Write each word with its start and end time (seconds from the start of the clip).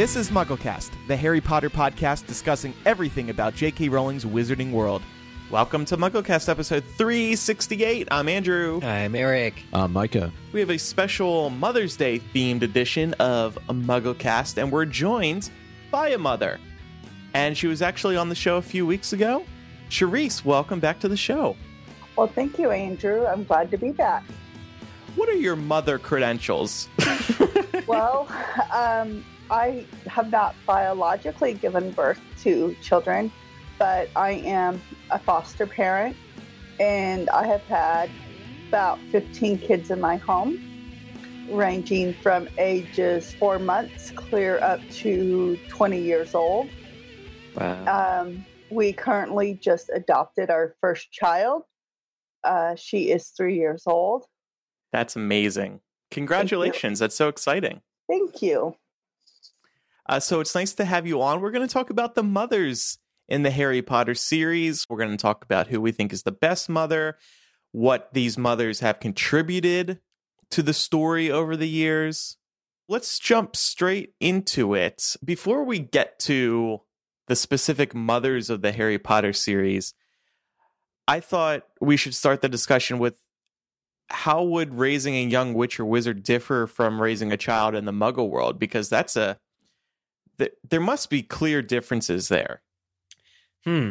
This 0.00 0.16
is 0.16 0.30
MuggleCast, 0.30 0.92
the 1.08 1.16
Harry 1.16 1.42
Potter 1.42 1.68
podcast 1.68 2.26
discussing 2.26 2.72
everything 2.86 3.28
about 3.28 3.54
J.K. 3.54 3.90
Rowling's 3.90 4.24
Wizarding 4.24 4.72
World. 4.72 5.02
Welcome 5.50 5.84
to 5.84 5.98
MuggleCast 5.98 6.48
episode 6.48 6.84
368. 6.96 8.08
I'm 8.10 8.26
Andrew. 8.26 8.80
I'm 8.82 9.14
Eric. 9.14 9.62
I'm 9.74 9.92
Micah. 9.92 10.32
We 10.52 10.60
have 10.60 10.70
a 10.70 10.78
special 10.78 11.50
Mother's 11.50 11.98
Day 11.98 12.18
themed 12.18 12.62
edition 12.62 13.12
of 13.18 13.58
MuggleCast, 13.68 14.56
and 14.56 14.72
we're 14.72 14.86
joined 14.86 15.50
by 15.90 16.08
a 16.08 16.18
mother. 16.18 16.58
And 17.34 17.54
she 17.54 17.66
was 17.66 17.82
actually 17.82 18.16
on 18.16 18.30
the 18.30 18.34
show 18.34 18.56
a 18.56 18.62
few 18.62 18.86
weeks 18.86 19.12
ago. 19.12 19.44
Cherise, 19.90 20.42
welcome 20.46 20.80
back 20.80 20.98
to 21.00 21.08
the 21.08 21.16
show. 21.18 21.56
Well, 22.16 22.28
thank 22.28 22.58
you, 22.58 22.70
Andrew. 22.70 23.26
I'm 23.26 23.44
glad 23.44 23.70
to 23.70 23.76
be 23.76 23.92
back. 23.92 24.24
What 25.14 25.28
are 25.28 25.36
your 25.36 25.56
mother 25.56 25.98
credentials? 25.98 26.88
well, 27.86 28.26
um, 28.72 29.22
I 29.50 29.84
have 30.06 30.30
not 30.30 30.54
biologically 30.64 31.54
given 31.54 31.90
birth 31.90 32.20
to 32.42 32.76
children, 32.82 33.32
but 33.78 34.08
I 34.14 34.32
am 34.32 34.80
a 35.10 35.18
foster 35.18 35.66
parent 35.66 36.16
and 36.78 37.28
I 37.30 37.46
have 37.46 37.62
had 37.62 38.10
about 38.68 39.00
15 39.10 39.58
kids 39.58 39.90
in 39.90 40.00
my 40.00 40.16
home, 40.16 40.58
ranging 41.50 42.14
from 42.14 42.48
ages 42.58 43.34
four 43.34 43.58
months 43.58 44.12
clear 44.12 44.60
up 44.62 44.80
to 44.90 45.58
20 45.68 46.00
years 46.00 46.34
old. 46.36 46.68
Wow. 47.56 48.22
Um, 48.22 48.46
we 48.70 48.92
currently 48.92 49.54
just 49.54 49.90
adopted 49.92 50.50
our 50.50 50.76
first 50.80 51.10
child. 51.10 51.64
Uh, 52.44 52.76
she 52.76 53.10
is 53.10 53.30
three 53.36 53.56
years 53.56 53.82
old. 53.86 54.26
That's 54.92 55.16
amazing. 55.16 55.80
Congratulations. 56.12 57.00
That's 57.00 57.16
so 57.16 57.28
exciting. 57.28 57.80
Thank 58.08 58.42
you. 58.42 58.76
Uh, 60.08 60.20
so 60.20 60.40
it's 60.40 60.54
nice 60.54 60.72
to 60.74 60.84
have 60.84 61.06
you 61.06 61.22
on. 61.22 61.40
We're 61.40 61.50
going 61.50 61.66
to 61.66 61.72
talk 61.72 61.90
about 61.90 62.14
the 62.14 62.22
mothers 62.22 62.98
in 63.28 63.42
the 63.42 63.50
Harry 63.50 63.82
Potter 63.82 64.14
series. 64.14 64.86
We're 64.88 64.98
going 64.98 65.10
to 65.10 65.16
talk 65.16 65.44
about 65.44 65.68
who 65.68 65.80
we 65.80 65.92
think 65.92 66.12
is 66.12 66.24
the 66.24 66.32
best 66.32 66.68
mother, 66.68 67.16
what 67.72 68.12
these 68.12 68.36
mothers 68.36 68.80
have 68.80 69.00
contributed 69.00 70.00
to 70.50 70.62
the 70.62 70.74
story 70.74 71.30
over 71.30 71.56
the 71.56 71.68
years. 71.68 72.36
Let's 72.88 73.20
jump 73.20 73.54
straight 73.54 74.14
into 74.18 74.74
it. 74.74 75.16
Before 75.24 75.64
we 75.64 75.78
get 75.78 76.18
to 76.20 76.80
the 77.28 77.36
specific 77.36 77.94
mothers 77.94 78.50
of 78.50 78.62
the 78.62 78.72
Harry 78.72 78.98
Potter 78.98 79.32
series, 79.32 79.94
I 81.06 81.20
thought 81.20 81.62
we 81.80 81.96
should 81.96 82.14
start 82.14 82.42
the 82.42 82.48
discussion 82.48 82.98
with 82.98 83.20
how 84.08 84.42
would 84.42 84.74
raising 84.74 85.14
a 85.14 85.24
young 85.24 85.54
witch 85.54 85.78
or 85.78 85.84
wizard 85.84 86.24
differ 86.24 86.66
from 86.66 87.00
raising 87.00 87.30
a 87.30 87.36
child 87.36 87.76
in 87.76 87.84
the 87.84 87.92
muggle 87.92 88.28
world 88.28 88.58
because 88.58 88.88
that's 88.88 89.16
a 89.16 89.38
th- 90.40 90.52
there 90.68 90.80
must 90.80 91.08
be 91.10 91.22
clear 91.22 91.62
differences 91.62 92.28
there 92.28 92.62
Hmm. 93.64 93.90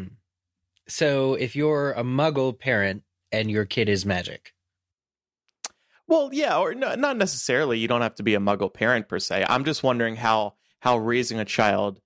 So 0.87 1.35
if 1.35 1.55
you're 1.55 1.91
a 1.93 2.03
muggle 2.03 2.57
parent 2.59 3.03
and 3.31 3.49
your 3.51 3.65
kid 3.65 3.87
is 3.87 4.05
magic, 4.05 4.53
well 6.07 6.31
yeah 6.33 6.57
or 6.57 6.73
no, 6.73 6.95
not 6.95 7.17
necessarily 7.17 7.77
you 7.77 7.87
don't 7.87 8.01
have 8.01 8.15
to 8.15 8.23
be 8.23 8.33
a 8.35 8.39
muggle 8.39 8.73
parent 8.73 9.07
per 9.07 9.19
se 9.19 9.45
i'm 9.47 9.63
just 9.63 9.83
wondering 9.83 10.15
how 10.15 10.55
how 10.79 10.97
raising 10.97 11.39
a 11.39 11.45
child 11.45 11.99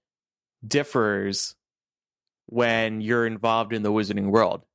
differs 0.66 1.56
when 2.48 3.00
you're 3.02 3.26
involved 3.26 3.72
in 3.74 3.84
the 3.84 3.92
wizarding 3.92 4.30
world 4.30 4.66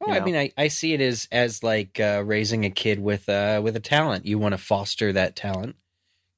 oh, 0.00 0.06
You 0.12 0.14
I 0.14 0.20
mean, 0.20 0.36
I, 0.36 0.52
I 0.56 0.68
see 0.68 0.94
it 0.94 1.00
as 1.00 1.26
as 1.32 1.62
like 1.62 1.98
uh, 2.00 2.22
raising 2.24 2.64
a 2.64 2.70
kid 2.70 3.00
with 3.00 3.28
uh 3.28 3.60
with 3.62 3.74
a 3.76 3.80
talent. 3.80 4.24
You 4.26 4.38
want 4.38 4.52
to 4.52 4.58
foster 4.58 5.12
that 5.12 5.34
talent, 5.36 5.76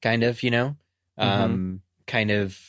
kind 0.01 0.23
of, 0.23 0.41
you 0.43 0.51
know, 0.51 0.75
Mhm. 1.19 1.23
um, 1.25 1.81
kind 2.07 2.31
of. 2.31 2.59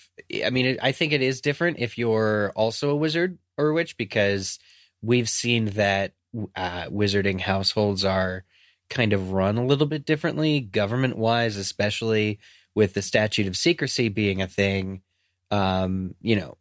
I 0.44 0.50
mean, 0.50 0.78
I 0.80 0.92
think 0.92 1.12
it 1.12 1.22
is 1.22 1.40
different 1.40 1.78
if 1.80 1.98
you're 1.98 2.52
also 2.54 2.90
a 2.90 2.96
wizard 2.96 3.38
or 3.58 3.68
a 3.68 3.74
witch 3.74 3.96
because 3.96 4.58
we've 5.02 5.28
seen 5.28 5.66
that 5.70 6.12
uh, 6.56 6.84
wizarding 6.84 7.40
households 7.40 8.04
are 8.04 8.44
kind 8.88 9.12
of 9.12 9.32
run 9.32 9.56
a 9.56 9.64
little 9.64 9.86
bit 9.86 10.04
differently, 10.04 10.60
government 10.60 11.16
wise, 11.16 11.56
especially 11.56 12.38
with 12.74 12.94
the 12.94 13.02
statute 13.02 13.46
of 13.46 13.56
secrecy 13.56 14.08
being 14.08 14.42
a 14.42 14.48
thing. 14.48 15.02
Um, 15.50 16.14
you 16.20 16.36
know, 16.36 16.56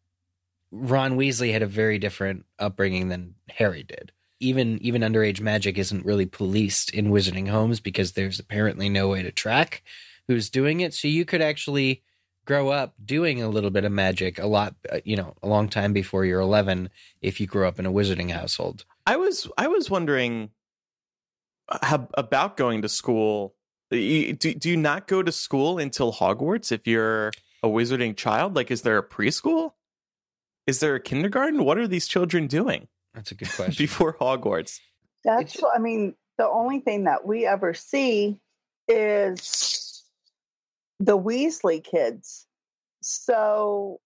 Ron 0.72 1.17
Weasley 1.17 1.51
had 1.51 1.62
a 1.62 1.67
very 1.67 2.00
different 2.00 2.45
upbringing 2.59 3.09
than 3.09 3.35
Harry 3.50 3.83
did. 3.83 4.12
Even 4.39 4.79
even 4.81 5.01
underage 5.01 5.39
magic 5.39 5.78
isn't 5.78 6.06
really 6.06 6.25
policed 6.25 6.89
in 6.91 7.12
wizarding 7.12 7.47
homes 7.47 7.79
because 7.79 8.12
there's 8.12 8.39
apparently 8.39 8.89
no 8.89 9.07
way 9.07 9.23
to 9.23 9.31
track 9.31 9.83
who's 10.28 10.50
doing 10.50 10.81
it. 10.81 10.94
So 10.94 11.07
you 11.07 11.25
could 11.25 11.41
actually 11.41 12.01
grow 12.45 12.69
up 12.69 12.93
doing 13.03 13.41
a 13.41 13.47
little 13.49 13.69
bit 13.69 13.85
of 13.85 13.91
magic 13.91 14.37
a 14.39 14.47
lot, 14.47 14.75
uh, 14.91 14.99
you 15.05 15.15
know, 15.15 15.33
a 15.41 15.47
long 15.47 15.69
time 15.69 15.93
before 15.93 16.25
you're 16.25 16.41
11 16.41 16.89
if 17.21 17.39
you 17.39 17.47
grew 17.47 17.67
up 17.67 17.79
in 17.79 17.85
a 17.85 17.91
wizarding 17.91 18.31
household. 18.31 18.85
i 19.05 19.15
was 19.15 19.47
i 19.57 19.67
was 19.67 19.89
wondering 19.89 20.49
how, 21.81 22.07
about 22.15 22.57
going 22.57 22.81
to 22.81 22.89
school 22.89 23.55
do, 23.91 24.33
do 24.33 24.69
you 24.69 24.77
not 24.77 25.07
go 25.07 25.21
to 25.23 25.31
school 25.31 25.77
until 25.77 26.11
hogwarts 26.13 26.71
if 26.71 26.85
you're 26.87 27.31
a 27.61 27.67
wizarding 27.67 28.15
child 28.15 28.55
like 28.55 28.69
is 28.71 28.81
there 28.81 28.97
a 28.97 29.03
preschool 29.07 29.71
is 30.67 30.79
there 30.79 30.95
a 30.95 30.99
kindergarten 30.99 31.63
what 31.63 31.77
are 31.77 31.87
these 31.87 32.07
children 32.07 32.47
doing 32.47 32.87
That's 33.13 33.31
a 33.31 33.35
good 33.35 33.49
question. 33.55 33.81
before 33.83 34.13
hogwarts 34.19 34.79
That's 35.23 35.55
It's- 35.55 35.61
what 35.61 35.75
I 35.75 35.79
mean. 35.79 36.15
The 36.39 36.49
only 36.49 36.79
thing 36.79 37.03
that 37.03 37.27
we 37.27 37.45
ever 37.45 37.75
see 37.75 38.39
is 38.87 39.82
the 41.03 41.17
Weasley 41.17 41.83
kids. 41.83 42.47
So, 43.01 43.99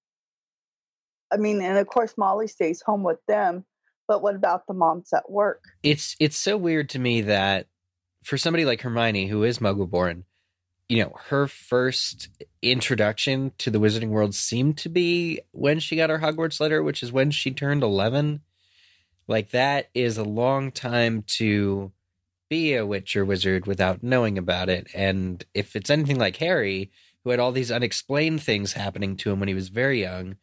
I 1.32 1.38
mean, 1.38 1.62
and 1.62 1.78
of 1.78 1.88
course, 1.88 2.16
Molly 2.18 2.48
stays 2.48 2.82
home 2.82 3.04
with 3.04 3.20
them. 3.28 3.66
But 4.08 4.22
what 4.22 4.36
about 4.36 4.68
the 4.68 4.74
moms 4.74 5.12
at 5.14 5.30
work? 5.30 5.64
it's 5.84 6.16
it's 6.20 6.38
so 6.38 6.56
weird 6.58 6.90
to 6.92 7.00
me 7.00 7.22
that 7.22 7.68
for 8.24 8.38
somebody 8.38 8.64
like 8.64 8.82
Hermione 8.82 9.28
who 9.28 9.44
is 9.44 9.60
muggle 9.60 9.90
born, 9.90 10.24
you 10.88 11.04
know, 11.04 11.14
her 11.26 11.48
first 11.48 12.30
introduction 12.62 13.52
to 13.58 13.70
the 13.70 13.80
wizarding 13.80 14.10
world 14.10 14.34
seemed 14.34 14.78
to 14.80 14.90
be 14.90 15.42
when 15.52 15.80
she 15.80 15.98
got 15.98 16.10
her 16.10 16.20
Hogwarts 16.20 16.62
letter, 16.62 16.82
which 16.82 17.04
is 17.04 17.12
when 17.12 17.32
she 17.32 17.52
turned 17.52 17.84
11. 17.84 18.42
Like 19.28 19.50
that 19.50 19.90
is 19.94 20.18
a 20.18 20.24
long 20.24 20.72
time 20.72 21.24
to 21.36 21.92
be 22.50 22.74
a 22.76 22.86
witch 22.86 23.16
or 23.16 23.26
wizard 23.26 23.66
without 23.66 24.04
knowing 24.04 24.38
about 24.38 24.70
it. 24.70 24.88
And 24.94 25.44
if 25.54 25.76
it's 25.76 25.90
anything 25.90 26.18
like 26.20 26.38
Harry, 26.38 26.92
who 27.24 27.30
had 27.32 27.40
all 27.40 27.52
these 27.52 27.72
unexplained 27.72 28.42
things 28.42 28.74
happening 28.74 29.18
to 29.18 29.32
him 29.32 29.40
when 29.40 29.50
he 29.50 29.54
was 29.56 29.70
very 29.70 30.02
young, 30.02 30.38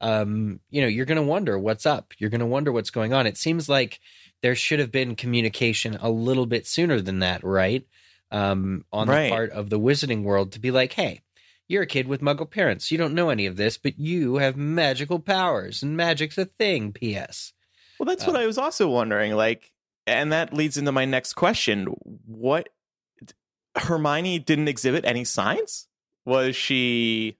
um, 0.00 0.60
you 0.70 0.80
know, 0.80 0.88
you're 0.88 1.04
going 1.06 1.16
to 1.16 1.22
wonder 1.22 1.58
what's 1.58 1.84
up. 1.84 2.14
You're 2.18 2.30
going 2.30 2.40
to 2.40 2.46
wonder 2.46 2.72
what's 2.72 2.90
going 2.90 3.12
on. 3.12 3.26
It 3.26 3.36
seems 3.36 3.68
like 3.68 4.00
there 4.42 4.54
should 4.54 4.78
have 4.78 4.90
been 4.90 5.16
communication 5.16 5.98
a 6.00 6.08
little 6.08 6.46
bit 6.46 6.66
sooner 6.66 7.00
than 7.00 7.18
that, 7.18 7.44
right? 7.44 7.86
Um, 8.30 8.84
on 8.92 9.08
Right. 9.08 9.24
the 9.24 9.30
part 9.30 9.50
of 9.50 9.68
the 9.70 9.78
wizarding 9.78 10.22
world 10.22 10.52
to 10.52 10.60
be 10.60 10.70
like, 10.70 10.94
hey, 10.94 11.20
you're 11.68 11.82
a 11.82 11.86
kid 11.86 12.08
with 12.08 12.22
muggle 12.22 12.50
parents. 12.50 12.90
You 12.90 12.96
don't 12.96 13.14
know 13.14 13.28
any 13.28 13.44
of 13.46 13.56
this, 13.56 13.76
but 13.76 13.98
you 13.98 14.36
have 14.36 14.56
magical 14.56 15.18
powers 15.18 15.82
and 15.82 15.96
magic's 15.96 16.38
a 16.38 16.44
thing, 16.46 16.92
P.S. 16.92 17.52
Well, 17.98 18.06
that's 18.06 18.26
what 18.26 18.36
Uh, 18.36 18.40
I 18.40 18.46
was 18.46 18.56
also 18.56 18.88
wondering. 18.88 19.32
Like, 19.34 19.70
and 20.06 20.32
that 20.32 20.52
leads 20.52 20.76
into 20.76 20.92
my 20.92 21.04
next 21.04 21.34
question: 21.34 21.86
What 22.26 22.68
Hermione 23.76 24.38
didn't 24.38 24.68
exhibit 24.68 25.04
any 25.04 25.24
signs? 25.24 25.86
Was 26.24 26.56
she 26.56 27.38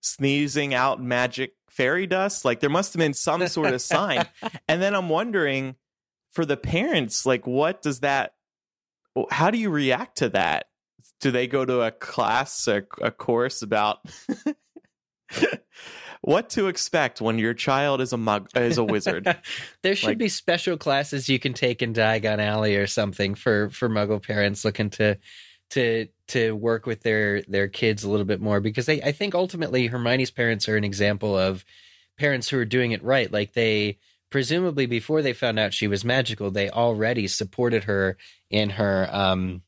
sneezing 0.00 0.74
out 0.74 1.02
magic 1.02 1.54
fairy 1.68 2.06
dust? 2.06 2.44
Like, 2.44 2.60
there 2.60 2.70
must 2.70 2.92
have 2.92 2.98
been 2.98 3.14
some 3.14 3.46
sort 3.48 3.74
of 3.74 3.82
sign. 3.82 4.26
And 4.68 4.82
then 4.82 4.94
I'm 4.94 5.08
wondering, 5.08 5.76
for 6.32 6.44
the 6.44 6.56
parents, 6.56 7.24
like, 7.24 7.46
what 7.46 7.82
does 7.82 8.00
that? 8.00 8.32
How 9.30 9.50
do 9.50 9.58
you 9.58 9.70
react 9.70 10.18
to 10.18 10.28
that? 10.30 10.66
Do 11.20 11.30
they 11.30 11.46
go 11.46 11.64
to 11.64 11.82
a 11.82 11.90
class, 11.90 12.68
a, 12.68 12.82
a 13.00 13.10
course 13.10 13.62
about? 13.62 13.98
What 16.26 16.50
to 16.50 16.66
expect 16.66 17.20
when 17.20 17.38
your 17.38 17.54
child 17.54 18.00
is 18.00 18.12
a 18.12 18.16
mug 18.16 18.48
is 18.56 18.78
a 18.78 18.84
wizard? 18.84 19.24
there 19.82 19.94
should 19.94 20.08
Like- 20.08 20.18
be 20.18 20.28
special 20.28 20.76
classes 20.76 21.28
you 21.28 21.38
can 21.38 21.54
take 21.54 21.82
in 21.82 21.94
Diagon 21.94 22.40
Alley 22.40 22.74
or 22.74 22.88
something 22.88 23.36
for 23.36 23.70
for 23.70 23.88
Muggle 23.88 24.20
parents 24.20 24.64
looking 24.64 24.90
to 24.90 25.18
to 25.70 26.08
to 26.28 26.50
work 26.56 26.84
with 26.84 27.02
their 27.02 27.42
their 27.42 27.68
kids 27.68 28.02
a 28.02 28.10
little 28.10 28.26
bit 28.26 28.40
more 28.40 28.58
because 28.60 28.88
I, 28.88 29.00
I 29.04 29.12
think 29.12 29.36
ultimately 29.36 29.86
Hermione's 29.86 30.32
parents 30.32 30.68
are 30.68 30.76
an 30.76 30.82
example 30.82 31.38
of 31.38 31.64
parents 32.18 32.48
who 32.48 32.58
are 32.58 32.64
doing 32.64 32.90
it 32.90 33.04
right. 33.04 33.30
Like 33.30 33.52
they 33.52 33.98
presumably 34.28 34.86
before 34.86 35.22
they 35.22 35.32
found 35.32 35.60
out 35.60 35.74
she 35.74 35.86
was 35.86 36.04
magical, 36.04 36.50
they 36.50 36.70
already 36.70 37.28
supported 37.28 37.84
her 37.84 38.16
in 38.50 38.70
her 38.70 39.08
um 39.12 39.62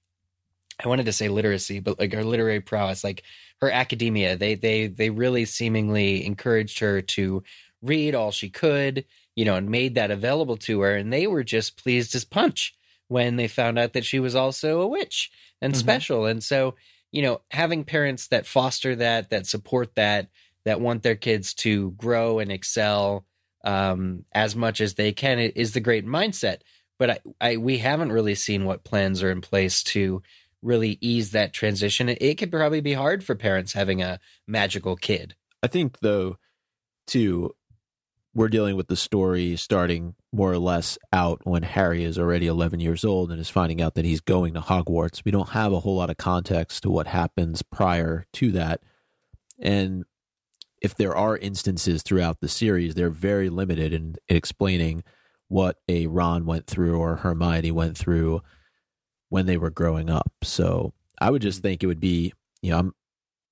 I 0.84 0.88
wanted 0.88 1.06
to 1.06 1.12
say 1.12 1.28
literacy, 1.28 1.78
but 1.78 2.00
like 2.00 2.12
her 2.12 2.24
literary 2.24 2.60
prowess, 2.60 3.04
like 3.04 3.22
her 3.60 3.70
academia. 3.70 4.36
They 4.36 4.54
they 4.54 4.86
they 4.86 5.10
really 5.10 5.44
seemingly 5.44 6.24
encouraged 6.24 6.78
her 6.80 7.02
to 7.02 7.42
read 7.82 8.14
all 8.14 8.30
she 8.30 8.50
could, 8.50 9.04
you 9.36 9.44
know, 9.44 9.54
and 9.56 9.70
made 9.70 9.94
that 9.94 10.10
available 10.10 10.56
to 10.56 10.80
her. 10.80 10.96
And 10.96 11.12
they 11.12 11.26
were 11.26 11.44
just 11.44 11.76
pleased 11.76 12.14
as 12.14 12.24
punch 12.24 12.74
when 13.08 13.36
they 13.36 13.48
found 13.48 13.78
out 13.78 13.92
that 13.92 14.04
she 14.04 14.20
was 14.20 14.34
also 14.34 14.80
a 14.80 14.86
witch 14.86 15.30
and 15.60 15.74
Mhm. 15.74 15.78
special. 15.78 16.26
And 16.26 16.42
so, 16.42 16.74
you 17.12 17.22
know, 17.22 17.40
having 17.50 17.84
parents 17.84 18.28
that 18.28 18.46
foster 18.46 18.96
that, 18.96 19.30
that 19.30 19.46
support 19.46 19.94
that, 19.94 20.28
that 20.64 20.80
want 20.80 21.02
their 21.02 21.14
kids 21.14 21.54
to 21.54 21.92
grow 21.92 22.38
and 22.38 22.50
excel 22.52 23.24
um, 23.64 24.24
as 24.32 24.54
much 24.54 24.80
as 24.80 24.94
they 24.94 25.12
can 25.12 25.38
is 25.38 25.72
the 25.72 25.80
great 25.80 26.06
mindset. 26.06 26.58
But 26.98 27.10
I, 27.10 27.18
I, 27.40 27.56
we 27.56 27.78
haven't 27.78 28.12
really 28.12 28.34
seen 28.34 28.64
what 28.64 28.84
plans 28.84 29.22
are 29.22 29.30
in 29.30 29.40
place 29.40 29.82
to 29.84 30.22
really 30.62 30.98
ease 31.00 31.30
that 31.32 31.52
transition. 31.52 32.08
It, 32.08 32.38
could 32.38 32.50
probably 32.50 32.80
be 32.80 32.94
hard 32.94 33.24
for 33.24 33.34
parents 33.34 33.72
having 33.72 34.02
a 34.02 34.18
magical 34.46 34.96
kid. 34.96 35.34
I 35.62 35.66
think 35.66 35.98
though, 36.00 36.36
too, 37.06 37.54
we're 38.34 38.48
dealing 38.48 38.76
with 38.76 38.88
the 38.88 38.96
story 38.96 39.56
starting 39.56 40.14
more 40.32 40.52
or 40.52 40.58
less 40.58 40.98
out 41.12 41.40
when 41.44 41.62
Harry 41.62 42.04
is 42.04 42.18
already 42.18 42.46
11 42.46 42.80
years 42.80 43.04
old 43.04 43.30
and 43.30 43.40
is 43.40 43.48
finding 43.48 43.80
out 43.80 43.94
that 43.94 44.04
he's 44.04 44.20
going 44.20 44.54
to 44.54 44.60
Hogwarts. 44.60 45.24
We 45.24 45.32
don't 45.32 45.50
have 45.50 45.72
a 45.72 45.80
whole 45.80 45.96
lot 45.96 46.10
of 46.10 46.18
context 46.18 46.82
to 46.82 46.90
what 46.90 47.06
happens 47.06 47.62
prior 47.62 48.26
to 48.34 48.52
that. 48.52 48.82
And 49.58 50.04
if 50.80 50.94
there 50.94 51.16
are 51.16 51.36
instances 51.36 52.02
throughout 52.02 52.40
the 52.40 52.48
series, 52.48 52.94
they're 52.94 53.10
very 53.10 53.48
limited 53.48 53.92
in 53.92 54.16
explaining 54.28 55.02
what 55.48 55.78
a 55.88 56.06
Ron 56.06 56.44
went 56.44 56.66
through 56.66 56.98
or 56.98 57.16
Hermione 57.16 57.72
went 57.72 57.96
through 57.96 58.42
when 59.28 59.46
they 59.46 59.56
were 59.56 59.70
growing 59.70 60.10
up. 60.10 60.32
So 60.42 60.92
I 61.20 61.30
would 61.30 61.42
just 61.42 61.62
think 61.62 61.82
it 61.82 61.86
would 61.86 62.00
be, 62.00 62.32
you 62.62 62.70
know, 62.70 62.78
I'm 62.78 62.94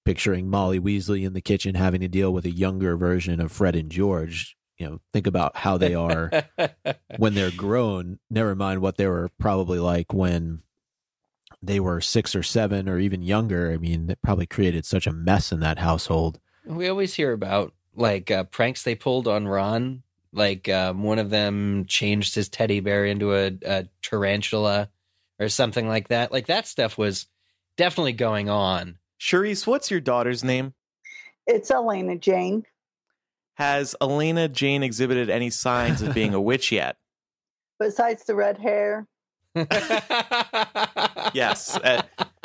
picturing 0.05 0.49
Molly 0.49 0.81
Weasley 0.81 1.27
in 1.27 1.33
the 1.33 1.41
kitchen 1.41 1.75
having 1.75 2.01
to 2.01 2.09
deal 2.09 2.33
with 2.33 2.45
a 2.45 2.51
younger 2.51 2.97
version 2.97 3.41
of 3.41 3.53
Fred 3.53 3.77
and 3.77 3.91
George. 3.91 4.57
You 4.79 4.87
know, 4.87 5.01
think 5.13 5.27
about 5.27 5.57
how 5.57 5.79
they 5.79 5.95
are 5.95 6.31
when 7.17 7.35
they're 7.35 7.51
grown. 7.51 8.19
Never 8.31 8.55
mind 8.55 8.81
what 8.81 8.97
they 8.97 9.07
were 9.07 9.31
probably 9.39 9.79
like 9.79 10.13
when 10.13 10.63
they 11.63 11.81
were 11.81 12.01
six 12.01 12.37
or 12.37 12.43
seven 12.43 12.89
or 12.89 12.99
even 12.99 13.23
younger. 13.23 13.73
I 13.73 13.79
mean, 13.79 14.11
it 14.11 14.19
probably 14.23 14.47
created 14.47 14.85
such 14.85 15.07
a 15.07 15.13
mess 15.13 15.51
in 15.51 15.61
that 15.61 15.79
household. 15.79 16.39
We 16.65 16.89
always 16.89 17.15
hear 17.15 17.33
about 17.33 17.73
like 17.95 18.31
uh, 18.31 18.45
pranks 18.45 18.83
they 18.83 18.95
pulled 18.95 19.27
on 19.27 19.49
Ron. 19.49 20.03
Like 20.33 20.69
um, 20.69 21.03
one 21.03 21.19
of 21.19 21.31
them 21.31 21.87
changed 21.89 22.35
his 22.35 22.51
teddy 22.51 22.81
bear 22.81 23.07
into 23.07 23.35
a, 23.35 23.53
a 23.65 23.89
tarantula 24.03 24.91
or 25.39 25.49
something 25.49 25.89
like 25.89 26.09
that. 26.09 26.33
Like 26.33 26.47
that 26.47 26.67
stuff 26.67 26.97
was 26.99 27.27
definitely 27.77 28.13
going 28.15 28.49
on. 28.49 28.99
Cherise, 29.21 29.67
what's 29.67 29.91
your 29.91 30.01
daughter's 30.01 30.45
name? 30.45 30.75
It's 31.47 31.71
Elena 31.71 32.17
Jane. 32.17 32.65
Has 33.55 33.95
Elena 34.01 34.49
Jane 34.49 34.83
exhibited 34.83 35.31
any 35.31 35.51
signs 35.51 36.03
of 36.03 36.13
being 36.15 36.35
a 36.35 36.41
witch 36.43 36.71
yet? 36.73 36.97
Besides 37.79 38.25
the 38.25 38.35
red 38.35 38.59
hair. 38.59 39.07
yes. 41.33 41.77
Uh, 41.77 42.03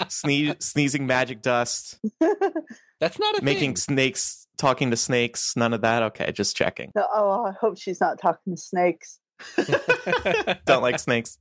sneeze, 0.08 0.56
sneezing 0.60 1.06
magic 1.08 1.42
dust. 1.42 2.00
That's 3.00 3.20
not 3.20 3.40
a 3.40 3.44
Making 3.44 3.72
thing. 3.72 3.76
snakes, 3.78 4.48
talking 4.58 4.92
to 4.92 4.98
snakes. 4.98 5.56
None 5.58 5.74
of 5.74 5.82
that. 5.82 6.04
Okay, 6.04 6.32
just 6.32 6.56
checking. 6.56 6.92
No, 6.96 7.06
oh, 7.14 7.46
I 7.46 7.52
hope 7.60 7.78
she's 7.78 8.00
not 8.00 8.20
talking 8.20 8.56
to 8.56 8.62
snakes. 8.62 9.20
Don't 10.66 10.82
like 10.84 11.00
snakes. 11.00 11.38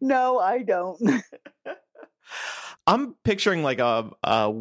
No, 0.00 0.38
I 0.38 0.62
don't. 0.62 1.00
I'm 2.86 3.14
picturing 3.24 3.62
like 3.62 3.78
a, 3.78 4.10
a 4.22 4.52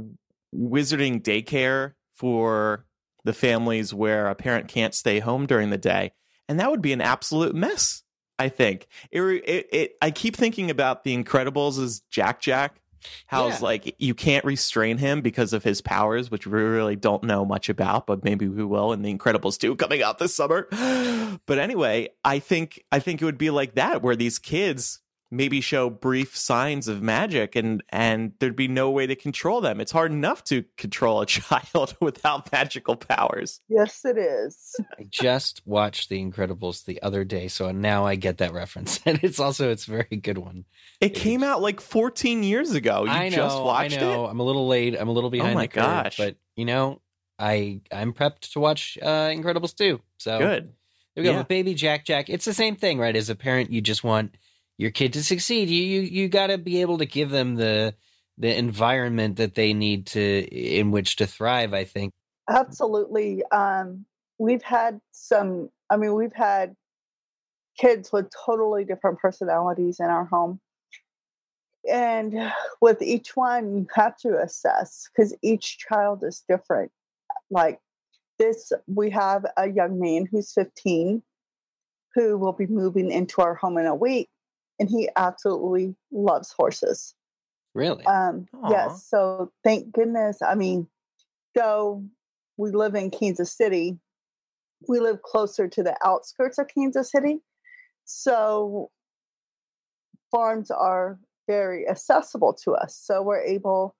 wizarding 0.55 1.21
daycare 1.21 1.93
for 2.15 2.85
the 3.23 3.33
families 3.33 3.93
where 3.93 4.27
a 4.27 4.35
parent 4.35 4.67
can't 4.67 4.93
stay 4.93 5.19
home 5.19 5.45
during 5.45 5.69
the 5.69 5.77
day, 5.77 6.11
and 6.47 6.59
that 6.59 6.69
would 6.71 6.81
be 6.81 6.93
an 6.93 7.01
absolute 7.01 7.55
mess. 7.55 8.03
I 8.37 8.49
think 8.49 8.87
it. 9.11 9.21
it, 9.21 9.67
it 9.71 9.91
I 10.01 10.11
keep 10.11 10.35
thinking 10.35 10.69
about 10.69 11.03
the 11.03 11.15
Incredibles 11.15 11.81
as 11.83 12.01
Jack 12.09 12.41
Jack. 12.41 12.81
How's 13.27 13.59
Yeah. 13.61 13.65
like 13.65 13.95
you 13.99 14.13
can't 14.13 14.43
restrain 14.45 14.97
him 14.97 15.21
because 15.21 15.53
of 15.53 15.63
his 15.63 15.81
powers, 15.81 16.29
which 16.31 16.45
we 16.47 16.59
really 16.61 16.95
don't 16.95 17.23
know 17.23 17.45
much 17.45 17.69
about, 17.69 18.07
but 18.07 18.23
maybe 18.23 18.47
we 18.47 18.63
will 18.63 18.91
in 18.93 19.01
the 19.01 19.13
Incredibles 19.15 19.57
2 19.57 19.75
coming 19.75 20.01
out 20.03 20.17
this 20.19 20.35
summer. 20.35 20.67
But 21.45 21.59
anyway, 21.59 22.09
I 22.25 22.39
think 22.39 22.83
I 22.91 22.99
think 22.99 23.21
it 23.21 23.25
would 23.25 23.37
be 23.37 23.49
like 23.51 23.75
that 23.75 24.01
where 24.01 24.15
these 24.15 24.39
kids 24.39 24.99
maybe 25.31 25.61
show 25.61 25.89
brief 25.89 26.35
signs 26.35 26.87
of 26.87 27.01
magic 27.01 27.55
and 27.55 27.83
and 27.89 28.33
there'd 28.39 28.55
be 28.55 28.67
no 28.67 28.89
way 28.89 29.05
to 29.05 29.15
control 29.15 29.61
them. 29.61 29.79
It's 29.79 29.91
hard 29.91 30.11
enough 30.11 30.43
to 30.45 30.63
control 30.77 31.21
a 31.21 31.25
child 31.27 31.95
without 31.99 32.51
magical 32.51 32.95
powers. 32.95 33.61
yes, 33.69 34.03
it 34.05 34.17
is. 34.17 34.75
I 34.97 35.03
just 35.09 35.61
watched 35.65 36.09
The 36.09 36.19
Incredibles 36.23 36.85
the 36.85 37.01
other 37.01 37.23
day, 37.23 37.47
so 37.47 37.71
now 37.71 38.05
I 38.05 38.15
get 38.15 38.39
that 38.39 38.53
reference, 38.53 38.99
and 39.05 39.19
it's 39.23 39.39
also 39.39 39.69
it's 39.71 39.87
a 39.87 39.91
very 39.91 40.17
good 40.17 40.37
one. 40.37 40.65
It 40.99 41.09
came 41.09 41.43
out 41.43 41.61
like 41.61 41.79
14 41.81 42.43
years 42.43 42.73
ago. 42.73 43.05
You 43.05 43.11
I 43.11 43.29
know, 43.29 43.35
just 43.35 43.61
watched 43.61 43.97
I 43.97 44.01
know. 44.01 44.25
it? 44.25 44.29
I'm 44.29 44.39
a 44.39 44.43
little 44.43 44.67
late. 44.67 44.95
I'm 44.99 45.07
a 45.07 45.13
little 45.13 45.29
behind 45.29 45.51
oh 45.51 45.55
my 45.55 45.63
the 45.63 45.67
curve, 45.67 45.83
gosh. 45.83 46.17
but 46.17 46.35
you 46.55 46.65
know, 46.65 47.01
I 47.37 47.81
I'm 47.91 48.13
prepped 48.13 48.51
to 48.53 48.59
watch 48.59 48.97
uh, 49.01 49.29
Incredibles 49.29 49.75
too. 49.75 50.01
So 50.17 50.37
Good. 50.39 50.73
There 51.15 51.23
we 51.23 51.29
go. 51.29 51.37
Yeah. 51.37 51.43
Baby 51.43 51.73
Jack 51.73 52.05
Jack, 52.05 52.29
it's 52.29 52.45
the 52.45 52.53
same 52.53 52.75
thing, 52.75 52.99
right? 52.99 53.15
As 53.15 53.29
a 53.29 53.35
parent, 53.35 53.71
you 53.71 53.81
just 53.81 54.03
want 54.03 54.35
your 54.79 54.91
kid 54.91 55.13
to 55.13 55.23
succeed. 55.23 55.69
You 55.69 55.83
you 55.83 56.01
you 56.01 56.29
got 56.29 56.47
to 56.47 56.57
be 56.57 56.81
able 56.81 56.97
to 56.97 57.05
give 57.05 57.29
them 57.29 57.55
the 57.55 57.93
the 58.37 58.57
environment 58.57 59.35
that 59.35 59.53
they 59.53 59.73
need 59.73 60.07
to 60.07 60.47
in 60.47 60.89
which 60.89 61.17
to 61.17 61.27
thrive. 61.27 61.73
I 61.73 61.83
think. 61.83 62.13
Absolutely. 62.49 63.43
Um, 63.51 64.05
we've 64.39 64.63
had 64.63 64.99
some, 65.11 65.69
I 65.91 65.97
mean, 65.97 66.15
we've 66.15 66.33
had 66.33 66.75
kids 67.77 68.11
with 68.11 68.27
totally 68.45 68.85
different 68.85 69.19
personalities 69.19 69.99
in 69.99 70.07
our 70.07 70.25
home. 70.25 70.59
And 71.89 72.51
with 72.81 73.01
each 73.01 73.35
one, 73.35 73.77
you 73.77 73.87
have 73.93 74.17
to 74.17 74.41
assess 74.41 75.07
because 75.13 75.35
each 75.43 75.77
child 75.77 76.23
is 76.23 76.43
different. 76.49 76.91
Like 77.51 77.79
this, 78.39 78.71
we 78.87 79.11
have 79.11 79.45
a 79.55 79.69
young 79.69 79.99
man 79.99 80.27
who's 80.29 80.51
15 80.53 81.21
who 82.15 82.37
will 82.37 82.53
be 82.53 82.65
moving 82.65 83.11
into 83.11 83.41
our 83.41 83.53
home 83.53 83.77
in 83.77 83.85
a 83.85 83.95
week, 83.95 84.29
and 84.79 84.89
he 84.89 85.09
absolutely 85.15 85.95
loves 86.11 86.51
horses. 86.51 87.15
Really, 87.75 88.05
Um, 88.05 88.47
yes. 88.69 89.05
So 89.05 89.51
thank 89.63 89.91
goodness. 89.91 90.41
I 90.41 90.55
mean, 90.55 90.87
though 91.55 92.03
we 92.57 92.71
live 92.71 92.95
in 92.95 93.11
Kansas 93.11 93.51
City, 93.51 93.99
we 94.87 94.99
live 94.99 95.21
closer 95.21 95.67
to 95.67 95.83
the 95.83 95.95
outskirts 96.03 96.57
of 96.57 96.67
Kansas 96.67 97.11
City. 97.11 97.41
So 98.05 98.89
farms 100.31 100.71
are 100.71 101.19
very 101.47 101.87
accessible 101.87 102.53
to 102.63 102.73
us. 102.73 102.95
So 102.95 103.21
we're 103.21 103.41
able 103.43 103.95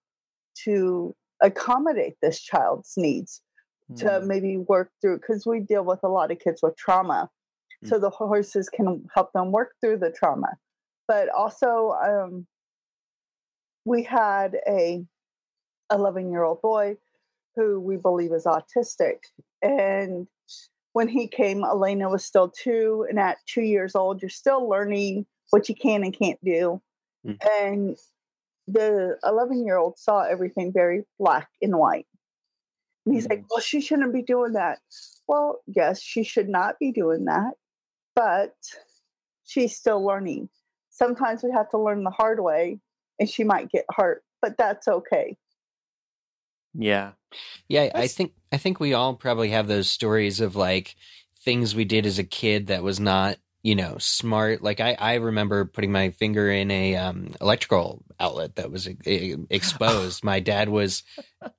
to 0.66 1.16
accommodate 1.42 2.16
this 2.22 2.40
child's 2.42 2.94
needs 2.98 3.42
to 3.96 4.06
Mm. 4.06 4.28
maybe 4.28 4.58
work 4.58 4.92
through 5.02 5.18
because 5.20 5.46
we 5.48 5.60
deal 5.60 5.84
with 5.84 6.00
a 6.04 6.08
lot 6.08 6.32
of 6.32 6.40
kids 6.40 6.62
with 6.62 6.76
trauma. 6.76 7.30
So 7.86 7.98
the 7.98 8.10
horses 8.10 8.68
can 8.70 9.08
help 9.16 9.32
them 9.32 9.52
work 9.54 9.74
through 9.80 9.98
the 10.00 10.12
trauma. 10.12 10.58
But 11.10 11.28
also, 11.30 11.96
um, 12.04 12.46
we 13.84 14.04
had 14.04 14.58
a 14.68 15.04
11 15.92 16.32
year 16.32 16.44
old 16.44 16.62
boy 16.62 16.98
who 17.56 17.80
we 17.80 17.98
believe 17.98 18.32
is 18.32 18.46
autistic. 18.46 19.18
And 19.64 20.28
when 20.94 21.08
he 21.08 21.28
came, 21.28 21.64
Elena 21.64 22.10
was 22.10 22.24
still 22.24 22.50
two. 22.50 23.08
And 23.10 23.20
at 23.20 23.38
two 23.48 23.64
years 23.64 23.96
old, 23.96 24.22
you're 24.22 24.30
still 24.30 24.70
learning 24.70 25.26
what 25.50 25.68
you 25.68 25.74
can 25.74 26.04
and 26.04 26.16
can't 26.16 26.40
do. 26.46 26.80
Mm. 27.26 27.38
And 27.60 27.98
the 28.68 29.18
11 29.26 29.66
year 29.66 29.78
old 29.78 29.98
saw 29.98 30.22
everything 30.22 30.72
very 30.72 31.06
black 31.18 31.50
and 31.60 31.76
white. 31.76 32.06
And 33.08 33.16
he's 33.16 33.28
like, 33.28 33.46
well, 33.50 33.62
she 33.62 33.82
shouldn't 33.82 34.14
be 34.14 34.22
doing 34.22 34.54
that. 34.54 34.78
Well, 35.28 35.62
yes, 35.66 36.04
she 36.04 36.24
should 36.24 36.50
not 36.50 36.78
be 36.78 36.92
doing 36.92 37.26
that, 37.26 37.54
but 38.16 38.54
she's 39.44 39.76
still 39.76 40.06
learning. 40.06 40.50
Sometimes 41.00 41.44
we 41.44 41.52
have 41.52 41.70
to 41.70 41.78
learn 41.78 42.04
the 42.04 42.10
hard 42.12 42.42
way 42.42 42.82
and 43.20 43.30
she 43.30 43.46
might 43.46 43.72
get 43.72 43.86
hurt, 43.90 44.22
but 44.42 44.58
that's 44.58 44.88
okay. 44.88 45.38
Yeah. 46.74 47.12
yeah. 47.70 47.90
I 47.96 48.08
think 48.08 48.34
I 48.52 48.58
think 48.58 48.80
we 48.80 48.94
all 48.94 49.16
probably 49.16 49.50
have 49.50 49.68
those 49.68 49.90
stories 49.90 50.42
of 50.42 50.58
like 50.58 50.96
things 51.46 51.74
we 51.74 51.86
did 51.86 52.06
as 52.06 52.20
a 52.20 52.24
kid 52.24 52.68
that 52.68 52.84
was 52.84 53.00
not 53.00 53.38
you 53.64 53.76
know 53.76 53.96
smart. 53.98 54.62
Like 54.62 54.80
I 54.82 54.96
I 55.00 55.14
remember 55.16 55.66
putting 55.66 55.92
my 55.92 56.12
finger 56.12 56.52
in 56.52 56.70
a 56.70 56.96
um, 56.98 57.34
electrical 57.40 58.04
outlet 58.20 58.58
that 58.58 58.70
was 58.70 58.88
e- 58.88 59.36
exposed. 59.50 60.24
my 60.24 60.42
dad 60.42 60.68
was 60.68 61.04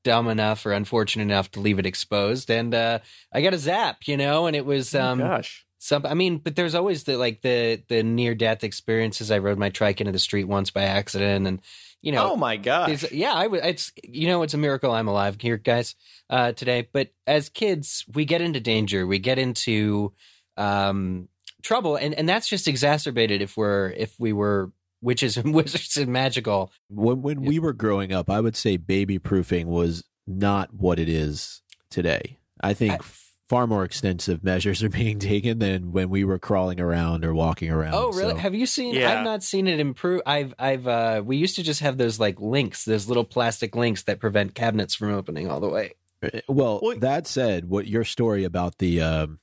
dumb 0.05 0.29
enough 0.29 0.67
or 0.67 0.73
unfortunate 0.73 1.25
enough 1.25 1.51
to 1.53 1.61
leave 1.61 1.79
it 1.79 1.87
exposed, 1.87 2.51
and 2.51 2.75
uh, 2.75 2.99
I 3.33 3.41
got 3.41 3.55
a 3.55 3.59
zap. 3.59 4.07
You 4.07 4.17
know, 4.17 4.47
and 4.47 4.55
it 4.55 4.67
was 4.67 4.95
Oh, 4.95 5.03
um, 5.03 5.19
gosh. 5.19 5.65
Some 5.83 6.05
i 6.07 6.13
mean 6.15 6.37
but 6.39 6.55
there's 6.55 6.75
always 6.75 7.05
the 7.05 7.17
like 7.17 7.41
the 7.41 7.83
the 7.89 8.03
near 8.03 8.35
death 8.35 8.63
experiences. 8.63 9.31
I 9.31 9.39
rode 9.39 9.59
my 9.59 9.71
trike 9.71 10.01
into 10.01 10.13
the 10.13 10.19
street 10.19 10.45
once 10.45 10.71
by 10.71 10.83
accident 10.83 11.47
and 11.47 11.61
you 12.03 12.13
know 12.13 12.33
oh 12.33 12.37
my 12.37 12.57
god 12.57 13.03
yeah 13.13 13.33
i 13.35 13.47
was 13.47 13.61
it's 13.65 13.93
you 14.05 14.27
know 14.29 14.43
it's 14.43 14.55
a 14.55 14.59
miracle 14.59 14.93
i'm 14.93 15.09
alive 15.09 15.37
here 15.41 15.57
guys 15.57 15.95
uh 16.29 16.53
today. 16.53 16.87
But 16.93 17.09
as 17.27 17.49
kids 17.49 18.05
we 18.15 18.25
get 18.25 18.41
into 18.41 18.61
danger. 18.61 19.07
We 19.07 19.19
get 19.19 19.39
into 19.39 20.13
um 20.57 21.29
trouble. 21.63 21.97
And 21.97 22.15
and 22.15 22.29
that's 22.29 22.49
just 22.49 22.69
exacerbated 22.69 23.43
if 23.43 23.57
we're 23.57 23.91
if 23.91 24.15
we 24.19 24.33
were 24.33 24.71
witches 25.03 25.37
and 25.37 25.55
wizards 25.61 25.97
and 25.97 26.13
magical. 26.13 26.71
When 26.89 27.23
when 27.23 27.41
we 27.43 27.59
were 27.59 27.73
growing 27.73 28.13
up, 28.13 28.29
I 28.31 28.41
would 28.41 28.57
say 28.57 28.77
baby 28.77 29.19
proofing 29.19 29.67
was 29.69 30.05
not 30.27 30.73
what 30.75 30.99
it 30.99 31.09
is 31.09 31.63
today. 31.91 32.39
I 32.61 32.75
think 32.75 32.93
I- 32.95 33.05
far 33.51 33.67
more 33.67 33.83
extensive 33.85 34.45
measures 34.45 34.81
are 34.85 34.89
being 34.89 35.19
taken 35.33 35.59
than 35.59 35.91
when 35.91 36.09
we 36.09 36.23
were 36.25 36.39
crawling 36.39 36.79
around 36.81 37.25
or 37.25 37.35
walking 37.35 37.69
around. 37.69 37.95
Oh, 37.95 38.13
really? 38.13 38.31
So- 38.35 38.37
Have 38.37 38.55
you 38.55 38.65
seen? 38.65 38.95
Yeah. 38.95 39.19
I've 39.19 39.25
not 39.25 39.43
seen 39.43 39.67
it 39.67 39.81
improve. 39.81 40.23
I've, 40.25 40.55
I've, 40.57 40.87
uh, 40.87 41.21
we 41.25 41.37
used 41.37 41.57
to 41.57 41.65
just 41.65 41.81
have 41.81 41.99
those 41.99 42.21
like 42.21 42.41
links, 42.41 42.85
those 42.85 43.09
little 43.09 43.25
plastic 43.25 43.75
links 43.75 44.05
that 44.05 44.21
prevent 44.21 44.55
cabinets 44.55 44.95
from 44.95 45.13
opening 45.13 45.51
all 45.51 45.59
the 45.59 45.69
way. 45.69 45.95
Well, 46.49 46.79
Well- 46.81 46.99
that 47.01 47.27
said, 47.27 47.69
what 47.69 47.89
your 47.89 48.05
story 48.05 48.45
about 48.45 48.79
the 48.79 49.01
um, 49.03 49.41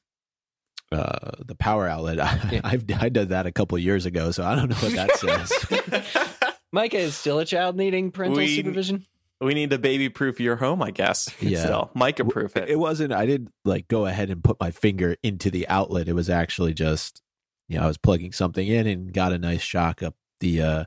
uh, 0.90 1.32
the 1.46 1.56
power 1.56 1.86
outlet, 1.86 2.20
I, 2.22 2.50
Yeah. 2.54 2.62
I've 2.64 2.86
I 2.98 3.10
did 3.10 3.30
that 3.30 3.46
a 3.46 3.52
couple 3.52 3.78
of 3.78 3.84
years 3.84 4.06
ago, 4.06 4.32
so 4.32 4.44
I 4.46 4.56
don't 4.56 4.70
know 4.70 4.76
what 4.78 4.94
that 4.94 5.18
says. 5.18 6.54
Micah 6.72 6.98
is 7.00 7.16
still 7.18 7.40
a 7.40 7.46
child 7.46 7.76
needing 7.76 8.10
parental 8.12 8.38
We- 8.38 8.56
supervision. 8.56 9.06
We 9.40 9.54
need 9.54 9.70
to 9.70 9.78
baby 9.78 10.10
proof 10.10 10.40
your 10.40 10.56
home, 10.56 10.82
I 10.82 10.92
guess. 10.92 11.30
Yeah. 11.42 11.64
Still, 11.64 11.92
Micah 11.94 12.26
proof 12.26 12.56
it. 12.58 12.70
It 12.70 12.78
wasn't. 12.80 13.14
I 13.14 13.26
didn't 13.26 13.52
like 13.66 13.88
go 13.88 14.06
ahead 14.06 14.30
and 14.30 14.44
put 14.44 14.60
my 14.60 14.72
finger 14.72 15.16
into 15.24 15.50
the 15.52 15.68
outlet. 15.68 16.08
It 16.08 16.14
was 16.14 16.30
actually 16.30 16.74
just, 16.74 17.22
you 17.68 17.78
know, 17.78 17.84
I 17.84 17.88
was 17.88 17.98
plugging 17.98 18.32
something 18.32 18.68
in 18.68 18.88
and 18.88 19.14
got 19.14 19.32
a 19.34 19.38
nice 19.38 19.62
shock 19.62 20.02
up 20.04 20.16
the 20.40 20.62
uh, 20.62 20.84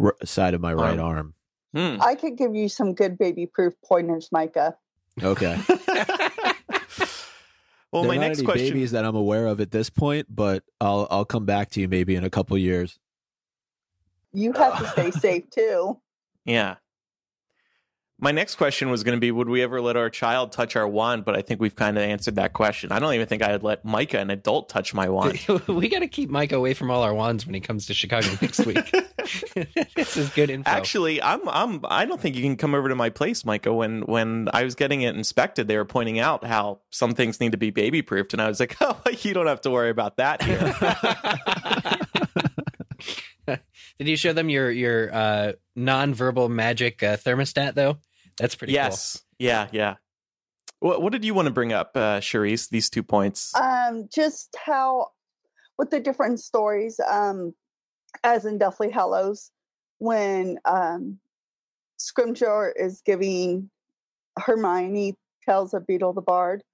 r- 0.00 0.16
side 0.24 0.54
of 0.54 0.60
my 0.60 0.72
right 0.72 0.98
arm. 0.98 1.34
Hmm. 1.74 1.96
I 2.02 2.14
could 2.14 2.36
give 2.36 2.54
you 2.54 2.68
some 2.68 2.94
good 2.94 3.16
baby 3.18 3.46
proof 3.46 3.74
pointers, 3.84 4.28
Micah. 4.30 4.76
Okay. 5.22 5.58
well, 7.92 8.02
There 8.02 8.08
my 8.08 8.16
are 8.16 8.20
not 8.20 8.26
next 8.28 8.38
any 8.38 8.44
question. 8.46 8.66
babies 8.68 8.90
that 8.92 9.04
I'm 9.04 9.16
aware 9.16 9.46
of 9.46 9.60
at 9.60 9.70
this 9.70 9.90
point, 9.90 10.26
but 10.28 10.64
I'll 10.80 11.08
I'll 11.10 11.24
come 11.24 11.44
back 11.46 11.70
to 11.70 11.80
you 11.80 11.88
maybe 11.88 12.14
in 12.14 12.24
a 12.24 12.30
couple 12.30 12.56
years. 12.58 12.98
You 14.32 14.52
have 14.52 14.78
to 14.78 14.88
stay 14.88 15.10
safe 15.10 15.50
too. 15.50 16.00
Yeah. 16.44 16.76
My 18.22 18.30
next 18.30 18.54
question 18.54 18.88
was 18.88 19.02
going 19.02 19.16
to 19.16 19.20
be 19.20 19.32
Would 19.32 19.48
we 19.48 19.62
ever 19.62 19.80
let 19.80 19.96
our 19.96 20.08
child 20.08 20.52
touch 20.52 20.76
our 20.76 20.86
wand? 20.86 21.24
But 21.24 21.34
I 21.34 21.42
think 21.42 21.60
we've 21.60 21.74
kind 21.74 21.98
of 21.98 22.04
answered 22.04 22.36
that 22.36 22.52
question. 22.52 22.92
I 22.92 23.00
don't 23.00 23.12
even 23.14 23.26
think 23.26 23.42
I 23.42 23.50
would 23.50 23.64
let 23.64 23.84
Micah, 23.84 24.20
an 24.20 24.30
adult, 24.30 24.68
touch 24.68 24.94
my 24.94 25.08
wand. 25.08 25.44
we 25.66 25.88
got 25.88 25.98
to 25.98 26.06
keep 26.06 26.30
Micah 26.30 26.54
away 26.54 26.72
from 26.72 26.88
all 26.88 27.02
our 27.02 27.12
wands 27.12 27.46
when 27.46 27.54
he 27.54 27.60
comes 27.60 27.86
to 27.86 27.94
Chicago 27.94 28.28
next 28.40 28.64
week. 28.64 28.78
this 29.96 30.16
is 30.16 30.28
good 30.30 30.50
info. 30.50 30.70
Actually, 30.70 31.20
I'm 31.20 31.48
I'm 31.48 31.80
I 31.84 32.04
don't 32.04 32.20
think 32.20 32.36
you 32.36 32.42
can 32.42 32.56
come 32.56 32.76
over 32.76 32.88
to 32.88 32.94
my 32.94 33.10
place, 33.10 33.44
Micah. 33.44 33.72
When 33.72 34.02
when 34.02 34.48
I 34.52 34.62
was 34.62 34.76
getting 34.76 35.02
it 35.02 35.16
inspected, 35.16 35.66
they 35.66 35.76
were 35.76 35.84
pointing 35.84 36.20
out 36.20 36.44
how 36.44 36.78
some 36.90 37.14
things 37.14 37.40
need 37.40 37.50
to 37.50 37.58
be 37.58 37.70
baby 37.70 38.02
proofed, 38.02 38.34
and 38.34 38.40
I 38.40 38.46
was 38.46 38.60
like, 38.60 38.76
"Oh, 38.80 39.00
you 39.22 39.34
don't 39.34 39.48
have 39.48 39.62
to 39.62 39.70
worry 39.70 39.90
about 39.90 40.18
that 40.18 40.42
here." 40.42 40.76
Did 43.98 44.08
you 44.08 44.16
show 44.16 44.32
them 44.32 44.48
your 44.48 44.70
your 44.70 45.12
uh, 45.12 45.52
non-verbal 45.74 46.48
magic 46.48 47.02
uh, 47.02 47.16
thermostat 47.16 47.74
though? 47.74 47.98
That's 48.42 48.56
pretty 48.56 48.72
yes, 48.72 49.22
yeah, 49.38 49.68
yeah. 49.70 49.94
What 50.80 51.00
what 51.00 51.12
did 51.12 51.24
you 51.24 51.32
want 51.32 51.46
to 51.46 51.52
bring 51.52 51.72
up, 51.72 51.92
uh, 51.94 52.18
Cherise? 52.18 52.68
These 52.68 52.90
two 52.90 53.04
points. 53.04 53.54
Um, 53.54 54.08
just 54.12 54.56
how 54.66 55.10
with 55.78 55.90
the 55.90 56.00
different 56.00 56.40
stories, 56.40 56.98
um, 57.08 57.54
as 58.24 58.44
in 58.44 58.58
Deathly 58.58 58.90
Hallows, 58.90 59.52
when 59.98 60.58
um 60.64 61.20
Scrimgeour 62.00 62.72
is 62.74 63.00
giving 63.06 63.70
Hermione 64.36 65.14
tells 65.44 65.72
of 65.72 65.86
Beedle 65.86 66.12
the 66.12 66.20
Bard, 66.20 66.64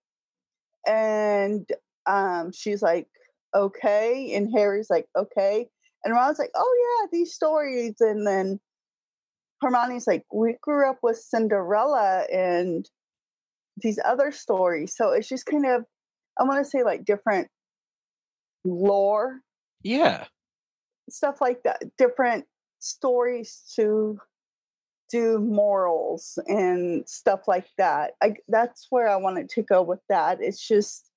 and 0.87 1.71
um, 2.07 2.51
she's 2.51 2.81
like, 2.81 3.09
"Okay," 3.55 4.33
and 4.35 4.51
Harry's 4.55 4.89
like, 4.89 5.05
"Okay," 5.15 5.69
and 6.03 6.15
Ron's 6.15 6.39
like, 6.39 6.53
"Oh 6.55 6.99
yeah, 7.03 7.09
these 7.13 7.35
stories," 7.35 7.97
and 8.01 8.27
then 8.27 8.59
Hermione's 9.61 10.07
like, 10.07 10.25
"We 10.33 10.57
grew 10.63 10.89
up 10.89 10.99
with 11.03 11.19
Cinderella 11.19 12.25
and 12.33 12.89
these 13.77 13.99
other 14.05 14.33
stories," 14.33 14.95
so 14.97 15.13
it's 15.13 15.29
just 15.29 15.47
kind 15.47 15.67
of, 15.67 15.85
I 16.39 16.45
want 16.45 16.65
to 16.65 16.71
say 16.71 16.83
like 16.83 17.05
different 17.05 17.49
lore. 18.65 19.41
Yeah, 19.83 20.27
stuff 21.11 21.41
like 21.41 21.63
that, 21.65 21.83
different 21.97 22.47
stories 22.81 23.63
to 23.77 24.19
do 25.11 25.39
morals 25.39 26.39
and 26.47 27.09
stuff 27.09 27.49
like 27.49 27.69
that. 27.79 28.13
I, 28.23 28.35
that's 28.49 28.87
where 28.91 29.09
I 29.09 29.17
wanted 29.17 29.49
to 29.51 29.63
go 29.63 29.83
with 29.83 30.01
that. 30.09 30.39
It's 30.41 30.67
just 30.67 31.11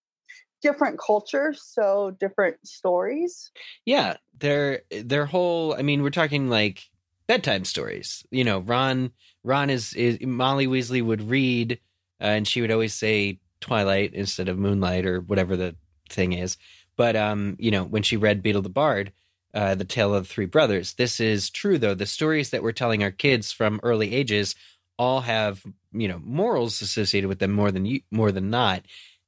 different 0.61 0.99
cultures, 0.99 1.61
so 1.63 2.15
different 2.19 2.57
stories. 2.65 3.51
yeah. 3.85 4.17
Their 4.37 4.81
eh, 4.91 5.03
their 5.05 5.25
whole. 5.25 5.73
I 5.73 5.81
mean, 5.81 6.01
we're 6.01 6.09
talking 6.09 6.49
like 6.49 6.89
bedtime 7.27 7.65
stories. 7.65 8.25
You 8.31 8.43
know, 8.43 8.59
Ron 8.59 9.11
Ron 9.43 9.69
is, 9.69 9.93
is 9.93 10.19
Molly 10.21 10.67
Weasley 10.67 11.03
would 11.03 11.29
read, 11.29 11.79
uh, 12.21 12.25
and 12.25 12.47
she 12.47 12.61
would 12.61 12.71
always 12.71 12.93
say 12.93 13.39
Twilight 13.59 14.13
instead 14.13 14.49
of 14.49 14.57
Moonlight 14.57 15.05
or 15.05 15.21
whatever 15.21 15.55
the 15.57 15.75
thing 16.09 16.33
is. 16.33 16.57
But 16.97 17.15
um, 17.15 17.55
you 17.59 17.71
know, 17.71 17.83
when 17.83 18.03
she 18.03 18.17
read 18.17 18.43
Beedle 18.43 18.63
the 18.63 18.69
Bard, 18.69 19.11
uh, 19.53 19.75
the 19.75 19.85
tale 19.85 20.13
of 20.13 20.27
the 20.27 20.33
three 20.33 20.45
brothers. 20.45 20.93
This 20.93 21.19
is 21.19 21.49
true 21.49 21.77
though. 21.77 21.95
The 21.95 22.05
stories 22.05 22.51
that 22.51 22.63
we're 22.63 22.71
telling 22.71 23.03
our 23.03 23.11
kids 23.11 23.51
from 23.51 23.79
early 23.83 24.13
ages 24.13 24.55
all 24.97 25.21
have 25.21 25.63
you 25.91 26.07
know 26.07 26.19
morals 26.23 26.81
associated 26.81 27.27
with 27.27 27.39
them 27.39 27.51
more 27.51 27.71
than 27.71 27.85
you, 27.85 28.01
more 28.11 28.31
than 28.31 28.49
not, 28.49 28.83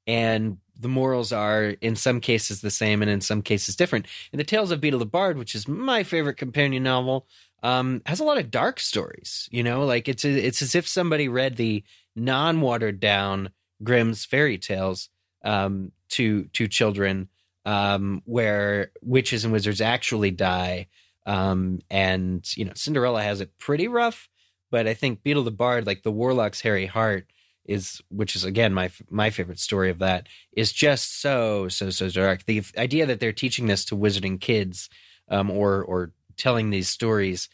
and 0.08 0.58
the 0.80 0.90
morals 0.90 1.32
are 1.32 1.76
in 1.82 1.96
some 1.96 2.20
cases 2.20 2.62
the 2.62 2.72
same 2.72 3.02
and 3.02 3.12
in 3.12 3.22
some 3.22 3.42
cases 3.42 3.76
different. 3.76 4.08
And 4.32 4.40
the 4.40 4.46
Tales 4.46 4.72
of 4.72 4.82
Beedle 4.82 5.00
the 5.00 5.06
Bard, 5.06 5.38
which 5.38 5.56
is 5.56 5.68
my 5.68 6.04
favorite 6.04 6.38
companion 6.38 6.84
novel, 6.84 7.28
um, 7.62 8.02
has 8.06 8.20
a 8.20 8.24
lot 8.24 8.38
of 8.38 8.52
dark 8.52 8.80
stories. 8.80 9.48
You 9.52 9.64
know, 9.64 9.86
like 9.86 10.08
it's 10.08 10.26
it's 10.26 10.62
as 10.62 10.76
if 10.76 10.88
somebody 10.88 11.28
read 11.28 11.56
the 11.56 11.84
non 12.16 12.62
watered 12.62 13.00
down 13.00 13.50
Grimm's 13.84 14.26
fairy 14.26 14.58
tales 14.58 15.10
um, 15.44 15.92
to 16.10 16.46
to 16.54 16.68
children, 16.68 17.30
um, 17.66 18.22
where 18.26 18.92
witches 19.02 19.44
and 19.44 19.54
wizards 19.54 19.82
actually 19.82 20.32
die. 20.32 20.88
Um, 21.26 21.80
and 21.90 22.46
you 22.58 22.66
know, 22.66 22.74
Cinderella 22.76 23.24
has 23.24 23.40
it 23.40 23.58
pretty 23.58 23.88
rough, 23.88 24.28
but 24.72 24.88
I 24.88 24.94
think 24.94 25.24
Beedle 25.24 25.46
the 25.46 25.52
Bard, 25.52 25.88
like 25.88 26.04
the 26.04 26.12
Warlock's 26.12 26.62
Hairy 26.62 26.86
Heart, 26.86 27.28
is 27.66 28.02
which 28.10 28.36
is 28.36 28.44
again 28.44 28.74
my 28.74 28.92
my 29.10 29.30
favorite 29.30 29.60
story 29.60 29.90
of 29.90 30.00
that 30.00 30.28
is 30.52 30.72
just 30.72 31.22
so 31.22 31.68
so 31.68 31.90
so 31.90 32.10
dark. 32.10 32.46
The 32.46 32.64
idea 32.78 33.06
that 33.06 33.20
they're 33.20 33.32
teaching 33.32 33.68
this 33.68 33.86
to 33.86 33.96
wizarding 33.96 34.40
kids, 34.40 34.90
um, 35.30 35.50
or 35.50 35.84
or 35.84 36.12
telling 36.38 36.70
these 36.70 36.90
stories, 36.90 37.50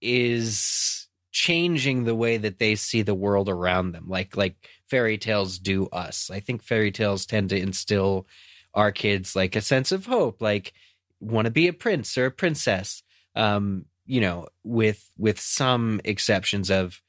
is 0.00 1.08
changing 1.32 2.04
the 2.04 2.14
way 2.14 2.36
that 2.36 2.60
they 2.60 2.76
see 2.76 3.02
the 3.02 3.14
world 3.14 3.48
around 3.48 3.92
them. 3.92 4.08
Like 4.08 4.36
like 4.36 4.68
fairy 4.88 5.18
tales 5.18 5.58
do 5.58 5.86
us. 5.86 6.30
I 6.30 6.40
think 6.40 6.62
fairy 6.62 6.92
tales 6.92 7.26
tend 7.26 7.50
to 7.50 7.58
instill 7.58 8.26
our 8.74 8.92
kids 8.92 9.34
like 9.34 9.56
a 9.56 9.60
sense 9.60 9.92
of 9.92 10.06
hope, 10.06 10.40
like 10.40 10.72
want 11.20 11.46
to 11.46 11.50
be 11.50 11.68
a 11.68 11.72
prince 11.72 12.16
or 12.16 12.26
a 12.26 12.30
princess. 12.30 13.02
Um, 13.34 13.86
you 14.06 14.20
know, 14.20 14.46
with 14.62 15.10
with 15.18 15.40
some 15.40 16.00
exceptions 16.04 16.70
of 16.70 17.00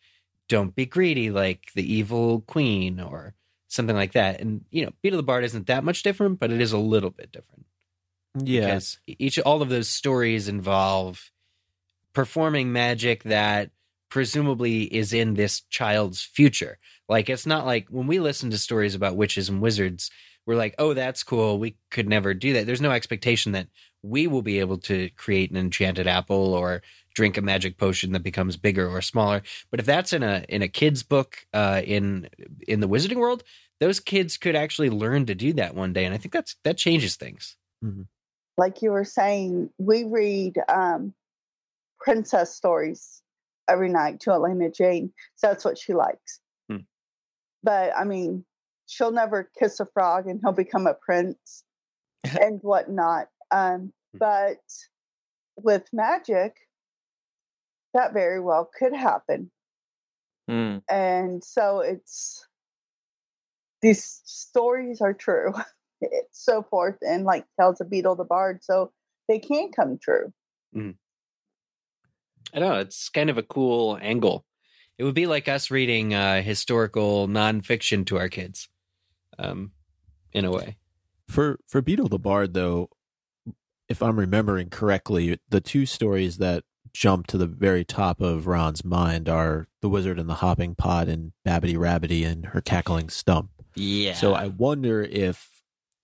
don't 0.48 0.76
be 0.76 0.86
greedy 0.86 1.32
like 1.32 1.72
the 1.76 1.94
evil 1.94 2.42
queen 2.42 3.00
or 3.00 3.34
something 3.68 3.96
like 3.96 4.14
that. 4.14 4.42
And 4.42 4.66
you 4.72 4.86
know, 4.86 4.92
Beedle 5.04 5.18
the 5.18 5.24
Bard 5.24 5.44
isn't 5.44 5.68
that 5.68 5.84
much 5.84 6.04
different, 6.04 6.40
but 6.40 6.52
it 6.52 6.62
is 6.62 6.72
a 6.72 6.78
little 6.78 7.10
bit 7.10 7.32
different. 7.32 7.66
Yeah. 8.38 8.62
Because 8.62 9.00
each 9.08 9.40
all 9.40 9.62
of 9.62 9.70
those 9.70 9.88
stories 9.88 10.48
involve 10.48 11.32
performing 12.14 12.72
magic 12.72 13.24
that 13.24 13.72
presumably 14.10 14.84
is 14.84 15.14
in 15.14 15.34
this 15.34 15.62
child's 15.70 16.22
future. 16.22 16.78
Like 17.08 17.30
it's 17.30 17.46
not 17.46 17.66
like 17.66 17.88
when 17.90 18.08
we 18.08 18.20
listen 18.20 18.50
to 18.52 18.58
stories 18.58 18.96
about 18.96 19.16
witches 19.16 19.50
and 19.50 19.62
wizards, 19.62 20.10
we're 20.46 20.56
like, 20.56 20.76
"Oh, 20.78 20.94
that's 20.94 21.24
cool. 21.24 21.60
We 21.60 21.78
could 21.92 22.08
never 22.08 22.34
do 22.34 22.54
that." 22.54 22.66
There's 22.66 22.82
no 22.82 22.92
expectation 22.92 23.52
that 23.54 23.68
we 24.04 24.28
will 24.28 24.42
be 24.42 24.60
able 24.60 24.78
to 24.78 25.10
create 25.12 25.50
an 25.52 25.58
enchanted 25.58 26.08
apple 26.08 26.54
or 26.54 26.82
drink 27.16 27.38
a 27.38 27.42
magic 27.42 27.78
potion 27.78 28.12
that 28.12 28.22
becomes 28.22 28.58
bigger 28.58 28.88
or 28.88 29.02
smaller. 29.02 29.42
But 29.72 29.80
if 29.80 29.86
that's 29.88 30.14
in 30.14 30.22
a 30.22 30.46
in 30.48 30.62
a 30.62 30.68
kid's 30.68 31.02
book 31.02 31.48
uh, 31.54 31.82
in 31.84 32.30
in 32.68 32.82
the 32.82 32.88
wizarding 32.88 33.18
world, 33.18 33.44
those 33.80 34.00
kids 34.00 34.38
could 34.38 34.56
actually 34.56 34.92
learn 34.92 35.26
to 35.26 35.34
do 35.36 35.54
that 35.54 35.74
one 35.74 35.94
day, 35.94 36.06
and 36.06 36.14
I 36.14 36.18
think 36.18 36.34
that's 36.34 36.56
that 36.64 36.78
changes 36.78 37.16
things. 37.16 37.58
Like 38.58 38.82
you 38.82 38.92
were 38.92 39.04
saying, 39.04 39.70
we 39.78 40.04
read 40.04 40.58
um, 40.70 41.14
princess 42.00 42.56
stories 42.56 43.22
every 43.68 43.90
night 43.90 44.20
to 44.22 44.32
Elena 44.32 44.70
Jane. 44.70 45.12
So 45.36 45.48
that's 45.48 45.66
what 45.66 45.78
she 45.78 45.94
likes. 45.94 46.40
Hmm. 46.70 46.78
But 47.64 47.92
I 47.98 48.04
mean, 48.06 48.46
she'll 48.88 49.12
never 49.12 49.50
kiss 49.58 49.80
a 49.80 49.86
frog 49.86 50.28
and 50.28 50.40
he'll 50.42 50.54
become 50.54 50.88
a 50.88 50.94
prince 50.94 51.64
and 52.42 52.60
whatnot. 52.62 53.28
Um, 53.52 53.92
but 54.14 54.62
with 55.58 55.84
magic, 55.92 56.56
that 57.96 58.14
very 58.14 58.40
well 58.40 58.70
could 58.78 58.94
happen. 58.94 59.50
Hmm. 60.48 60.78
And 60.90 61.44
so 61.44 61.80
it's 61.80 62.48
these 63.82 64.22
stories 64.26 65.02
are 65.02 65.14
true, 65.14 65.54
It's 66.02 66.44
so 66.44 66.62
forth, 66.62 66.98
and 67.02 67.24
like 67.24 67.46
tells 67.60 67.82
a 67.82 67.86
Beedle 67.86 68.18
the 68.18 68.26
Bard, 68.26 68.64
so 68.64 68.92
they 69.28 69.40
can 69.40 69.72
come 69.72 69.98
true. 69.98 70.32
I 72.54 72.60
know. 72.60 72.80
It's 72.80 73.10
kind 73.10 73.30
of 73.30 73.38
a 73.38 73.44
cool 73.44 73.98
angle. 74.02 74.46
It 74.98 75.04
would 75.04 75.16
be 75.16 75.26
like 75.26 75.48
us 75.48 75.72
reading 75.72 76.14
uh, 76.14 76.42
historical 76.42 77.28
nonfiction 77.28 78.06
to 78.08 78.18
our 78.18 78.30
kids, 78.30 78.70
um, 79.40 79.72
in 80.32 80.46
a 80.46 80.52
way. 80.52 80.78
For 81.28 81.60
for 81.68 81.82
Beedle 81.82 82.10
the 82.10 82.20
Bard, 82.20 82.54
though, 82.54 82.90
if 83.90 84.04
I'm 84.04 84.20
remembering 84.20 84.70
correctly, 84.70 85.40
the 85.50 85.62
two 85.62 85.86
stories 85.86 86.38
that 86.38 86.64
jump 86.96 87.28
to 87.28 87.38
the 87.38 87.46
very 87.46 87.84
top 87.84 88.22
of 88.22 88.48
Ron's 88.48 88.86
mind 88.86 89.28
are 89.28 89.68
The 89.82 89.90
Wizard 89.90 90.18
and 90.18 90.30
the 90.30 90.36
Hopping 90.36 90.76
Pot 90.76 91.10
and 91.10 91.34
Babbity 91.46 91.76
Rabbity 91.76 92.26
and 92.26 92.46
Her 92.48 92.62
Cackling 92.62 93.10
Stump. 93.10 93.50
Yeah. 93.76 94.14
So 94.14 94.34
I 94.34 94.48
wonder 94.48 95.02
if 95.04 95.62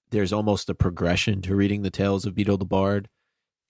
there's 0.10 0.34
almost 0.34 0.70
a 0.70 0.76
progression 0.76 1.42
to 1.44 1.56
reading 1.56 1.84
the 1.84 1.90
tales 1.90 2.26
of 2.26 2.34
Beedle 2.36 2.60
the 2.60 2.66
Bard. 2.66 3.08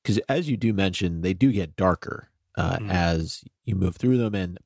Because 0.04 0.18
as 0.28 0.50
you 0.50 0.58
do 0.58 0.74
mention, 0.74 1.22
they 1.22 1.36
do 1.36 1.52
get 1.52 1.76
darker 1.76 2.30
uh, 2.58 2.78
Mhm. 2.78 2.90
as 2.90 3.44
you 3.66 3.76
move 3.76 3.96
through 3.98 4.18
them. 4.18 4.34
And 4.34 4.58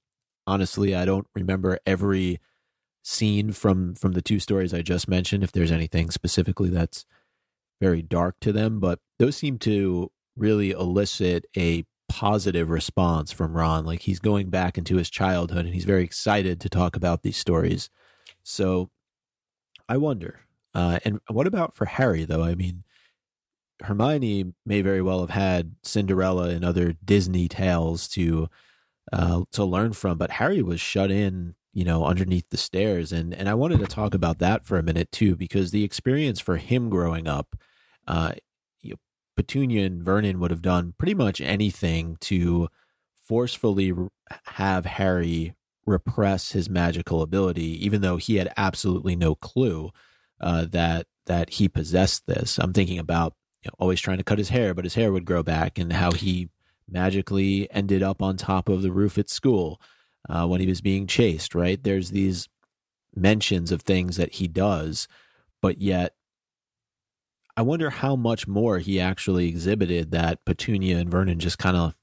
honestly, 0.48 0.96
I 0.96 1.04
don't 1.04 1.28
remember 1.36 1.78
every 1.86 2.40
scene 3.04 3.52
from 3.52 3.96
from 3.96 4.14
the 4.14 4.22
two 4.22 4.40
stories 4.40 4.74
I 4.74 4.82
just 4.82 5.08
mentioned. 5.10 5.44
If 5.44 5.52
there's 5.52 5.72
anything 5.72 6.10
specifically 6.10 6.70
that's 6.70 7.06
very 7.82 8.02
dark 8.02 8.40
to 8.40 8.54
them, 8.54 8.80
but 8.80 9.00
those 9.20 9.36
seem 9.36 9.60
to 9.60 10.10
really 10.38 10.72
elicit 10.72 11.46
a 11.58 11.84
positive 12.10 12.70
response 12.70 13.32
from 13.32 13.56
Ron. 13.56 13.86
Like 13.86 14.02
he's 14.02 14.20
going 14.20 14.50
back 14.50 14.78
into 14.78 14.98
his 14.98 15.10
childhood 15.10 15.66
and 15.66 15.74
he's 15.74 15.86
very 15.86 16.04
excited 16.04 16.60
to 16.62 16.70
talk 16.70 16.96
about 16.96 17.24
these 17.24 17.38
stories. 17.38 17.90
So 18.44 18.90
I 19.88 19.98
wonder. 19.98 20.42
Uh, 20.74 21.00
and 21.06 21.20
what 21.30 21.48
about 21.48 21.74
for 21.74 21.86
Harry, 21.86 22.26
though? 22.26 22.44
I 22.44 22.56
mean, 22.56 22.84
Hermione 23.82 24.54
may 24.66 24.82
very 24.82 25.02
well 25.02 25.22
have 25.22 25.30
had 25.30 25.76
Cinderella 25.84 26.50
and 26.50 26.64
other 26.64 26.96
Disney 27.04 27.48
tales 27.48 28.08
to 28.10 28.50
uh, 29.14 29.44
to 29.52 29.64
learn 29.64 29.94
from, 29.94 30.18
but 30.18 30.32
Harry 30.32 30.62
was 30.62 30.82
shut 30.82 31.12
in, 31.12 31.56
you 31.74 31.86
know, 31.86 32.06
underneath 32.06 32.50
the 32.50 32.58
stairs, 32.58 33.12
and 33.12 33.34
and 33.34 33.48
I 33.48 33.54
wanted 33.54 33.80
to 33.80 33.86
talk 33.88 34.14
about 34.14 34.40
that 34.40 34.66
for 34.66 34.78
a 34.78 34.84
minute 34.84 35.12
too, 35.12 35.36
because 35.36 35.72
the 35.72 35.84
experience 35.84 36.40
for 36.40 36.58
him 36.58 36.90
growing 36.90 37.28
up, 37.28 37.56
uh, 38.08 38.34
Petunia 39.36 39.86
and 39.86 40.04
Vernon 40.04 40.40
would 40.40 40.52
have 40.52 40.62
done 40.62 40.94
pretty 40.98 41.14
much 41.14 41.42
anything 41.42 42.18
to 42.22 42.70
forcefully 43.22 43.94
have 44.46 44.86
Harry 44.86 45.56
repress 45.86 46.52
his 46.52 46.70
magical 46.70 47.22
ability, 47.22 47.86
even 47.86 48.02
though 48.02 48.18
he 48.18 48.38
had 48.38 48.52
absolutely 48.58 49.16
no 49.16 49.36
clue 49.36 49.92
uh, 50.42 50.66
that 50.66 51.08
that 51.26 51.52
he 51.52 51.68
possessed 51.68 52.28
this. 52.28 52.60
I'm 52.60 52.74
thinking 52.74 53.00
about 53.00 53.34
you 53.64 53.70
know, 53.70 53.76
always 53.80 54.00
trying 54.00 54.18
to 54.18 54.24
cut 54.24 54.38
his 54.38 54.50
hair, 54.50 54.74
but 54.74 54.86
his 54.86 54.96
hair 54.96 55.12
would 55.12 55.26
grow 55.26 55.44
back, 55.44 55.78
and 55.78 55.94
how 55.94 56.12
he 56.12 56.50
magically 56.88 57.72
ended 57.72 58.04
up 58.04 58.22
on 58.22 58.38
top 58.38 58.70
of 58.70 58.82
the 58.82 58.92
roof 58.92 59.18
at 59.18 59.30
school 59.30 59.82
uh, 60.30 60.46
when 60.48 60.62
he 60.62 60.68
was 60.68 60.82
being 60.82 61.08
chased. 61.08 61.56
Right? 61.56 61.82
There's 61.82 62.12
these 62.12 62.48
mentions 63.16 63.72
of 63.72 63.82
things 63.82 64.18
that 64.18 64.34
he 64.34 64.48
does, 64.48 65.08
but 65.62 65.82
yet. 65.82 66.14
I 67.58 67.62
wonder 67.62 67.90
how 67.90 68.16
much 68.16 68.48
more 68.48 68.80
he 68.80 69.00
actually 69.00 69.48
exhibited 69.48 70.12
that 70.12 70.44
Petunia 70.46 70.98
and 70.98 71.10
Vernon 71.10 71.40
just 71.40 71.58
kind 71.58 71.78
of 71.78 71.94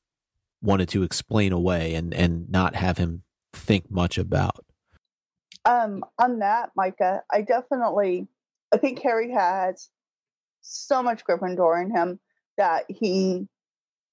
wanted 0.63 0.89
to 0.91 1.03
explain 1.03 1.53
away 1.53 1.95
and, 1.95 2.15
and 2.15 2.49
not 2.51 2.75
have 2.75 2.99
him 2.99 3.23
think 3.53 3.91
much 3.91 4.17
about. 4.17 4.65
Um, 5.65 6.05
on 6.19 6.39
that, 6.39 6.71
Micah, 6.75 7.23
I 7.31 7.43
definitely, 7.43 8.29
I 8.73 8.79
think 8.79 9.01
Harry 9.03 9.31
has 9.33 9.91
so 10.63 11.03
much 11.03 11.25
Gryffindor 11.25 11.83
in 11.83 11.91
him 11.91 12.19
that 12.57 12.85
he 12.89 13.47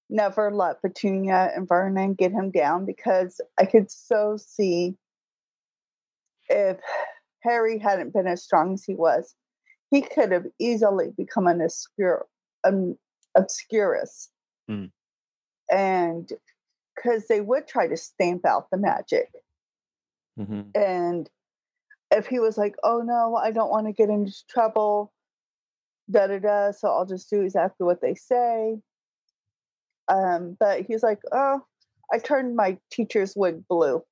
never 0.09 0.51
let 0.51 0.81
Petunia 0.81 1.51
and 1.55 1.67
Vernon 1.67 2.15
get 2.15 2.31
him 2.31 2.51
down 2.51 2.85
because 2.85 3.39
I 3.57 3.65
could 3.65 3.89
so 3.89 4.37
see 4.37 4.95
if 6.49 6.77
Harry 7.41 7.77
hadn't 7.77 8.13
been 8.13 8.27
as 8.27 8.43
strong 8.43 8.73
as 8.73 8.83
he 8.83 8.95
was, 8.95 9.35
he 9.91 10.01
could 10.01 10.31
have 10.31 10.45
easily 10.59 11.11
become 11.17 11.47
an 11.47 11.61
obscure, 11.61 12.25
um, 12.63 12.97
obscurus. 13.35 14.29
Hmm. 14.67 14.85
And 15.71 16.31
because 16.95 17.27
they 17.27 17.41
would 17.41 17.67
try 17.67 17.87
to 17.87 17.97
stamp 17.97 18.45
out 18.45 18.69
the 18.71 18.77
magic 18.77 19.29
hmm 20.37 20.61
and 20.73 21.29
if 22.11 22.27
he 22.27 22.39
was 22.39 22.57
like, 22.57 22.75
"Oh 22.83 23.01
no, 23.01 23.35
I 23.35 23.51
don't 23.51 23.69
want 23.69 23.87
to 23.87 23.93
get 23.93 24.09
into 24.09 24.33
trouble," 24.47 25.11
da 26.09 26.27
da 26.27 26.39
da, 26.39 26.71
so 26.71 26.87
I'll 26.89 27.05
just 27.05 27.29
do 27.29 27.41
exactly 27.41 27.85
what 27.85 28.01
they 28.01 28.15
say. 28.15 28.79
Um, 30.07 30.57
but 30.59 30.81
he's 30.87 31.03
like, 31.03 31.19
"Oh, 31.31 31.63
I 32.11 32.17
turned 32.17 32.55
my 32.55 32.77
teacher's 32.91 33.35
wig 33.35 33.67
blue." 33.67 34.03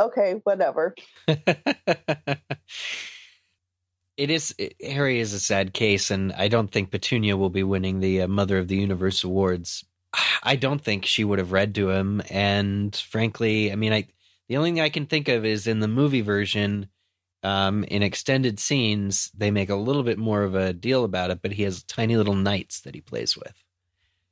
Okay, 0.00 0.40
whatever. 0.44 0.94
it 4.16 4.30
is 4.30 4.54
it- 4.58 4.76
Harry 4.84 5.20
is 5.20 5.32
a 5.32 5.40
sad 5.40 5.72
case, 5.72 6.10
and 6.10 6.32
I 6.32 6.48
don't 6.48 6.70
think 6.70 6.90
Petunia 6.90 7.36
will 7.36 7.50
be 7.50 7.62
winning 7.62 8.00
the 8.00 8.22
uh, 8.22 8.28
Mother 8.28 8.58
of 8.58 8.68
the 8.68 8.76
Universe 8.76 9.24
awards. 9.24 9.84
I 10.42 10.56
don't 10.56 10.82
think 10.82 11.04
she 11.04 11.24
would 11.24 11.38
have 11.38 11.52
read 11.52 11.74
to 11.76 11.90
him, 11.90 12.22
and 12.30 12.94
frankly, 12.94 13.72
I 13.72 13.76
mean, 13.76 13.92
I 13.92 14.08
the 14.48 14.56
only 14.56 14.70
thing 14.70 14.80
I 14.80 14.90
can 14.90 15.06
think 15.06 15.28
of 15.28 15.44
is 15.44 15.66
in 15.66 15.80
the 15.80 15.88
movie 15.88 16.20
version. 16.20 16.88
Um, 17.42 17.84
in 17.84 18.02
extended 18.02 18.58
scenes, 18.58 19.30
they 19.36 19.50
make 19.50 19.68
a 19.68 19.74
little 19.74 20.02
bit 20.02 20.16
more 20.16 20.44
of 20.44 20.54
a 20.54 20.72
deal 20.72 21.04
about 21.04 21.30
it, 21.30 21.40
but 21.42 21.52
he 21.52 21.62
has 21.64 21.82
tiny 21.82 22.16
little 22.16 22.34
knights 22.34 22.80
that 22.82 22.94
he 22.94 23.02
plays 23.02 23.36
with. 23.36 23.52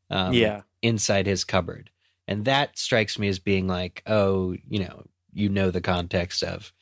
Um, 0.09 0.33
yeah. 0.35 0.63
inside 0.83 1.27
his 1.27 1.45
cupboard. 1.45 1.91
And 2.29 2.45
that 2.45 2.79
strikes 2.79 3.19
me 3.19 3.29
as 3.29 3.39
being 3.39 3.67
like, 3.67 4.03
oh, 4.07 4.57
you 4.69 4.81
know, 4.81 5.05
you 5.33 5.49
know 5.49 5.71
the 5.71 5.81
context 5.81 6.43
of 6.43 6.73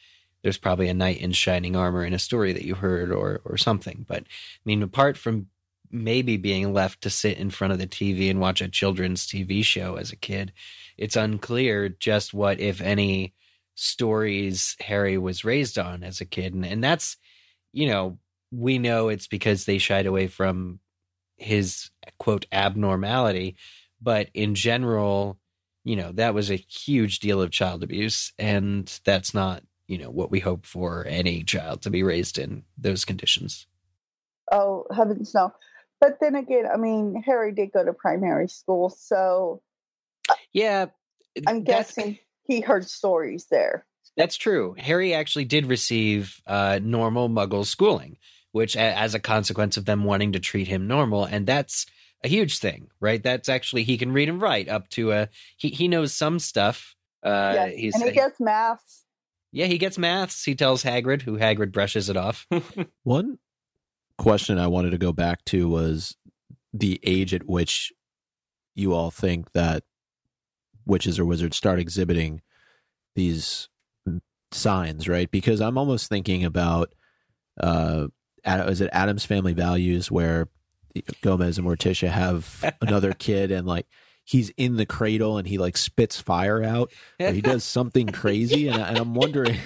there's 0.42 0.58
probably 0.58 0.88
a 0.88 0.94
knight 0.94 1.20
in 1.20 1.32
shining 1.32 1.76
armor 1.76 2.04
in 2.04 2.14
a 2.14 2.18
story 2.18 2.52
that 2.52 2.64
you 2.64 2.74
heard 2.76 3.10
or 3.10 3.40
or 3.44 3.56
something. 3.56 4.04
But 4.08 4.22
I 4.22 4.62
mean, 4.64 4.82
apart 4.82 5.16
from 5.16 5.48
maybe 5.90 6.36
being 6.36 6.72
left 6.72 7.00
to 7.02 7.10
sit 7.10 7.36
in 7.36 7.50
front 7.50 7.72
of 7.72 7.78
the 7.78 7.86
TV 7.86 8.30
and 8.30 8.40
watch 8.40 8.60
a 8.60 8.68
children's 8.68 9.26
TV 9.26 9.64
show 9.64 9.96
as 9.96 10.12
a 10.12 10.16
kid, 10.16 10.52
it's 10.96 11.16
unclear 11.16 11.88
just 11.88 12.32
what, 12.32 12.60
if 12.60 12.80
any, 12.80 13.34
stories 13.74 14.76
Harry 14.80 15.18
was 15.18 15.44
raised 15.44 15.78
on 15.78 16.04
as 16.04 16.20
a 16.20 16.26
kid. 16.26 16.54
And 16.54 16.64
and 16.64 16.82
that's, 16.82 17.16
you 17.72 17.88
know, 17.88 18.18
we 18.52 18.78
know 18.78 19.08
it's 19.08 19.26
because 19.26 19.64
they 19.64 19.78
shied 19.78 20.06
away 20.06 20.26
from 20.26 20.80
his 21.36 21.90
quote 22.18 22.46
abnormality 22.52 23.56
but 24.00 24.28
in 24.34 24.54
general 24.54 25.38
you 25.84 25.96
know 25.96 26.12
that 26.12 26.34
was 26.34 26.50
a 26.50 26.56
huge 26.56 27.18
deal 27.20 27.40
of 27.40 27.50
child 27.50 27.82
abuse 27.82 28.32
and 28.38 29.00
that's 29.04 29.32
not 29.32 29.62
you 29.90 29.98
know 29.98 30.10
what 30.10 30.30
we 30.30 30.40
hope 30.40 30.64
for 30.64 31.04
any 31.06 31.42
child 31.42 31.82
to 31.82 31.90
be 31.90 32.02
raised 32.02 32.38
in 32.38 32.62
those 32.78 33.04
conditions 33.04 33.66
Oh 34.50 34.86
heavens 34.94 35.32
no! 35.34 35.52
But 36.00 36.18
then 36.20 36.34
again, 36.34 36.64
I 36.72 36.76
mean, 36.76 37.22
Harry 37.26 37.52
did 37.52 37.72
go 37.72 37.84
to 37.84 37.92
primary 37.92 38.48
school, 38.48 38.90
so 38.90 39.62
yeah 40.52 40.86
I'm 41.46 41.62
guessing 41.62 42.18
he 42.46 42.60
heard 42.60 42.88
stories 42.88 43.46
there. 43.50 43.86
That's 44.16 44.36
true. 44.36 44.74
Harry 44.78 45.14
actually 45.14 45.44
did 45.44 45.66
receive 45.66 46.40
uh, 46.46 46.80
normal 46.82 47.28
Muggle 47.28 47.64
schooling, 47.64 48.18
which, 48.50 48.76
as 48.76 49.14
a 49.14 49.20
consequence 49.20 49.76
of 49.76 49.84
them 49.84 50.02
wanting 50.04 50.32
to 50.32 50.40
treat 50.40 50.66
him 50.66 50.88
normal, 50.88 51.24
and 51.24 51.46
that's 51.46 51.86
a 52.24 52.28
huge 52.28 52.58
thing, 52.58 52.88
right? 52.98 53.22
That's 53.22 53.48
actually 53.48 53.84
he 53.84 53.96
can 53.96 54.12
read 54.12 54.28
and 54.28 54.42
write 54.42 54.68
up 54.68 54.88
to 54.90 55.12
a 55.12 55.28
he 55.56 55.68
he 55.68 55.86
knows 55.86 56.12
some 56.12 56.38
stuff. 56.38 56.96
Uh, 57.22 57.52
yes, 57.54 57.74
he's 57.76 57.94
and 57.94 58.04
he 58.04 58.10
gets 58.10 58.40
maths. 58.40 59.04
Yeah, 59.52 59.66
he 59.66 59.78
gets 59.78 59.98
maths. 59.98 60.44
He 60.44 60.54
tells 60.54 60.84
Hagrid, 60.84 61.22
who 61.22 61.38
Hagrid 61.38 61.72
brushes 61.72 62.08
it 62.08 62.16
off. 62.16 62.46
One 63.02 63.38
question 64.18 64.58
I 64.58 64.68
wanted 64.68 64.90
to 64.90 64.98
go 64.98 65.12
back 65.12 65.44
to 65.46 65.68
was 65.68 66.16
the 66.72 67.00
age 67.02 67.34
at 67.34 67.48
which 67.48 67.92
you 68.74 68.92
all 68.94 69.10
think 69.10 69.52
that 69.52 69.82
witches 70.86 71.18
or 71.18 71.24
wizards 71.24 71.56
start 71.56 71.78
exhibiting 71.78 72.42
these 73.16 73.68
signs, 74.52 75.08
right? 75.08 75.30
Because 75.30 75.60
I'm 75.60 75.78
almost 75.78 76.08
thinking 76.08 76.44
about 76.44 76.92
uh 77.60 78.08
is 78.46 78.80
it 78.80 78.90
Addams 78.92 79.24
Family 79.24 79.52
Values 79.52 80.10
where 80.10 80.48
Gomez 81.22 81.58
and 81.58 81.66
Morticia 81.66 82.10
have 82.10 82.74
another 82.80 83.12
kid 83.12 83.50
and 83.50 83.66
like 83.66 83.86
he's 84.30 84.50
in 84.56 84.76
the 84.76 84.86
cradle 84.86 85.38
and 85.38 85.48
he 85.48 85.58
like 85.58 85.76
spits 85.76 86.20
fire 86.20 86.62
out 86.62 86.92
or 87.18 87.32
he 87.32 87.40
does 87.40 87.64
something 87.64 88.06
crazy 88.12 88.68
and, 88.68 88.80
I, 88.80 88.88
and 88.88 88.98
I'm 88.98 89.14
wondering 89.14 89.58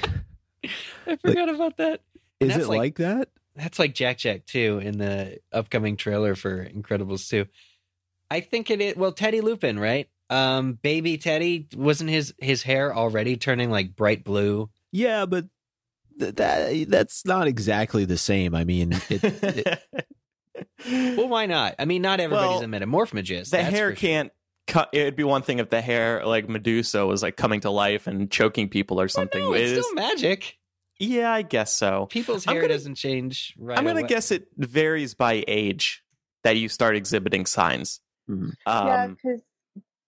I 1.06 1.16
forgot 1.16 1.48
about 1.50 1.76
that. 1.76 2.00
is 2.40 2.48
That's 2.48 2.64
it 2.64 2.68
like- 2.68 2.78
like 2.78 2.94
that? 2.96 3.28
That's 3.56 3.78
like 3.78 3.94
Jack 3.94 4.18
Jack 4.18 4.46
too 4.46 4.80
in 4.82 4.98
the 4.98 5.38
upcoming 5.52 5.96
trailer 5.96 6.34
for 6.34 6.64
Incredibles 6.66 7.28
2. 7.28 7.46
I 8.30 8.40
think 8.40 8.68
it 8.70 8.80
is 8.80 8.96
well 8.96 9.12
Teddy 9.12 9.40
Lupin, 9.42 9.78
right? 9.78 10.08
Um 10.30 10.72
baby 10.82 11.18
Teddy 11.18 11.68
wasn't 11.76 12.10
his 12.10 12.34
his 12.38 12.62
hair 12.62 12.92
already 12.94 13.36
turning 13.36 13.70
like 13.70 13.94
bright 13.94 14.24
blue. 14.24 14.70
Yeah, 14.90 15.26
but 15.26 15.44
th- 16.18 16.34
that 16.36 16.88
that's 16.88 17.24
not 17.26 17.46
exactly 17.46 18.04
the 18.06 18.16
same. 18.18 18.54
I 18.54 18.64
mean, 18.64 18.92
it, 19.10 19.22
it, 19.22 19.82
Well, 21.16 21.28
why 21.28 21.46
not? 21.46 21.74
I 21.78 21.84
mean, 21.84 22.02
not 22.02 22.20
everybody's 22.20 22.60
Well, 22.60 22.62
a 22.62 22.66
metamorphmagist. 22.66 23.50
the 23.50 23.62
hair 23.62 23.88
sure. 23.90 23.96
Can't 24.66 24.90
cu- 24.90 24.98
it'd 24.98 25.16
be 25.16 25.24
one 25.24 25.42
thing 25.42 25.58
if 25.58 25.70
the 25.70 25.80
hair 25.80 26.24
like 26.24 26.48
Medusa 26.48 27.04
was 27.06 27.22
like 27.22 27.36
coming 27.36 27.60
to 27.60 27.70
life 27.70 28.06
and 28.06 28.30
choking 28.30 28.68
people 28.68 29.00
or 29.00 29.08
something. 29.08 29.42
Well, 29.42 29.50
no, 29.52 29.56
it's 29.56 29.72
It 29.72 29.78
is- 29.78 29.84
still 29.86 29.94
magic. 29.94 30.58
yeah, 30.98 31.32
I 31.32 31.42
guess 31.42 31.72
so. 31.72 32.06
People's 32.06 32.44
hair 32.44 32.62
gonna- 32.62 32.72
doesn't 32.74 32.94
change 32.96 33.54
right 33.58 33.78
I'm 33.78 33.84
gonna 33.84 34.00
away. 34.00 34.08
guess 34.08 34.30
it 34.30 34.48
varies 34.56 35.14
by 35.14 35.44
age 35.46 36.02
that 36.44 36.56
you 36.56 36.68
start 36.68 36.96
exhibiting 36.96 37.46
signs. 37.46 38.00
Mhm. 38.30 38.52
yeah, 38.66 39.04
Um, 39.04 39.14
because 39.14 39.42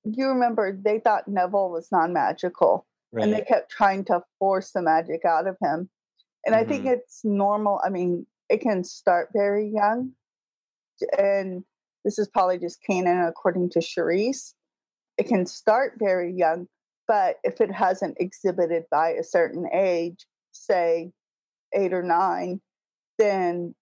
you 0.04 0.28
remember 0.28 0.72
they 0.72 1.00
thought 1.00 1.28
Neville 1.28 1.70
was 1.70 1.90
non-magical, 1.92 2.86
and 3.12 3.32
they 3.32 3.42
kept 3.42 3.70
trying 3.70 4.04
to 4.06 4.22
force 4.38 4.70
the 4.72 4.80
magic 4.82 5.24
out 5.24 5.46
of 5.46 5.56
him. 5.62 5.90
And 6.46 6.54
I 6.54 6.64
think 6.64 6.84
Mhm. 6.84 6.92
it's 6.92 7.24
normal. 7.24 7.80
I 7.84 7.88
mean, 7.90 8.26
it 8.48 8.60
can 8.60 8.84
start 8.84 9.30
very 9.34 9.68
young, 9.68 10.12
and 11.18 11.64
this 12.06 12.20
is 12.20 12.28
probably 12.28 12.56
just 12.56 12.78
canon 12.88 13.26
according 13.26 13.68
to 13.70 13.80
Cherise. 13.80 14.54
It 15.18 15.26
can 15.26 15.44
start 15.44 15.94
very 15.98 16.32
young, 16.32 16.68
but 17.08 17.36
if 17.42 17.60
it 17.60 17.72
hasn't 17.72 18.16
exhibited 18.20 18.84
by 18.92 19.10
a 19.10 19.24
certain 19.24 19.68
age, 19.74 20.24
say 20.52 21.10
eight 21.74 21.92
or 21.92 22.04
nine, 22.04 22.60
then 23.18 23.74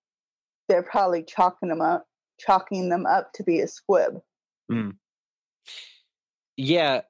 they're 0.69 0.83
probably 0.83 1.23
chalking 1.23 1.69
them 1.69 1.83
up, 1.83 2.07
chalking 2.41 2.89
them 2.89 3.05
up 3.05 3.31
to 3.35 3.43
be 3.43 3.61
a 3.61 3.69
squib. 3.69 4.15
Hmm. 4.71 4.91
Yeah, 6.57 7.03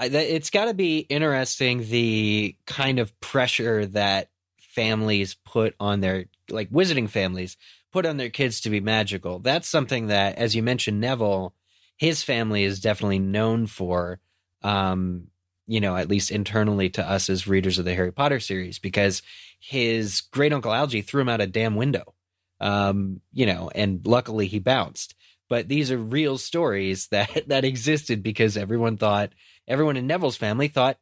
it's 0.00 0.50
got 0.50 0.66
to 0.66 0.74
be 0.74 0.98
interesting 1.00 1.88
the 1.88 2.56
kind 2.66 3.00
of 3.00 3.18
pressure 3.18 3.86
that 3.86 4.28
families 4.60 5.34
put 5.44 5.74
on 5.80 6.00
their 6.00 6.26
like 6.50 6.70
wizarding 6.70 7.08
families 7.08 7.56
put 7.92 8.06
on 8.06 8.16
their 8.16 8.30
kids 8.30 8.60
to 8.62 8.70
be 8.70 8.80
magical. 8.80 9.38
That's 9.38 9.68
something 9.68 10.08
that, 10.08 10.36
as 10.36 10.54
you 10.56 10.62
mentioned, 10.62 11.00
Neville, 11.00 11.54
his 11.96 12.22
family 12.22 12.64
is 12.64 12.80
definitely 12.80 13.18
known 13.18 13.66
for. 13.66 14.20
Um, 14.62 15.28
you 15.68 15.80
know, 15.80 15.96
at 15.96 16.08
least 16.08 16.30
internally 16.32 16.90
to 16.90 17.08
us 17.08 17.30
as 17.30 17.46
readers 17.46 17.78
of 17.78 17.84
the 17.84 17.94
Harry 17.94 18.12
Potter 18.12 18.40
series, 18.40 18.78
because 18.78 19.22
his 19.60 20.20
great 20.20 20.52
uncle 20.52 20.72
Algie 20.72 21.02
threw 21.02 21.22
him 21.22 21.28
out 21.28 21.40
a 21.40 21.46
damn 21.46 21.76
window. 21.76 22.14
Um, 22.60 23.20
you 23.32 23.46
know, 23.46 23.70
and 23.74 24.04
luckily 24.06 24.48
he 24.48 24.58
bounced 24.58 25.14
but 25.52 25.68
these 25.68 25.90
are 25.90 25.98
real 25.98 26.38
stories 26.38 27.08
that 27.10 27.46
that 27.48 27.62
existed 27.62 28.22
because 28.22 28.56
everyone 28.56 28.96
thought 28.96 29.34
everyone 29.68 29.98
in 29.98 30.06
Neville's 30.06 30.38
family 30.38 30.68
thought 30.68 30.96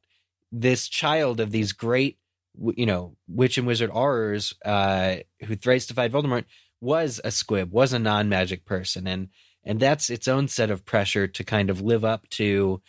this 0.51 0.89
child 0.89 1.39
of 1.39 1.53
these 1.53 1.71
great 1.71 2.19
you 2.75 2.85
know 2.85 3.15
witch 3.29 3.59
and 3.59 3.67
wizard 3.67 3.91
Aurors 3.91 4.53
uh 4.65 5.19
who 5.47 5.55
thrice 5.55 5.87
defied 5.87 6.11
Voldemort 6.11 6.47
was 6.81 7.21
a 7.25 7.31
squib 7.31 7.73
was 7.73 7.93
a 7.93 7.99
non-magic 7.99 8.65
person 8.65 9.07
and 9.07 9.29
and 9.65 9.79
that's 9.81 10.09
its 10.11 10.27
own 10.27 10.49
set 10.49 10.71
of 10.71 10.85
pressure 10.87 11.27
to 11.29 11.45
kind 11.45 11.69
of 11.71 11.81
live 11.83 12.05
up 12.05 12.29
to 12.31 12.81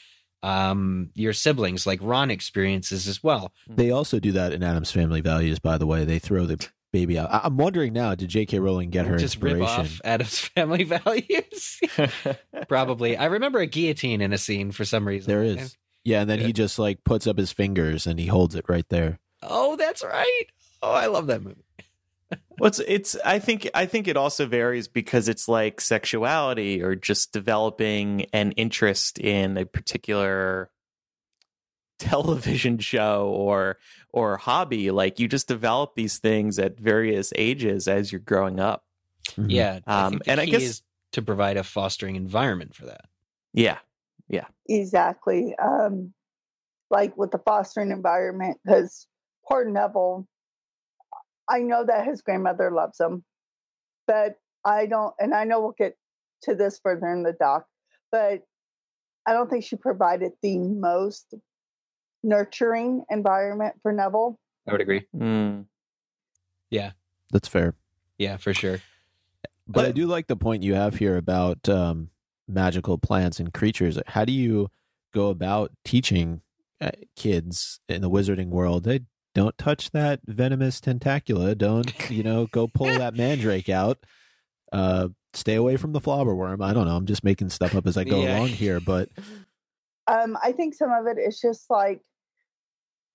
um 0.43 1.09
your 1.13 1.33
siblings 1.33 1.85
like 1.85 1.99
Ron 2.01 2.31
experiences 2.31 3.07
as 3.07 3.21
well 3.23 3.51
They 3.69 3.91
also 3.91 4.19
do 4.19 4.31
that 4.31 4.53
in 4.53 4.63
Addams 4.63 4.91
Family 4.91 5.21
Values, 5.21 5.59
by 5.59 5.77
the 5.77 5.85
way. 5.85 6.03
They 6.05 6.17
throw 6.19 6.45
the 6.45 6.65
baby 6.91 7.17
out. 7.19 7.31
I- 7.31 7.41
I'm 7.43 7.57
wondering 7.57 7.93
now, 7.93 8.15
did 8.15 8.29
J.K. 8.29 8.59
Rowling 8.59 8.89
get 8.89 9.05
her 9.05 9.17
just 9.17 9.35
rip 9.41 9.53
inspiration? 9.57 9.85
off 9.85 10.01
Addams 10.03 10.39
family 10.55 10.83
values 10.83 11.79
probably 12.67 13.15
I 13.17 13.25
remember 13.25 13.59
a 13.59 13.67
guillotine 13.67 14.21
in 14.21 14.33
a 14.33 14.37
scene 14.37 14.71
for 14.71 14.85
some 14.85 15.07
reason 15.07 15.29
There 15.31 15.43
is. 15.43 15.77
Yeah, 16.03 16.21
and 16.21 16.29
then 16.29 16.39
Yeah. 16.39 16.47
he 16.47 16.53
just 16.53 16.79
like 16.79 17.03
puts 17.03 17.27
up 17.27 17.37
his 17.37 17.51
fingers 17.51 18.07
and 18.07 18.19
he 18.19 18.25
holds 18.27 18.55
it 18.55 18.65
right 18.67 18.87
there. 18.89 19.19
Oh, 19.43 19.75
that's 19.75 20.03
right. 20.03 20.45
Oh, 20.81 20.91
I 20.91 21.05
love 21.07 21.27
that 21.27 21.43
movie. 21.43 21.63
Well, 22.61 22.67
it's, 22.67 22.79
it's 22.79 23.17
I 23.25 23.39
think 23.39 23.69
I 23.73 23.85
think 23.87 24.07
it 24.07 24.15
also 24.17 24.45
varies 24.45 24.87
because 24.87 25.27
it's 25.27 25.47
like 25.47 25.81
sexuality 25.81 26.81
or 26.81 26.95
just 26.95 27.33
developing 27.33 28.27
an 28.33 28.51
interest 28.53 29.17
in 29.19 29.57
a 29.57 29.65
particular 29.65 30.69
television 31.99 32.77
show 32.79 33.29
or 33.29 33.77
or 34.13 34.37
hobby. 34.37 34.91
Like 34.91 35.19
you 35.19 35.27
just 35.27 35.47
develop 35.47 35.95
these 35.95 36.17
things 36.19 36.57
at 36.59 36.79
various 36.79 37.31
ages 37.35 37.87
as 37.87 38.11
you're 38.11 38.19
growing 38.21 38.59
up. 38.59 38.83
Mhm. 39.31 39.45
Yeah, 39.49 39.79
I 39.85 40.05
Um, 40.05 40.11
think 40.13 40.23
and 40.27 40.39
I 40.39 40.45
guess- 40.45 40.81
to 41.13 41.21
provide 41.21 41.57
a 41.57 41.63
fostering 41.63 42.15
environment 42.15 42.73
for 42.73 42.85
that. 42.85 43.05
Yeah. 43.53 43.79
Yeah 44.29 44.45
exactly. 44.69 45.53
Um, 45.57 46.13
like 46.89 47.17
with 47.17 47.31
the 47.31 47.37
fostering 47.39 47.91
environment, 47.91 48.59
because 48.63 49.07
poor 49.45 49.65
Neville, 49.65 50.27
I 51.51 51.59
know 51.59 51.85
that 51.85 52.05
his 52.05 52.21
grandmother 52.21 52.71
loves 52.71 52.99
him, 52.99 53.23
but 54.07 54.35
I 54.63 54.85
don't, 54.85 55.13
and 55.19 55.33
I 55.33 55.43
know 55.43 55.61
we'll 55.61 55.75
get 55.77 55.97
to 56.43 56.55
this 56.55 56.79
further 56.81 57.11
in 57.11 57.23
the 57.23 57.33
doc, 57.33 57.65
but 58.11 58.41
I 59.27 59.33
don't 59.33 59.49
think 59.49 59.65
she 59.65 59.75
provided 59.75 60.31
the 60.41 60.57
most 60.57 61.33
nurturing 62.23 63.03
environment 63.09 63.75
for 63.81 63.91
Neville. 63.91 64.39
I 64.67 64.71
would 64.71 64.81
agree. 64.81 65.05
Mm. 65.15 65.65
That's 67.31 67.47
fair. 67.47 67.73
Yeah, 68.17 68.37
for 68.37 68.53
sure. 68.53 68.79
But 69.67 69.85
I 69.85 69.91
do 69.91 70.05
like 70.05 70.27
the 70.27 70.35
point 70.35 70.63
you 70.63 70.75
have 70.75 70.95
here 70.95 71.15
about 71.17 71.69
um, 71.69 72.09
magical 72.47 72.97
plants 72.97 73.39
and 73.39 73.53
creatures. 73.53 73.97
How 74.07 74.25
do 74.25 74.33
you 74.33 74.69
go 75.13 75.29
about 75.29 75.71
teaching 75.85 76.41
uh, 76.81 76.91
kids 77.15 77.79
in 77.87 78.01
the 78.01 78.09
wizarding 78.09 78.49
world? 78.49 78.85
Hey, 78.85 79.01
don't 79.33 79.57
touch 79.57 79.91
that 79.91 80.19
venomous 80.25 80.79
tentacula. 80.81 81.57
Don't 81.57 81.93
you 82.09 82.23
know? 82.23 82.47
Go 82.47 82.67
pull 82.67 82.87
that 82.97 83.15
mandrake 83.15 83.69
out. 83.69 83.97
Uh, 84.71 85.09
stay 85.33 85.55
away 85.55 85.77
from 85.77 85.93
the 85.93 86.01
flobberworm. 86.01 86.63
I 86.63 86.73
don't 86.73 86.85
know. 86.87 86.95
I'm 86.95 87.05
just 87.05 87.23
making 87.23 87.49
stuff 87.49 87.75
up 87.75 87.87
as 87.87 87.97
I 87.97 88.03
go 88.03 88.21
Yeah. 88.21 88.37
along 88.37 88.49
here, 88.49 88.79
but 88.79 89.09
Um, 90.07 90.35
I 90.43 90.51
think 90.51 90.73
some 90.73 90.91
of 90.91 91.05
it 91.07 91.17
is 91.21 91.39
just 91.39 91.69
like 91.69 92.01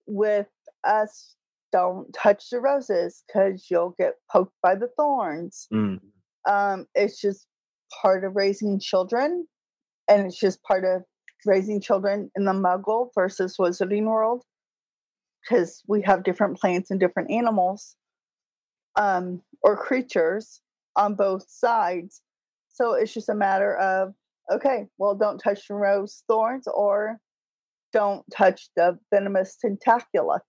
with 0.07 0.47
us, 0.85 1.35
don't 1.73 2.11
touch 2.15 2.49
the 2.51 2.61
roses 2.61 3.23
because 3.27 3.67
you'll 3.69 3.95
get 3.99 4.15
poked 4.31 4.55
by 4.63 4.77
the 4.77 4.89
thorns. 4.97 5.67
um, 6.49 6.87
it's 6.95 7.21
just 7.21 7.47
part 8.01 8.25
of 8.25 8.37
raising 8.37 8.79
children 8.79 9.47
and 10.09 10.27
it's 10.27 10.39
just 10.39 10.63
part 10.63 10.85
of 10.85 11.03
raising 11.45 11.81
children 11.81 12.31
in 12.37 12.45
the 12.45 12.53
muggle 12.53 13.09
versus 13.15 13.57
wizarding 13.59 14.05
world 14.05 14.43
because 15.47 15.83
we 15.87 16.03
have 16.03 16.25
different 16.25 16.59
plants 16.59 16.91
and 16.91 17.01
different 17.01 17.31
animals 17.31 17.97
um, 18.97 19.43
or 19.63 19.77
creatures 19.77 20.61
on 20.97 21.15
both 21.15 21.45
sides 21.49 22.23
so 22.69 22.95
it's 22.95 23.13
just 23.13 23.29
a 23.29 23.35
matter 23.35 23.77
of 23.77 24.15
okay 24.51 24.87
well 24.99 25.15
don't 25.15 25.39
touch 25.39 25.69
the 25.69 25.75
rose 25.75 26.23
thorns 26.29 26.67
or 26.67 27.19
don't 27.93 28.25
touch 28.31 28.69
the 28.77 28.99
venomous 29.13 29.57
tentacula 29.63 30.41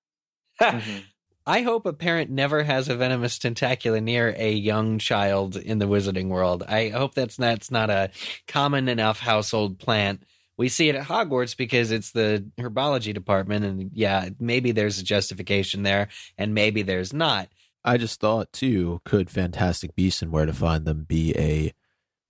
Mhm. 0.62 1.04
I 1.48 1.62
hope 1.62 1.86
a 1.86 1.94
parent 1.94 2.30
never 2.30 2.64
has 2.64 2.90
a 2.90 2.96
venomous 2.98 3.40
tentacula 3.40 4.02
near 4.04 4.36
a 4.38 4.52
young 4.52 5.00
child 5.00 5.56
in 5.56 5.80
the 5.80 5.88
wizarding 5.88 6.28
world. 6.28 6.62
I 6.68 6.90
hope 6.90 7.14
that's 7.14 7.38
that's 7.38 7.72
not 7.72 7.90
a 7.90 8.12
common 8.50 8.90
enough 8.90 9.20
household 9.20 9.80
plant. 9.80 10.24
We 10.58 10.70
see 10.70 10.90
it 10.90 10.96
at 10.96 11.06
Hogwarts 11.06 11.56
because 11.56 11.92
it's 11.92 12.12
the 12.12 12.46
herbology 12.58 13.14
department, 13.14 13.64
and 13.64 13.92
yeah, 13.94 14.30
maybe 14.40 14.72
there's 14.72 15.00
a 15.00 15.04
justification 15.04 15.84
there, 15.84 16.08
and 16.38 16.54
maybe 16.54 16.82
there's 16.82 17.14
not. 17.14 17.50
I 17.84 17.98
just 17.98 18.20
thought 18.20 18.52
too, 18.52 19.02
could 19.06 19.30
Fantastic 19.30 19.96
Beasts 19.96 20.22
and 20.22 20.32
Where 20.32 20.46
to 20.46 20.54
Find 20.54 20.86
Them 20.86 21.06
be 21.08 21.34
a 21.38 21.74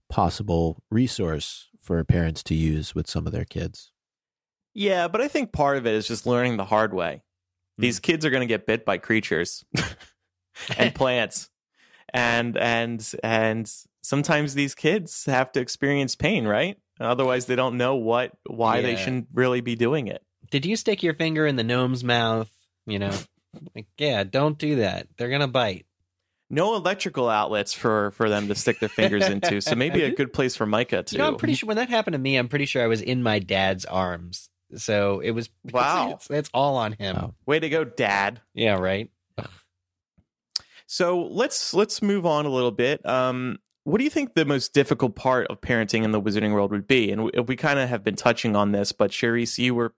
possible 0.10 0.84
resource 0.92 1.70
for 1.82 2.04
parents 2.04 2.44
to 2.44 2.54
use 2.54 2.94
with 2.94 3.10
some 3.10 3.26
of 3.26 3.34
their 3.34 3.46
kids? 3.46 3.92
Yeah, 4.74 5.08
but 5.08 5.22
I 5.22 5.28
think 5.28 5.52
part 5.52 5.78
of 5.78 5.88
it 5.88 5.96
is 5.96 6.08
just 6.08 6.28
learning 6.28 6.58
the 6.58 6.66
hard 6.66 6.94
way. 6.94 7.24
Hmm. 7.78 7.82
These 7.82 8.00
kids 8.00 8.26
are 8.26 8.30
going 8.30 8.42
to 8.42 8.48
get 8.48 8.68
bit 8.68 8.86
by 8.86 8.98
creatures 8.98 9.66
and 10.78 10.94
plants. 10.94 11.50
And 12.14 12.56
and 12.58 13.12
and 13.24 13.72
sometimes 14.02 14.54
these 14.54 14.76
kids 14.76 15.26
have 15.26 15.52
to 15.54 15.60
experience 15.60 16.16
pain, 16.16 16.48
right? 16.48 16.78
Otherwise 17.00 17.46
they 17.46 17.56
don't 17.56 17.78
know 17.78 17.96
what 17.96 18.32
why 18.46 18.82
they 18.82 18.96
shouldn't 18.96 19.28
really 19.34 19.62
be 19.62 19.76
doing 19.76 20.08
it. 20.08 20.24
Did 20.50 20.66
you 20.66 20.76
stick 20.76 21.04
your 21.04 21.14
finger 21.14 21.46
in 21.46 21.56
the 21.56 21.64
gnome's 21.64 22.04
mouth? 22.04 22.50
You 22.86 23.00
know, 23.00 23.14
like, 23.76 23.88
yeah, 23.98 24.24
don't 24.24 24.58
do 24.58 24.78
that. 24.78 25.08
They're 25.18 25.30
gonna 25.30 25.48
bite. 25.48 25.86
No 26.50 26.76
electrical 26.76 27.30
outlets 27.30 27.74
for 27.74 28.12
for 28.12 28.30
them 28.30 28.48
to 28.48 28.56
stick 28.56 28.80
their 28.80 28.90
fingers 28.90 29.28
into. 29.28 29.60
So 29.62 29.76
maybe 29.76 30.04
a 30.04 30.16
good 30.16 30.32
place 30.32 30.56
for 30.56 30.66
Micah 30.66 31.04
too. 31.04 31.18
You 31.18 31.22
know, 31.22 31.28
I'm 31.28 31.36
pretty 31.36 31.56
sure 31.56 31.68
when 31.68 31.78
that 31.78 31.90
happened 31.90 32.14
to 32.14 32.20
me, 32.20 32.38
I'm 32.38 32.48
pretty 32.48 32.66
sure 32.66 32.82
I 32.82 32.88
was 32.88 33.02
in 33.02 33.22
my 33.22 33.40
dad's 33.40 33.84
arms. 33.86 34.50
So 34.76 35.20
it 35.20 35.32
was 35.32 35.50
Wow. 35.72 36.12
It's, 36.12 36.30
it's 36.30 36.50
all 36.54 36.78
on 36.78 36.94
him. 36.94 37.16
Wow. 37.16 37.36
Way 37.46 37.60
to 37.60 37.70
go, 37.70 37.84
dad. 37.84 38.42
Yeah, 38.54 38.76
right. 38.76 39.10
So 40.90 41.24
let's 41.24 41.74
let's 41.74 42.02
move 42.02 42.26
on 42.26 42.46
a 42.46 42.50
little 42.50 42.72
bit. 42.72 43.06
Um, 43.06 43.60
what 43.88 44.00
do 44.00 44.04
you 44.04 44.10
think 44.10 44.34
the 44.34 44.44
most 44.44 44.74
difficult 44.74 45.16
part 45.16 45.48
of 45.48 45.62
parenting 45.62 46.04
in 46.04 46.12
the 46.12 46.22
wizarding 46.22 46.52
world 46.52 46.72
would 46.72 46.88
be? 46.88 47.10
And 47.10 47.24
we, 47.24 47.32
we 47.48 47.56
kind 47.56 47.80
of 47.80 47.88
have 47.88 48.04
been 48.04 48.18
touching 48.18 48.54
on 48.54 48.74
this, 48.74 48.92
but 48.92 49.12
Cherise, 49.12 49.58
you 49.58 49.74
were 49.74 49.94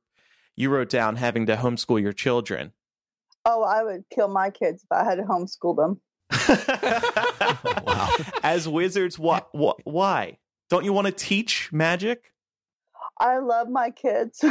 you 0.56 0.70
wrote 0.70 0.90
down 0.90 1.16
having 1.16 1.48
to 1.48 1.56
homeschool 1.56 2.00
your 2.00 2.14
children. 2.14 2.74
oh 3.46 3.64
i 3.64 3.82
would 3.82 4.04
kill 4.14 4.28
my 4.28 4.50
kids 4.50 4.84
if 4.84 4.92
i 4.92 5.04
had 5.04 5.16
to 5.16 5.24
homeschool 5.24 5.76
them 5.76 6.02
wow. 7.86 8.10
As 8.44 8.68
wizards, 8.68 9.18
why, 9.18 9.42
why? 9.52 10.38
Don't 10.70 10.86
you 10.86 10.94
want 10.94 11.08
to 11.08 11.14
teach 11.14 11.72
magic? 11.74 12.32
I 13.20 13.40
love 13.40 13.70
my 13.70 13.90
kids, 13.90 14.44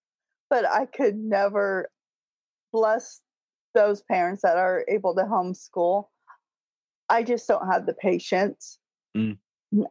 but 0.50 0.64
I 0.66 0.86
could 0.86 1.16
never 1.16 1.90
bless 2.72 3.20
those 3.74 4.02
parents 4.02 4.42
that 4.42 4.56
are 4.56 4.84
able 4.88 5.14
to 5.14 5.22
homeschool. 5.24 6.06
I 7.08 7.22
just 7.22 7.46
don't 7.46 7.70
have 7.70 7.84
the 7.84 7.92
patience. 7.92 8.78
Mm. 9.16 9.38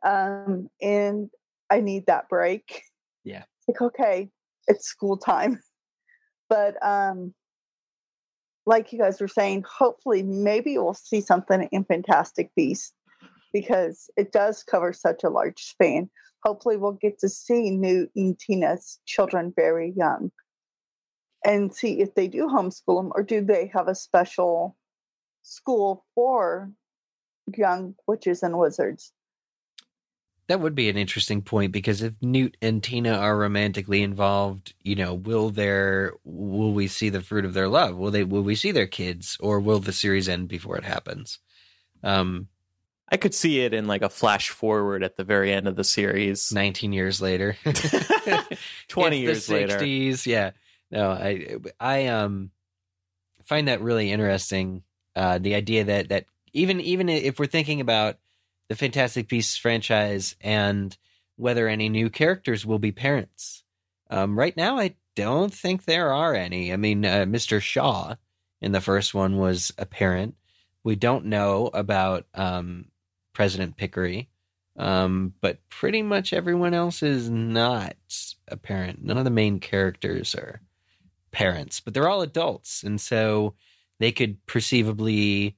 Um, 0.03 0.69
and 0.81 1.29
I 1.69 1.81
need 1.81 2.05
that 2.07 2.29
break. 2.29 2.83
Yeah. 3.23 3.43
Like, 3.67 3.81
okay, 3.81 4.29
it's 4.67 4.85
school 4.85 5.17
time. 5.17 5.59
But 6.47 6.75
um 6.85 7.33
like 8.65 8.91
you 8.91 8.99
guys 8.99 9.21
were 9.21 9.27
saying, 9.27 9.63
hopefully 9.67 10.23
maybe 10.23 10.77
we'll 10.77 10.93
see 10.93 11.21
something 11.21 11.67
in 11.71 11.83
Fantastic 11.85 12.51
Beasts 12.55 12.93
because 13.53 14.09
it 14.17 14.31
does 14.31 14.63
cover 14.63 14.91
such 14.91 15.23
a 15.23 15.29
large 15.29 15.61
span. 15.61 16.09
Hopefully 16.43 16.77
we'll 16.77 16.93
get 16.93 17.19
to 17.19 17.29
see 17.29 17.69
Newt 17.69 18.09
and 18.15 18.37
Tina's 18.39 18.99
children 19.05 19.53
very 19.55 19.93
young 19.95 20.31
and 21.43 21.73
see 21.73 22.01
if 22.01 22.15
they 22.15 22.27
do 22.27 22.47
homeschool 22.47 23.01
them 23.01 23.11
or 23.15 23.23
do 23.23 23.41
they 23.41 23.71
have 23.73 23.87
a 23.87 23.95
special 23.95 24.75
school 25.43 26.03
for 26.15 26.71
young 27.55 27.95
witches 28.07 28.41
and 28.41 28.57
wizards. 28.57 29.11
That 30.47 30.59
would 30.59 30.75
be 30.75 30.89
an 30.89 30.97
interesting 30.97 31.41
point 31.41 31.71
because 31.71 32.03
if 32.03 32.13
Newt 32.21 32.55
and 32.61 32.83
Tina 32.83 33.13
are 33.13 33.35
romantically 33.37 34.03
involved, 34.03 34.75
you 34.83 34.95
know, 34.95 35.15
will 35.15 35.49
there 35.49 36.13
will 36.23 36.71
we 36.71 36.87
see 36.87 37.09
the 37.09 37.21
fruit 37.21 37.45
of 37.45 37.53
their 37.55 37.67
love? 37.67 37.97
Will 37.97 38.11
they 38.11 38.23
will 38.23 38.43
we 38.43 38.55
see 38.55 38.71
their 38.71 38.85
kids 38.85 39.37
or 39.39 39.59
will 39.59 39.79
the 39.79 39.91
series 39.91 40.29
end 40.29 40.47
before 40.47 40.77
it 40.77 40.83
happens? 40.83 41.39
Um 42.03 42.49
I 43.09 43.17
could 43.17 43.33
see 43.35 43.61
it 43.61 43.73
in 43.73 43.87
like 43.87 44.01
a 44.01 44.09
flash 44.09 44.49
forward 44.49 45.03
at 45.03 45.15
the 45.17 45.23
very 45.23 45.53
end 45.53 45.67
of 45.67 45.75
the 45.75 45.83
series. 45.83 46.51
19 46.51 46.93
years 46.93 47.21
later. 47.21 47.57
20 48.87 49.21
It's 49.21 49.21
years 49.21 49.47
the 49.47 49.53
later. 49.53 49.77
60s, 49.77 50.25
yeah. 50.25 50.51
No, 50.91 51.11
I 51.11 51.57
I 51.79 52.07
um 52.07 52.51
find 53.45 53.67
that 53.67 53.81
really 53.81 54.11
interesting 54.11 54.83
uh 55.15 55.37
the 55.39 55.55
idea 55.55 55.83
that 55.85 56.09
that 56.09 56.25
even 56.53 56.79
even 56.81 57.09
if 57.09 57.39
we're 57.39 57.45
thinking 57.47 57.81
about 57.81 58.17
the 58.69 58.75
Fantastic 58.75 59.27
Beasts 59.27 59.57
franchise 59.57 60.35
and 60.41 60.97
whether 61.35 61.67
any 61.67 61.89
new 61.89 62.09
characters 62.09 62.65
will 62.65 62.79
be 62.79 62.91
parents. 62.91 63.63
Um, 64.09 64.37
right 64.37 64.55
now, 64.55 64.77
I 64.77 64.95
don't 65.15 65.53
think 65.53 65.85
there 65.85 66.13
are 66.13 66.33
any. 66.33 66.71
I 66.71 66.77
mean, 66.77 67.05
uh, 67.05 67.25
Mr. 67.25 67.61
Shaw 67.61 68.15
in 68.61 68.71
the 68.71 68.81
first 68.81 69.13
one 69.13 69.37
was 69.37 69.71
a 69.77 69.85
parent. 69.85 70.35
We 70.83 70.95
don't 70.95 71.25
know 71.25 71.69
about 71.73 72.25
um, 72.33 72.85
President 73.33 73.77
Picquery, 73.77 74.29
um, 74.77 75.33
but 75.41 75.59
pretty 75.69 76.01
much 76.01 76.33
everyone 76.33 76.73
else 76.73 77.01
is 77.01 77.29
not 77.29 77.95
a 78.47 78.57
parent. 78.57 79.03
None 79.03 79.17
of 79.17 79.23
the 79.23 79.29
main 79.29 79.59
characters 79.59 80.35
are 80.35 80.61
parents, 81.31 81.79
but 81.79 81.93
they're 81.93 82.09
all 82.09 82.21
adults, 82.21 82.83
and 82.83 83.01
so 83.01 83.55
they 83.99 84.11
could 84.11 84.45
perceivably 84.45 85.55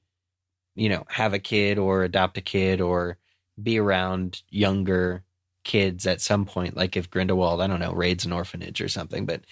you 0.78 0.88
know, 0.88 1.04
have 1.08 1.34
a 1.34 1.38
kid 1.38 1.78
or 1.78 2.04
adopt 2.04 2.38
a 2.38 2.42
kid 2.42 2.80
or 2.80 3.18
be 3.62 3.78
around 3.78 4.42
younger 4.50 5.24
kids 5.64 6.06
at 6.06 6.20
some 6.20 6.46
point. 6.46 6.76
Like 6.76 6.96
if 6.96 7.10
Grindelwald, 7.10 7.60
I 7.60 7.66
don't 7.66 7.80
know, 7.80 7.92
raids 7.92 8.24
an 8.24 8.32
orphanage 8.32 8.80
or 8.80 8.88
something. 8.88 9.26
But 9.26 9.42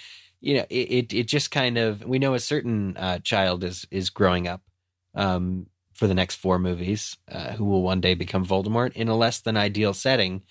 you 0.41 0.55
know, 0.55 0.67
it 0.71 0.91
it, 0.91 1.15
it 1.15 1.29
just 1.29 1.51
kind 1.51 1.79
of 1.79 2.05
we 2.05 2.19
know 2.19 2.35
a 2.35 2.41
certain 2.41 2.97
uh, 2.97 3.19
child 3.19 3.65
is 3.65 3.87
is 3.91 4.11
growing 4.11 4.47
up 4.49 4.63
um, 5.15 5.67
for 5.93 6.07
the 6.07 6.15
next 6.15 6.37
four 6.37 6.59
movies, 6.59 7.17
uh, 7.31 7.53
who 7.53 7.65
will 7.65 7.83
one 7.83 8.01
day 8.01 8.15
become 8.15 8.47
Voldemort 8.47 8.93
in 8.93 9.09
a 9.09 9.17
less 9.17 9.41
than 9.41 9.57
ideal 9.57 9.95
setting. 9.95 10.43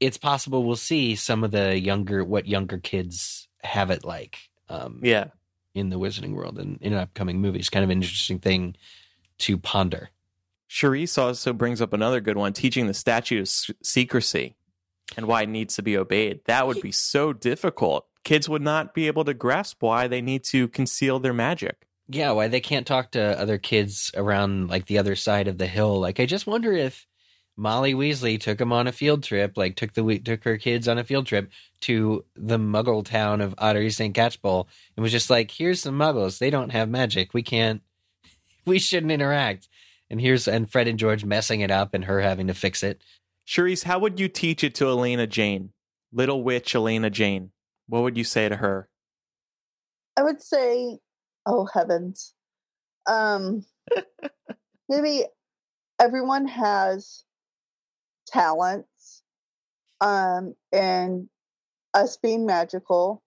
It's 0.00 0.18
possible 0.18 0.64
we'll 0.64 0.76
see 0.76 1.14
some 1.16 1.42
of 1.42 1.50
the 1.52 1.78
younger 1.80 2.22
what 2.24 2.46
younger 2.46 2.78
kids 2.78 3.48
have 3.62 3.90
it 3.90 4.04
like. 4.04 4.38
Um, 4.68 5.00
Yeah. 5.02 5.28
in 5.74 5.90
the 5.90 5.98
Wizarding 5.98 6.34
world 6.34 6.58
and 6.58 6.78
in 6.80 6.92
upcoming 6.94 7.40
movies. 7.40 7.68
Kind 7.70 7.84
of 7.84 7.90
an 7.90 8.02
interesting 8.02 8.38
thing 8.38 8.76
to 9.38 9.58
ponder. 9.58 10.10
Cherise 10.68 11.16
also 11.18 11.52
brings 11.52 11.80
up 11.80 11.92
another 11.92 12.20
good 12.20 12.36
one 12.36 12.52
teaching 12.52 12.86
the 12.86 12.94
statute 12.94 13.40
of 13.40 13.76
secrecy 13.82 14.56
and 15.16 15.26
why 15.26 15.42
it 15.42 15.48
needs 15.48 15.76
to 15.76 15.82
be 15.82 15.96
obeyed. 15.96 16.40
That 16.46 16.66
would 16.66 16.80
be 16.80 16.92
so 16.92 17.32
difficult. 17.32 18.06
Kids 18.24 18.48
would 18.48 18.62
not 18.62 18.92
be 18.92 19.06
able 19.06 19.24
to 19.24 19.34
grasp 19.34 19.82
why 19.82 20.08
they 20.08 20.20
need 20.20 20.42
to 20.44 20.66
conceal 20.68 21.20
their 21.20 21.32
magic. 21.32 21.86
Yeah, 22.08 22.32
why 22.32 22.48
they 22.48 22.60
can't 22.60 22.86
talk 22.86 23.12
to 23.12 23.38
other 23.40 23.58
kids 23.58 24.10
around 24.16 24.68
like 24.68 24.86
the 24.86 24.98
other 24.98 25.16
side 25.16 25.48
of 25.48 25.58
the 25.58 25.66
hill. 25.66 26.00
Like 26.00 26.18
I 26.20 26.26
just 26.26 26.46
wonder 26.46 26.72
if 26.72 27.06
Molly 27.56 27.94
Weasley 27.94 28.38
took 28.38 28.58
them 28.58 28.72
on 28.72 28.86
a 28.86 28.92
field 28.92 29.22
trip, 29.22 29.56
like 29.56 29.76
took 29.76 29.94
the 29.94 30.04
we- 30.04 30.18
took 30.18 30.44
her 30.44 30.58
kids 30.58 30.88
on 30.88 30.98
a 30.98 31.04
field 31.04 31.26
trip 31.26 31.50
to 31.82 32.24
the 32.34 32.58
Muggle 32.58 33.04
town 33.04 33.40
of 33.40 33.54
Ottery 33.58 33.90
St. 33.90 34.14
Catchpole 34.14 34.66
and 34.96 35.02
was 35.02 35.12
just 35.12 35.30
like, 35.30 35.50
"Here's 35.50 35.80
some 35.80 35.98
Muggles. 35.98 36.38
They 36.38 36.50
don't 36.50 36.70
have 36.70 36.88
magic. 36.88 37.32
We 37.32 37.42
can't. 37.42 37.80
We 38.70 38.78
shouldn't 38.78 39.12
interact." 39.12 39.68
And 40.10 40.20
here's 40.20 40.46
and 40.46 40.70
Fred 40.70 40.88
and 40.88 40.98
George 40.98 41.24
messing 41.24 41.60
it 41.60 41.70
up 41.70 41.94
and 41.94 42.04
her 42.04 42.20
having 42.20 42.46
to 42.46 42.54
fix 42.54 42.82
it. 42.82 43.02
Cherise, 43.46 43.84
how 43.84 43.98
would 43.98 44.20
you 44.20 44.28
teach 44.28 44.64
it 44.64 44.74
to 44.76 44.88
Elena 44.88 45.26
Jane? 45.26 45.70
Little 46.12 46.42
witch 46.42 46.74
Elena 46.74 47.10
Jane. 47.10 47.50
What 47.88 48.02
would 48.02 48.16
you 48.16 48.24
say 48.24 48.48
to 48.48 48.56
her? 48.56 48.88
I 50.16 50.22
would 50.22 50.40
say, 50.40 50.98
oh 51.44 51.68
heavens. 51.72 52.34
Um 53.06 53.64
maybe 54.88 55.24
everyone 56.00 56.46
has 56.46 57.24
talents. 58.26 59.22
Um 60.00 60.54
and 60.72 61.28
us 61.94 62.16
being 62.16 62.46
magical, 62.46 63.22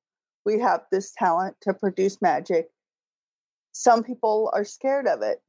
we 0.45 0.59
have 0.59 0.81
this 0.91 1.13
talent 1.17 1.55
to 1.61 1.73
produce 1.73 2.21
magic. 2.21 2.69
Some 3.79 4.03
people 4.03 4.51
are 4.53 4.65
scared 4.65 5.07
of 5.07 5.21
it. 5.21 5.41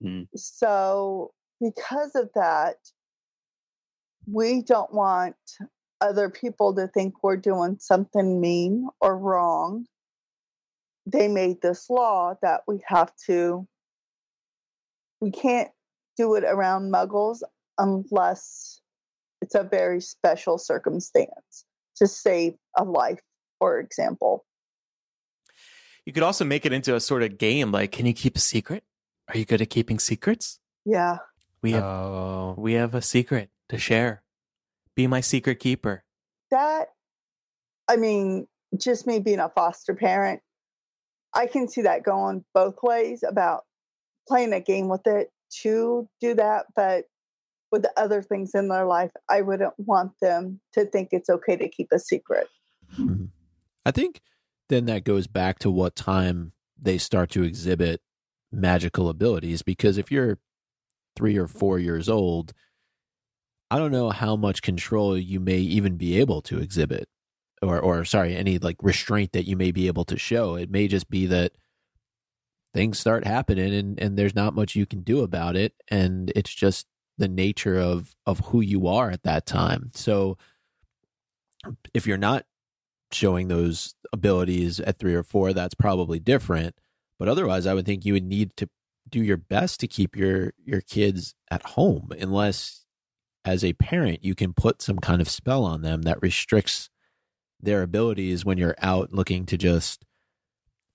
Mm. 0.00 0.28
So 0.36 1.32
because 1.60 2.14
of 2.14 2.30
that, 2.36 2.76
we 4.30 4.62
don't 4.62 4.94
want 4.94 5.34
other 6.00 6.30
people 6.30 6.72
to 6.76 6.86
think 6.86 7.24
we're 7.24 7.36
doing 7.36 7.78
something 7.80 8.40
mean 8.40 8.88
or 9.00 9.18
wrong. 9.18 9.86
They 11.06 11.26
made 11.26 11.60
this 11.60 11.90
law 11.90 12.34
that 12.40 12.60
we 12.68 12.80
have 12.86 13.10
to, 13.26 13.66
we 15.20 15.32
can't 15.32 15.72
do 16.16 16.36
it 16.36 16.44
around 16.44 16.92
muggles 16.92 17.42
unless 17.78 18.80
it's 19.42 19.56
a 19.56 19.64
very 19.64 20.00
special 20.00 20.56
circumstance 20.56 21.64
to 21.96 22.06
save 22.06 22.54
a 22.78 22.84
life, 22.84 23.22
for 23.58 23.80
example. 23.80 24.44
You 26.06 26.12
could 26.12 26.22
also 26.22 26.44
make 26.44 26.66
it 26.66 26.72
into 26.72 26.94
a 26.94 27.00
sort 27.00 27.22
of 27.22 27.38
game 27.38 27.72
like, 27.72 27.92
can 27.92 28.06
you 28.06 28.12
keep 28.12 28.36
a 28.36 28.40
secret? 28.40 28.84
Are 29.28 29.38
you 29.38 29.44
good 29.44 29.62
at 29.62 29.70
keeping 29.70 29.98
secrets? 29.98 30.58
Yeah. 30.84 31.18
We 31.62 31.72
have 31.72 31.82
Oh, 31.84 32.54
we 32.58 32.74
have 32.74 32.94
a 32.94 33.00
secret 33.02 33.48
to 33.70 33.78
share. 33.78 34.22
Be 34.94 35.06
my 35.06 35.20
secret 35.20 35.58
keeper. 35.58 36.04
that 36.50 36.88
i 37.88 37.96
mean 37.96 38.46
just 38.78 39.06
me 39.06 39.18
being 39.18 39.40
a 39.40 39.48
foster 39.48 39.94
parent 39.94 40.40
i 41.34 41.46
can 41.46 41.68
see 41.68 41.82
that 41.82 42.02
going 42.04 42.44
both 42.54 42.76
ways 42.82 43.22
about 43.26 43.64
playing 44.28 44.52
a 44.52 44.60
game 44.60 44.88
with 44.88 45.06
it 45.06 45.30
to 45.62 46.08
do 46.20 46.34
that 46.34 46.66
but 46.76 47.04
with 47.72 47.82
the 47.82 47.92
other 47.96 48.22
things 48.22 48.52
in 48.54 48.68
their 48.68 48.86
life 48.86 49.10
i 49.28 49.40
wouldn't 49.40 49.74
want 49.78 50.12
them 50.22 50.60
to 50.72 50.84
think 50.86 51.08
it's 51.12 51.28
okay 51.28 51.56
to 51.56 51.68
keep 51.68 51.88
a 51.92 51.98
secret 51.98 52.46
Mhm. 52.98 53.30
I 53.84 53.90
think 53.90 54.20
then 54.68 54.86
that 54.86 55.04
goes 55.04 55.26
back 55.26 55.58
to 55.60 55.70
what 55.70 55.96
time 55.96 56.52
they 56.80 56.98
start 56.98 57.30
to 57.30 57.42
exhibit 57.42 58.00
magical 58.52 59.08
abilities 59.08 59.62
because 59.62 59.98
if 59.98 60.10
you're 60.10 60.38
three 61.16 61.36
or 61.36 61.46
four 61.46 61.78
years 61.78 62.08
old, 62.08 62.52
I 63.70 63.78
don't 63.78 63.92
know 63.92 64.10
how 64.10 64.36
much 64.36 64.62
control 64.62 65.16
you 65.16 65.40
may 65.40 65.58
even 65.58 65.96
be 65.96 66.20
able 66.20 66.42
to 66.42 66.58
exhibit 66.58 67.08
or 67.62 67.80
or 67.80 68.04
sorry, 68.04 68.36
any 68.36 68.58
like 68.58 68.76
restraint 68.82 69.32
that 69.32 69.46
you 69.46 69.56
may 69.56 69.70
be 69.70 69.86
able 69.86 70.04
to 70.06 70.18
show. 70.18 70.54
It 70.56 70.70
may 70.70 70.88
just 70.88 71.08
be 71.08 71.26
that 71.26 71.52
things 72.72 72.98
start 72.98 73.26
happening 73.26 73.72
and, 73.74 74.00
and 74.00 74.18
there's 74.18 74.34
not 74.34 74.54
much 74.54 74.74
you 74.74 74.86
can 74.86 75.02
do 75.02 75.20
about 75.20 75.56
it. 75.56 75.74
And 75.88 76.32
it's 76.34 76.52
just 76.52 76.86
the 77.18 77.28
nature 77.28 77.78
of 77.78 78.14
of 78.26 78.40
who 78.40 78.60
you 78.60 78.86
are 78.86 79.10
at 79.10 79.22
that 79.22 79.46
time. 79.46 79.90
So 79.94 80.36
if 81.94 82.06
you're 82.06 82.18
not 82.18 82.44
showing 83.14 83.48
those 83.48 83.94
abilities 84.12 84.80
at 84.80 84.98
three 84.98 85.14
or 85.14 85.22
four, 85.22 85.52
that's 85.52 85.74
probably 85.74 86.18
different. 86.18 86.74
But 87.18 87.28
otherwise, 87.28 87.66
I 87.66 87.74
would 87.74 87.86
think 87.86 88.04
you 88.04 88.12
would 88.14 88.24
need 88.24 88.56
to 88.56 88.68
do 89.08 89.22
your 89.22 89.36
best 89.36 89.80
to 89.80 89.86
keep 89.86 90.16
your 90.16 90.52
your 90.64 90.80
kids 90.80 91.34
at 91.50 91.62
home, 91.62 92.10
unless 92.18 92.84
as 93.44 93.62
a 93.62 93.74
parent 93.74 94.24
you 94.24 94.34
can 94.34 94.52
put 94.54 94.80
some 94.82 94.98
kind 94.98 95.20
of 95.20 95.28
spell 95.28 95.64
on 95.64 95.82
them 95.82 96.02
that 96.02 96.20
restricts 96.22 96.88
their 97.60 97.82
abilities 97.82 98.44
when 98.44 98.58
you're 98.58 98.74
out 98.80 99.12
looking 99.12 99.46
to 99.46 99.56
just 99.56 100.04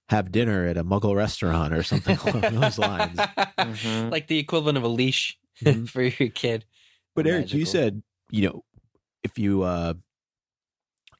have 0.10 0.32
dinner 0.32 0.66
at 0.66 0.78
a 0.78 0.84
Muggle 0.84 1.16
restaurant 1.16 1.74
or 1.74 1.84
something 1.84 2.18
along 2.26 2.42
those 2.60 2.78
lines. 2.80 3.18
Mhm. 3.60 4.12
like 4.12 4.28
the 4.28 4.40
equivalent 4.40 4.78
of 4.78 4.84
a 4.84 4.88
leash 4.88 5.38
Mhm. 5.64 5.88
for 5.90 6.02
your 6.02 6.30
kid. 6.30 6.66
But 7.16 7.28
Eric, 7.28 7.54
you 7.54 7.66
said 7.66 8.02
you 8.32 8.48
know 8.50 8.64
if 9.24 9.38
you 9.38 9.62
uh 9.64 9.94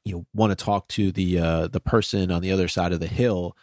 you 0.04 0.26
want 0.34 0.50
to 0.56 0.64
talk 0.64 0.88
to 0.88 1.12
the 1.12 1.38
uh, 1.38 1.68
the 1.68 1.80
person 1.80 2.30
on 2.30 2.42
the 2.42 2.52
other 2.52 2.68
side 2.68 2.92
of 2.92 3.00
the 3.00 3.06
hill. 3.06 3.56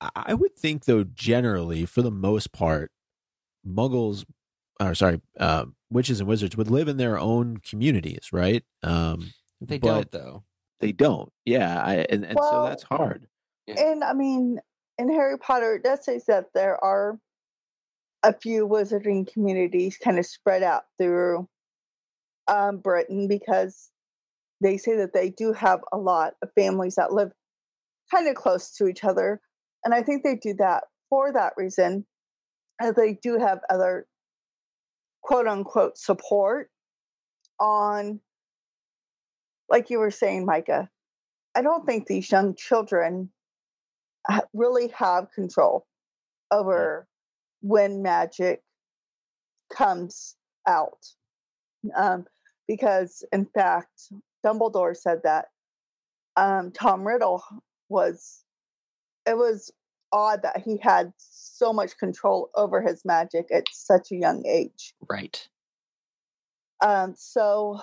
I- 0.00 0.10
I 0.14 0.34
would 0.34 0.56
think, 0.56 0.84
though, 0.84 1.04
generally, 1.04 1.86
for 1.86 2.02
the 2.02 2.10
most 2.10 2.52
part, 2.52 2.90
Muggles, 3.66 4.24
or 4.80 4.94
sorry, 4.94 5.20
uh, 5.38 5.66
witches 5.90 6.18
and 6.20 6.28
wizards 6.28 6.56
would 6.56 6.70
live 6.70 6.88
in 6.88 6.96
their 6.96 7.18
own 7.18 7.58
communities, 7.58 8.28
right? 8.32 8.64
Um, 8.82 9.32
They 9.60 9.78
But- 9.78 10.10
don't 10.10 10.10
though. 10.10 10.44
they 10.80 10.90
don't. 10.90 11.32
Yeah, 11.44 11.80
I, 11.84 11.94
and 12.10 12.24
and 12.24 12.36
so 12.36 12.64
that's 12.64 12.82
hard. 12.82 13.28
And 13.68 14.02
I 14.02 14.12
mean, 14.12 14.60
in 14.98 15.08
Harry 15.08 15.38
Potter, 15.38 15.76
it 15.76 15.84
does 15.84 16.04
say 16.04 16.20
that 16.26 16.52
there 16.52 16.82
are 16.82 17.20
a 18.24 18.32
few 18.32 18.66
wizarding 18.66 19.32
communities 19.32 19.96
kind 19.98 20.18
of 20.18 20.26
spread 20.26 20.64
out 20.64 20.86
through 20.98 21.48
um, 22.48 22.78
Britain 22.78 23.28
because 23.28 23.91
they 24.62 24.76
say 24.76 24.96
that 24.96 25.12
they 25.12 25.30
do 25.30 25.52
have 25.52 25.80
a 25.92 25.98
lot 25.98 26.34
of 26.42 26.50
families 26.54 26.94
that 26.94 27.12
live 27.12 27.32
kind 28.10 28.28
of 28.28 28.34
close 28.34 28.70
to 28.76 28.86
each 28.86 29.04
other. 29.04 29.40
And 29.84 29.92
I 29.94 30.02
think 30.02 30.22
they 30.22 30.36
do 30.36 30.54
that 30.58 30.84
for 31.10 31.32
that 31.32 31.54
reason. 31.56 32.06
As 32.80 32.94
they 32.94 33.18
do 33.22 33.38
have 33.38 33.60
other 33.70 34.06
quote 35.22 35.46
unquote 35.46 35.98
support 35.98 36.70
on, 37.60 38.20
like 39.68 39.90
you 39.90 39.98
were 39.98 40.10
saying, 40.10 40.46
Micah. 40.46 40.88
I 41.54 41.62
don't 41.62 41.86
think 41.86 42.06
these 42.06 42.30
young 42.30 42.54
children 42.54 43.30
really 44.54 44.88
have 44.88 45.30
control 45.34 45.86
over 46.50 47.06
when 47.60 48.02
magic 48.02 48.62
comes 49.72 50.36
out. 50.66 51.06
Um, 51.96 52.26
because, 52.68 53.24
in 53.32 53.46
fact, 53.46 54.12
Dumbledore 54.44 54.96
said 54.96 55.20
that 55.24 55.46
um, 56.36 56.72
Tom 56.72 57.06
Riddle 57.06 57.42
was, 57.88 58.44
it 59.26 59.36
was 59.36 59.70
odd 60.12 60.42
that 60.42 60.62
he 60.64 60.78
had 60.82 61.12
so 61.16 61.72
much 61.72 61.96
control 61.98 62.50
over 62.54 62.82
his 62.82 63.02
magic 63.04 63.46
at 63.52 63.64
such 63.70 64.10
a 64.10 64.16
young 64.16 64.44
age. 64.46 64.94
Right. 65.08 65.48
Um, 66.84 67.14
so 67.16 67.80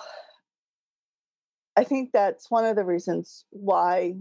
I 1.76 1.84
think 1.84 2.10
that's 2.12 2.50
one 2.50 2.64
of 2.66 2.76
the 2.76 2.84
reasons 2.84 3.44
why 3.50 4.16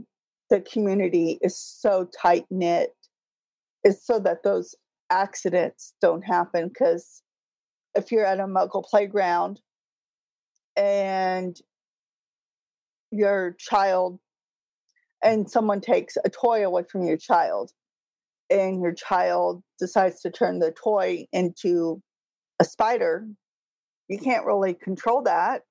the 0.49 0.61
community 0.61 1.37
is 1.41 1.57
so 1.57 2.09
tight 2.19 2.45
knit, 2.49 2.95
is 3.83 4.03
so 4.03 4.19
that 4.19 4.43
those 4.43 4.75
accidents 5.09 5.93
don't 6.01 6.21
happen. 6.21 6.69
Because 6.69 7.21
if 7.95 8.11
you're 8.11 8.25
at 8.25 8.39
a 8.39 8.45
muggle 8.45 8.83
playground 8.83 9.59
and 10.75 11.59
your 13.11 13.55
child 13.59 14.19
and 15.23 15.49
someone 15.49 15.81
takes 15.81 16.17
a 16.23 16.29
toy 16.29 16.65
away 16.65 16.83
from 16.83 17.05
your 17.05 17.17
child 17.17 17.71
and 18.49 18.81
your 18.81 18.93
child 18.93 19.63
decides 19.79 20.21
to 20.21 20.29
turn 20.31 20.59
the 20.59 20.71
toy 20.71 21.25
into 21.31 22.01
a 22.59 22.65
spider 22.65 23.27
you 24.07 24.17
can't 24.17 24.45
really 24.45 24.73
control 24.73 25.21
that 25.23 25.63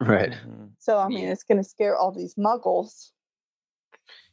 Right. 0.00 0.32
Mhm. 0.32 0.70
so 0.78 0.98
i 0.98 1.08
mean 1.08 1.24
Yeah. 1.26 1.32
it's 1.32 1.42
going 1.44 1.58
to 1.58 1.68
scare 1.68 1.96
all 1.96 2.12
these 2.12 2.34
muggles 2.36 3.10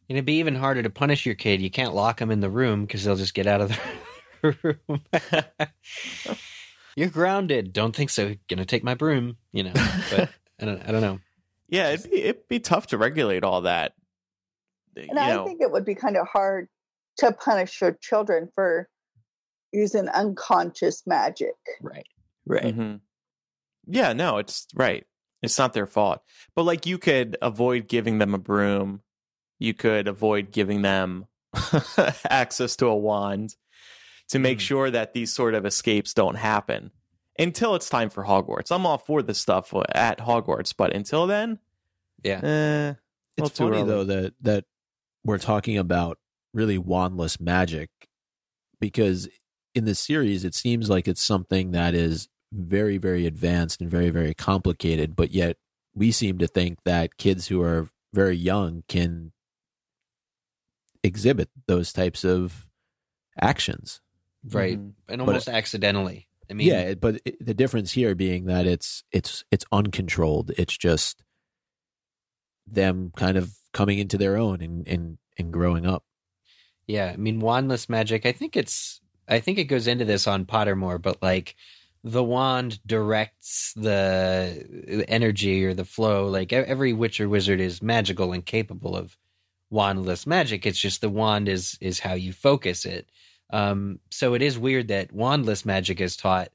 And 0.10 0.16
it'd 0.18 0.26
be 0.26 0.40
even 0.40 0.56
harder 0.56 0.82
to 0.84 0.90
punish 0.90 1.26
your 1.26 1.36
kid. 1.36 1.62
You 1.62 1.70
can't 1.70 1.94
lock 1.94 2.20
them 2.20 2.32
in 2.32 2.40
the 2.40 2.50
room 2.50 2.86
because 2.86 3.04
they'll 3.04 3.18
just 3.18 3.34
get 3.34 3.46
out 3.46 3.60
of 3.60 3.78
the 4.42 4.56
room. 4.88 5.02
You're 6.96 7.10
grounded. 7.10 7.74
Don't 7.74 7.94
think 7.94 8.10
so. 8.10 8.36
Gonna 8.48 8.64
take 8.66 8.86
my 8.86 8.96
broom. 8.96 9.36
You 9.52 9.64
know. 9.64 9.74
But 10.10 10.30
I 10.62 10.66
don't. 10.66 10.82
I 10.88 10.92
don't 10.94 11.02
know. 11.02 11.20
Yeah, 11.70 11.90
it'd 11.92 12.10
be, 12.10 12.24
it'd 12.24 12.48
be 12.48 12.60
tough 12.60 12.88
to 12.88 12.98
regulate 12.98 13.44
all 13.44 13.62
that. 13.62 13.94
You 14.96 15.08
and 15.10 15.20
i 15.20 15.44
think 15.44 15.62
it 15.62 15.72
would 15.72 15.86
be 15.86 15.94
kind 15.94 16.18
of 16.18 16.26
hard 16.28 16.70
to 17.18 17.32
punish 17.32 17.82
your 17.82 17.92
children 18.02 18.50
for 18.56 18.90
using 19.72 20.08
unconscious 20.08 21.04
magic 21.06 21.54
Right. 22.46 22.64
Mhm. 22.76 23.02
Yeah, 23.86 24.14
no, 24.14 24.38
it's 24.38 24.66
right. 24.74 25.06
It's 25.44 25.58
not 25.60 25.74
their 25.74 25.86
fault. 25.86 26.22
But 26.56 26.64
like 26.64 26.86
you 26.86 26.98
could 26.98 27.38
avoid 27.42 27.88
giving 27.88 28.18
them 28.20 28.34
a 28.34 28.38
broom. 28.40 29.02
You 29.60 29.74
could 29.74 30.08
avoid 30.08 30.52
giving 30.52 30.82
them 30.82 31.28
access 32.30 32.76
to 32.78 32.88
a 32.88 32.96
wand 32.96 33.56
to 34.30 34.40
make 34.40 34.58
Mm. 34.60 34.62
sure 34.62 34.92
that 34.92 35.14
these 35.14 35.32
sort 35.34 35.54
of 35.54 35.66
escapes 35.66 36.14
don't 36.14 36.36
happen 36.36 36.92
until 37.40 37.76
it's 37.76 37.90
time 37.90 38.10
for 38.10 38.24
Hogwarts. 38.26 38.72
I'm 38.72 38.86
all 38.86 38.98
for 38.98 39.22
this 39.22 39.40
stuff 39.40 39.74
at 39.94 40.20
Hogwarts, 40.20 40.74
but 40.76 40.94
until 40.96 41.28
then, 41.28 41.60
Yeah. 42.24 42.40
eh, 42.44 42.94
It's 43.38 43.58
funny 43.58 43.78
early. 43.78 43.88
though 43.88 44.04
that 44.06 44.34
that 44.42 44.66
we're 45.24 45.38
talking 45.38 45.78
about 45.78 46.18
really 46.54 46.78
wandless 46.80 47.40
magic 47.40 47.90
because 48.80 49.28
in 49.76 49.86
the 49.86 49.94
series 49.96 50.44
it 50.44 50.56
seems 50.56 50.90
like 50.90 51.08
it's 51.08 51.22
something 51.22 51.72
that 51.72 51.94
is 51.94 52.30
very 52.52 52.98
very 52.98 53.26
advanced 53.28 53.82
and 53.82 53.92
very 53.92 54.10
very 54.10 54.34
complicated 54.34 55.16
but 55.16 55.32
yet 55.32 55.58
we 55.94 56.12
seem 56.12 56.38
to 56.40 56.48
think 56.48 56.80
that 56.86 57.18
kids 57.18 57.48
who 57.48 57.62
are 57.62 57.90
very 58.14 58.36
young 58.38 58.84
can 58.88 59.34
exhibit 61.04 61.50
those 61.68 61.92
types 61.94 62.24
of 62.24 62.68
actions 63.40 64.02
Right. 64.50 64.78
Mhm. 64.80 64.94
And 65.10 65.20
But- 65.20 65.20
almost 65.28 65.50
accidentally. 65.50 66.28
I 66.50 66.54
mean. 66.54 66.68
yeah 66.68 66.94
but 66.94 67.20
it, 67.26 67.46
the 67.46 67.54
difference 67.54 67.92
here 67.92 68.16
being 68.16 68.46
that 68.46 68.66
it's 68.66 69.04
it's 69.12 69.44
it's 69.52 69.66
uncontrolled 69.72 70.52
it's 70.58 70.78
just 70.78 71.24
them 72.66 73.12
kind 73.16 73.38
of 73.38 73.54
coming 73.74 74.00
into 74.00 74.18
their 74.18 74.38
own 74.38 74.62
and 74.62 74.88
and 74.88 75.18
and 75.38 75.54
growing 75.54 75.86
up 75.86 76.04
Yeah, 76.88 77.12
I 77.14 77.18
mean 77.18 77.42
wandless 77.42 77.90
magic. 77.90 78.26
I 78.26 78.32
think 78.32 78.56
it's 78.56 79.02
I 79.28 79.40
think 79.40 79.58
it 79.58 79.66
goes 79.66 79.88
into 79.88 80.06
this 80.06 80.26
on 80.28 80.46
Pottermore, 80.46 81.02
but 81.02 81.22
like 81.22 81.56
the 82.04 82.24
wand 82.24 82.80
directs 82.86 83.74
the 83.76 85.06
energy 85.08 85.66
or 85.66 85.74
the 85.74 85.86
flow. 85.86 86.28
Like 86.28 86.54
every 86.54 86.94
witch 86.94 87.20
or 87.20 87.28
wizard 87.30 87.60
is 87.60 87.82
magical 87.82 88.32
and 88.34 88.46
capable 88.46 88.96
of 88.96 89.18
wandless 89.72 90.26
magic. 90.26 90.66
It's 90.66 90.80
just 90.80 91.02
the 91.02 91.10
wand 91.10 91.50
is 91.50 91.78
is 91.82 92.00
how 92.00 92.14
you 92.14 92.34
focus 92.34 92.86
it. 92.86 93.10
Um, 93.50 94.00
so 94.12 94.34
it 94.34 94.42
is 94.42 94.60
weird 94.60 94.90
that 94.90 95.14
wandless 95.14 95.66
magic 95.66 96.02
is 96.02 96.18
taught 96.18 96.50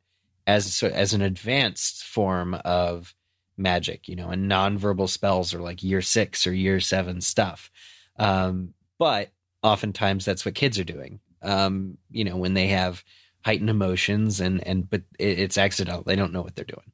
as 0.46 0.82
as 0.82 1.14
an 1.14 1.22
advanced 1.22 2.04
form 2.04 2.54
of 2.64 3.14
magic. 3.56 4.08
You 4.08 4.16
know, 4.16 4.28
and 4.30 4.50
nonverbal 4.50 5.08
spells 5.08 5.54
are 5.54 5.60
like 5.60 5.82
year 5.82 6.02
six 6.02 6.46
or 6.46 6.52
year 6.52 6.80
seven 6.80 7.20
stuff. 7.20 7.70
Um, 8.18 8.74
but 8.98 9.30
oftentimes 9.62 10.24
that's 10.24 10.44
what 10.44 10.54
kids 10.54 10.78
are 10.78 10.84
doing. 10.84 11.20
Um, 11.42 11.98
you 12.10 12.24
know, 12.24 12.36
when 12.36 12.54
they 12.54 12.68
have 12.68 13.02
heightened 13.44 13.70
emotions 13.70 14.40
and 14.40 14.66
and 14.66 14.88
but 14.88 15.02
it, 15.18 15.38
it's 15.38 15.58
accidental. 15.58 16.02
They 16.04 16.16
don't 16.16 16.32
know 16.32 16.42
what 16.42 16.54
they're 16.54 16.64
doing. 16.64 16.92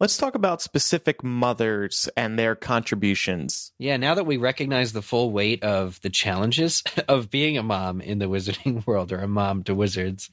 Let's 0.00 0.16
talk 0.16 0.34
about 0.34 0.62
specific 0.62 1.22
mothers 1.22 2.08
and 2.16 2.38
their 2.38 2.56
contributions. 2.56 3.72
Yeah, 3.78 3.96
now 3.96 4.14
that 4.14 4.26
we 4.26 4.36
recognize 4.38 4.92
the 4.92 5.02
full 5.02 5.30
weight 5.30 5.62
of 5.62 6.00
the 6.00 6.10
challenges 6.10 6.82
of 7.08 7.30
being 7.30 7.56
a 7.58 7.62
mom 7.62 8.00
in 8.00 8.18
the 8.18 8.26
wizarding 8.26 8.86
world 8.86 9.12
or 9.12 9.18
a 9.20 9.28
mom 9.28 9.62
to 9.64 9.74
wizards, 9.74 10.30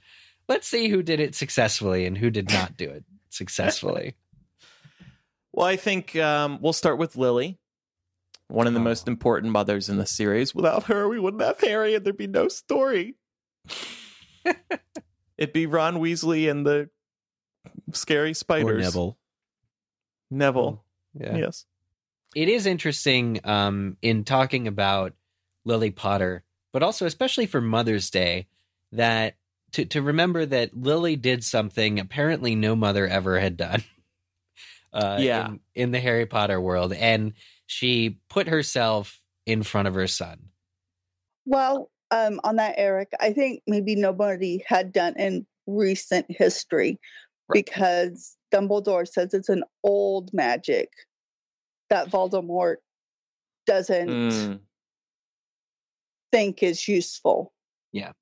let's 0.47 0.67
see 0.67 0.87
who 0.87 1.03
did 1.03 1.19
it 1.19 1.35
successfully 1.35 2.05
and 2.05 2.17
who 2.17 2.29
did 2.29 2.49
not 2.51 2.77
do 2.77 2.89
it 2.89 3.03
successfully. 3.29 4.15
Well, 5.53 5.65
I 5.65 5.75
think 5.75 6.15
um, 6.15 6.59
we'll 6.61 6.71
start 6.71 6.99
with 6.99 7.15
Lily, 7.15 7.57
one 8.47 8.67
of 8.67 8.73
the 8.75 8.79
Oh. 8.79 8.83
most 8.83 9.07
important 9.07 9.51
mothers 9.51 9.89
in 9.89 9.97
the 9.97 10.05
series. 10.05 10.53
Without 10.53 10.83
her, 10.83 11.09
we 11.09 11.19
wouldn't 11.19 11.41
have 11.41 11.59
Harry, 11.61 11.95
and 11.95 12.05
there'd 12.05 12.15
be 12.15 12.27
no 12.27 12.47
story. 12.47 13.15
It'd 15.35 15.53
be 15.53 15.65
Ron 15.65 15.95
Weasley 15.95 16.47
and 16.51 16.63
the 16.63 16.91
scary 17.91 18.31
or 18.31 18.33
spiders. 18.35 18.83
Neville. 18.83 19.17
Neville. 20.31 20.83
Yeah. 21.19 21.37
Yes. 21.37 21.65
it 22.35 22.49
is 22.49 22.65
interesting 22.65 23.39
um, 23.43 23.97
in 24.01 24.23
talking 24.23 24.67
about 24.67 25.13
Lily 25.65 25.91
Potter, 25.91 26.43
but 26.73 26.83
also 26.83 27.05
especially 27.05 27.45
for 27.45 27.61
Mother's 27.61 28.09
Day, 28.09 28.47
that 28.91 29.35
to 29.73 29.85
to 29.85 30.01
remember 30.01 30.45
that 30.45 30.75
Lily 30.77 31.15
did 31.15 31.43
something 31.43 31.99
apparently 31.99 32.55
no 32.55 32.75
mother 32.75 33.05
ever 33.07 33.39
had 33.39 33.57
done. 33.57 33.83
Uh, 34.93 35.17
Yeah. 35.19 35.47
in, 35.49 35.59
in 35.75 35.91
the 35.91 35.99
Harry 35.99 36.25
Potter 36.25 36.59
world, 36.61 36.93
and 36.93 37.33
she 37.67 38.19
put 38.29 38.47
herself 38.47 39.19
in 39.45 39.61
front 39.61 39.87
of 39.89 39.93
her 39.93 40.07
son. 40.07 40.39
Well, 41.45 41.91
um, 42.09 42.39
on 42.45 42.55
that, 42.55 42.75
Eric, 42.77 43.11
I 43.19 43.33
think 43.33 43.61
maybe 43.67 43.95
nobody 43.95 44.63
had 44.65 44.93
done 44.93 45.13
in 45.19 45.45
recent 45.67 46.25
history 46.29 46.99
Right. 47.49 47.65
because 47.65 48.36
Dumbledore 48.53 49.07
says 49.07 49.33
it's 49.33 49.49
an 49.49 49.63
old 49.83 50.33
magic 50.33 50.89
that 51.89 52.09
Voldemort 52.09 52.77
doesn't 53.65 54.09
Mm. 54.09 54.59
think 56.31 56.63
is 56.63 56.87
useful. 56.87 57.53
Yeah. 57.91 58.13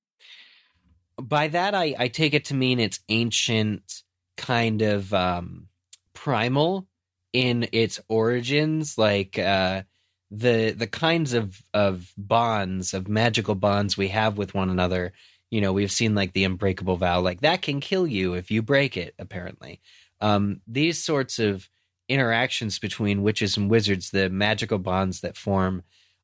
By 1.22 1.48
that, 1.50 1.74
I 1.74 1.96
I 1.98 2.08
take 2.10 2.34
it 2.34 2.46
to 2.46 2.54
mean 2.54 2.80
it's 2.80 3.00
ancient, 3.10 4.04
kind 4.38 4.82
of 4.82 5.14
um, 5.14 5.68
primal 6.14 6.88
in 7.32 7.68
its 7.72 8.00
origins, 8.10 8.98
like 8.98 9.40
uh, 9.40 9.84
the 10.30 10.72
the 10.72 10.88
kinds 10.88 11.34
of 11.34 11.62
of 11.74 12.12
bonds 12.18 12.94
of 12.94 13.08
magical 13.08 13.56
bonds 13.56 13.96
we 13.98 14.10
have 14.10 14.38
with 14.38 14.54
one 14.54 14.70
another. 14.70 15.14
You 15.52 15.62
know, 15.62 15.72
we've 15.72 15.92
seen 15.92 16.16
like 16.16 16.34
the 16.34 16.44
unbreakable 16.44 16.98
vow, 16.98 17.22
like 17.22 17.42
that 17.42 17.62
can 17.62 17.80
kill 17.80 18.06
you 18.08 18.34
if 18.34 18.52
you 18.52 18.62
break 18.62 18.98
it. 18.98 19.16
Apparently, 19.18 19.80
um, 20.26 20.62
these 20.66 20.98
sorts 20.98 21.38
of 21.38 21.70
interactions 22.10 22.80
between 22.80 23.22
witches 23.22 23.58
and 23.58 23.70
wizards, 23.70 24.10
the 24.10 24.28
magical 24.28 24.80
bonds 24.80 25.22
that 25.22 25.38
form. 25.38 25.84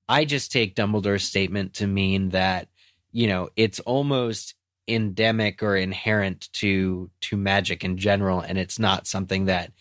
I 0.09 0.25
just 0.25 0.51
take 0.51 0.75
Dumbledore's 0.75 1.23
statement 1.23 1.75
to 1.75 1.85
mean 1.85 2.29
that 2.29 2.67
you 3.11 3.27
know 3.27 3.49
it's 3.55 3.79
almost 3.81 4.55
endemic 4.87 5.61
or 5.61 5.75
inherent 5.75 6.49
to 6.53 7.11
to 7.21 7.37
magic 7.37 7.83
in 7.83 7.97
general 7.97 8.39
and 8.39 8.57
it's 8.57 8.79
not 8.79 9.05
something 9.05 9.45
that 9.45 9.71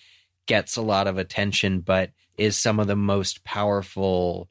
gets 0.47 0.77
a 0.77 0.83
lot 0.83 1.07
of 1.07 1.16
attention 1.16 1.81
but 1.81 2.11
is 2.37 2.57
some 2.57 2.79
of 2.79 2.87
the 2.87 2.97
most 2.97 3.43
powerful 3.43 4.49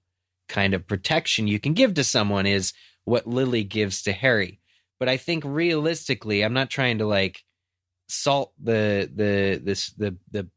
kind 0.47 0.73
of 0.73 0.87
protection 0.87 1.47
you 1.47 1.59
can 1.59 1.73
give 1.73 1.93
to 1.93 2.03
someone 2.03 2.47
is 2.47 2.73
what 3.05 3.27
Lily 3.27 3.63
gives 3.63 4.01
to 4.01 4.11
Harry 4.11 4.59
but 4.97 5.07
I 5.07 5.17
think 5.17 5.43
realistically 5.45 6.43
I'm 6.43 6.53
not 6.53 6.69
trying 6.69 6.97
to 6.97 7.05
like 7.05 7.43
salt 8.09 8.51
the 8.61 9.09
the 9.15 9.61
this 9.63 9.91
the 9.91 10.15
the 10.31 10.47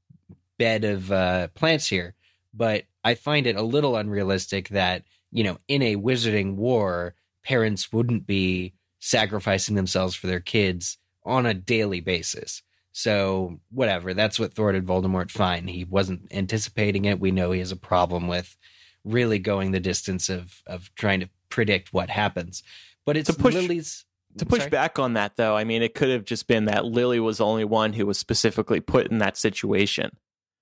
bed 0.58 0.84
of 0.84 1.10
uh 1.12 1.48
plants 1.54 1.86
here 1.86 2.14
but 2.54 2.84
I 3.04 3.14
find 3.14 3.46
it 3.46 3.56
a 3.56 3.62
little 3.62 3.96
unrealistic 3.96 4.68
that 4.70 5.04
you 5.30 5.44
know 5.44 5.58
in 5.68 5.82
a 5.82 5.96
wizarding 5.96 6.56
war 6.56 7.14
parents 7.44 7.92
wouldn't 7.92 8.26
be 8.26 8.72
sacrificing 9.00 9.74
themselves 9.74 10.14
for 10.14 10.28
their 10.28 10.40
kids 10.40 10.98
on 11.24 11.44
a 11.46 11.54
daily 11.54 12.00
basis. 12.00 12.62
So, 12.92 13.58
whatever, 13.70 14.12
that's 14.14 14.38
what 14.38 14.54
thwarted 14.54 14.86
Voldemort. 14.86 15.30
Fine. 15.30 15.66
He 15.66 15.82
wasn't 15.82 16.28
anticipating 16.30 17.06
it. 17.06 17.18
We 17.18 17.30
know 17.30 17.50
he 17.50 17.58
has 17.60 17.72
a 17.72 17.76
problem 17.76 18.28
with 18.28 18.56
really 19.04 19.38
going 19.38 19.70
the 19.72 19.80
distance 19.80 20.28
of 20.28 20.62
of 20.66 20.94
trying 20.94 21.20
to 21.20 21.28
predict 21.48 21.92
what 21.92 22.10
happens. 22.10 22.62
But 23.04 23.16
it's 23.16 23.32
To 23.34 23.36
push- 23.36 23.54
Lily's 23.54 24.04
To 24.38 24.46
push 24.46 24.60
Sorry? 24.60 24.70
back 24.70 24.98
on 24.98 25.12
that, 25.14 25.36
though, 25.36 25.56
I 25.56 25.64
mean, 25.64 25.82
it 25.82 25.94
could 25.94 26.08
have 26.08 26.24
just 26.24 26.46
been 26.46 26.64
that 26.64 26.84
Lily 26.86 27.20
was 27.20 27.38
the 27.38 27.44
only 27.46 27.64
one 27.64 27.92
who 27.92 28.06
was 28.06 28.18
specifically 28.18 28.80
put 28.80 29.08
in 29.08 29.18
that 29.18 29.36
situation 29.36 30.16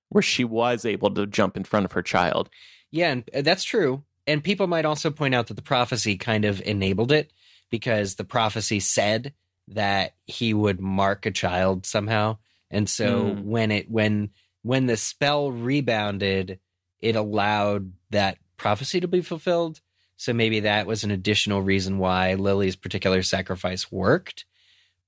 where 0.08 0.22
she 0.22 0.42
was 0.44 0.84
able 0.84 1.12
to 1.14 1.26
jump 1.26 1.56
in 1.56 1.62
front 1.62 1.84
of 1.84 1.92
her 1.92 2.02
child. 2.02 2.50
Yeah, 2.90 3.12
and 3.12 3.30
uh, 3.32 3.42
that's 3.42 3.62
true. 3.62 4.02
And 4.26 4.42
people 4.42 4.66
might 4.66 4.84
also 4.84 5.10
point 5.10 5.34
out 5.36 5.46
that 5.46 5.54
the 5.54 5.62
prophecy 5.62 6.16
kind 6.16 6.44
of 6.44 6.60
enabled 6.62 7.12
it 7.12 7.32
because 7.70 8.16
the 8.16 8.24
prophecy 8.24 8.80
said 8.80 9.32
that 9.68 10.14
he 10.26 10.52
would 10.52 10.80
mark 10.80 11.26
a 11.26 11.30
child 11.30 11.86
somehow. 11.86 12.38
And 12.72 12.88
so 12.88 13.26
Mm. 13.26 13.44
when 13.44 13.70
it 13.70 13.88
when 13.90 14.30
when 14.62 14.86
the 14.86 14.96
spell 14.96 15.50
rebounded, 15.52 16.58
it 17.00 17.16
allowed 17.16 17.92
that 18.10 18.38
prophecy 18.56 19.00
to 19.00 19.08
be 19.08 19.20
fulfilled. 19.22 19.80
So 20.20 20.32
maybe 20.32 20.60
that 20.60 20.86
was 20.86 21.04
an 21.04 21.10
additional 21.10 21.62
reason 21.62 21.98
why 21.98 22.34
Lily's 22.34 22.76
particular 22.76 23.22
sacrifice 23.22 23.90
worked. 23.90 24.44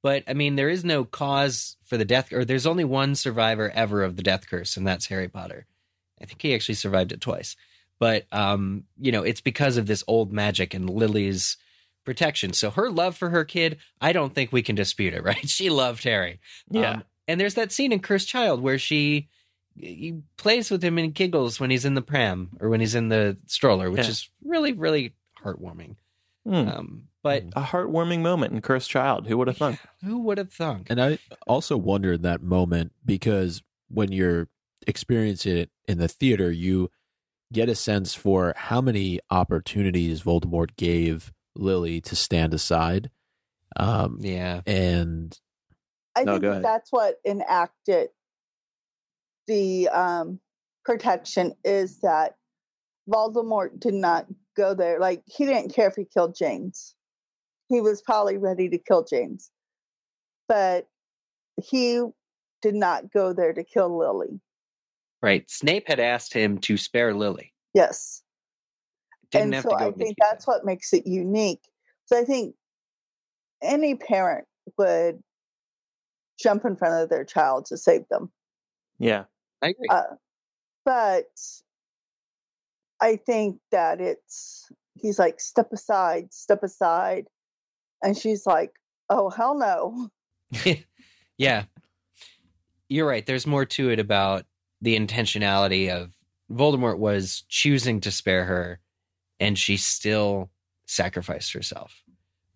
But 0.02 0.24
I 0.26 0.32
mean, 0.32 0.56
there 0.56 0.70
is 0.70 0.84
no 0.84 1.04
cause 1.04 1.76
for 1.84 1.96
the 1.96 2.04
death, 2.04 2.32
or 2.32 2.44
there's 2.44 2.66
only 2.66 2.84
one 2.84 3.14
survivor 3.14 3.70
ever 3.70 4.02
of 4.02 4.16
the 4.16 4.22
death 4.22 4.48
curse, 4.48 4.76
and 4.76 4.86
that's 4.86 5.06
Harry 5.06 5.28
Potter. 5.28 5.66
I 6.20 6.24
think 6.24 6.40
he 6.40 6.54
actually 6.54 6.76
survived 6.76 7.12
it 7.12 7.20
twice 7.20 7.56
but 8.02 8.26
um, 8.32 8.82
you 9.00 9.12
know, 9.12 9.22
it's 9.22 9.40
because 9.40 9.76
of 9.76 9.86
this 9.86 10.02
old 10.08 10.32
magic 10.32 10.74
and 10.74 10.90
Lily's 10.90 11.56
protection. 12.04 12.52
So 12.52 12.68
her 12.72 12.90
love 12.90 13.16
for 13.16 13.30
her 13.30 13.44
kid, 13.44 13.78
I 14.00 14.12
don't 14.12 14.34
think 14.34 14.50
we 14.50 14.60
can 14.60 14.74
dispute 14.74 15.14
it, 15.14 15.22
right? 15.24 15.48
She 15.48 15.70
loved 15.70 16.02
Harry. 16.02 16.40
Yeah. 16.68 16.90
Um, 16.90 17.04
and 17.28 17.40
there's 17.40 17.54
that 17.54 17.70
scene 17.70 17.92
in 17.92 18.00
Cursed 18.00 18.26
Child 18.26 18.60
where 18.60 18.80
she 18.80 19.28
he 19.76 20.20
plays 20.36 20.70
with 20.70 20.82
him 20.82 20.98
and 20.98 21.14
giggles 21.14 21.58
when 21.60 21.70
he's 21.70 21.84
in 21.84 21.94
the 21.94 22.02
pram 22.02 22.50
or 22.60 22.68
when 22.68 22.80
he's 22.80 22.94
in 22.94 23.08
the 23.08 23.36
stroller, 23.46 23.90
which 23.90 24.04
Yeah. 24.04 24.10
is 24.10 24.30
really, 24.44 24.72
really 24.72 25.14
heartwarming. 25.42 25.96
Hmm. 26.44 26.54
Um, 26.68 27.08
but 27.22 27.44
a 27.54 27.62
heartwarming 27.62 28.20
moment 28.20 28.52
in 28.52 28.60
Cursed 28.60 28.90
Child. 28.90 29.26
Who 29.28 29.38
would 29.38 29.46
have 29.48 29.56
thunk? 29.56 29.78
who 30.04 30.18
would 30.20 30.38
have 30.38 30.52
thunk? 30.52 30.88
And 30.90 31.00
I 31.00 31.18
also 31.46 31.76
wonder 31.76 32.14
in 32.14 32.22
that 32.22 32.42
moment 32.42 32.92
because 33.04 33.62
when 33.88 34.10
you're 34.12 34.48
experiencing 34.86 35.56
it 35.56 35.70
in 35.86 35.98
the 35.98 36.08
theater, 36.08 36.50
you 36.50 36.90
get 37.52 37.68
a 37.68 37.74
sense 37.76 38.14
for 38.14 38.54
how 38.56 38.80
many 38.80 39.20
opportunities 39.30 40.22
Voldemort 40.22 40.74
gave 40.76 41.32
Lily 41.54 42.00
to 42.00 42.16
stand 42.16 42.54
aside. 42.54 43.10
Um, 43.76 44.18
Yeah. 44.20 44.62
and 44.66 45.38
I 46.16 46.24
No, 46.24 46.32
think 46.32 46.42
go 46.42 46.48
that 46.48 46.52
ahead. 46.54 46.64
that's 46.64 46.90
what 46.92 47.20
enacted 47.24 48.08
the 49.52 49.88
um, 49.90 50.40
protection 50.84 51.52
is 51.62 52.00
that 52.00 52.36
Voldemort 53.08 53.78
did 53.78 53.92
not 53.92 54.26
go 54.56 54.74
there. 54.74 54.98
Like 54.98 55.22
he 55.26 55.44
didn't 55.44 55.74
care 55.74 55.88
if 55.88 55.94
he 55.94 56.06
killed 56.06 56.34
James. 56.34 56.94
He 57.68 57.80
was 57.82 58.00
probably 58.00 58.38
ready 58.38 58.70
to 58.70 58.78
kill 58.78 59.04
James, 59.04 59.50
but 60.48 60.86
he 61.62 62.00
did 62.62 62.74
not 62.74 63.12
go 63.12 63.32
there 63.34 63.52
to 63.52 63.62
kill 63.62 63.96
Lily. 63.98 64.40
Right. 65.20 65.48
Snape 65.50 65.86
had 65.86 66.00
asked 66.00 66.32
him 66.32 66.58
to 66.58 66.76
spare 66.76 67.14
Lily. 67.14 67.52
Yes, 67.74 68.22
Didn't 69.30 69.44
and 69.44 69.54
have 69.54 69.62
so 69.64 69.70
to 69.70 69.76
go 69.76 69.86
I 69.86 69.90
to 69.90 69.96
think 69.96 70.16
Nikita. 70.18 70.26
that's 70.30 70.46
what 70.46 70.64
makes 70.64 70.92
it 70.92 71.06
unique. 71.06 71.62
So 72.06 72.18
I 72.18 72.24
think 72.24 72.54
any 73.62 73.94
parent 73.96 74.46
would 74.78 75.22
jump 76.42 76.64
in 76.64 76.76
front 76.76 77.02
of 77.02 77.10
their 77.10 77.24
child 77.24 77.66
to 77.66 77.76
save 77.76 78.02
them. 78.10 78.30
Yeah. 78.98 79.24
I 79.62 79.68
agree. 79.68 79.88
Uh, 79.88 80.02
but 80.84 81.30
I 83.00 83.16
think 83.16 83.58
that 83.70 84.00
it's 84.00 84.70
he's 84.94 85.18
like 85.18 85.40
step 85.40 85.72
aside, 85.72 86.32
step 86.32 86.62
aside, 86.62 87.28
and 88.02 88.16
she's 88.16 88.46
like, 88.46 88.72
"Oh 89.08 89.30
hell 89.30 89.56
no!" 89.56 90.10
yeah. 91.38 91.64
You're 92.88 93.08
right. 93.08 93.24
There's 93.24 93.46
more 93.46 93.64
to 93.64 93.90
it 93.90 93.98
about 93.98 94.44
the 94.82 94.98
intentionality 94.98 95.88
of 95.88 96.12
Voldemort 96.50 96.98
was 96.98 97.44
choosing 97.48 98.00
to 98.00 98.10
spare 98.10 98.44
her 98.44 98.80
and 99.40 99.58
she 99.58 99.76
still 99.76 100.50
sacrificed 100.86 101.52
herself. 101.52 102.02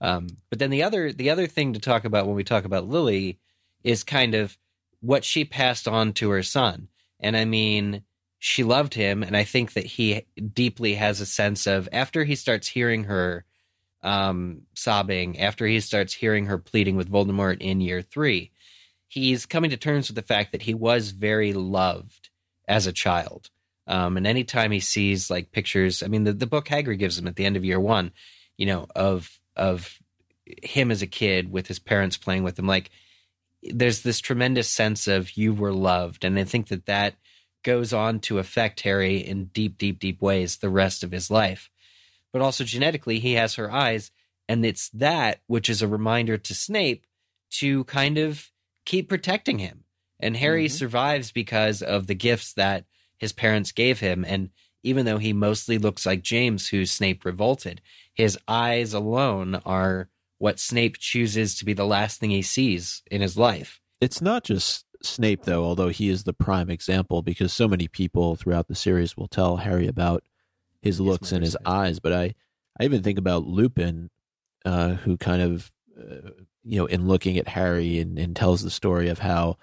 Um, 0.01 0.29
but 0.51 0.59
then 0.59 0.71
the 0.71 0.83
other 0.83 1.13
the 1.13 1.31
other 1.31 1.47
thing 1.47 1.73
to 1.73 1.81
talk 1.81 2.05
about 2.05 2.27
when 2.27 2.37
we 2.37 2.45
talk 2.45 2.65
about 2.65 2.87
Lily 2.87 3.39
is 3.83 4.05
kind 4.05 4.35
of 4.35 4.59
what 5.01 5.25
she 5.25 5.45
passed 5.45 5.89
on 5.89 6.13
to 6.15 6.31
her 6.31 6.43
son. 6.43 6.89
And 7.21 7.37
I 7.37 7.45
mean, 7.45 8.03
she 8.39 8.65
loved 8.65 8.95
him, 8.95 9.23
and 9.23 9.37
I 9.37 9.45
think 9.45 9.73
that 9.73 9.87
he 9.87 10.27
deeply 10.53 10.95
has 10.95 11.21
a 11.21 11.27
sense 11.27 11.67
of 11.67 11.89
after 11.93 12.25
he 12.25 12.35
starts 12.35 12.69
hearing 12.69 13.05
her 13.05 13.45
um, 14.03 14.63
sobbing, 14.75 15.41
after 15.41 15.67
he 15.67 15.81
starts 15.81 16.13
hearing 16.13 16.47
her 16.47 16.59
pleading 16.59 16.97
with 16.97 17.11
Voldemort 17.11 17.61
in 17.61 17.81
year 17.81 18.03
three, 18.03 18.53
he's 19.09 19.47
coming 19.47 19.71
to 19.71 19.77
terms 19.77 20.09
with 20.09 20.17
the 20.17 20.23
fact 20.23 20.53
that 20.53 20.63
he 20.63 20.75
was 20.75 21.11
very 21.11 21.53
loved 21.53 22.29
as 22.69 22.87
a 22.87 22.93
child. 22.93 23.51
Um, 23.87 24.17
and 24.17 24.27
anytime 24.27 24.71
he 24.71 24.81
sees 24.81 25.31
like 25.31 25.53
pictures, 25.53 26.03
I 26.03 26.09
mean, 26.09 26.25
the, 26.25 26.33
the 26.33 26.47
book 26.47 26.67
Hagrid 26.67 26.99
gives 26.99 27.19
him 27.19 27.27
at 27.27 27.37
the 27.37 27.45
end 27.45 27.57
of 27.57 27.65
year 27.65 27.81
one, 27.81 28.13
you 28.57 28.67
know, 28.67 28.87
of 28.95 29.41
of 29.57 29.99
him 30.45 30.91
as 30.91 31.03
a 31.03 31.07
kid 31.07 31.51
with 31.51 31.67
his 31.67 31.79
parents 31.79 32.17
playing 32.17 32.43
with 32.43 32.59
him, 32.59 32.67
like 32.67 32.91
there's 33.63 34.03
this 34.03 34.21
tremendous 34.21 34.69
sense 34.69 35.07
of 35.07 35.37
you 35.37 35.53
were 35.55 35.73
loved, 35.73 36.25
and 36.25 36.39
I 36.39 36.45
think 36.45 36.69
that 36.69 36.87
that 36.87 37.15
goes 37.65 37.93
on 37.93 38.21
to 38.21 38.39
affect 38.39 38.83
Harry 38.83 39.17
in 39.19 39.47
deep, 39.47 39.77
deep, 39.79 39.99
deep 39.99 40.23
ways 40.23 40.59
the 40.59 40.71
rest 40.71 41.03
of 41.03 41.11
his 41.11 41.31
life. 41.31 41.69
But 42.33 42.43
also 42.43 42.65
genetically, 42.65 43.19
he 43.19 43.33
has 43.33 43.55
her 43.55 43.73
eyes, 43.73 44.11
and 44.49 44.65
it's 44.65 44.89
that 44.91 45.41
which 45.47 45.69
is 45.69 45.83
a 45.83 45.89
reminder 45.89 46.39
to 46.39 46.55
Snape 46.55 47.07
to 47.53 47.85
kind 47.85 48.19
of 48.19 48.51
keep 48.85 49.09
protecting 49.09 49.59
him. 49.59 49.85
And 50.21 50.37
Harry 50.37 50.67
Mhm. 50.67 50.71
survives 50.71 51.33
because 51.33 51.83
of 51.83 52.07
the 52.07 52.15
gifts 52.15 52.53
that 52.55 52.85
his 53.19 53.33
parents 53.33 53.73
gave 53.73 54.01
him. 54.01 54.25
And 54.25 54.51
even 54.83 55.05
though 55.05 55.19
he 55.19 55.33
mostly 55.33 55.79
looks 55.79 56.07
like 56.07 56.23
James, 56.23 56.69
who 56.69 56.87
Snape 56.87 57.25
revolted, 57.25 57.81
his 58.15 58.39
eyes 58.47 58.95
alone 58.95 59.57
are 59.67 60.09
what 60.39 60.61
Snape 60.61 60.99
chooses 60.99 61.55
to 61.57 61.65
be 61.65 61.73
the 61.73 61.87
last 61.87 62.21
thing 62.21 62.31
he 62.31 62.43
sees 62.43 63.03
in 63.11 63.21
his 63.21 63.37
life. 63.37 63.81
it's 64.01 64.21
not 64.21 64.45
just 64.45 64.87
Snape, 65.03 65.45
though, 65.45 65.65
although 65.65 65.89
he 65.89 66.09
is 66.09 66.25
the 66.25 66.33
prime 66.33 66.71
example 66.71 67.23
because 67.23 67.53
so 67.53 67.69
many 67.69 67.89
people 67.89 68.37
throughout 68.37 68.69
the 68.69 68.75
series 68.75 69.17
will 69.17 69.29
tell 69.29 69.59
Harry 69.59 69.87
about 69.87 70.25
his 70.83 71.01
looks 71.01 71.33
and 71.33 71.45
his 71.45 71.57
eyes. 71.65 71.89
eyes. 71.91 72.01
But 72.01 72.13
I, 72.13 72.35
I 72.79 72.85
even 72.85 73.03
think 73.03 73.19
about 73.19 73.47
Lupin, 73.47 74.11
uh, 74.65 74.95
who 74.95 75.17
kind 75.17 75.43
of, 75.43 75.73
uh, 75.99 76.31
you 76.65 76.79
know, 76.79 76.87
in 76.87 77.07
looking 77.07 77.39
at 77.39 77.49
Harry 77.49 77.99
and, 77.99 78.19
and 78.19 78.35
tells 78.35 78.63
the 78.63 78.71
story 78.71 79.09
of 79.09 79.21
how 79.21 79.59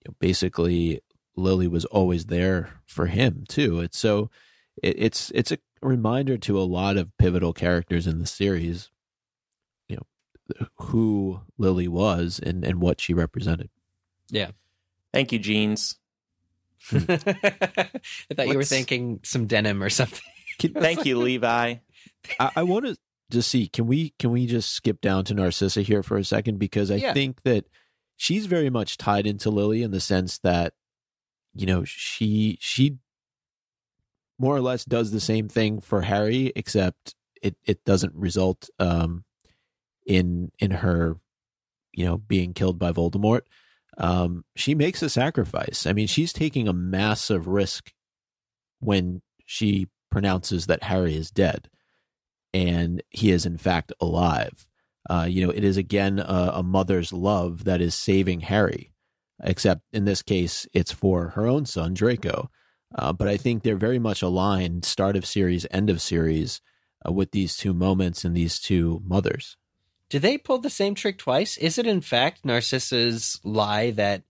you 0.00 0.08
know, 0.08 0.14
basically 0.18 1.00
Lily 1.36 1.68
was 1.68 1.84
always 1.86 2.26
there 2.26 2.70
for 2.86 3.06
him 3.06 3.44
too. 3.48 3.80
It's 3.80 3.98
so, 3.98 4.30
it, 4.82 4.94
it's 4.98 5.30
it's 5.34 5.52
a 5.52 5.58
reminder 5.82 6.38
to 6.38 6.58
a 6.58 6.62
lot 6.62 6.96
of 6.96 7.16
pivotal 7.18 7.52
characters 7.52 8.06
in 8.06 8.18
the 8.18 8.26
series, 8.26 8.90
you 8.91 8.91
know, 8.91 8.91
who 10.76 11.40
Lily 11.58 11.88
was 11.88 12.40
and 12.42 12.64
and 12.64 12.80
what 12.80 13.00
she 13.00 13.14
represented. 13.14 13.70
Yeah. 14.30 14.50
Thank 15.12 15.32
you, 15.32 15.38
Jeans. 15.38 15.96
I 16.92 16.96
thought 16.96 17.92
you 18.38 18.48
were 18.48 18.56
What's- 18.56 18.68
thinking 18.68 19.20
some 19.22 19.46
denim 19.46 19.82
or 19.82 19.90
something. 19.90 20.20
Can- 20.58 20.74
Thank 20.80 21.04
you, 21.04 21.18
Levi. 21.18 21.76
I, 22.40 22.50
I 22.56 22.62
want 22.62 22.86
to 22.86 22.96
just 23.30 23.50
see 23.50 23.66
can 23.68 23.86
we 23.86 24.14
can 24.18 24.30
we 24.30 24.46
just 24.46 24.70
skip 24.72 25.00
down 25.00 25.24
to 25.24 25.34
Narcissa 25.34 25.82
here 25.82 26.02
for 26.02 26.16
a 26.16 26.24
second 26.24 26.58
because 26.58 26.90
I 26.90 26.96
Yeah. 26.96 27.12
think 27.14 27.42
that 27.42 27.64
she's 28.16 28.46
very 28.46 28.68
much 28.70 28.98
tied 28.98 29.26
into 29.26 29.50
Lily 29.50 29.82
in 29.82 29.90
the 29.90 30.00
sense 30.00 30.38
that 30.40 30.74
you 31.54 31.66
know 31.66 31.84
she 31.84 32.58
she 32.60 32.98
more 34.38 34.54
or 34.56 34.60
less 34.60 34.84
does 34.84 35.12
the 35.12 35.20
same 35.20 35.48
thing 35.48 35.80
for 35.80 36.02
Harry 36.02 36.52
except 36.56 37.14
it 37.42 37.56
it 37.64 37.84
doesn't 37.84 38.14
result 38.14 38.68
um 38.78 39.24
in 40.06 40.50
in 40.58 40.70
her 40.70 41.16
you 41.92 42.04
know 42.04 42.18
being 42.18 42.52
killed 42.54 42.78
by 42.78 42.92
Voldemort 42.92 43.42
um 43.98 44.44
she 44.56 44.74
makes 44.74 45.02
a 45.02 45.10
sacrifice 45.10 45.86
i 45.86 45.92
mean 45.92 46.06
she's 46.06 46.32
taking 46.32 46.66
a 46.66 46.72
massive 46.72 47.46
risk 47.46 47.92
when 48.80 49.20
she 49.44 49.88
pronounces 50.10 50.66
that 50.66 50.84
Harry 50.84 51.16
is 51.16 51.30
dead 51.30 51.68
and 52.52 53.02
he 53.10 53.30
is 53.30 53.46
in 53.46 53.56
fact 53.56 53.92
alive. 54.00 54.66
Uh, 55.08 55.26
you 55.28 55.44
know, 55.44 55.50
it 55.52 55.64
is 55.64 55.76
again 55.76 56.18
a, 56.20 56.52
a 56.54 56.62
mother's 56.62 57.12
love 57.12 57.64
that 57.64 57.80
is 57.80 57.94
saving 57.94 58.40
Harry, 58.40 58.92
except 59.42 59.82
in 59.92 60.04
this 60.04 60.22
case, 60.22 60.66
it's 60.72 60.92
for 60.92 61.30
her 61.30 61.46
own 61.46 61.66
son, 61.66 61.94
Draco. 61.94 62.50
Uh, 62.94 63.12
but 63.12 63.26
I 63.26 63.36
think 63.36 63.62
they're 63.62 63.76
very 63.76 63.98
much 63.98 64.22
aligned, 64.22 64.84
start 64.84 65.16
of 65.16 65.26
series, 65.26 65.66
end 65.70 65.90
of 65.90 66.00
series, 66.00 66.60
uh, 67.06 67.10
with 67.10 67.30
these 67.32 67.56
two 67.56 67.72
moments 67.72 68.24
and 68.24 68.36
these 68.36 68.60
two 68.60 69.00
mothers. 69.04 69.56
Did 70.12 70.20
they 70.20 70.36
pull 70.36 70.58
the 70.58 70.68
same 70.68 70.94
trick 70.94 71.16
twice? 71.16 71.56
Is 71.56 71.78
it 71.78 71.86
in 71.86 72.02
fact 72.02 72.44
Narcissa's 72.44 73.40
lie 73.44 73.92
that 73.92 74.24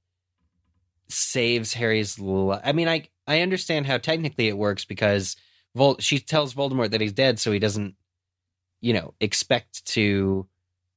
saves 1.09 1.72
Harry's 1.72 2.20
li- 2.20 2.61
I 2.62 2.70
mean, 2.70 2.87
I 2.87 3.09
I 3.26 3.41
understand 3.41 3.87
how 3.87 3.99
technically 3.99 4.47
it 4.47 4.57
works 4.57 4.85
because 4.85 5.35
Vol- 5.74 5.99
she 5.99 6.20
tells 6.20 6.55
Voldemort 6.55 6.93
that 6.93 7.01
he's 7.01 7.12
dead 7.12 7.41
so 7.41 7.51
he 7.51 7.59
doesn't 7.59 7.97
you 8.80 8.93
know, 8.93 9.14
expect 9.18 9.85
to 9.87 10.47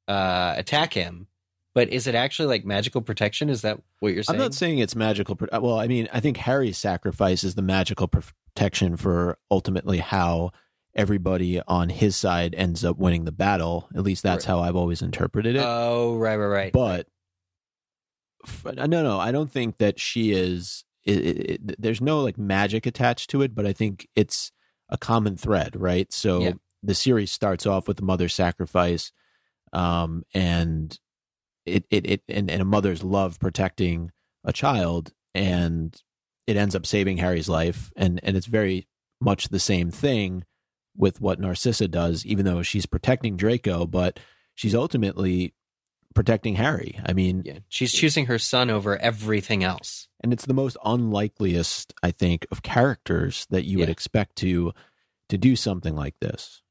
uh 0.08 0.54
attack 0.56 0.94
him. 0.94 1.26
But 1.74 1.90
is 1.90 2.06
it 2.06 2.14
actually 2.14 2.50
like 2.50 2.64
magical 2.64 3.02
protection? 3.02 3.50
Is 3.50 3.64
that 3.64 3.82
what 4.02 4.14
you're 4.14 4.22
saying? 4.22 4.40
I'm 4.40 4.46
not 4.46 4.54
saying 4.54 4.78
it's 4.78 4.96
magical. 4.96 5.36
Pro- 5.36 5.60
well, 5.62 5.80
I 5.80 5.88
mean, 5.88 6.08
I 6.14 6.20
think 6.20 6.38
Harry's 6.38 6.78
sacrifice 6.78 7.44
is 7.44 7.56
the 7.56 7.64
magical 7.64 8.08
protection 8.08 8.98
for 8.98 9.40
ultimately 9.50 9.98
how 9.98 10.52
everybody 10.96 11.60
on 11.68 11.90
his 11.90 12.16
side 12.16 12.56
ends 12.56 12.86
up 12.86 12.98
winning 12.98 13.26
the 13.26 13.32
battle. 13.32 13.90
At 13.96 14.04
least 14.04 14.24
that's 14.24 14.46
Right. 14.48 14.54
how 14.56 14.60
I've 14.62 14.76
always 14.76 15.02
interpreted 15.02 15.56
it. 15.56 15.64
Oh, 15.64 16.16
right, 16.18 16.38
right, 16.38 16.48
right. 16.48 16.74
but 16.74 17.08
no 18.76 18.86
no 18.86 19.20
i 19.20 19.32
don't 19.32 19.52
think 19.52 19.78
that 19.80 20.00
she 20.00 20.32
is 20.32 20.84
it, 21.04 21.18
it, 21.18 21.50
it- 21.70 21.82
there's 21.82 22.02
no 22.02 22.22
like 22.22 22.38
magic 22.38 22.86
attached 22.86 23.30
to 23.32 23.42
it 23.42 23.56
but 23.56 23.66
i 23.66 23.74
think 23.74 24.08
it's 24.16 24.52
a 24.90 24.98
common 24.98 25.36
thread 25.36 25.76
right 25.76 26.14
so 26.14 26.42
Yeah. 26.42 26.52
the 26.84 26.94
series 26.94 27.32
starts 27.32 27.66
off 27.66 27.88
with 27.88 27.98
the 27.98 28.04
mother 28.04 28.30
sacrifice 28.30 29.12
um 29.74 30.24
and 30.34 30.98
it 31.66 31.86
it, 31.90 32.06
it 32.08 32.22
and, 32.30 32.52
and 32.52 32.62
a 32.62 32.66
mother's 32.66 33.04
love 33.04 33.40
protecting 33.40 34.12
a 34.44 34.54
child 34.54 35.12
and 35.34 36.00
it 36.46 36.56
ends 36.56 36.76
up 36.76 36.86
saving 36.86 37.18
harry's 37.18 37.50
life 37.50 37.92
and 37.96 38.20
and 38.22 38.38
it's 38.38 38.46
very 38.46 38.88
much 39.20 39.50
the 39.50 39.60
same 39.60 39.90
thing 39.90 40.44
with 40.98 41.22
what 41.22 41.40
narcissa 41.40 41.88
does 41.88 42.26
even 42.26 42.46
though 42.46 42.64
she's 42.64 42.86
protecting 42.86 43.38
draco 43.38 43.86
but 43.86 44.20
she's 44.56 44.76
ultimately 44.76 45.54
protecting 46.16 46.56
Harry. 46.56 47.00
I 47.06 47.14
mean, 47.14 47.44
yeah, 47.46 47.60
she's 47.68 47.92
choosing 47.92 48.26
her 48.26 48.40
son 48.40 48.72
over 48.72 48.98
everything 48.98 49.64
else. 49.64 50.08
and 50.22 50.34
it's 50.34 50.46
the 50.46 50.54
most 50.56 50.78
unlikeliest, 50.84 51.94
I 52.02 52.10
think, 52.10 52.48
of 52.52 52.64
characters 52.64 53.46
that 53.52 53.66
you 53.66 53.78
would 53.78 53.90
expect 53.90 54.38
to 54.38 54.74
to 55.30 55.38
do 55.38 55.56
something 55.56 55.96
like 55.96 56.16
this. 56.20 56.62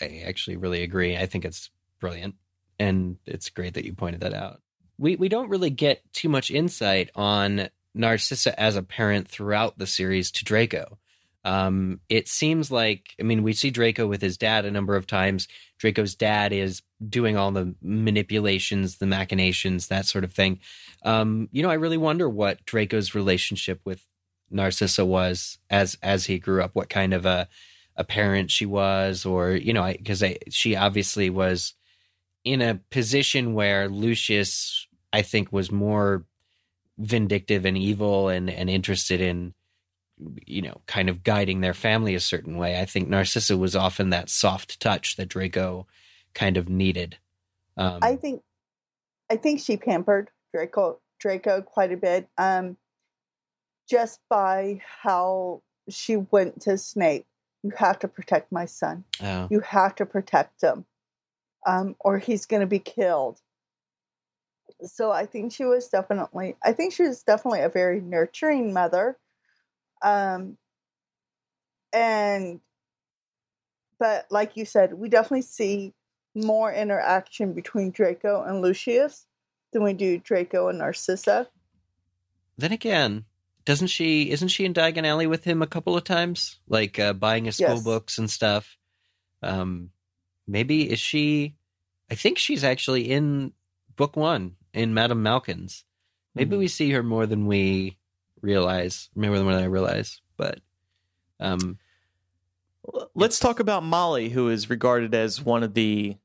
I 0.00 0.22
actually 0.26 0.56
really 0.56 0.82
agree. 0.82 1.16
I 1.16 1.26
think 1.26 1.44
it's 1.44 1.70
brilliant, 2.00 2.36
and 2.78 3.18
it's 3.26 3.50
great 3.50 3.74
that 3.74 3.84
you 3.84 3.92
pointed 3.92 4.22
that 4.22 4.32
out. 4.32 4.62
We 4.96 5.16
we 5.16 5.28
don't 5.28 5.50
really 5.50 5.70
get 5.70 6.00
too 6.14 6.30
much 6.30 6.50
insight 6.50 7.10
on 7.14 7.68
Narcissa 7.94 8.58
as 8.58 8.76
a 8.76 8.82
parent 8.82 9.28
throughout 9.28 9.76
the 9.76 9.86
series 9.86 10.30
to 10.32 10.44
Draco. 10.44 10.98
Um, 11.44 12.00
it 12.08 12.28
seems 12.28 12.70
like 12.70 13.14
I 13.18 13.24
mean 13.24 13.42
we 13.42 13.52
see 13.52 13.70
Draco 13.70 14.06
with 14.06 14.22
his 14.22 14.36
dad 14.38 14.64
a 14.64 14.70
number 14.70 14.96
of 14.96 15.06
times. 15.06 15.48
Draco's 15.78 16.14
dad 16.14 16.52
is 16.52 16.82
doing 17.08 17.36
all 17.36 17.50
the 17.50 17.74
manipulations, 17.82 18.98
the 18.98 19.06
machinations, 19.06 19.88
that 19.88 20.06
sort 20.06 20.24
of 20.24 20.32
thing. 20.32 20.60
Um, 21.04 21.48
you 21.50 21.62
know, 21.62 21.70
I 21.70 21.74
really 21.74 21.96
wonder 21.96 22.28
what 22.28 22.64
Draco's 22.64 23.14
relationship 23.14 23.80
with 23.84 24.06
Narcissa 24.50 25.04
was 25.04 25.58
as 25.70 25.98
as 26.02 26.26
he 26.26 26.38
grew 26.38 26.62
up. 26.62 26.74
What 26.74 26.88
kind 26.88 27.12
of 27.12 27.26
a 27.26 27.48
a 27.96 28.04
parent 28.04 28.50
she 28.50 28.66
was, 28.66 29.26
or 29.26 29.50
you 29.50 29.72
know, 29.72 29.92
because 29.92 30.22
she 30.50 30.76
obviously 30.76 31.30
was 31.30 31.74
in 32.44 32.60
a 32.60 32.80
position 32.90 33.54
where 33.54 33.88
Lucius, 33.88 34.86
I 35.12 35.22
think, 35.22 35.52
was 35.52 35.70
more 35.70 36.24
vindictive 36.98 37.64
and 37.64 37.76
evil 37.76 38.28
and 38.28 38.48
and 38.48 38.70
interested 38.70 39.20
in 39.20 39.54
you 40.46 40.62
know 40.62 40.80
kind 40.86 41.08
of 41.08 41.22
guiding 41.22 41.60
their 41.60 41.74
family 41.74 42.14
a 42.14 42.20
certain 42.20 42.56
way 42.56 42.80
i 42.80 42.84
think 42.84 43.08
narcissa 43.08 43.56
was 43.56 43.74
often 43.76 44.10
that 44.10 44.28
soft 44.30 44.80
touch 44.80 45.16
that 45.16 45.28
draco 45.28 45.86
kind 46.34 46.56
of 46.56 46.68
needed 46.68 47.18
um 47.76 47.98
I 48.02 48.16
think 48.16 48.42
I 49.30 49.36
think 49.36 49.60
she 49.60 49.76
pampered 49.76 50.30
Draco 50.52 50.98
Draco 51.18 51.62
quite 51.62 51.92
a 51.92 51.96
bit. 51.96 52.28
Um 52.36 52.76
just 53.88 54.20
by 54.28 54.80
how 55.02 55.62
she 55.88 56.16
went 56.16 56.62
to 56.62 56.78
Snape. 56.78 57.26
You 57.62 57.72
have 57.76 57.98
to 58.00 58.08
protect 58.08 58.50
my 58.50 58.64
son. 58.64 59.04
oh, 59.22 59.48
You 59.50 59.60
have 59.60 59.94
to 59.96 60.06
protect 60.06 60.62
him. 60.62 60.84
Um, 61.66 61.94
or 62.00 62.18
he's 62.18 62.46
gonna 62.46 62.66
be 62.66 62.78
killed. 62.78 63.40
So 64.84 65.12
I 65.12 65.26
think 65.26 65.52
she 65.52 65.64
was 65.64 65.88
definitely 65.88 66.56
I 66.62 66.72
think 66.72 66.92
she 66.92 67.04
was 67.04 67.22
definitely 67.22 67.60
a 67.60 67.68
very 67.68 68.00
nurturing 68.00 68.72
mother. 68.72 69.16
Um 70.02 70.56
and 71.92 72.60
but 73.98 74.26
like 74.30 74.56
you 74.56 74.64
said, 74.64 74.94
we 74.94 75.08
definitely 75.08 75.42
see 75.42 75.92
more 76.34 76.72
interaction 76.72 77.52
between 77.52 77.90
Draco 77.90 78.42
and 78.42 78.60
Lucius 78.60 79.26
than 79.72 79.84
we 79.84 79.92
do 79.92 80.18
Draco 80.18 80.68
and 80.68 80.78
Narcissa. 80.78 81.48
then 82.58 82.72
again 82.72 83.24
doesn't 83.64 83.86
she 83.88 84.30
isn't 84.30 84.48
she 84.48 84.64
in 84.64 84.74
diagon 84.74 85.06
alley 85.06 85.26
with 85.26 85.44
him 85.44 85.62
a 85.62 85.66
couple 85.66 85.96
of 85.96 86.04
times 86.04 86.58
like 86.68 86.98
uh, 86.98 87.12
buying 87.12 87.44
his 87.44 87.56
school 87.56 87.74
Yes. 87.76 87.84
books 87.84 88.18
and 88.18 88.28
stuff 88.30 88.76
um 89.42 89.90
maybe 90.46 90.90
is 90.90 90.98
she 90.98 91.54
i 92.10 92.14
think 92.14 92.38
she's 92.38 92.64
actually 92.64 93.10
in 93.10 93.52
book 93.96 94.16
one 94.16 94.56
in 94.74 94.92
madame 94.94 95.22
malkin's 95.22 95.84
maybe 96.34 96.56
Mhm. 96.56 96.58
we 96.60 96.68
see 96.68 96.90
her 96.90 97.02
more 97.02 97.26
than 97.26 97.46
we 97.46 97.96
realize 98.42 99.08
remember 99.14 99.38
the 99.38 99.44
more 99.44 99.54
than 99.54 99.62
i 99.62 99.66
realize 99.66 100.20
but 100.36 100.60
um 101.40 101.78
Let's 103.14 103.38
talk 103.38 103.60
about 103.60 103.84
Molly, 103.84 104.28
who 104.30 104.48
is 104.48 104.68
regarded 104.68 105.14
as 105.14 105.40
one 105.40 105.62
of 105.62 105.72
the 105.74 106.16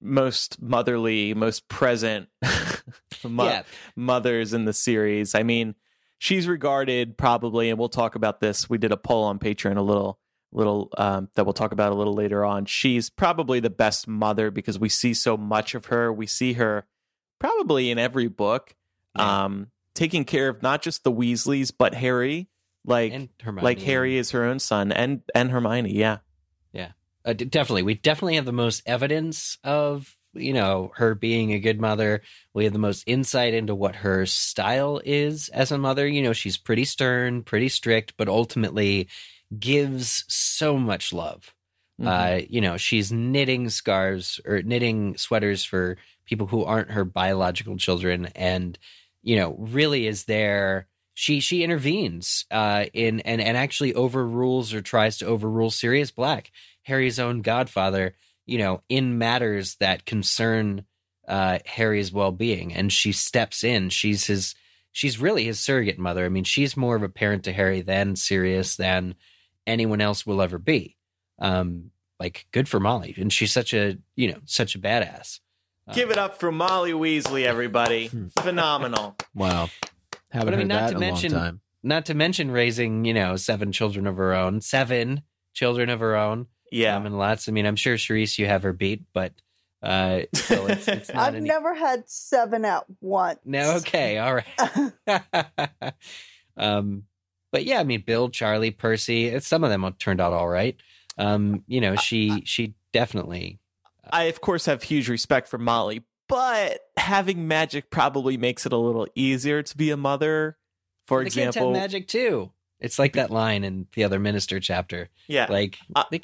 most 0.00 0.62
motherly, 0.62 1.34
most 1.34 1.66
present 1.68 2.28
mo- 3.28 3.44
yeah 3.46 3.62
mothers 3.96 4.54
in 4.54 4.64
the 4.64 4.72
series. 4.72 5.34
I 5.34 5.42
mean, 5.42 5.74
she's 6.18 6.46
regarded 6.46 7.18
probably, 7.18 7.68
and 7.68 7.80
we'll 7.80 7.88
talk 7.88 8.14
about 8.14 8.38
this. 8.38 8.70
We 8.70 8.78
did 8.78 8.92
a 8.92 8.96
poll 8.96 9.24
on 9.24 9.40
Patreon 9.40 9.76
a 9.76 9.82
little, 9.82 10.20
little 10.52 10.88
um, 10.96 11.30
that 11.34 11.44
we'll 11.44 11.52
talk 11.52 11.72
about 11.72 11.90
a 11.90 11.96
little 11.96 12.14
later 12.14 12.44
on. 12.44 12.66
She's 12.66 13.10
probably 13.10 13.58
the 13.58 13.68
best 13.70 14.06
mother 14.06 14.52
because 14.52 14.78
we 14.78 14.88
see 14.88 15.14
so 15.14 15.36
much 15.36 15.74
of 15.74 15.86
her. 15.86 16.12
We 16.12 16.28
see 16.28 16.52
her 16.52 16.86
probably 17.40 17.90
in 17.90 17.98
every 17.98 18.28
book, 18.28 18.76
Yeah. 19.16 19.44
um, 19.46 19.72
taking 19.98 20.24
care 20.24 20.48
of 20.48 20.62
not 20.62 20.80
just 20.82 21.04
the 21.04 21.12
Weasleys 21.12 21.72
but 21.76 21.94
Harry. 21.94 22.48
Like, 22.84 23.12
like 23.44 23.80
Harry 23.80 24.16
is 24.16 24.30
her 24.30 24.44
own 24.44 24.60
son, 24.60 24.92
and 24.92 25.20
and 25.34 25.50
Hermione. 25.50 25.92
Yeah, 25.92 26.18
Uh, 27.24 27.34
d- 27.34 27.44
definitely, 27.44 27.82
we 27.82 27.94
definitely 27.94 28.36
have 28.36 28.46
the 28.46 28.52
most 28.52 28.82
evidence 28.86 29.58
of 29.62 30.16
you 30.32 30.54
know 30.54 30.92
her 30.94 31.14
being 31.14 31.52
a 31.52 31.58
good 31.58 31.80
mother. 31.80 32.22
We 32.54 32.64
have 32.64 32.72
the 32.72 32.78
most 32.78 33.04
insight 33.06 33.52
into 33.52 33.74
what 33.74 33.96
her 33.96 34.24
style 34.24 35.02
is 35.04 35.50
as 35.50 35.70
a 35.70 35.76
mother. 35.76 36.06
You 36.08 36.22
know, 36.22 36.32
she's 36.32 36.56
pretty 36.56 36.86
stern, 36.86 37.42
pretty 37.42 37.68
strict, 37.68 38.14
but 38.16 38.28
ultimately 38.28 39.08
gives 39.58 40.24
so 40.28 40.78
much 40.78 41.12
love. 41.12 41.52
Mm-hmm. 42.00 42.08
Uh, 42.08 42.46
you 42.48 42.60
know, 42.62 42.76
she's 42.78 43.12
knitting 43.12 43.68
scarves 43.68 44.40
or 44.46 44.62
knitting 44.62 45.16
sweaters 45.18 45.64
for 45.64 45.98
people 46.24 46.46
who 46.46 46.64
aren't 46.64 46.92
her 46.92 47.04
biological 47.04 47.76
children, 47.76 48.26
and 48.34 48.78
you 49.28 49.36
know, 49.36 49.54
really 49.58 50.06
is 50.06 50.24
there. 50.24 50.86
She 51.12 51.40
she 51.40 51.62
intervenes 51.62 52.46
uh, 52.50 52.86
in 52.94 53.20
and 53.20 53.42
and 53.42 53.58
actually 53.58 53.92
overrules 53.92 54.72
or 54.72 54.80
tries 54.80 55.18
to 55.18 55.26
overrule 55.26 55.70
Sirius 55.70 56.10
Black, 56.10 56.50
Harry's 56.84 57.18
own 57.18 57.42
godfather. 57.42 58.14
You 58.46 58.56
know, 58.56 58.82
in 58.88 59.18
matters 59.18 59.76
that 59.80 60.06
concern 60.06 60.86
uh, 61.28 61.58
Harry's 61.66 62.10
well 62.10 62.32
being, 62.32 62.72
and 62.72 62.90
she 62.90 63.12
steps 63.12 63.64
in. 63.64 63.90
She's 63.90 64.24
his 64.24 64.54
she's 64.92 65.20
really 65.20 65.44
his 65.44 65.60
surrogate 65.60 65.98
mother. 65.98 66.24
I 66.24 66.30
mean, 66.30 66.44
she's 66.44 66.74
more 66.74 66.96
of 66.96 67.02
a 67.02 67.10
parent 67.10 67.44
to 67.44 67.52
Harry 67.52 67.82
than 67.82 68.16
Sirius 68.16 68.76
than 68.76 69.14
anyone 69.66 70.00
else 70.00 70.24
will 70.24 70.40
ever 70.40 70.58
be. 70.58 70.96
Um, 71.38 71.90
like 72.18 72.46
good 72.50 72.66
for 72.66 72.80
Molly, 72.80 73.14
and 73.18 73.30
she's 73.30 73.52
such 73.52 73.74
a 73.74 73.98
you 74.16 74.32
know 74.32 74.38
such 74.46 74.74
a 74.74 74.78
badass. 74.78 75.40
Uh, 75.88 75.94
Give 75.94 76.10
it 76.10 76.18
up 76.18 76.38
for 76.38 76.52
Molly 76.52 76.92
Weasley, 76.92 77.44
everybody. 77.44 78.08
Phenomenal. 78.40 79.16
Wow. 79.34 79.68
Haven't 80.30 80.46
But 80.48 80.54
I 80.54 80.56
mean, 80.58 80.58
heard 80.58 80.66
not 80.68 80.80
that 80.80 80.90
to 80.90 80.96
a 80.96 81.00
mention- 81.00 81.32
long 81.32 81.40
time. 81.42 81.60
Not 81.84 82.06
to 82.06 82.14
mention 82.14 82.50
raising 82.50 83.04
you 83.04 83.14
know 83.14 83.36
seven 83.36 83.70
children 83.70 84.06
of 84.08 84.16
her 84.16 84.34
own, 84.34 84.60
seven 84.60 85.22
children 85.54 85.88
of 85.88 86.00
her 86.00 86.16
own. 86.16 86.48
Yeah. 86.72 86.96
um, 86.96 87.06
and 87.06 87.16
lots. 87.16 87.48
I 87.48 87.52
mean, 87.52 87.66
I'm 87.66 87.76
sure 87.76 87.96
Cherise, 87.96 88.36
you 88.36 88.46
have 88.46 88.64
her 88.64 88.72
beat, 88.72 89.04
but 89.14 89.32
uh, 89.82 90.22
still, 90.34 90.66
it's, 90.66 90.88
it's 90.88 91.08
not 91.14 91.28
I've 91.28 91.34
any. 91.36 91.46
never 91.48 91.74
had 91.74 92.02
seven 92.10 92.64
at 92.64 92.84
once. 93.00 93.38
No, 93.44 93.76
okay, 93.76 94.18
all 94.18 94.34
right. 94.34 94.92
um, 96.56 97.04
but 97.52 97.64
yeah, 97.64 97.78
I 97.80 97.84
mean, 97.84 98.02
Bill, 98.04 98.28
Charlie, 98.28 98.72
Percy, 98.72 99.38
some 99.40 99.62
of 99.64 99.70
them 99.70 99.90
turned 99.98 100.20
out 100.20 100.32
all 100.32 100.48
right. 100.48 100.76
Um, 101.16 101.62
you 101.68 101.80
know, 101.80 101.94
she 101.96 102.42
she 102.44 102.74
definitely. 102.92 103.60
I, 104.12 104.24
of 104.24 104.40
course, 104.40 104.66
have 104.66 104.82
huge 104.82 105.08
respect 105.08 105.48
for 105.48 105.58
Molly, 105.58 106.04
but 106.28 106.80
having 106.96 107.48
magic 107.48 107.90
probably 107.90 108.36
makes 108.36 108.66
it 108.66 108.72
a 108.72 108.76
little 108.76 109.06
easier 109.14 109.62
to 109.62 109.76
be 109.76 109.90
a 109.90 109.96
mother. 109.96 110.56
For 111.06 111.24
the 111.24 111.30
kids 111.30 111.36
have 111.36 111.46
example, 111.48 111.72
magic 111.72 112.08
too. 112.08 112.52
It's 112.80 112.98
like 112.98 113.14
that 113.14 113.30
line 113.30 113.64
in 113.64 113.86
the 113.94 114.04
other 114.04 114.18
minister 114.18 114.60
chapter. 114.60 115.08
yeah. 115.26 115.46
Like, 115.48 115.78
Uh, 115.96 116.04
they, 116.10 116.20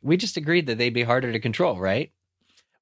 we 0.00 0.16
just 0.16 0.36
agreed 0.36 0.66
that 0.68 0.78
they'd 0.78 0.94
be 0.94 1.02
harder 1.02 1.32
to 1.32 1.40
control, 1.40 1.78
right? 1.78 2.12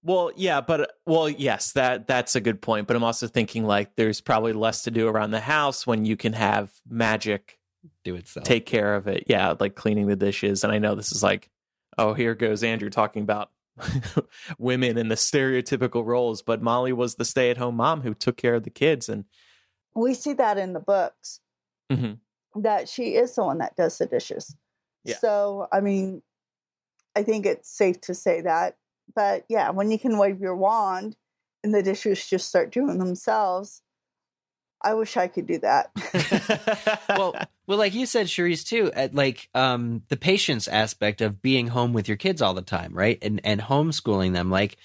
Well, 0.03 0.31
yeah, 0.37 0.61
but 0.61 0.93
well, 1.05 1.29
yes, 1.29 1.73
that 1.73 2.07
that's 2.07 2.37
a 2.37 2.41
good 2.41 2.63
point. 2.63 2.87
But 2.87 2.95
I'm 2.97 3.03
also 3.03 3.27
thinking 3.27 3.65
like 3.65 3.97
there's 3.97 4.21
probably 4.21 4.53
less 4.53 4.83
to 4.83 4.93
do 4.93 5.09
around 5.09 5.33
the 5.33 5.41
house 5.41 5.85
when 5.87 6.05
you 6.05 6.17
can 6.17 6.33
have 6.35 6.71
magic 6.89 7.59
Do 8.05 8.15
it 8.15 8.31
take 8.45 8.67
care 8.67 8.95
of 8.95 9.09
it. 9.09 9.25
Yeah, 9.27 9.55
like 9.59 9.75
cleaning 9.75 10.07
the 10.07 10.15
dishes. 10.15 10.63
And 10.63 10.73
I 10.73 10.79
know 10.79 10.95
this 10.95 11.11
is 11.11 11.25
like, 11.25 11.51
oh, 11.99 12.15
here 12.15 12.37
goes 12.37 12.63
Andrew 12.63 12.91
talking 12.91 13.23
about 13.23 13.51
women 14.59 14.97
in 14.97 15.09
the 15.09 15.14
stereotypical 15.14 16.05
roles, 16.05 16.43
but 16.43 16.62
Molly 16.62 16.93
was 16.93 17.14
the 17.16 17.24
stay-at-home 17.24 17.77
mom 17.77 18.03
who 18.03 18.14
took 18.14 18.37
care 18.37 18.55
of 18.55 18.62
the 18.64 18.70
kids 18.70 19.09
and 19.09 19.24
we 19.95 20.14
see 20.14 20.35
that 20.35 20.59
in 20.59 20.72
the 20.74 20.81
books 20.81 21.41
Mhm. 21.91 22.18
that 22.55 22.89
she 22.89 23.14
is 23.14 23.35
the 23.35 23.45
one 23.45 23.59
that 23.59 23.77
does 23.77 23.99
the 23.99 24.07
dishes. 24.07 24.55
Yeah. 25.05 25.16
So, 25.18 25.68
I 25.72 25.81
mean, 25.81 26.22
I 27.14 27.22
think 27.22 27.47
it's 27.47 27.70
safe 27.70 28.01
to 28.03 28.14
say 28.14 28.43
that. 28.43 28.77
But 29.14 29.45
yeah, 29.49 29.70
when 29.70 29.91
you 29.91 29.99
can 29.99 30.18
wave 30.18 30.41
your 30.41 30.57
wand 30.57 31.16
and 31.64 31.74
the 31.74 31.83
dishes 31.83 32.27
just 32.27 32.49
start 32.49 32.70
doing 32.70 32.99
themselves, 32.99 33.83
I 34.83 34.95
wish 34.95 35.16
I 35.16 35.27
could 35.29 35.47
do 35.47 35.59
that. 35.59 35.91
well, 37.09 37.35
well, 37.66 37.79
like 37.79 37.95
you 37.95 38.07
said, 38.07 38.27
Cherise, 38.27 38.64
too, 38.64 38.93
at 38.93 39.14
like 39.14 39.49
um, 39.55 40.03
the 40.09 40.16
patience 40.16 40.68
aspect 40.68 41.20
of 41.20 41.43
being 41.43 41.68
home 41.68 41.93
with 41.93 42.07
your 42.09 42.16
kids 42.16 42.41
all 42.43 42.55
the 42.55 42.62
time, 42.62 42.93
right, 42.93 43.18
and 43.22 43.41
and 43.45 43.61
homeschooling 43.61 44.33
them. 44.33 44.51
Like 44.51 44.77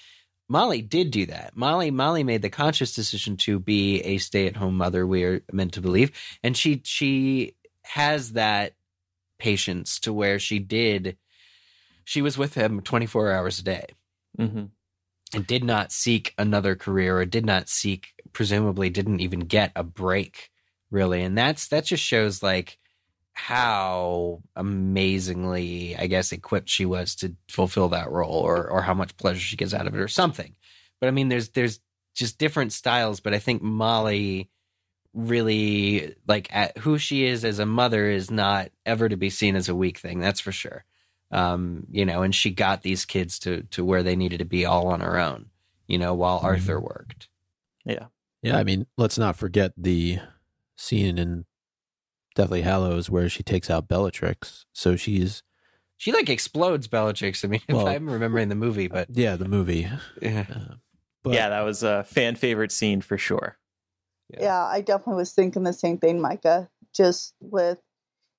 Molly 0.48 0.82
did 0.82 1.10
do 1.10 1.26
that. 1.26 1.56
Molly 1.56 1.90
Molly 1.90 2.24
made 2.24 2.42
the 2.42 2.50
conscious 2.50 2.94
decision 2.94 3.36
to 3.38 3.58
be 3.58 4.00
a 4.00 4.18
stay 4.18 4.46
at 4.46 4.56
home 4.56 4.76
mother. 4.76 5.06
We 5.06 5.24
are 5.24 5.42
meant 5.52 5.74
to 5.74 5.80
believe, 5.80 6.10
and 6.42 6.56
she 6.56 6.80
she 6.84 7.54
has 7.84 8.32
that 8.32 8.74
patience 9.38 10.00
to 10.00 10.12
where 10.12 10.38
she 10.38 10.58
did. 10.58 11.16
She 12.04 12.22
was 12.22 12.36
with 12.38 12.54
him 12.54 12.80
twenty 12.80 13.06
four 13.06 13.30
hours 13.30 13.58
a 13.60 13.62
day 13.62 13.86
Mhm. 14.38 14.70
and 15.34 15.46
did 15.46 15.62
not 15.62 15.92
seek 15.92 16.34
another 16.38 16.74
career 16.74 17.18
or 17.18 17.24
did 17.24 17.46
not 17.46 17.68
seek 17.68 18.14
presumably 18.32 18.90
didn't 18.90 19.20
even 19.20 19.40
get 19.40 19.72
a 19.76 19.82
break 19.82 20.50
really 20.90 21.22
and 21.22 21.36
that's 21.36 21.68
that 21.68 21.84
just 21.84 22.02
shows 22.02 22.42
like 22.42 22.78
how 23.34 24.42
amazingly 24.56 25.96
i 25.96 26.06
guess 26.06 26.32
equipped 26.32 26.68
she 26.68 26.84
was 26.84 27.14
to 27.14 27.34
fulfill 27.48 27.88
that 27.88 28.10
role 28.10 28.34
or 28.34 28.68
or 28.68 28.82
how 28.82 28.94
much 28.94 29.16
pleasure 29.16 29.40
she 29.40 29.56
gets 29.56 29.72
out 29.72 29.86
of 29.86 29.94
it 29.94 30.00
or 30.00 30.08
something 30.08 30.54
but 31.00 31.08
i 31.08 31.10
mean 31.10 31.28
there's 31.28 31.48
there's 31.50 31.80
just 32.14 32.38
different 32.38 32.72
styles 32.72 33.20
but 33.20 33.32
i 33.32 33.38
think 33.38 33.62
molly 33.62 34.50
really 35.14 36.14
like 36.26 36.54
at 36.54 36.76
who 36.78 36.98
she 36.98 37.24
is 37.24 37.44
as 37.44 37.58
a 37.58 37.66
mother 37.66 38.08
is 38.08 38.30
not 38.30 38.70
ever 38.86 39.08
to 39.08 39.16
be 39.16 39.30
seen 39.30 39.56
as 39.56 39.68
a 39.68 39.74
weak 39.74 39.98
thing 39.98 40.20
that's 40.20 40.40
for 40.40 40.52
sure 40.52 40.84
um, 41.34 41.86
you 41.90 42.04
know, 42.04 42.20
and 42.20 42.34
she 42.34 42.50
got 42.50 42.82
these 42.82 43.06
kids 43.06 43.38
to 43.38 43.62
to 43.70 43.86
where 43.86 44.02
they 44.02 44.16
needed 44.16 44.40
to 44.40 44.44
be 44.44 44.66
all 44.66 44.88
on 44.88 45.00
her 45.00 45.18
own, 45.18 45.46
you 45.86 45.96
know, 45.96 46.12
while 46.12 46.38
Mhm. 46.38 46.44
Arthur 46.44 46.78
worked. 46.78 47.28
Yeah. 47.86 48.08
Yeah, 48.42 48.58
I 48.58 48.64
mean, 48.64 48.86
let's 48.96 49.18
not 49.18 49.36
forget 49.36 49.72
the 49.76 50.18
scene 50.76 51.18
in 51.18 51.44
Deathly 52.34 52.62
Hallows 52.62 53.08
where 53.10 53.28
she 53.28 53.42
takes 53.42 53.70
out 53.70 53.88
Bellatrix. 53.88 54.64
So 54.72 54.96
she's 54.96 55.42
She 55.96 56.12
like 56.12 56.28
explodes 56.28 56.88
Bellatrix. 56.88 57.44
I 57.44 57.48
mean, 57.48 57.60
Well- 57.68 57.86
if 57.86 57.94
I'm 57.96 58.08
remembering 58.10 58.48
the 58.48 58.54
movie, 58.54 58.88
but 58.88 59.08
yeah, 59.12 59.36
the 59.36 59.48
movie. 59.48 59.88
yeah, 60.20 60.46
Uh, 60.50 60.74
but 61.22 61.34
yeah, 61.34 61.50
that 61.50 61.60
was 61.62 61.82
a 61.84 62.02
fan 62.04 62.34
favorite 62.34 62.72
scene 62.72 63.00
for 63.00 63.16
sure. 63.16 63.58
Yeah. 64.30 64.38
yeah, 64.42 64.64
I 64.64 64.80
definitely 64.80 65.16
was 65.20 65.32
thinking 65.32 65.62
the 65.62 65.72
same 65.72 65.98
thing, 65.98 66.20
Micah. 66.20 66.68
Just 66.94 67.34
with, 67.40 67.78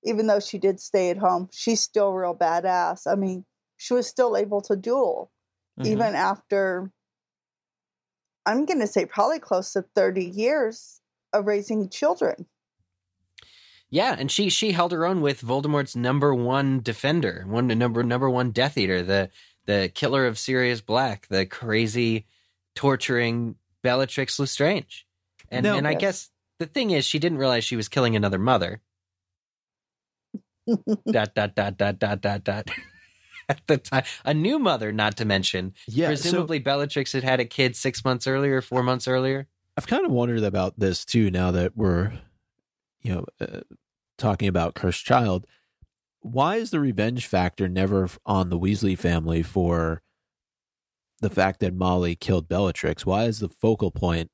even 0.04 0.28
though 0.28 0.40
she 0.40 0.58
did 0.58 0.80
stay 0.80 1.10
at 1.12 1.18
home, 1.18 1.48
she's 1.54 1.82
still 1.82 2.12
real 2.14 2.36
badass. 2.36 3.08
I 3.08 3.16
mean, 3.16 3.46
she 3.78 3.94
was 3.94 4.08
still 4.08 4.36
able 4.36 4.62
to 4.62 4.76
duel. 4.76 5.32
Mhm. 5.80 5.88
even 5.88 6.14
after 6.16 6.92
I'm 8.46 8.66
going 8.66 8.80
to 8.80 8.88
say 8.88 9.06
probably 9.06 9.40
close 9.40 9.74
to 9.74 9.84
30 9.96 10.26
years 10.26 11.02
of 11.32 11.46
raising 11.46 11.90
children. 11.90 12.46
yeah, 13.90 14.16
and 14.18 14.30
she 14.32 14.50
she 14.50 14.72
held 14.72 14.92
her 14.92 15.06
own 15.06 15.22
with 15.22 15.42
Voldemort's 15.42 15.96
number 15.96 16.34
one 16.34 16.82
defender, 16.82 17.46
one 17.48 17.68
number 17.68 18.04
number 18.04 18.30
one 18.30 18.52
Death 18.52 18.78
Eater, 18.78 19.02
the 19.04 19.30
the 19.66 19.90
killer 19.94 20.26
of 20.28 20.38
Sirius 20.38 20.82
Black, 20.82 21.28
the 21.30 21.46
crazy, 21.46 22.26
torturing 22.76 23.56
Bellatrix 23.82 24.38
Lestrange, 24.40 25.08
and 25.50 25.64
No. 25.64 25.78
and 25.78 25.88
I 25.88 25.94
guess 25.94 26.30
the 26.60 26.66
thing 26.66 26.92
is 26.92 27.06
she 27.06 27.20
didn't 27.20 27.38
realize 27.38 27.64
she 27.64 27.76
was 27.76 27.88
killing 27.88 28.16
another 28.16 28.40
mother. 28.40 28.82
dot 31.12 31.34
dot 31.36 31.56
dot 31.56 31.78
dot 31.78 32.00
dot 32.00 32.22
dot 32.22 32.44
dot. 32.44 32.70
At 33.50 33.62
the 33.68 33.78
time, 33.78 34.04
a 34.24 34.34
new 34.34 34.60
mother, 34.60 34.92
not 34.92 35.18
to 35.18 35.26
mention. 35.26 35.74
yeah, 35.88 36.08
so 36.08 36.12
Presumably, 36.12 36.60
Bellatrix 36.60 37.12
had 37.12 37.24
had 37.24 37.40
a 37.40 37.46
kid 37.46 37.76
six 37.76 38.06
months 38.06 38.28
earlier, 38.28 38.62
four 38.62 38.84
months 38.84 39.08
earlier. 39.08 39.48
I've 39.76 39.88
kind 39.88 40.06
of 40.06 40.12
wondered 40.12 40.44
about 40.44 40.80
this 40.80 41.04
too 41.04 41.32
now 41.32 41.52
that 41.52 41.76
we're, 41.76 42.14
you 43.02 43.14
know, 43.14 43.26
uh, 43.42 43.62
talking 44.18 44.48
about 44.48 44.76
Cursed 44.76 45.04
Child. 45.04 45.46
Why 46.22 46.56
is 46.56 46.72
the 46.72 46.80
revenge 46.80 47.28
factor 47.28 47.68
never 47.68 48.08
on 48.26 48.50
the 48.50 48.60
Weasley 48.60 48.98
family 48.98 49.44
for 49.44 50.02
the 51.20 51.30
fact 51.30 51.60
that 51.60 51.74
Molly 51.74 52.16
killed 52.16 52.48
Bellatrix? 52.48 53.06
Why 53.06 53.26
is 53.26 53.40
the 53.40 53.50
focal 53.50 53.92
point 53.92 54.30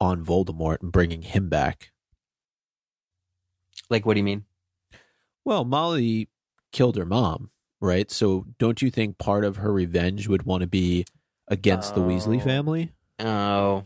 on 0.00 0.24
Voldemort 0.24 0.82
and 0.82 0.90
bringing 0.90 1.22
him 1.22 1.48
back? 1.48 1.92
Like, 3.88 4.04
what 4.04 4.14
do 4.14 4.20
you 4.20 4.24
mean? 4.24 4.44
Well, 5.44 5.64
Molly 5.64 6.28
killed 6.72 6.96
her 6.96 7.04
mom, 7.04 7.50
right? 7.86 8.10
So 8.10 8.44
don't 8.58 8.82
you 8.82 8.90
think 8.90 9.16
part 9.18 9.44
of 9.44 9.56
her 9.56 9.72
revenge 9.72 10.28
would 10.28 10.42
want 10.42 10.60
to 10.62 10.66
be 10.66 11.04
against 11.48 11.94
the 11.94 12.00
Weasley 12.02 12.40
Oh. 12.40 12.44
family? 12.44 12.92
Oh, 13.20 13.84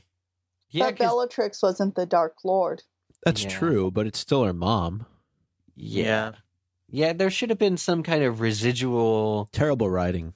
yeah, 0.71 0.87
but 0.87 0.97
'cause- 0.99 1.07
Bellatrix 1.07 1.63
wasn't 1.63 1.95
the 1.95 2.07
Dark 2.07 2.39
Lord. 2.45 2.83
That's 3.25 3.45
Yeah. 3.45 3.51
true, 3.51 3.91
but 3.91 4.07
it's 4.07 4.19
still 4.19 4.45
her 4.45 4.53
mom. 4.55 5.07
yeah, 5.77 6.33
yeah. 6.89 7.13
There 7.13 7.31
should 7.31 7.51
have 7.51 7.59
been 7.59 7.77
some 7.77 8.03
kind 8.03 8.23
of 8.25 8.41
residual 8.41 9.49
Terrible 9.53 9.89
writing. 9.91 10.35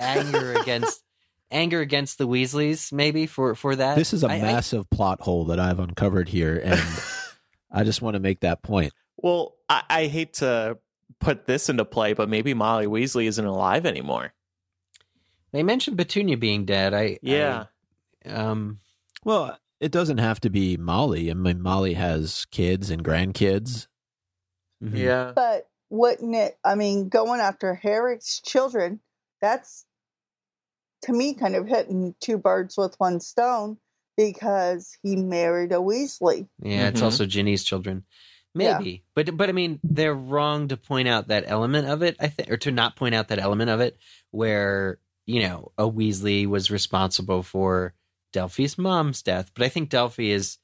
anger 0.00 0.52
against 0.60 1.02
anger 1.50 1.80
against 1.80 2.18
the 2.18 2.26
Weasleys, 2.26 2.92
maybe 2.92 3.26
for 3.26 3.54
for 3.54 3.76
that. 3.76 3.96
This 3.96 4.12
is 4.12 4.24
a 4.24 4.28
I- 4.28 4.34
I- 4.36 4.42
massive 4.42 4.88
plot 4.90 5.20
hole 5.20 5.44
that 5.46 5.60
I've 5.60 5.78
uncovered 5.80 6.28
here, 6.28 6.56
and 6.64 6.80
I 7.70 7.84
just 7.84 8.00
want 8.02 8.14
to 8.14 8.20
make 8.20 8.40
that 8.40 8.62
point. 8.62 8.92
Well, 9.16 9.56
I, 9.68 9.82
I 9.88 10.06
hate 10.06 10.34
to 10.34 10.78
put 11.20 11.46
this 11.46 11.68
into 11.68 11.84
play, 11.84 12.12
but 12.12 12.28
maybe 12.28 12.54
Molly 12.54 12.86
Weasley 12.86 13.26
isn't 13.26 13.44
alive 13.44 13.86
anymore. 13.86 14.32
they 15.52 15.62
mentioned 15.62 15.96
Petunia 15.96 16.36
being 16.36 16.64
dead. 16.64 16.92
I 16.94 17.18
Yeah. 17.22 17.66
I, 18.24 18.28
um. 18.30 18.80
Well, 19.24 19.56
it 19.80 19.92
doesn't 19.92 20.18
have 20.18 20.40
to 20.40 20.50
be 20.50 20.76
Molly. 20.76 21.30
I 21.30 21.34
mean, 21.34 21.62
Molly 21.62 21.94
has 21.94 22.44
kids 22.50 22.90
and 22.90 23.04
grandkids. 23.04 23.86
mhm. 24.82 24.96
Yeah. 24.98 25.32
But 25.34 25.68
wouldn't 25.90 26.34
it, 26.34 26.58
I 26.64 26.74
mean, 26.74 27.08
going 27.08 27.40
after 27.40 27.74
Harry's 27.74 28.40
children, 28.44 29.00
that's 29.40 29.86
to 31.02 31.12
me 31.12 31.34
kind 31.34 31.54
of 31.54 31.66
hitting 31.68 32.14
two 32.20 32.38
birds 32.38 32.76
with 32.76 32.94
one 32.98 33.20
stone 33.20 33.78
because 34.16 34.96
he 35.02 35.16
married 35.16 35.70
a 35.72 35.76
Weasley. 35.76 36.48
Yeah, 36.60 36.88
it's 36.88 37.00
Mhm. 37.00 37.04
also 37.04 37.26
Ginny's 37.26 37.62
children. 37.64 38.04
Yeah. 38.54 38.78
Maybe. 38.78 39.02
But 39.14 39.36
but 39.36 39.48
I 39.48 39.52
mean, 39.52 39.80
they're 39.82 40.14
wrong 40.14 40.68
to 40.68 40.76
point 40.76 41.08
out 41.08 41.28
that 41.28 41.44
element 41.46 41.88
of 41.88 42.02
it, 42.02 42.16
I 42.20 42.28
think 42.28 42.50
or 42.50 42.56
to 42.58 42.70
not 42.70 42.96
point 42.96 43.14
out 43.14 43.28
that 43.28 43.38
element 43.40 43.70
of 43.70 43.80
it 43.80 43.98
where, 44.30 44.98
you 45.26 45.42
know, 45.42 45.72
a 45.76 45.90
Weasley 45.90 46.46
was 46.46 46.70
responsible 46.70 47.42
for 47.42 47.94
Delphi's 48.32 48.78
mom's 48.78 49.22
death. 49.22 49.50
But 49.54 49.64
I 49.64 49.68
think 49.68 49.88
Delphi 49.90 50.30
is 50.30 50.58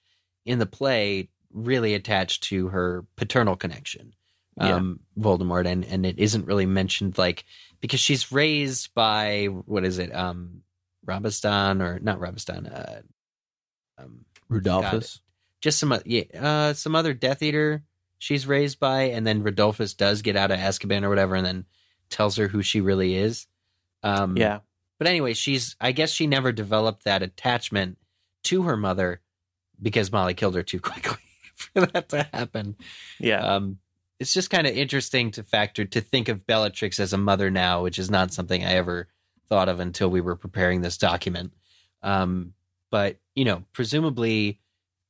in 0.47 0.59
the 0.59 0.67
play 0.67 1.29
really 1.53 1.95
attached 1.95 2.45
to 2.45 2.69
her 2.69 3.05
paternal 3.17 3.57
connection, 3.57 4.15
Yeah. 4.57 4.77
um, 4.77 5.01
Voldemort, 5.19 5.67
and 5.67 5.85
and 5.85 6.07
it 6.07 6.19
isn't 6.19 6.47
really 6.47 6.67
mentioned 6.67 7.19
like 7.19 7.45
because 7.81 7.99
she's 8.01 8.31
raised 8.31 8.95
by 8.95 9.47
what 9.47 9.85
is 9.85 9.99
it, 9.99 10.15
um, 10.15 10.63
Rabastan 11.07 11.83
or 11.83 11.99
not 11.99 12.21
Rabastan, 12.21 12.71
uh, 12.73 13.03
um, 14.03 14.25
Rodolphus. 14.49 15.21
Just 15.61 15.79
some 15.79 15.99
yeah, 16.05 16.23
uh, 16.39 16.73
some 16.75 16.95
other 16.95 17.15
Death 17.15 17.43
Eater 17.43 17.83
she's 18.19 18.47
raised 18.47 18.79
by, 18.79 19.03
and 19.05 19.27
then 19.27 19.43
Rodolphus 19.43 19.97
does 19.97 20.23
get 20.23 20.37
out 20.37 20.51
of 20.51 20.59
Azkaban 20.59 21.03
or 21.05 21.09
whatever, 21.09 21.35
and 21.35 21.47
then 21.47 21.65
tells 22.11 22.37
her 22.37 22.49
who 22.49 22.63
she 22.63 22.81
really 22.81 23.15
is. 23.17 23.47
Um, 24.03 24.37
Yeah. 24.37 24.61
but 24.99 25.07
anyway, 25.09 25.35
she's 25.35 25.77
I 25.81 25.93
guess 25.93 26.11
she 26.11 26.27
never 26.27 26.53
developed 26.53 27.05
that 27.05 27.23
attachment 27.23 27.99
to 28.45 28.63
her 28.63 28.77
mother 28.77 29.21
because 29.81 30.13
Molly 30.13 30.35
killed 30.35 30.55
her 30.55 30.63
too 30.63 30.81
quickly 30.91 31.17
for 31.55 31.87
that 31.87 32.09
to 32.11 32.23
happen. 32.33 32.77
Yeah. 33.19 33.41
Um, 33.41 33.79
it's 34.19 34.35
just 34.35 34.51
kind 34.51 34.67
of 34.67 34.77
interesting 34.77 35.31
to 35.33 35.43
factor 35.43 35.85
to 35.87 36.01
think 36.03 36.29
of 36.29 36.47
Bellatrix 36.47 37.01
as 37.01 37.15
a 37.15 37.19
mother 37.19 37.51
now, 37.51 37.83
which 37.83 37.99
is 37.99 38.11
not 38.11 38.35
something 38.35 38.63
I 38.63 38.73
ever 38.75 39.09
thought 39.49 39.71
of 39.71 39.81
until 39.81 40.11
we 40.11 40.21
were 40.21 40.37
preparing 40.37 40.83
this 40.83 40.99
document. 40.99 41.53
Um, 42.03 42.53
but 42.91 43.19
you 43.35 43.45
know, 43.47 43.65
presumably 43.73 44.61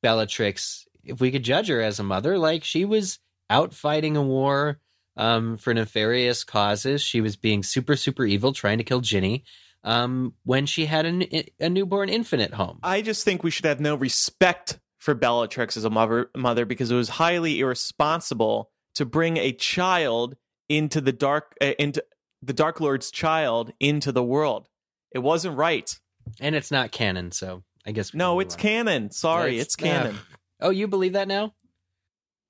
Bellatrix, 0.01 0.85
if 1.03 1.19
we 1.19 1.31
could 1.31 1.43
judge 1.43 1.67
her 1.67 1.81
as 1.81 1.99
a 1.99 2.03
mother, 2.03 2.37
like 2.37 2.63
she 2.63 2.85
was 2.85 3.19
out 3.49 3.73
fighting 3.73 4.17
a 4.17 4.21
war 4.21 4.79
um, 5.17 5.57
for 5.57 5.73
nefarious 5.73 6.43
causes. 6.43 7.01
She 7.01 7.21
was 7.21 7.35
being 7.35 7.63
super, 7.63 7.95
super 7.95 8.25
evil, 8.25 8.53
trying 8.53 8.77
to 8.77 8.83
kill 8.83 9.01
Ginny 9.01 9.43
um, 9.83 10.33
when 10.43 10.65
she 10.65 10.85
had 10.85 11.05
a, 11.05 11.49
a 11.59 11.69
newborn 11.69 12.09
infant 12.09 12.41
at 12.41 12.53
home. 12.53 12.79
I 12.83 13.01
just 13.01 13.25
think 13.25 13.43
we 13.43 13.51
should 13.51 13.65
have 13.65 13.79
no 13.79 13.95
respect 13.95 14.79
for 14.99 15.13
Bellatrix 15.13 15.77
as 15.77 15.85
a 15.85 15.89
mother, 15.89 16.29
mother 16.35 16.65
because 16.65 16.91
it 16.91 16.95
was 16.95 17.09
highly 17.09 17.59
irresponsible 17.59 18.69
to 18.95 19.05
bring 19.05 19.37
a 19.37 19.51
child 19.51 20.35
into 20.69 21.01
the 21.01 21.11
dark 21.11 21.55
uh, 21.61 21.73
into 21.79 22.03
the 22.41 22.53
Dark 22.53 22.79
Lord's 22.79 23.11
child 23.11 23.71
into 23.79 24.11
the 24.11 24.23
world. 24.23 24.67
It 25.11 25.19
wasn't 25.19 25.57
right. 25.57 25.99
And 26.39 26.55
it's 26.55 26.71
not 26.71 26.91
canon, 26.91 27.31
so 27.31 27.63
I 27.85 27.91
guess 27.91 28.13
No, 28.13 28.39
it's 28.39 28.55
move 28.55 28.59
on. 28.59 28.61
canon. 28.61 29.11
Sorry, 29.11 29.51
It's- 29.53 29.65
it's, 29.67 29.75
canon. 29.75 30.17
Oh, 30.59 30.69
you 30.69 30.87
believe 30.87 31.13
that 31.13 31.27
now? 31.27 31.53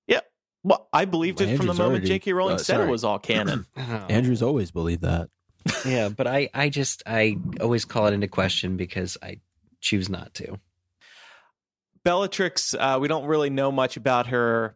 Yep. 0.07 0.29
Well, 0.63 0.89
I 0.91 1.05
believed 1.05 1.39
it 1.41 1.55
from 1.57 1.67
the 1.67 1.73
moment 1.73 1.91
already- 1.91 2.07
J.K. 2.07 2.33
Rowling 2.33 2.55
uh, 2.55 2.59
said 2.59 2.81
it 2.81 2.89
was 2.89 3.03
all 3.03 3.19
canon. 3.31 3.65
Oh. 3.77 3.81
Andrew's 4.09 4.41
always 4.43 4.71
believed 4.71 5.01
that. 5.03 5.29
yeah, 5.85 6.09
but 6.09 6.27
I, 6.27 6.49
I 6.53 6.69
just, 6.69 7.03
I 7.05 7.37
always 7.61 7.85
call 7.85 8.07
it 8.07 8.13
into 8.13 8.27
question 8.27 8.77
because 8.77 9.17
I 9.21 9.39
choose 9.79 10.09
not 10.09 10.33
to. 10.35 10.59
Bellatrix, 12.03 12.73
uh, 12.73 12.97
we 12.99 13.07
don't 13.07 13.25
really 13.25 13.49
know 13.51 13.71
much 13.71 13.95
about 13.97 14.27
her 14.27 14.75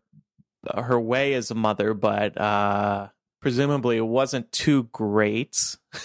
her 0.76 1.00
way 1.00 1.34
as 1.36 1.52
a 1.52 1.56
mother, 1.56 1.94
but 1.94 2.40
uh, 2.40 3.08
presumably 3.40 3.98
it 3.98 4.06
wasn't 4.06 4.52
too 4.52 4.84
great. 4.92 5.58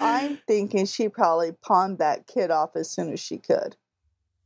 I'm 0.00 0.36
thinking 0.46 0.86
she 0.86 1.08
probably 1.08 1.52
pawned 1.52 1.98
that 1.98 2.26
kid 2.26 2.50
off 2.50 2.76
as 2.76 2.90
soon 2.90 3.12
as 3.12 3.20
she 3.20 3.38
could. 3.38 3.76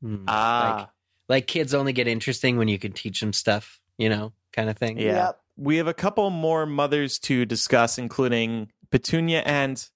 Hmm. 0.01 0.24
Ah, 0.28 0.76
Like, 0.78 0.89
like 1.28 1.47
kids 1.47 1.74
only 1.74 1.93
get 1.93 2.07
interesting 2.09 2.57
when 2.59 2.68
you 2.68 2.78
can 2.78 2.93
teach 2.93 3.20
them 3.20 3.32
stuff, 3.32 3.80
you 3.99 4.09
know, 4.09 4.32
kind 4.53 4.68
of 4.70 4.76
thing. 4.76 4.99
Yeah. 4.99 5.26
Yep. 5.26 5.41
we 5.57 5.76
have 5.78 5.87
a 5.87 5.95
couple 5.95 6.28
more 6.30 6.66
mothers 6.66 7.18
to 7.20 7.45
discuss, 7.47 7.97
including 7.99 8.70
Petunia 8.91 9.41
and 9.47 9.89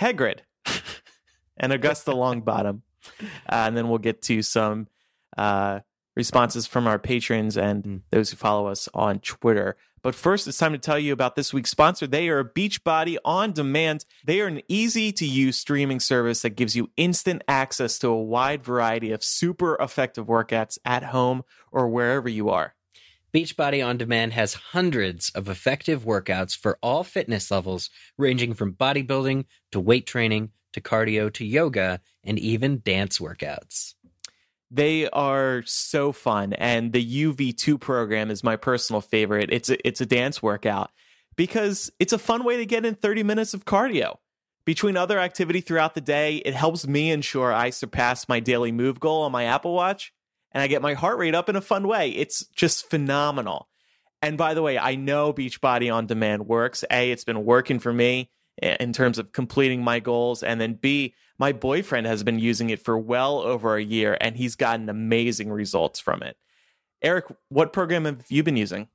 Hagrid 0.00 0.40
and 1.56 1.72
Augusta 1.72 2.10
Longbottom. 2.12 2.82
Uh, 3.22 3.28
and 3.48 3.76
then 3.76 3.88
we'll 3.88 3.98
get 3.98 4.22
to 4.22 4.42
some 4.42 4.88
uh, 5.36 5.80
responses 6.16 6.66
from 6.66 6.86
our 6.86 6.98
patrons 6.98 7.56
and 7.56 7.84
Mm. 7.84 8.00
those 8.10 8.30
who 8.30 8.36
follow 8.36 8.66
us 8.66 8.88
on 8.94 9.18
Twitter. 9.20 9.76
But 10.04 10.14
first, 10.14 10.46
it's 10.46 10.58
time 10.58 10.72
to 10.72 10.78
tell 10.78 10.98
you 10.98 11.14
about 11.14 11.34
this 11.34 11.54
week's 11.54 11.70
sponsor. 11.70 12.06
They 12.06 12.28
are 12.28 12.44
Beachbody 12.44 13.16
On 13.24 13.52
Demand. 13.52 14.04
They 14.22 14.42
are 14.42 14.46
an 14.46 14.60
easy 14.68 15.12
to 15.12 15.24
use 15.24 15.56
streaming 15.56 15.98
service 15.98 16.42
that 16.42 16.56
gives 16.56 16.76
you 16.76 16.90
instant 16.98 17.42
access 17.48 17.98
to 18.00 18.08
a 18.08 18.22
wide 18.22 18.62
variety 18.62 19.12
of 19.12 19.24
super 19.24 19.78
effective 19.80 20.26
workouts 20.26 20.76
at 20.84 21.04
home 21.04 21.42
or 21.72 21.88
wherever 21.88 22.28
you 22.28 22.50
are. 22.50 22.74
Beachbody 23.32 23.84
On 23.84 23.96
Demand 23.96 24.34
has 24.34 24.52
hundreds 24.52 25.30
of 25.30 25.48
effective 25.48 26.04
workouts 26.04 26.54
for 26.54 26.78
all 26.82 27.02
fitness 27.02 27.50
levels, 27.50 27.88
ranging 28.18 28.52
from 28.52 28.74
bodybuilding 28.74 29.46
to 29.72 29.80
weight 29.80 30.06
training 30.06 30.50
to 30.74 30.82
cardio 30.82 31.32
to 31.32 31.46
yoga 31.46 31.98
and 32.22 32.38
even 32.38 32.82
dance 32.84 33.20
workouts. 33.20 33.94
They 34.74 35.08
are 35.08 35.62
so 35.66 36.10
fun, 36.10 36.52
and 36.52 36.92
the 36.92 37.24
UV2 37.24 37.80
program 37.80 38.28
is 38.28 38.42
my 38.42 38.56
personal 38.56 39.00
favorite. 39.00 39.50
It's 39.52 39.70
a, 39.70 39.86
it's 39.86 40.00
a 40.00 40.06
dance 40.06 40.42
workout 40.42 40.90
because 41.36 41.92
it's 42.00 42.12
a 42.12 42.18
fun 42.18 42.42
way 42.42 42.56
to 42.56 42.66
get 42.66 42.84
in 42.84 42.96
30 42.96 43.22
minutes 43.22 43.54
of 43.54 43.64
cardio. 43.64 44.16
Between 44.64 44.96
other 44.96 45.20
activity 45.20 45.60
throughout 45.60 45.94
the 45.94 46.00
day, 46.00 46.38
it 46.38 46.54
helps 46.54 46.88
me 46.88 47.12
ensure 47.12 47.52
I 47.52 47.70
surpass 47.70 48.28
my 48.28 48.40
daily 48.40 48.72
move 48.72 48.98
goal 48.98 49.22
on 49.22 49.30
my 49.30 49.44
Apple 49.44 49.74
Watch, 49.74 50.12
and 50.50 50.60
I 50.60 50.66
get 50.66 50.82
my 50.82 50.94
heart 50.94 51.18
rate 51.18 51.36
up 51.36 51.48
in 51.48 51.54
a 51.54 51.60
fun 51.60 51.86
way. 51.86 52.10
It's 52.10 52.44
just 52.48 52.90
phenomenal. 52.90 53.68
And 54.22 54.36
by 54.36 54.54
the 54.54 54.62
way, 54.62 54.76
I 54.76 54.96
know 54.96 55.32
Beachbody 55.32 55.94
on 55.94 56.08
Demand 56.08 56.48
works. 56.48 56.82
A, 56.90 57.12
it's 57.12 57.24
been 57.24 57.44
working 57.44 57.78
for 57.78 57.92
me 57.92 58.32
in 58.60 58.92
terms 58.92 59.18
of 59.18 59.30
completing 59.30 59.84
my 59.84 60.00
goals, 60.00 60.42
and 60.42 60.60
then 60.60 60.74
B, 60.74 61.14
my 61.38 61.52
boyfriend 61.52 62.06
has 62.06 62.22
been 62.22 62.38
using 62.38 62.70
it 62.70 62.84
for 62.84 62.96
well 62.98 63.40
over 63.40 63.76
a 63.76 63.82
year 63.82 64.16
and 64.20 64.36
he's 64.36 64.56
gotten 64.56 64.88
amazing 64.88 65.50
results 65.50 66.00
from 66.00 66.22
it. 66.22 66.36
Eric, 67.02 67.26
what 67.48 67.72
program 67.72 68.04
have 68.04 68.24
you 68.28 68.42
been 68.42 68.56
using? 68.56 68.88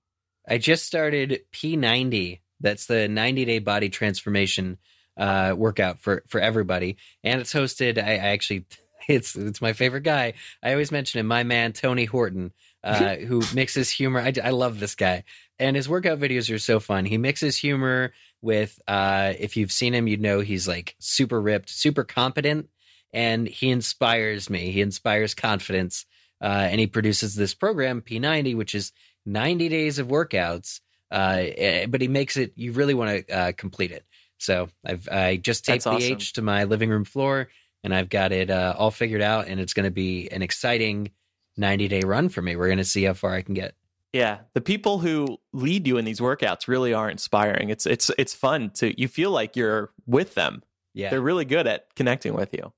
I 0.47 0.57
just 0.57 0.85
started 0.85 1.41
P90. 1.51 2.39
That's 2.59 2.87
the 2.87 3.07
90 3.07 3.45
day 3.45 3.59
body 3.59 3.89
transformation 3.89 4.77
uh, 5.19 5.53
workout 5.55 5.99
for 5.99 6.23
for 6.27 6.39
everybody, 6.39 6.97
and 7.23 7.41
it's 7.41 7.53
hosted. 7.53 7.97
I, 8.01 8.13
I 8.13 8.29
actually, 8.29 8.65
it's 9.07 9.35
it's 9.35 9.61
my 9.61 9.73
favorite 9.73 10.03
guy. 10.03 10.33
I 10.63 10.71
always 10.71 10.91
mention 10.91 11.19
him. 11.19 11.27
My 11.27 11.43
man 11.43 11.73
Tony 11.73 12.05
Horton, 12.05 12.51
uh, 12.83 13.15
who 13.15 13.43
mixes 13.53 13.89
humor. 13.89 14.21
I, 14.21 14.33
I 14.43 14.49
love 14.51 14.79
this 14.79 14.95
guy, 14.95 15.25
and 15.59 15.75
his 15.75 15.89
workout 15.89 16.19
videos 16.19 16.53
are 16.53 16.59
so 16.59 16.79
fun. 16.79 17.05
He 17.05 17.17
mixes 17.17 17.57
humor 17.57 18.13
with. 18.41 18.79
Uh, 18.87 19.33
if 19.39 19.57
you've 19.57 19.71
seen 19.71 19.93
him, 19.93 20.07
you 20.07 20.17
know 20.17 20.39
he's 20.39 20.67
like 20.67 20.95
super 20.99 21.41
ripped, 21.41 21.69
super 21.69 22.03
competent, 22.03 22.69
and 23.13 23.47
he 23.47 23.69
inspires 23.69 24.49
me. 24.49 24.71
He 24.71 24.81
inspires 24.81 25.33
confidence, 25.33 26.05
uh, 26.41 26.67
and 26.69 26.79
he 26.79 26.87
produces 26.87 27.35
this 27.35 27.53
program 27.53 28.01
P90, 28.01 28.55
which 28.55 28.75
is 28.75 28.91
90 29.25 29.69
days 29.69 29.99
of 29.99 30.07
workouts 30.07 30.79
uh, 31.11 31.43
eh, 31.57 31.85
but 31.87 32.01
he 32.01 32.07
makes 32.07 32.37
it 32.37 32.53
you 32.55 32.71
really 32.71 32.93
want 32.93 33.27
to 33.27 33.33
uh, 33.33 33.51
complete 33.53 33.91
it 33.91 34.05
so 34.37 34.69
i've 34.85 35.07
i 35.09 35.37
just 35.37 35.65
taped 35.65 35.83
That's 35.83 36.01
the 36.01 36.05
awesome. 36.05 36.17
h 36.17 36.33
to 36.33 36.41
my 36.41 36.63
living 36.65 36.89
room 36.89 37.05
floor 37.05 37.49
and 37.83 37.93
i've 37.93 38.09
got 38.09 38.31
it 38.31 38.49
uh, 38.49 38.75
all 38.77 38.91
figured 38.91 39.21
out 39.21 39.47
and 39.47 39.59
it's 39.59 39.73
going 39.73 39.85
to 39.85 39.91
be 39.91 40.29
an 40.29 40.41
exciting 40.41 41.11
90 41.57 41.87
day 41.87 42.01
run 42.01 42.29
for 42.29 42.41
me 42.41 42.55
we're 42.55 42.67
going 42.67 42.77
to 42.77 42.85
see 42.85 43.03
how 43.03 43.13
far 43.13 43.33
i 43.33 43.41
can 43.41 43.53
get 43.53 43.73
Yeah, 44.13 44.39
the 44.53 44.61
people 44.61 44.99
who 44.99 45.37
lead 45.53 45.87
you 45.87 45.97
in 45.97 46.05
these 46.05 46.19
workouts 46.19 46.67
really 46.67 46.93
are 46.93 47.09
inspiring. 47.09 47.69
It's 47.69 47.85
it's 47.85 48.09
it's 48.17 48.33
fun 48.33 48.71
to 48.75 48.99
you 48.99 49.07
feel 49.07 49.31
like 49.31 49.55
you're 49.55 49.91
with 50.07 50.33
them. 50.35 50.63
yeah 50.93 51.09
They're 51.11 51.21
really 51.21 51.45
good 51.45 51.67
at 51.67 51.93
connecting 51.95 52.33
with 52.33 52.53
you. 52.53 52.73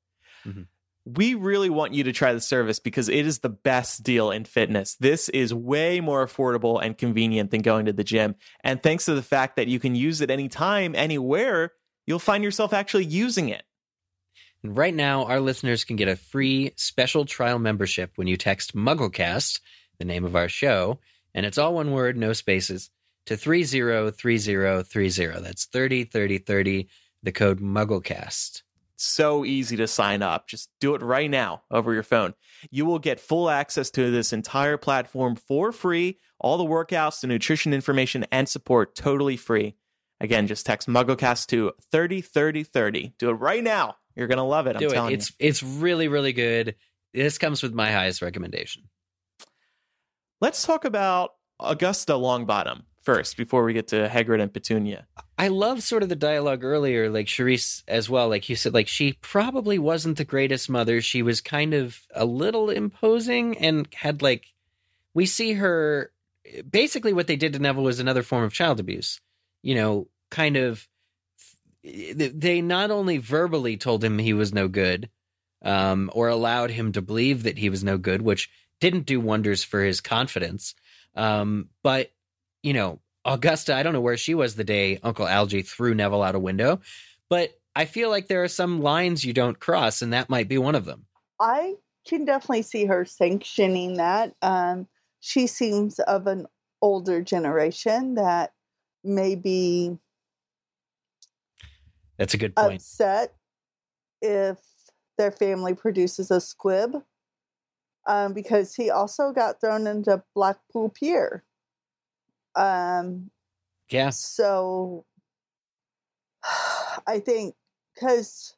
Mhm. 0.45 0.67
We 1.05 1.33
really 1.33 1.69
want 1.69 1.93
you 1.93 2.03
to 2.03 2.11
try 2.11 2.31
the 2.33 2.41
service 2.41 2.79
because 2.79 3.09
it 3.09 3.25
is 3.25 3.39
the 3.39 3.49
best 3.49 4.03
deal 4.03 4.29
in 4.29 4.45
fitness. 4.45 4.95
This 4.95 5.29
is 5.29 5.51
way 5.53 5.99
more 5.99 6.23
affordable 6.25 6.79
and 6.83 6.95
convenient 6.97 7.49
than 7.49 7.61
going 7.61 7.85
to 7.85 7.93
the 7.93 8.03
gym. 8.03 8.35
And 8.63 8.83
thanks 8.83 9.05
to 9.05 9.15
the 9.15 9.23
fact 9.23 9.55
that 9.55 9.67
you 9.67 9.79
can 9.79 9.95
use 9.95 10.21
it 10.21 10.29
anytime, 10.29 10.93
anywhere, 10.95 11.71
you'll 12.05 12.19
find 12.19 12.43
yourself 12.43 12.71
actually 12.71 13.05
using 13.05 13.49
it. 13.49 13.63
And 14.63 14.77
right 14.77 14.93
now, 14.93 15.25
our 15.25 15.39
listeners 15.39 15.83
can 15.85 15.95
get 15.95 16.07
a 16.07 16.15
free 16.15 16.73
special 16.75 17.25
trial 17.25 17.57
membership 17.57 18.11
when 18.15 18.27
you 18.27 18.37
text 18.37 18.75
MuggleCast, 18.75 19.59
the 19.97 20.05
name 20.05 20.23
of 20.23 20.35
our 20.35 20.49
show, 20.49 20.99
and 21.33 21.45
it's 21.45 21.57
all 21.57 21.73
one 21.73 21.91
word, 21.91 22.17
no 22.17 22.33
spaces, 22.33 22.89
to 23.25 23.37
303030. 23.37 25.41
That's 25.41 25.65
303030, 25.65 26.89
the 27.23 27.31
code 27.31 27.59
MuggleCast. 27.59 28.63
so 28.95 29.45
easy 29.45 29.77
to 29.77 29.87
sign 29.87 30.21
up. 30.21 30.47
Just 30.47 30.69
do 30.79 30.95
it 30.95 31.01
right 31.01 31.29
now 31.29 31.63
over 31.71 31.93
your 31.93 32.03
phone. 32.03 32.33
You 32.69 32.85
will 32.85 32.99
get 32.99 33.19
full 33.19 33.49
access 33.49 33.89
to 33.91 34.11
this 34.11 34.33
entire 34.33 34.77
platform 34.77 35.35
for 35.35 35.71
free. 35.71 36.19
All 36.39 36.57
the 36.57 36.63
workouts, 36.63 37.21
the 37.21 37.27
nutrition 37.27 37.73
information, 37.73 38.25
and 38.31 38.47
support 38.47 38.95
totally 38.95 39.37
free. 39.37 39.75
Again, 40.19 40.45
just 40.47 40.65
text 40.67 40.87
MuggleCast 40.87 41.47
to 41.47 41.71
303030. 41.91 43.13
Do 43.17 43.29
it 43.29 43.33
right 43.33 43.63
now. 43.63 43.95
You're 44.15 44.27
going 44.27 44.37
to 44.37 44.43
love 44.43 44.67
it. 44.67 44.75
I'm 44.75 44.79
Do 44.79 44.87
it. 44.87 44.93
telling 44.93 45.13
It's 45.13 45.31
it's 45.39 45.63
really 45.63 46.07
really 46.07 46.33
good. 46.33 46.75
This 47.13 47.37
comes 47.37 47.63
with 47.63 47.73
my 47.73 47.91
highest 47.91 48.21
recommendation. 48.21 48.83
Let's 50.41 50.63
talk 50.63 50.85
about 50.85 51.35
Augusta 51.59 52.13
Longbottom 52.13 52.81
first 53.03 53.37
before 53.37 53.63
we 53.63 53.73
get 53.73 53.89
to 53.89 54.09
Hagrid 54.09 54.41
and 54.41 54.51
Petunia. 54.51 55.05
I 55.37 55.49
love 55.49 55.83
sort 55.83 56.01
of 56.01 56.09
the 56.09 56.15
dialogue 56.15 56.63
earlier, 56.63 57.11
like 57.11 57.27
Cherise 57.27 57.83
as 57.87 58.09
well. 58.09 58.27
Like 58.27 58.49
you 58.49 58.55
said, 58.55 58.73
like 58.73 58.87
she 58.87 59.13
probably 59.21 59.77
wasn't 59.77 60.17
the 60.17 60.25
greatest 60.25 60.67
mother. 60.67 60.99
She 60.99 61.21
was 61.21 61.41
kind 61.41 61.75
of 61.75 61.99
a 62.15 62.25
little 62.25 62.71
imposing 62.71 63.55
and 63.59 63.87
had 63.93 64.23
like 64.23 64.47
we 65.13 65.27
see 65.27 65.53
her 65.53 66.11
basically 66.67 67.13
what 67.13 67.27
they 67.27 67.35
did 67.35 67.53
to 67.53 67.59
Neville 67.59 67.83
was 67.83 67.99
another 67.99 68.23
form 68.23 68.43
of 68.43 68.51
child 68.51 68.79
abuse. 68.79 69.21
You 69.61 69.75
know, 69.75 70.07
kind 70.31 70.57
of 70.57 70.87
they 71.83 72.61
not 72.61 72.89
only 72.89 73.19
verbally 73.19 73.77
told 73.77 74.03
him 74.03 74.17
he 74.17 74.33
was 74.33 74.53
no 74.53 74.67
good, 74.67 75.11
um, 75.63 76.09
or 76.13 76.29
allowed 76.29 76.71
him 76.71 76.91
to 76.93 77.01
believe 77.01 77.43
that 77.43 77.59
he 77.59 77.69
was 77.69 77.83
no 77.83 77.99
good, 77.99 78.21
which 78.21 78.49
didn't 78.81 79.05
do 79.05 79.21
wonders 79.21 79.63
for 79.63 79.81
his 79.81 80.01
confidence. 80.01 80.75
Um, 81.15 81.69
but 81.83 82.11
you 82.63 82.73
know, 82.73 82.99
Augusta, 83.23 83.73
I 83.73 83.83
don't 83.83 83.93
know 83.93 84.01
where 84.01 84.17
she 84.17 84.33
was 84.35 84.55
the 84.55 84.63
day 84.65 84.99
Uncle 85.01 85.27
Algy 85.27 85.61
threw 85.61 85.93
Neville 85.93 86.23
out 86.23 86.35
a 86.35 86.39
window, 86.39 86.81
but 87.29 87.51
I 87.75 87.85
feel 87.85 88.09
like 88.09 88.27
there 88.27 88.43
are 88.43 88.49
some 88.49 88.81
lines 88.81 89.23
you 89.23 89.31
don't 89.31 89.59
cross, 89.59 90.01
and 90.01 90.11
that 90.11 90.29
might 90.29 90.49
be 90.49 90.57
one 90.57 90.75
of 90.75 90.83
them. 90.83 91.05
I 91.39 91.75
can 92.05 92.25
definitely 92.25 92.63
see 92.63 92.85
her 92.85 93.05
sanctioning 93.05 93.97
that. 93.97 94.35
Um, 94.41 94.87
she 95.21 95.47
seems 95.47 95.99
of 95.99 96.27
an 96.27 96.47
older 96.81 97.21
generation 97.21 98.15
that 98.15 98.53
maybe 99.03 99.97
that's 102.17 102.33
a 102.33 102.37
good 102.37 102.55
point. 102.55 102.81
Upset 102.81 103.33
if 104.21 104.57
their 105.17 105.31
family 105.31 105.73
produces 105.73 106.31
a 106.31 106.41
squib, 106.41 107.03
um, 108.05 108.33
because 108.33 108.75
he 108.75 108.89
also 108.89 109.31
got 109.31 109.61
thrown 109.61 109.87
into 109.87 110.23
Blackpool 110.35 110.89
Pier. 110.89 111.43
Um, 112.55 113.29
yeah. 113.89 114.09
So 114.09 115.05
I 117.07 117.19
think 117.19 117.55
because 117.93 118.55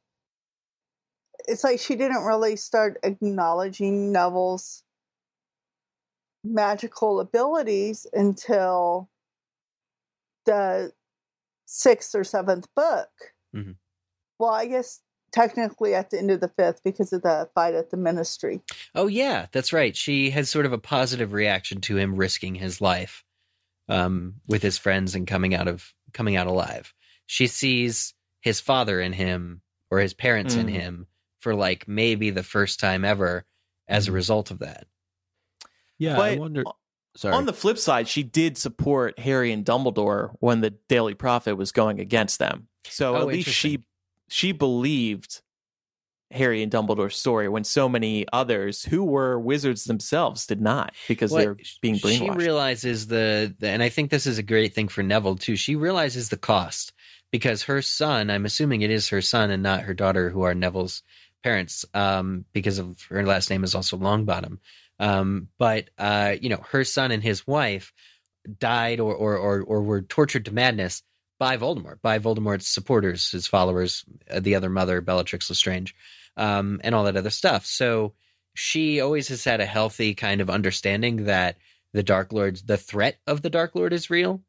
it's 1.48 1.64
like 1.64 1.80
she 1.80 1.96
didn't 1.96 2.24
really 2.24 2.56
start 2.56 2.98
acknowledging 3.04 4.12
Neville's 4.12 4.84
magical 6.44 7.20
abilities 7.20 8.06
until 8.14 9.10
the 10.46 10.92
sixth 11.66 12.16
or 12.16 12.24
seventh 12.24 12.68
book. 12.76 13.10
Mm-hmm. 13.56 13.72
Well, 14.40 14.52
I 14.52 14.66
guess 14.66 15.02
technically 15.34 15.94
at 15.96 16.12
the 16.12 16.18
end 16.18 16.32
of 16.32 16.40
the 16.40 16.48
fifth 16.48 16.82
because 16.84 17.12
of 17.12 17.24
the 17.24 17.50
fight 17.54 17.74
at 17.74 17.90
the 17.90 17.98
ministry. 17.98 18.62
Oh, 18.96 19.08
yeah, 19.08 19.48
that's 19.52 19.74
right. 19.74 19.96
She 19.96 20.30
has 20.30 20.50
sort 20.50 20.66
of 20.66 20.72
a 20.72 20.78
positive 20.78 21.34
reaction 21.34 21.82
to 21.82 21.98
him 21.98 22.16
risking 22.16 22.56
his 22.56 22.80
life 22.80 23.26
um, 23.90 24.36
with 24.48 24.62
his 24.62 24.78
friends 24.78 25.16
and 25.16 25.28
coming 25.28 25.54
out 25.54 25.68
of 25.68 25.94
coming 26.14 26.36
out 26.36 26.48
alive. 26.48 26.94
She 27.26 27.48
sees 27.48 28.14
his 28.42 28.60
father 28.60 29.02
in 29.02 29.14
him 29.14 29.62
or 29.90 30.00
his 30.00 30.14
parents 30.14 30.56
mm. 30.56 30.62
in 30.62 30.68
him 30.68 31.08
for 31.40 31.56
like 31.56 31.88
maybe 31.88 32.30
the 32.30 32.44
first 32.44 32.80
time 32.80 33.04
ever 33.04 33.46
as 33.88 34.08
a 34.08 34.12
mm. 34.12 34.16
result 34.16 34.52
of 34.52 34.60
that. 34.60 34.86
Yeah, 35.98 36.16
but 36.16 36.32
I 36.32 36.36
wonder. 36.38 36.64
Sorry. 37.16 37.36
On 37.36 37.46
the 37.46 37.54
flip 37.54 37.78
side, 37.78 38.08
she 38.08 38.24
did 38.24 38.58
support 38.58 39.20
Harry 39.20 39.52
and 39.52 39.64
Dumbledore 39.64 40.36
when 40.40 40.62
the 40.62 40.72
Daily 40.72 41.14
Prophet 41.14 41.56
was 41.56 41.72
going 41.72 42.00
against 42.00 42.40
them. 42.40 42.68
So 42.86 43.16
oh, 43.16 43.22
at 43.22 43.28
least 43.28 43.50
she 43.50 43.84
she 44.30 44.52
believed 44.52 45.42
Harry 46.32 46.64
and 46.64 46.72
Dumbledore's 46.72 47.16
story 47.16 47.48
when 47.48 47.64
so 47.64 47.88
many 47.88 48.26
others 48.34 48.84
who 48.84 49.04
were 49.04 49.40
wizards 49.40 49.86
themselves 49.86 50.48
did 50.48 50.60
not 50.60 50.94
because 51.08 51.32
well, 51.32 51.44
they're 51.44 51.58
being 51.82 51.96
brainwashed. 51.96 52.18
She 52.18 52.30
realizes 52.32 53.08
the, 53.08 53.54
the, 53.60 53.70
and 53.70 53.84
I 53.84 53.90
think 53.90 54.10
this 54.10 54.26
is 54.26 54.40
a 54.40 54.44
great 54.44 54.74
thing 54.74 54.88
for 54.88 55.04
Neville 55.04 55.36
too. 55.36 55.56
She 55.56 55.76
realizes 55.76 56.30
the 56.30 56.38
cost 56.38 56.92
because 57.32 57.64
her 57.64 57.82
son, 57.82 58.30
I'm 58.30 58.46
assuming 58.46 58.82
it 58.82 58.90
is 58.90 59.10
her 59.10 59.22
son 59.22 59.52
and 59.52 59.62
not 59.62 59.82
her 59.82 59.94
daughter 59.94 60.30
who 60.30 60.42
are 60.42 60.56
Neville's 60.56 61.04
parents, 61.44 61.86
um, 61.94 62.46
because 62.52 62.80
of 62.80 63.02
her 63.10 63.26
last 63.26 63.50
name 63.50 63.64
is 63.64 63.76
also 63.76 63.98
Longbottom. 63.98 64.58
Um, 65.00 65.50
but 65.60 65.90
uh, 65.98 66.36
you 66.42 66.50
know, 66.50 66.64
her 66.72 66.84
son 66.84 67.12
and 67.12 67.22
his 67.22 67.46
wife 67.46 67.94
died 68.60 69.00
or, 69.00 69.14
or 69.14 69.38
or 69.38 69.62
or 69.62 69.82
were 69.82 70.02
tortured 70.02 70.46
to 70.46 70.54
madness 70.54 71.02
by 71.40 71.58
Voldemort, 71.58 72.02
by 72.02 72.20
Voldemort's 72.20 72.68
supporters, 72.68 73.32
his 73.32 73.48
followers, 73.48 74.06
uh, 74.32 74.40
the 74.40 74.56
other 74.56 74.70
mother, 74.70 75.02
Bellatrix 75.02 75.50
Lestrange 75.50 75.96
um, 76.38 76.80
and 76.84 76.96
all 76.96 77.04
that 77.04 77.18
other 77.18 77.30
stuff. 77.30 77.66
So 77.66 78.14
she 78.54 79.02
always 79.02 79.28
has 79.30 79.44
had 79.44 79.62
a 79.62 79.66
healthy 79.66 80.14
kind 80.14 80.42
of 80.42 80.50
understanding 80.50 81.26
that 81.26 81.58
the 81.94 82.04
Dark 82.04 82.34
Lord, 82.34 82.62
the 82.66 82.78
threat 82.78 83.18
of 83.28 83.42
the 83.42 83.50
Dark 83.50 83.76
Lord 83.76 83.94
is 83.94 84.10
real, 84.10 84.42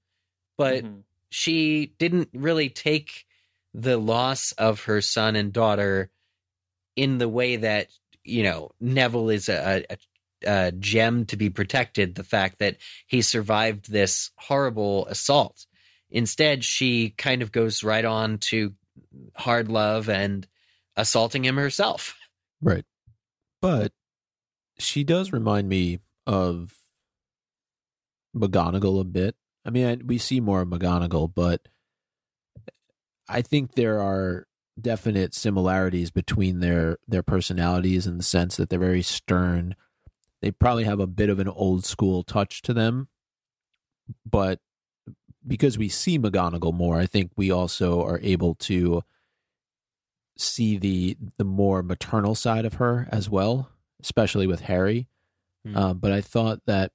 but 0.57 0.85
mm-hmm. 0.85 1.01
she 1.31 1.95
didn't 1.99 2.29
really 2.33 2.69
take 2.69 3.27
the 3.73 3.99
loss 3.99 4.53
of 4.53 4.85
her 4.85 5.01
son 5.01 5.37
and 5.37 5.53
daughter 5.53 6.11
in 6.97 7.19
the 7.19 7.29
way 7.29 7.57
that 7.57 7.89
you 8.23 8.43
know 8.43 8.71
Neville 8.81 9.31
is 9.31 9.49
a, 9.49 9.85
a, 9.91 9.97
a 10.47 10.73
gem 10.73 11.27
to 11.27 11.37
be 11.37 11.51
protected. 11.51 12.15
The 12.15 12.25
fact 12.25 12.61
that 12.61 12.77
he 13.07 13.21
survived 13.21 13.91
this 13.91 14.31
horrible 14.37 15.07
assault. 15.07 15.67
Instead, 16.15 16.63
she 16.63 17.11
kind 17.11 17.43
of 17.43 17.51
goes 17.51 17.83
right 17.83 18.05
on 18.05 18.39
to 18.39 18.73
hard 19.35 19.69
love 19.69 20.09
and 20.09 20.47
assaulting 20.97 21.45
him 21.45 21.57
herself. 21.57 22.17
Right. 22.63 22.85
But 23.61 23.91
she 24.79 25.03
does 25.03 25.33
remind 25.33 25.69
me 25.69 25.99
of 26.25 26.73
McGonagall 28.35 29.01
a 29.01 29.05
bit. 29.05 29.35
I 29.65 29.71
mean, 29.71 29.87
I, 29.87 29.97
we 30.05 30.19
see 30.19 30.39
more 30.39 30.61
of 30.61 30.69
McGonagall, 30.69 31.35
but 31.35 31.63
I 33.29 33.43
think 33.43 33.73
there 33.75 34.01
are 34.01 34.47
definite 34.81 35.35
similarities 35.35 36.13
between 36.13 36.61
their 36.61 36.99
their 37.09 37.23
personalities 37.25 38.07
in 38.07 38.19
the 38.19 38.25
sense 38.25 38.57
that 38.57 38.71
they're 38.71 38.79
very 38.79 39.03
stern. 39.03 39.75
They 40.43 40.53
probably 40.53 40.85
have 40.85 41.01
a 41.01 41.09
bit 41.09 41.29
of 41.29 41.41
an 41.41 41.49
old 41.49 41.85
school 41.85 42.23
touch 42.23 42.63
to 42.63 42.73
them, 42.73 43.09
but 44.25 44.61
because 45.47 45.79
we 45.79 45.89
see 45.89 46.19
McGonagall 46.19 46.75
more, 46.75 46.99
I 46.99 47.07
think 47.07 47.31
we 47.37 47.51
also 47.51 48.03
are 48.03 48.21
able 48.23 48.55
to 48.57 49.03
see 50.37 50.77
the 50.77 51.17
the 51.37 51.45
more 51.45 51.83
maternal 51.83 52.35
side 52.35 52.65
of 52.65 52.75
her 52.75 53.09
as 53.11 53.29
well, 53.31 53.71
especially 54.03 54.47
with 54.47 54.63
Harry. 54.63 55.09
Mm. 55.67 55.77
Uh, 55.77 55.95
but 55.95 56.13
I 56.13 56.21
thought 56.21 56.61
that 56.67 56.93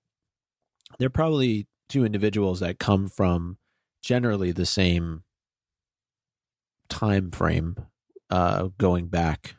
they're 0.97 1.09
probably 1.09 1.67
two 1.87 2.05
individuals 2.05 2.59
that 2.59 2.79
come 2.79 3.07
from 3.07 3.57
generally 4.01 4.51
the 4.51 4.65
same 4.65 5.23
time 6.89 7.31
frame 7.31 7.75
uh, 8.29 8.69
going 8.77 9.07
back 9.07 9.55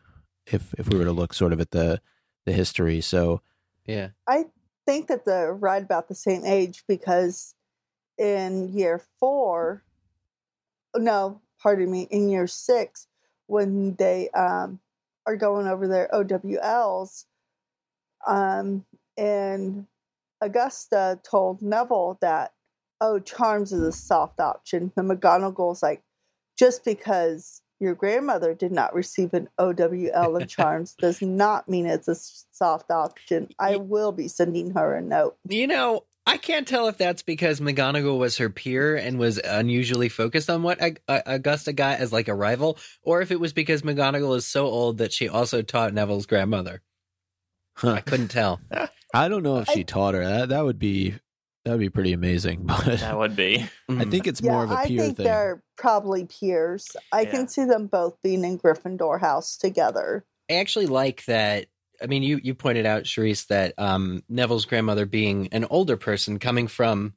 if 0.46 0.74
if 0.78 0.88
we 0.88 0.98
were 0.98 1.04
to 1.04 1.12
look 1.12 1.32
sort 1.34 1.52
of 1.52 1.60
at 1.60 1.70
the 1.70 2.00
the 2.46 2.52
history 2.52 3.00
so 3.00 3.40
yeah 3.86 4.08
i 4.26 4.44
think 4.86 5.08
that 5.08 5.24
they're 5.24 5.54
right 5.54 5.82
about 5.82 6.08
the 6.08 6.14
same 6.14 6.44
age 6.44 6.82
because 6.88 7.54
in 8.20 8.68
year 8.68 9.02
four 9.18 9.82
no 10.96 11.40
pardon 11.60 11.90
me 11.90 12.06
in 12.10 12.28
year 12.28 12.46
six 12.46 13.06
when 13.46 13.94
they 13.96 14.30
um, 14.30 14.78
are 15.26 15.36
going 15.36 15.66
over 15.66 15.86
their 15.86 16.08
OWLs. 16.12 17.26
Um, 18.26 18.84
and 19.16 19.86
Augusta 20.40 21.18
told 21.22 21.62
Neville 21.62 22.18
that, 22.20 22.52
oh, 23.00 23.18
Charms 23.18 23.72
is 23.72 23.82
a 23.82 23.92
soft 23.92 24.40
option. 24.40 24.92
The 24.94 25.02
McGonagall's 25.02 25.82
like, 25.82 26.02
just 26.58 26.84
because 26.84 27.62
your 27.80 27.94
grandmother 27.94 28.54
did 28.54 28.72
not 28.72 28.94
receive 28.94 29.32
an 29.32 29.48
OWL 29.58 30.36
in 30.36 30.46
Charms 30.46 30.94
does 30.98 31.22
not 31.22 31.68
mean 31.68 31.86
it's 31.86 32.08
a 32.08 32.14
soft 32.14 32.90
option. 32.90 33.48
I 33.58 33.76
will 33.76 34.12
be 34.12 34.28
sending 34.28 34.70
her 34.72 34.94
a 34.94 35.02
note. 35.02 35.36
You 35.48 35.66
know, 35.66 36.04
I 36.30 36.36
can't 36.36 36.68
tell 36.68 36.86
if 36.86 36.96
that's 36.96 37.24
because 37.24 37.58
McGonagall 37.58 38.16
was 38.16 38.36
her 38.36 38.48
peer 38.48 38.94
and 38.94 39.18
was 39.18 39.38
unusually 39.38 40.08
focused 40.08 40.48
on 40.48 40.62
what 40.62 40.80
uh, 40.80 40.92
Augusta 41.26 41.72
got 41.72 41.98
as 41.98 42.12
like 42.12 42.28
a 42.28 42.34
rival, 42.36 42.78
or 43.02 43.20
if 43.20 43.32
it 43.32 43.40
was 43.40 43.52
because 43.52 43.82
McGonagall 43.82 44.36
is 44.36 44.46
so 44.46 44.66
old 44.66 44.98
that 44.98 45.12
she 45.12 45.28
also 45.28 45.60
taught 45.60 45.92
Neville's 45.92 46.26
grandmother. 46.26 46.82
Huh. 47.74 47.94
I 47.94 48.00
couldn't 48.00 48.28
tell. 48.28 48.60
I 49.14 49.28
don't 49.28 49.42
know 49.42 49.58
if 49.58 49.70
she 49.70 49.82
taught 49.82 50.14
her. 50.14 50.24
That 50.24 50.50
that 50.50 50.64
would 50.64 50.78
be 50.78 51.16
that 51.64 51.72
would 51.72 51.80
be 51.80 51.90
pretty 51.90 52.12
amazing. 52.12 52.60
But 52.64 53.00
that 53.00 53.18
would 53.18 53.34
be. 53.34 53.68
I 53.88 54.04
think 54.04 54.28
it's 54.28 54.40
more 54.40 54.62
of 54.62 54.70
a 54.70 54.76
peer 54.76 55.02
I 55.02 55.04
think 55.06 55.16
thing. 55.16 55.24
they're 55.24 55.64
probably 55.76 56.26
peers. 56.26 56.86
I 57.12 57.22
yeah. 57.22 57.30
can 57.32 57.48
see 57.48 57.64
them 57.64 57.88
both 57.88 58.16
being 58.22 58.44
in 58.44 58.56
Gryffindor 58.56 59.20
house 59.20 59.56
together. 59.56 60.24
I 60.48 60.54
actually 60.54 60.86
like 60.86 61.24
that 61.24 61.66
I 62.02 62.06
mean, 62.06 62.22
you 62.22 62.40
you 62.42 62.54
pointed 62.54 62.86
out, 62.86 63.04
Cherise, 63.04 63.46
that 63.48 63.74
um, 63.78 64.22
Neville's 64.28 64.64
grandmother 64.64 65.06
being 65.06 65.48
an 65.52 65.66
older 65.70 65.96
person 65.96 66.38
coming 66.38 66.66
from 66.66 67.14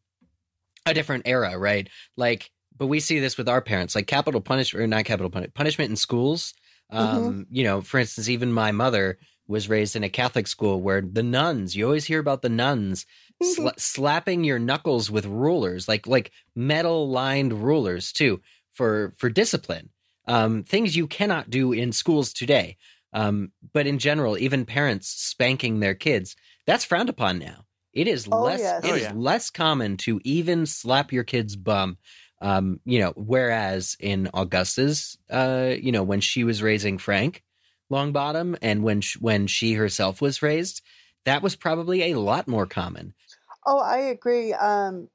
a 0.86 0.94
different 0.94 1.28
era, 1.28 1.58
right? 1.58 1.88
Like, 2.18 2.52
but 2.78 2.88
we 2.88 3.00
see 3.00 3.20
this 3.20 3.38
with 3.38 3.48
our 3.48 3.62
parents, 3.62 3.96
like 3.96 4.08
capital 4.08 4.42
punishment 4.42 4.84
or 4.84 4.88
not 4.88 5.06
capital 5.06 5.30
punishment 5.30 5.54
punishment 5.54 5.90
in 5.90 5.96
schools. 5.96 6.54
Um, 6.90 7.08
mm-hmm. 7.08 7.42
You 7.50 7.64
know, 7.64 7.82
for 7.82 8.00
instance, 8.00 8.30
even 8.30 8.52
my 8.52 8.72
mother 8.72 9.18
was 9.48 9.70
raised 9.70 9.96
in 9.96 10.04
a 10.04 10.10
Catholic 10.10 10.48
school 10.48 10.82
where 10.82 11.02
the 11.02 11.24
nuns, 11.24 11.76
you 11.76 11.86
always 11.86 12.06
hear 12.06 12.20
about 12.20 12.42
the 12.42 12.50
nuns 12.50 13.06
sla- 13.42 13.80
slapping 13.80 14.44
your 14.44 14.60
knuckles 14.60 15.12
with 15.12 15.26
rulers, 15.26 15.88
like 15.88 16.08
like 16.08 16.32
metal 16.56 17.10
lined 17.10 17.54
rulers 17.54 18.12
too, 18.12 18.42
for 18.72 19.14
for 19.18 19.30
discipline. 19.30 19.90
Um, 20.26 20.64
things 20.64 20.96
you 20.96 21.08
cannot 21.08 21.50
do 21.50 21.74
in 21.74 21.92
schools 21.92 22.32
today. 22.32 22.78
Um, 23.14 23.52
but 23.74 23.88
in 23.88 24.00
general, 24.00 24.38
even 24.38 24.66
parents 24.66 25.08
spanking 25.08 25.80
their 25.80 25.94
kids, 25.96 26.36
that's 26.66 26.84
frowned 26.86 27.10
upon 27.10 27.40
now. 27.40 27.66
It 27.94 28.08
is 28.08 28.28
Oh, 28.32 28.42
less 28.42 28.60
yes. 28.62 28.84
it 28.84 28.90
Oh, 28.92 28.96
is 28.96 29.04
yeah. 29.04 29.14
less 29.16 29.50
common 29.52 29.98
to 29.98 30.20
even 30.24 30.66
slap 30.66 31.12
your 31.14 31.24
kid's 31.24 31.56
bum. 31.56 31.98
Um, 32.42 32.80
you 32.86 33.00
know, 33.00 33.14
whereas 33.16 33.96
in 34.00 34.30
Augusta's, 34.34 35.18
uh, 35.30 35.76
you 35.80 35.92
know, 35.92 36.04
when 36.04 36.20
she 36.20 36.44
was 36.44 36.62
raising 36.64 36.98
Frank 36.98 37.44
Longbottom 37.92 38.58
and 38.62 38.84
when 38.84 39.02
sh- 39.02 39.18
when 39.20 39.48
she 39.48 39.74
herself 39.74 40.22
was 40.22 40.42
raised, 40.42 40.82
that 41.26 41.42
was 41.42 41.56
probably 41.56 42.12
a 42.12 42.20
lot 42.20 42.48
more 42.48 42.66
common. 42.66 43.14
Oh, 43.66 43.80
I 43.80 43.98
agree. 44.00 44.52
Um, 44.54 45.08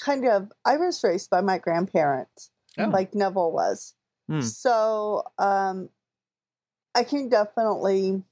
kind 0.00 0.26
of. 0.28 0.52
I 0.64 0.76
was 0.76 1.02
raised 1.02 1.30
by 1.30 1.40
my 1.40 1.58
grandparents, 1.58 2.50
Oh. 2.78 2.84
like 2.88 3.14
Neville 3.14 3.50
was. 3.52 3.94
Hmm. 4.28 4.40
So 4.42 5.22
um, 5.38 5.88
I 6.96 7.04
can 7.04 7.28
definitely 7.28 8.22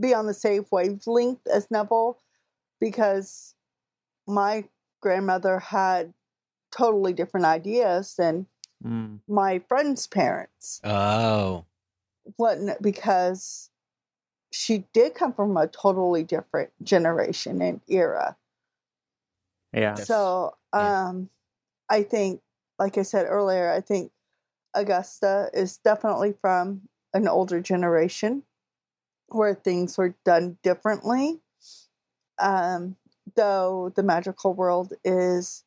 be 0.00 0.14
on 0.14 0.26
the 0.26 0.32
same 0.34 0.64
wavelength 0.70 1.46
as 1.46 1.70
Neville 1.70 2.16
because 2.80 3.54
my 4.26 4.64
grandmother 5.02 5.58
had 5.58 6.14
totally 6.70 7.12
different 7.12 7.44
ideas 7.46 8.14
than 8.16 8.46
Mm. 8.82 9.20
my 9.28 9.58
friend's 9.68 10.06
parents. 10.08 10.80
Oh, 10.82 11.66
Wasn't 12.38 12.80
because 12.82 13.68
she 14.50 14.78
did 14.92 15.14
come 15.14 15.32
from 15.34 15.56
a 15.56 15.66
totally 15.68 16.24
different 16.24 16.70
generation 16.82 17.60
and 17.62 17.80
era. 17.88 18.36
Yeah. 19.72 19.90
That's- 19.90 20.06
so 20.06 20.56
yeah. 20.74 21.08
um 21.08 21.30
i 21.88 22.02
think 22.02 22.42
like 22.78 22.98
i 22.98 23.02
said 23.02 23.26
earlier 23.26 23.70
i 23.70 23.80
think 23.80 24.10
augusta 24.74 25.50
is 25.52 25.78
definitely 25.78 26.34
from 26.40 26.82
an 27.14 27.28
older 27.28 27.60
generation 27.60 28.42
where 29.28 29.54
things 29.54 29.96
were 29.98 30.14
done 30.24 30.56
differently 30.62 31.40
um 32.38 32.96
though 33.36 33.92
the 33.94 34.02
magical 34.02 34.54
world 34.54 34.92
is 35.04 35.64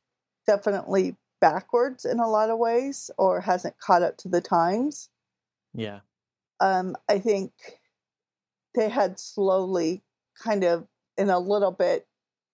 definitely 0.47 1.16
backwards 1.41 2.06
in 2.06 2.20
a 2.20 2.30
lot 2.30 2.49
of 2.49 2.58
ways 2.58 3.10
or 3.18 3.41
hasn't 3.41 3.78
caught 3.80 4.01
up 4.03 4.18
to 4.18 4.28
the 4.28 4.41
times 4.41 5.10
Yeah. 5.74 5.99
um, 6.60 6.95
I 7.10 7.20
think 7.20 7.51
they 8.74 8.89
had 8.89 9.20
slowly 9.20 10.03
kind 10.41 10.64
of 10.64 10.88
in 11.18 11.30
a 11.30 11.39
little 11.39 11.72
bit 11.72 12.08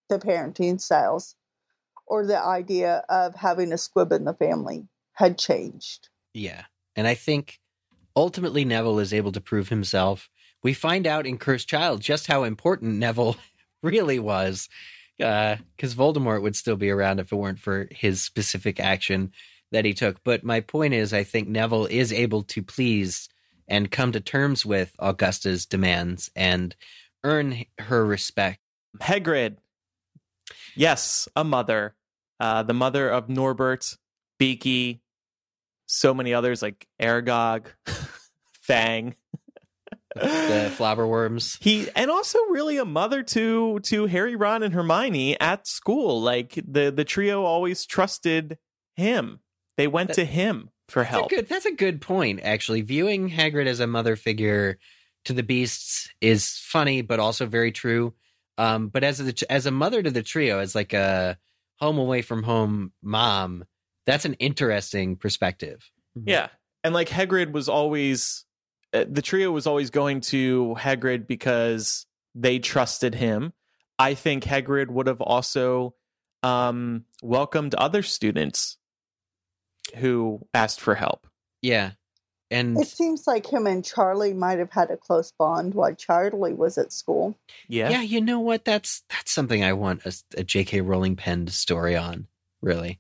the 0.10 0.20
parenting 0.20 0.80
styles 0.80 1.36
or 2.06 2.26
the 2.26 2.38
idea 2.40 3.04
of 3.10 3.36
having 3.36 3.72
a 3.72 3.78
squib 3.78 4.12
in 4.12 4.26
the 4.26 4.34
family 4.34 4.88
had 5.14 5.38
changed. 5.38 6.10
Yeah. 6.34 6.64
And 6.96 7.08
I 7.08 7.16
think 7.16 7.60
ultimately 8.16 8.66
Neville 8.66 9.00
is 9.00 9.14
able 9.14 9.32
to 9.32 9.42
prove 9.42 9.70
himself. 9.70 10.30
We 10.64 10.74
find 10.74 11.08
out 11.08 11.26
in 11.26 11.38
Cursed 11.38 11.68
Child 11.68 12.02
just 12.02 12.28
how 12.28 12.44
important 12.44 12.96
Neville 12.96 13.38
really 13.84 14.20
was. 14.20 14.70
Because 15.18 15.94
Voldemort 15.94 16.42
would 16.42 16.56
still 16.56 16.78
be 16.78 16.90
around 16.90 17.20
if 17.20 17.32
it 17.32 17.36
weren't 17.36 17.60
for 17.60 17.88
his 17.92 18.22
specific 18.22 18.80
action 18.80 19.32
that 19.72 19.86
he 19.86 19.94
took. 19.94 20.24
But 20.24 20.44
my 20.44 20.62
point 20.62 20.96
is, 20.96 21.14
I 21.14 21.24
think 21.24 21.48
Neville 21.48 21.86
is 21.86 22.12
able 22.12 22.42
to 22.44 22.64
please 22.64 23.30
and 23.68 23.92
come 23.92 24.12
to 24.14 24.20
terms 24.20 24.66
with 24.66 24.96
Augusta's 25.00 25.66
demands 25.66 26.32
and 26.36 26.76
earn 27.24 27.64
her 27.78 28.04
respect. 28.04 28.60
Hagrid. 29.00 29.58
Yes, 30.76 31.28
a 31.36 31.44
mother. 31.44 31.96
Uh, 32.40 32.64
the 32.64 32.74
mother 32.74 33.08
of 33.08 33.30
Norbert, 33.30 33.98
Beaky, 34.40 35.02
so 35.94 36.14
many 36.14 36.34
others 36.34 36.62
like 36.62 36.88
Aragog, 37.02 37.66
Fang. 38.62 39.16
The 40.16 40.72
flobberworms. 40.78 41.58
he 41.64 41.88
and 41.96 42.12
also 42.12 42.38
really 42.50 42.78
a 42.78 42.86
mother 42.86 43.24
to 43.24 43.80
to 43.84 44.06
Harry, 44.08 44.36
Ron, 44.36 44.62
and 44.64 44.74
Hermione 44.74 45.40
at 45.40 45.68
school. 45.68 46.22
Like 46.22 46.54
the 46.68 46.92
the 46.92 47.06
trio 47.06 47.44
always 47.44 47.86
trusted 47.86 48.58
him. 48.96 49.40
They 49.78 49.88
went 49.88 50.10
That- 50.10 50.16
to 50.16 50.26
him 50.26 50.70
for 50.90 51.02
That's 51.04 51.10
a 51.14 51.18
help. 51.18 51.30
good. 51.30 51.48
That's 51.48 51.66
a 51.66 51.72
good 51.72 52.02
point. 52.02 52.42
Actually, 52.44 52.82
viewing 52.82 53.30
Hagrid 53.30 53.68
as 53.68 53.80
a 53.80 53.88
mother 53.88 54.18
figure 54.18 54.78
to 55.26 55.34
the 55.34 55.44
beasts 55.44 56.10
is 56.20 56.58
funny, 56.62 57.02
but 57.02 57.20
also 57.22 57.46
very 57.46 57.72
true. 57.72 58.14
Um, 58.58 58.90
but 58.90 59.04
as 59.06 59.22
a 59.22 59.34
as 59.52 59.66
a 59.66 59.72
mother 59.72 60.04
to 60.04 60.12
the 60.12 60.24
trio, 60.24 60.60
as 60.60 60.76
like 60.76 60.92
a 60.92 61.38
home 61.80 61.98
away 61.98 62.22
from 62.22 62.44
home 62.44 62.92
mom, 63.02 63.64
that's 64.06 64.26
an 64.26 64.34
interesting 64.36 65.16
perspective. 65.16 65.90
Yeah. 66.16 66.50
And 66.84 66.94
like 66.94 67.10
Hagrid 67.10 67.52
was 67.52 67.70
always 67.70 68.46
uh, 68.94 69.06
the 69.10 69.22
trio 69.22 69.52
was 69.52 69.68
always 69.68 69.90
going 69.90 70.22
to 70.22 70.76
Hagrid 70.78 71.28
because 71.28 72.06
they 72.36 72.60
trusted 72.60 73.16
him. 73.16 73.54
I 74.00 74.14
think 74.16 74.44
Hagrid 74.44 74.90
would 74.90 75.08
have 75.08 75.22
also 75.22 75.96
um 76.44 77.06
welcomed 77.22 77.76
other 77.76 78.02
students 78.02 78.78
who 79.96 80.46
asked 80.54 80.82
for 80.82 80.96
help. 80.96 81.28
Yeah, 81.62 81.92
and 82.52 82.78
It 82.78 82.88
seems 82.88 83.26
like 83.26 83.52
him 83.52 83.66
and 83.66 83.84
Charlie 83.84 84.34
might 84.34 84.60
have 84.60 84.72
had 84.72 84.92
a 84.92 84.98
close 84.98 85.32
bond 85.32 85.74
while 85.74 85.96
Charlie 85.96 86.54
was 86.54 86.78
at 86.78 86.92
school. 86.92 87.38
Yeah. 87.70 87.90
yeah. 87.90 88.02
you 88.02 88.20
know 88.20 88.42
what? 88.42 88.66
That's 88.66 89.04
that's 89.10 89.32
something 89.32 89.64
I 89.64 89.74
want 89.74 90.06
a, 90.06 90.14
a 90.38 90.44
J.K. 90.44 90.82
Rowling 90.82 91.16
penned 91.16 91.52
story 91.54 91.96
on. 91.96 92.28
Really, 92.62 93.00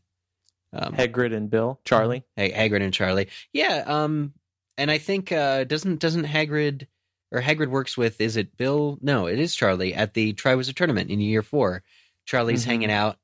um, 0.73 0.93
Hagrid 0.93 1.35
and 1.35 1.49
Bill, 1.49 1.79
Charlie. 1.85 2.23
Ha- 2.37 2.51
Hagrid 2.51 2.81
and 2.83 2.93
Charlie. 2.93 3.27
Yeah, 3.53 3.83
um 3.85 4.33
and 4.77 4.89
I 4.91 4.97
think 4.97 5.31
uh 5.31 5.63
doesn't 5.65 5.99
doesn't 5.99 6.25
Hagrid 6.25 6.87
or 7.31 7.41
Hagrid 7.41 7.67
works 7.69 7.97
with 7.97 8.19
is 8.21 8.37
it 8.37 8.57
Bill? 8.57 8.97
No, 9.01 9.25
it 9.27 9.39
is 9.39 9.55
Charlie 9.55 9.93
at 9.93 10.13
the 10.13 10.33
Triwizard 10.33 10.75
tournament 10.75 11.09
in 11.11 11.19
year 11.19 11.41
4. 11.41 11.83
Charlie's 12.25 12.63
Mhm. 12.63 12.67
hanging 12.67 12.91
out 12.91 13.17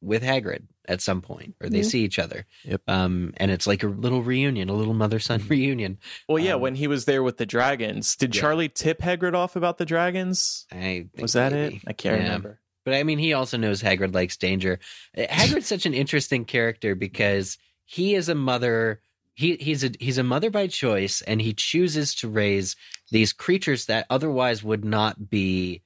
with 0.00 0.22
Hagrid 0.22 0.64
at 0.86 1.00
some 1.00 1.22
point 1.22 1.54
or 1.62 1.68
they 1.70 1.80
Mhm. 1.80 1.84
see 1.90 2.04
each 2.04 2.18
other. 2.18 2.46
Yep. 2.64 2.82
Um 2.88 3.32
and 3.38 3.50
it's 3.50 3.66
like 3.66 3.82
a 3.82 3.86
little 3.88 4.22
reunion, 4.22 4.68
a 4.68 4.74
little 4.74 4.92
mother-son 4.94 5.42
reunion. 5.48 5.98
Well, 6.28 6.38
yeah, 6.38 6.54
Um, 6.54 6.60
when 6.60 6.74
he 6.76 6.86
was 6.86 7.06
there 7.06 7.22
with 7.22 7.38
the 7.38 7.46
dragons, 7.46 8.14
did 8.16 8.34
yeah. 8.34 8.40
Charlie 8.40 8.68
tip 8.68 8.98
Hagrid 9.00 9.34
off 9.34 9.56
about 9.56 9.78
the 9.78 9.86
dragons? 9.86 10.66
I 10.70 10.76
think 10.76 11.10
Was 11.20 11.32
that 11.32 11.52
maybe. 11.52 11.76
it? 11.76 11.82
I 11.86 11.92
can't 11.92 12.16
Yeah. 12.18 12.22
remember. 12.24 12.60
But 12.84 12.94
I 12.94 13.02
mean, 13.02 13.18
he 13.18 13.32
also 13.32 13.56
knows 13.56 13.82
Hagrid 13.82 14.14
likes 14.14 14.36
danger. 14.36 14.78
Uh, 15.16 15.22
Hagrid's 15.22 15.66
such 15.66 15.86
an 15.86 15.94
interesting 15.94 16.44
character 16.44 16.94
because 16.94 17.56
he 17.84 18.14
is 18.14 18.28
a 18.28 18.34
mother. 18.34 19.00
He 19.34 19.56
he's 19.56 19.82
a 19.84 19.90
he's 19.98 20.18
a 20.18 20.22
mother 20.22 20.50
by 20.50 20.66
choice, 20.68 21.20
and 21.22 21.40
he 21.40 21.52
chooses 21.54 22.14
to 22.16 22.28
raise 22.28 22.76
these 23.10 23.32
creatures 23.32 23.86
that 23.86 24.06
otherwise 24.10 24.62
would 24.62 24.84
not 24.84 25.28
be 25.30 25.82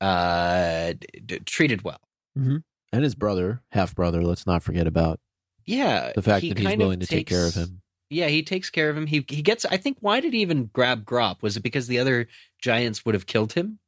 uh, 0.00 0.92
d- 0.92 1.06
d- 1.24 1.38
treated 1.40 1.82
well. 1.82 2.00
and 2.36 2.62
his 3.04 3.14
brother, 3.14 3.62
half 3.70 3.94
brother. 3.94 4.22
Let's 4.22 4.46
not 4.46 4.62
forget 4.62 4.86
about 4.86 5.20
Yeah, 5.66 6.12
the 6.14 6.22
fact 6.22 6.42
he 6.42 6.50
that 6.50 6.58
he's 6.58 6.76
willing 6.76 7.00
to 7.00 7.06
take 7.06 7.26
care 7.26 7.46
of 7.46 7.54
him. 7.54 7.80
Yeah, 8.08 8.26
he 8.26 8.42
takes 8.42 8.70
care 8.70 8.90
of 8.90 8.96
him. 8.96 9.06
He 9.06 9.24
he 9.28 9.40
gets. 9.42 9.64
I 9.64 9.76
think. 9.76 9.98
Why 10.00 10.20
did 10.20 10.32
he 10.32 10.40
even 10.40 10.66
grab 10.72 11.04
Grawp? 11.04 11.42
Was 11.42 11.56
it 11.56 11.62
because 11.62 11.86
the 11.86 11.98
other 11.98 12.28
giants 12.60 13.04
would 13.04 13.14
have 13.14 13.26
killed 13.26 13.52
him? 13.52 13.78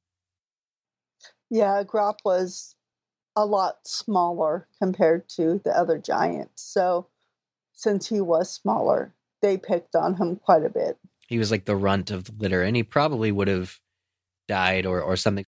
Yeah, 1.53 1.83
Grawp 1.85 2.21
was 2.25 2.77
a 3.37 3.45
lot 3.45 3.87
smaller 3.87 4.67
compared 4.81 5.29
to 5.37 5.61
the 5.63 5.71
other 5.79 5.99
giants. 5.99 6.63
So 6.63 7.09
since 7.75 8.09
he 8.09 8.23
was 8.23 8.51
smaller, 8.51 9.13
they 9.43 9.59
picked 9.59 9.95
on 9.95 10.15
him 10.15 10.37
quite 10.37 10.65
a 10.65 10.71
bit. 10.71 10.97
He 11.29 11.39
was 11.39 11.51
like 11.51 11.67
the 11.67 11.77
runt 11.77 12.11
of 12.11 12.25
the 12.25 12.33
litter, 12.39 12.63
and 12.63 12.75
he 12.75 12.83
probably 12.83 13.31
would 13.31 13.49
have 13.49 13.79
died 14.49 14.87
or 14.87 15.03
or 15.03 15.15
something. 15.17 15.45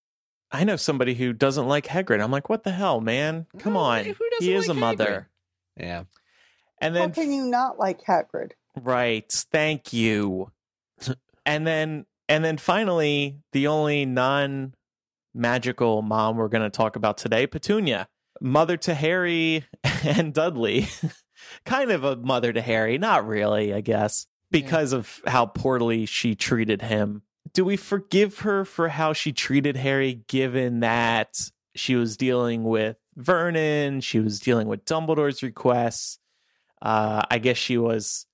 I 0.53 0.65
know 0.65 0.77
somebody 0.77 1.15
who 1.15 1.33
doesn't 1.33 1.67
like 1.67 1.87
Hagrid. 1.87 2.23
I'm 2.23 2.31
like, 2.31 2.51
what 2.51 2.65
the 2.65 2.71
hell, 2.73 3.01
man? 3.01 3.47
Come 3.59 3.73
No, 3.73 3.81
on. 3.81 4.05
who 4.05 4.15
He 4.41 4.53
is 4.53 4.69
like 4.69 4.77
a 4.77 4.81
mother. 4.81 5.31
Yeah. 5.77 6.05
And 6.83 6.95
How 6.95 7.01
then 7.01 7.13
can 7.13 7.33
you 7.33 7.47
not 7.47 7.79
like 7.79 8.03
Hagrid? 8.05 8.53
Right. 8.79 9.25
Thank 9.33 9.95
you. 9.95 10.53
and 11.47 11.67
then 11.67 12.05
and 12.29 12.45
then 12.45 12.59
finally, 12.59 13.39
the 13.53 13.69
only 13.69 14.05
non 14.05 14.75
magical 15.35 16.03
mom 16.03 16.37
we're 16.37 16.49
going 16.49 16.63
to 16.63 16.71
talk 16.71 16.97
about 16.97 17.19
today, 17.19 17.47
Petunia, 17.47 18.09
mother 18.41 18.77
to 18.79 18.95
Harry 18.95 19.65
and 20.05 20.33
Dudley. 20.33 20.89
kind 21.65 21.91
of 21.91 22.05
a 22.05 22.17
mother 22.17 22.53
to 22.53 22.61
Harry, 22.61 22.99
not 22.99 23.27
really, 23.27 23.75
I 23.75 23.81
guess, 23.81 24.27
because 24.51 24.93
of 24.93 25.21
how 25.27 25.47
poorly 25.47 26.07
she 26.07 26.35
treated 26.35 26.83
him. 26.83 27.23
Do 27.53 27.65
we 27.65 27.77
forgive 27.77 28.41
her 28.41 28.65
for 28.65 28.89
how 28.89 29.13
she 29.13 29.33
treated 29.33 29.77
Harry 29.77 30.25
given 30.29 30.81
that 30.81 31.39
she 31.75 31.95
was 31.97 32.17
dealing 32.17 32.65
with 32.65 32.97
Vernon, 33.17 34.01
she 34.01 34.19
was 34.21 34.41
dealing 34.41 34.67
with 34.69 34.85
Dumbledore's 34.85 35.43
requests? 35.43 36.19
Uh, 36.81 37.23
I 37.31 37.39
guess 37.39 37.57
she 37.57 37.79
was 37.79 38.27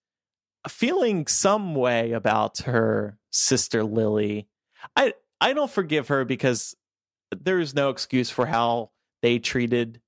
feeling 0.69 1.27
some 1.27 1.75
way 1.75 2.13
about 2.13 2.59
her 2.59 3.19
sister 3.31 3.85
Lily. 3.85 4.49
I 4.97 5.15
I 5.41 5.53
don't 5.53 5.71
forgive 5.71 6.09
her 6.09 6.25
because 6.25 6.75
there 7.39 7.59
is 7.59 7.75
no 7.75 7.91
excuse 7.91 8.31
for 8.31 8.47
how 8.47 8.91
they 9.23 9.39
treated 9.39 10.01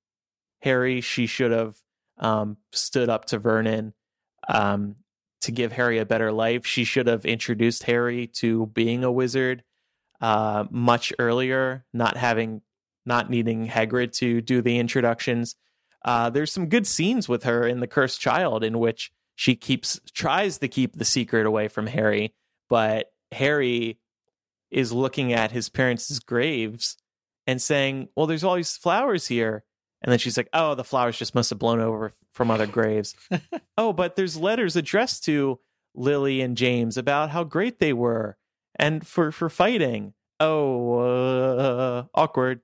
Harry. 0.62 1.00
She 1.00 1.26
should 1.26 1.50
have 1.50 1.76
um, 2.18 2.56
stood 2.72 3.08
up 3.08 3.26
to 3.26 3.38
Vernon 3.38 3.94
um, 4.48 4.96
to 5.42 5.52
give 5.52 5.72
Harry 5.72 5.98
a 5.98 6.06
better 6.06 6.32
life. 6.32 6.66
She 6.66 6.84
should 6.84 7.06
have 7.06 7.24
introduced 7.24 7.84
Harry 7.84 8.26
to 8.34 8.66
being 8.66 9.04
a 9.04 9.12
wizard 9.12 9.62
uh, 10.20 10.64
much 10.70 11.12
earlier, 11.18 11.84
not 11.92 12.16
having 12.16 12.62
not 13.04 13.28
needing 13.28 13.66
Hagrid 13.66 14.12
to 14.12 14.40
do 14.40 14.62
the 14.62 14.78
introductions. 14.78 15.56
Uh, 16.04 16.30
there's 16.30 16.52
some 16.52 16.68
good 16.68 16.86
scenes 16.86 17.28
with 17.28 17.42
her 17.42 17.66
in 17.66 17.80
the 17.80 17.88
Cursed 17.88 18.20
Child 18.20 18.62
in 18.62 18.78
which 18.78 19.12
she 19.34 19.56
keeps 19.56 20.00
tries 20.14 20.58
to 20.58 20.68
keep 20.68 20.96
the 20.96 21.04
secret 21.04 21.46
away 21.46 21.66
from 21.66 21.88
Harry, 21.88 22.34
but 22.68 23.12
Harry 23.32 23.98
is 24.70 24.92
looking 24.92 25.32
at 25.32 25.50
his 25.50 25.68
parents' 25.68 26.18
graves 26.20 26.96
and 27.46 27.60
saying, 27.60 28.08
"Well, 28.16 28.26
there's 28.26 28.44
all 28.44 28.56
these 28.56 28.76
flowers 28.76 29.26
here," 29.26 29.64
and 30.02 30.10
then 30.10 30.18
she's 30.18 30.36
like, 30.36 30.48
"Oh, 30.52 30.74
the 30.74 30.84
flowers 30.84 31.18
just 31.18 31.34
must 31.34 31.50
have 31.50 31.58
blown 31.58 31.80
over 31.80 32.12
from 32.32 32.50
other 32.50 32.66
graves." 32.66 33.14
oh, 33.78 33.92
but 33.92 34.16
there's 34.16 34.36
letters 34.36 34.76
addressed 34.76 35.24
to 35.24 35.60
Lily 35.94 36.40
and 36.40 36.56
James 36.56 36.96
about 36.96 37.30
how 37.30 37.44
great 37.44 37.78
they 37.78 37.92
were 37.92 38.36
and 38.76 39.06
for 39.06 39.32
for 39.32 39.48
fighting. 39.48 40.14
Oh, 40.40 40.98
uh, 40.98 42.04
awkward. 42.14 42.60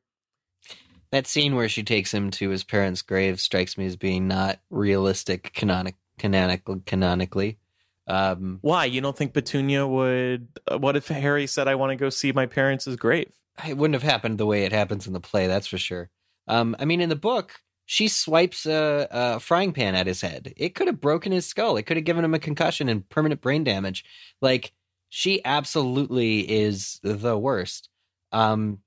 That 1.11 1.27
scene 1.27 1.55
where 1.55 1.69
she 1.69 1.83
takes 1.83 2.13
him 2.13 2.31
to 2.33 2.51
his 2.51 2.65
parents' 2.65 3.03
grave 3.03 3.41
strikes 3.41 3.79
me 3.79 3.87
as 3.87 3.97
being 3.97 4.29
not 4.29 4.59
realistic 4.71 5.53
canonic 5.55 5.97
canonical 6.19 6.83
canonically. 6.85 7.59
Um, 8.07 8.59
Why 8.63 8.87
you 8.87 9.01
don't 9.01 9.17
think 9.17 9.33
Petunia 9.33 9.87
would? 9.87 10.49
Uh, 10.71 10.79
what 10.79 10.97
if 10.97 11.09
Harry 11.09 11.47
said, 11.47 11.69
"I 11.69 11.77
want 11.77 11.91
to 11.91 11.97
go 11.97 12.11
see 12.11 12.33
my 12.33 12.47
parents' 12.47 12.87
grave"? 12.97 13.33
It 13.67 13.77
wouldn't 13.77 14.01
have 14.01 14.09
happened 14.09 14.39
the 14.39 14.47
way 14.47 14.65
it 14.65 14.73
happens 14.73 15.07
in 15.07 15.13
the 15.13 15.21
play, 15.21 15.47
that's 15.47 15.67
for 15.67 15.79
sure. 15.79 16.11
Um, 16.47 16.77
I 16.79 16.85
mean, 16.85 17.01
in 17.01 17.09
the 17.09 17.17
book, 17.17 17.61
she 17.87 18.09
swipes 18.09 18.67
a, 18.67 19.09
a 19.11 19.41
frying 19.41 19.73
pan 19.73 19.95
at 19.95 20.07
his 20.07 20.21
head. 20.21 20.53
It 20.57 20.75
could 20.75 20.87
have 20.89 21.01
broken 21.01 21.33
his 21.33 21.47
skull. 21.47 21.77
It 21.77 21.85
could 21.85 21.97
have 21.97 22.05
given 22.05 22.25
him 22.25 22.35
a 22.35 22.39
concussion 22.39 22.89
and 22.89 23.09
permanent 23.09 23.41
brain 23.41 23.65
damage. 23.65 24.05
Like 24.43 24.73
she 25.09 25.43
absolutely 25.45 26.41
is 26.41 27.01
the 27.03 27.39
worst. 27.39 27.89
Um, 28.31 28.81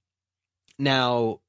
now, 0.77 1.41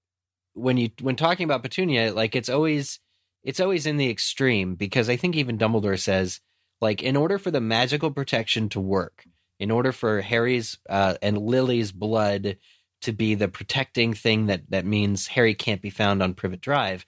when 0.54 0.76
you 0.76 0.90
when 1.00 1.16
talking 1.16 1.44
about 1.44 1.62
Petunia, 1.62 2.12
like 2.14 2.34
it's 2.34 2.48
always 2.48 3.00
it's 3.42 3.60
always 3.60 3.86
in 3.86 3.96
the 3.96 4.08
extreme 4.10 4.74
because 4.74 5.08
I 5.08 5.16
think 5.16 5.36
even 5.36 5.58
Dumbledore 5.58 6.00
says 6.00 6.40
like 6.80 7.02
in 7.02 7.16
order 7.16 7.38
for 7.38 7.50
the 7.50 7.60
magical 7.60 8.10
protection 8.10 8.68
to 8.70 8.80
work, 8.80 9.24
in 9.58 9.70
order 9.70 9.92
for 9.92 10.20
Harry's 10.20 10.78
uh, 10.88 11.14
and 11.22 11.38
Lily's 11.38 11.92
blood 11.92 12.56
to 13.02 13.12
be 13.12 13.34
the 13.34 13.48
protecting 13.48 14.14
thing 14.14 14.46
that 14.46 14.62
that 14.70 14.86
means 14.86 15.28
Harry 15.28 15.54
can't 15.54 15.82
be 15.82 15.90
found 15.90 16.22
on 16.22 16.34
Privet 16.34 16.60
Drive, 16.60 17.04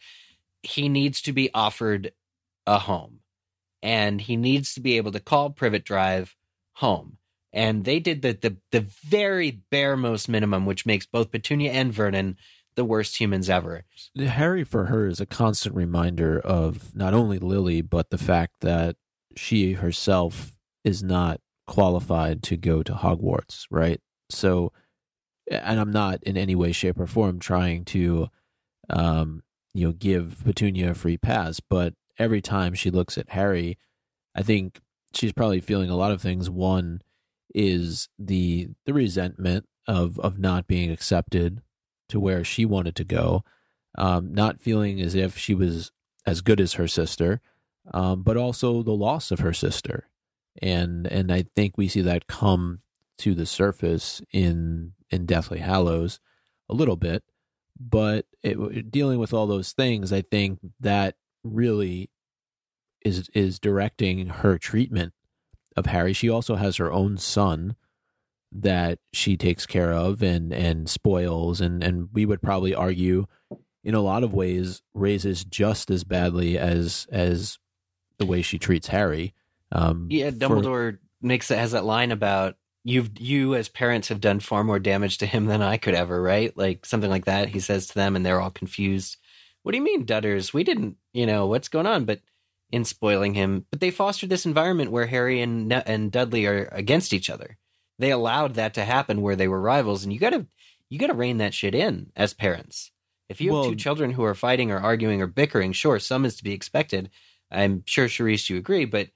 he 0.62 0.88
needs 0.88 1.20
to 1.22 1.32
be 1.32 1.50
offered 1.54 2.12
a 2.66 2.78
home, 2.78 3.20
and 3.82 4.20
he 4.20 4.36
needs 4.36 4.74
to 4.74 4.80
be 4.80 4.96
able 4.96 5.12
to 5.12 5.20
call 5.20 5.50
Privet 5.50 5.84
Drive 5.84 6.36
home. 6.74 7.18
And 7.52 7.84
they 7.84 8.00
did 8.00 8.22
the 8.22 8.32
the 8.32 8.56
the 8.72 8.80
very 8.80 9.62
bare 9.70 9.96
most 9.96 10.28
minimum, 10.28 10.66
which 10.66 10.86
makes 10.86 11.06
both 11.06 11.30
Petunia 11.30 11.72
and 11.72 11.92
Vernon 11.92 12.36
the 12.74 12.84
worst 12.84 13.20
humans 13.20 13.48
ever. 13.48 13.84
Harry 14.18 14.64
for 14.64 14.86
her 14.86 15.06
is 15.06 15.20
a 15.20 15.26
constant 15.26 15.74
reminder 15.74 16.40
of 16.40 16.94
not 16.96 17.14
only 17.14 17.38
Lily, 17.38 17.82
but 17.82 18.10
the 18.10 18.18
fact 18.18 18.60
that 18.60 18.96
she 19.36 19.74
herself 19.74 20.56
is 20.82 21.02
not 21.02 21.40
qualified 21.66 22.42
to 22.44 22.56
go 22.56 22.82
to 22.82 22.92
Hogwarts, 22.92 23.66
right? 23.70 24.00
So, 24.30 24.72
and 25.50 25.80
I'm 25.80 25.92
not 25.92 26.22
in 26.22 26.36
any 26.36 26.54
way, 26.54 26.72
shape, 26.72 26.98
or 26.98 27.06
form 27.06 27.38
trying 27.38 27.84
to, 27.86 28.28
um, 28.90 29.42
you 29.72 29.86
know, 29.86 29.92
give 29.92 30.42
Petunia 30.44 30.92
a 30.92 30.94
free 30.94 31.16
pass, 31.16 31.60
but 31.60 31.94
every 32.18 32.40
time 32.40 32.74
she 32.74 32.90
looks 32.90 33.18
at 33.18 33.30
Harry, 33.30 33.78
I 34.34 34.42
think 34.42 34.80
she's 35.12 35.32
probably 35.32 35.60
feeling 35.60 35.90
a 35.90 35.96
lot 35.96 36.12
of 36.12 36.20
things. 36.20 36.48
One 36.50 37.02
is 37.54 38.08
the 38.18 38.68
the 38.84 38.92
resentment 38.92 39.66
of 39.86 40.18
of 40.20 40.38
not 40.38 40.66
being 40.66 40.90
accepted 40.90 41.62
to 42.08 42.20
where 42.20 42.44
she 42.44 42.64
wanted 42.64 42.96
to 42.96 43.04
go, 43.04 43.44
um, 43.96 44.34
not 44.34 44.60
feeling 44.60 45.00
as 45.00 45.14
if 45.14 45.36
she 45.38 45.54
was 45.54 45.92
as 46.26 46.40
good 46.40 46.60
as 46.60 46.74
her 46.74 46.88
sister, 46.88 47.40
um, 47.92 48.22
but 48.22 48.36
also 48.36 48.82
the 48.82 48.92
loss 48.92 49.30
of 49.30 49.40
her 49.40 49.52
sister, 49.52 50.08
and 50.60 51.06
and 51.06 51.32
I 51.32 51.44
think 51.54 51.76
we 51.76 51.88
see 51.88 52.00
that 52.02 52.26
come 52.26 52.80
to 53.18 53.34
the 53.34 53.46
surface 53.46 54.20
in 54.32 54.92
in 55.14 55.26
Deathly 55.26 55.60
Hallows 55.60 56.20
a 56.68 56.74
little 56.74 56.96
bit, 56.96 57.22
but 57.78 58.26
it, 58.42 58.90
dealing 58.90 59.18
with 59.18 59.32
all 59.32 59.46
those 59.46 59.72
things, 59.72 60.12
I 60.12 60.22
think 60.22 60.58
that 60.80 61.16
really 61.42 62.10
is 63.04 63.28
is 63.34 63.58
directing 63.58 64.26
her 64.26 64.58
treatment 64.58 65.12
of 65.76 65.86
Harry. 65.86 66.12
She 66.12 66.28
also 66.28 66.56
has 66.56 66.76
her 66.76 66.92
own 66.92 67.18
son 67.18 67.76
that 68.50 68.98
she 69.12 69.36
takes 69.36 69.66
care 69.66 69.92
of 69.92 70.22
and 70.22 70.52
and 70.52 70.88
spoils 70.88 71.60
and 71.60 71.82
and 71.82 72.08
we 72.12 72.24
would 72.24 72.40
probably 72.40 72.74
argue 72.74 73.26
in 73.82 73.94
a 73.94 74.00
lot 74.00 74.22
of 74.22 74.32
ways 74.32 74.82
raises 74.94 75.44
just 75.44 75.90
as 75.90 76.04
badly 76.04 76.56
as 76.56 77.06
as 77.10 77.58
the 78.18 78.26
way 78.26 78.42
she 78.42 78.58
treats 78.58 78.88
Harry. 78.88 79.34
Um, 79.72 80.06
yeah, 80.10 80.30
Dumbledore 80.30 80.92
for, 80.92 81.00
makes 81.20 81.50
it 81.50 81.58
has 81.58 81.72
that 81.72 81.84
line 81.84 82.12
about 82.12 82.56
you've 82.84 83.18
you 83.18 83.54
as 83.54 83.68
parents 83.68 84.08
have 84.08 84.20
done 84.20 84.40
far 84.40 84.62
more 84.62 84.78
damage 84.78 85.18
to 85.18 85.26
him 85.26 85.46
than 85.46 85.62
I 85.62 85.76
could 85.76 85.94
ever, 85.94 86.20
right? 86.20 86.56
Like 86.56 86.86
something 86.86 87.10
like 87.10 87.24
that. 87.24 87.48
He 87.48 87.60
says 87.60 87.86
to 87.88 87.94
them, 87.94 88.16
and 88.16 88.24
they're 88.24 88.40
all 88.40 88.50
confused. 88.50 89.16
What 89.62 89.72
do 89.72 89.78
you 89.78 89.84
mean, 89.84 90.04
Dutters? 90.04 90.52
We 90.52 90.62
didn't, 90.62 90.96
you 91.12 91.26
know, 91.26 91.46
what's 91.46 91.68
going 91.68 91.86
on? 91.86 92.04
But 92.04 92.20
in 92.70 92.84
spoiling 92.84 93.34
him, 93.34 93.66
but 93.70 93.80
they 93.80 93.90
fostered 93.90 94.30
this 94.30 94.46
environment 94.46 94.90
where 94.90 95.06
Harry 95.06 95.40
and 95.40 95.72
and 95.72 96.12
Dudley 96.12 96.46
are 96.46 96.68
against 96.72 97.12
each 97.12 97.30
other 97.30 97.56
they 97.98 98.10
allowed 98.10 98.54
that 98.54 98.74
to 98.74 98.84
happen 98.84 99.22
where 99.22 99.36
they 99.36 99.48
were 99.48 99.60
rivals 99.60 100.04
and 100.04 100.12
you 100.12 100.18
gotta 100.18 100.46
you 100.88 100.98
gotta 100.98 101.14
rein 101.14 101.38
that 101.38 101.54
shit 101.54 101.74
in 101.74 102.10
as 102.16 102.34
parents 102.34 102.90
if 103.28 103.40
you 103.40 103.50
have 103.50 103.60
well, 103.60 103.70
two 103.70 103.76
children 103.76 104.12
who 104.12 104.24
are 104.24 104.34
fighting 104.34 104.70
or 104.70 104.78
arguing 104.78 105.22
or 105.22 105.26
bickering 105.26 105.72
sure 105.72 105.98
some 105.98 106.24
is 106.24 106.36
to 106.36 106.44
be 106.44 106.52
expected 106.52 107.10
i'm 107.50 107.82
sure 107.86 108.06
Cherise, 108.06 108.50
you 108.50 108.56
agree 108.56 108.84
but 108.84 109.08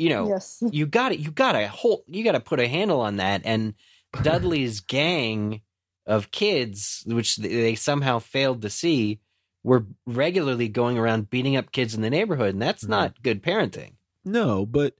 you 0.00 0.08
know 0.08 0.28
yes. 0.28 0.62
you 0.72 0.86
got 0.86 1.12
it 1.12 1.20
you 1.20 1.30
got 1.30 1.52
to 1.52 1.68
hold 1.68 2.02
you 2.06 2.24
got 2.24 2.32
to 2.32 2.40
put 2.40 2.60
a 2.60 2.68
handle 2.68 3.00
on 3.00 3.16
that 3.16 3.42
and 3.44 3.74
dudley's 4.22 4.80
gang 4.80 5.60
of 6.06 6.30
kids 6.30 7.04
which 7.06 7.36
they 7.36 7.74
somehow 7.74 8.18
failed 8.18 8.62
to 8.62 8.70
see 8.70 9.20
were 9.62 9.86
regularly 10.06 10.68
going 10.68 10.98
around 10.98 11.28
beating 11.28 11.56
up 11.56 11.70
kids 11.70 11.94
in 11.94 12.00
the 12.00 12.10
neighborhood 12.10 12.54
and 12.54 12.62
that's 12.62 12.82
mm-hmm. 12.82 12.92
not 12.92 13.22
good 13.22 13.42
parenting 13.42 13.92
no 14.24 14.64
but 14.64 14.94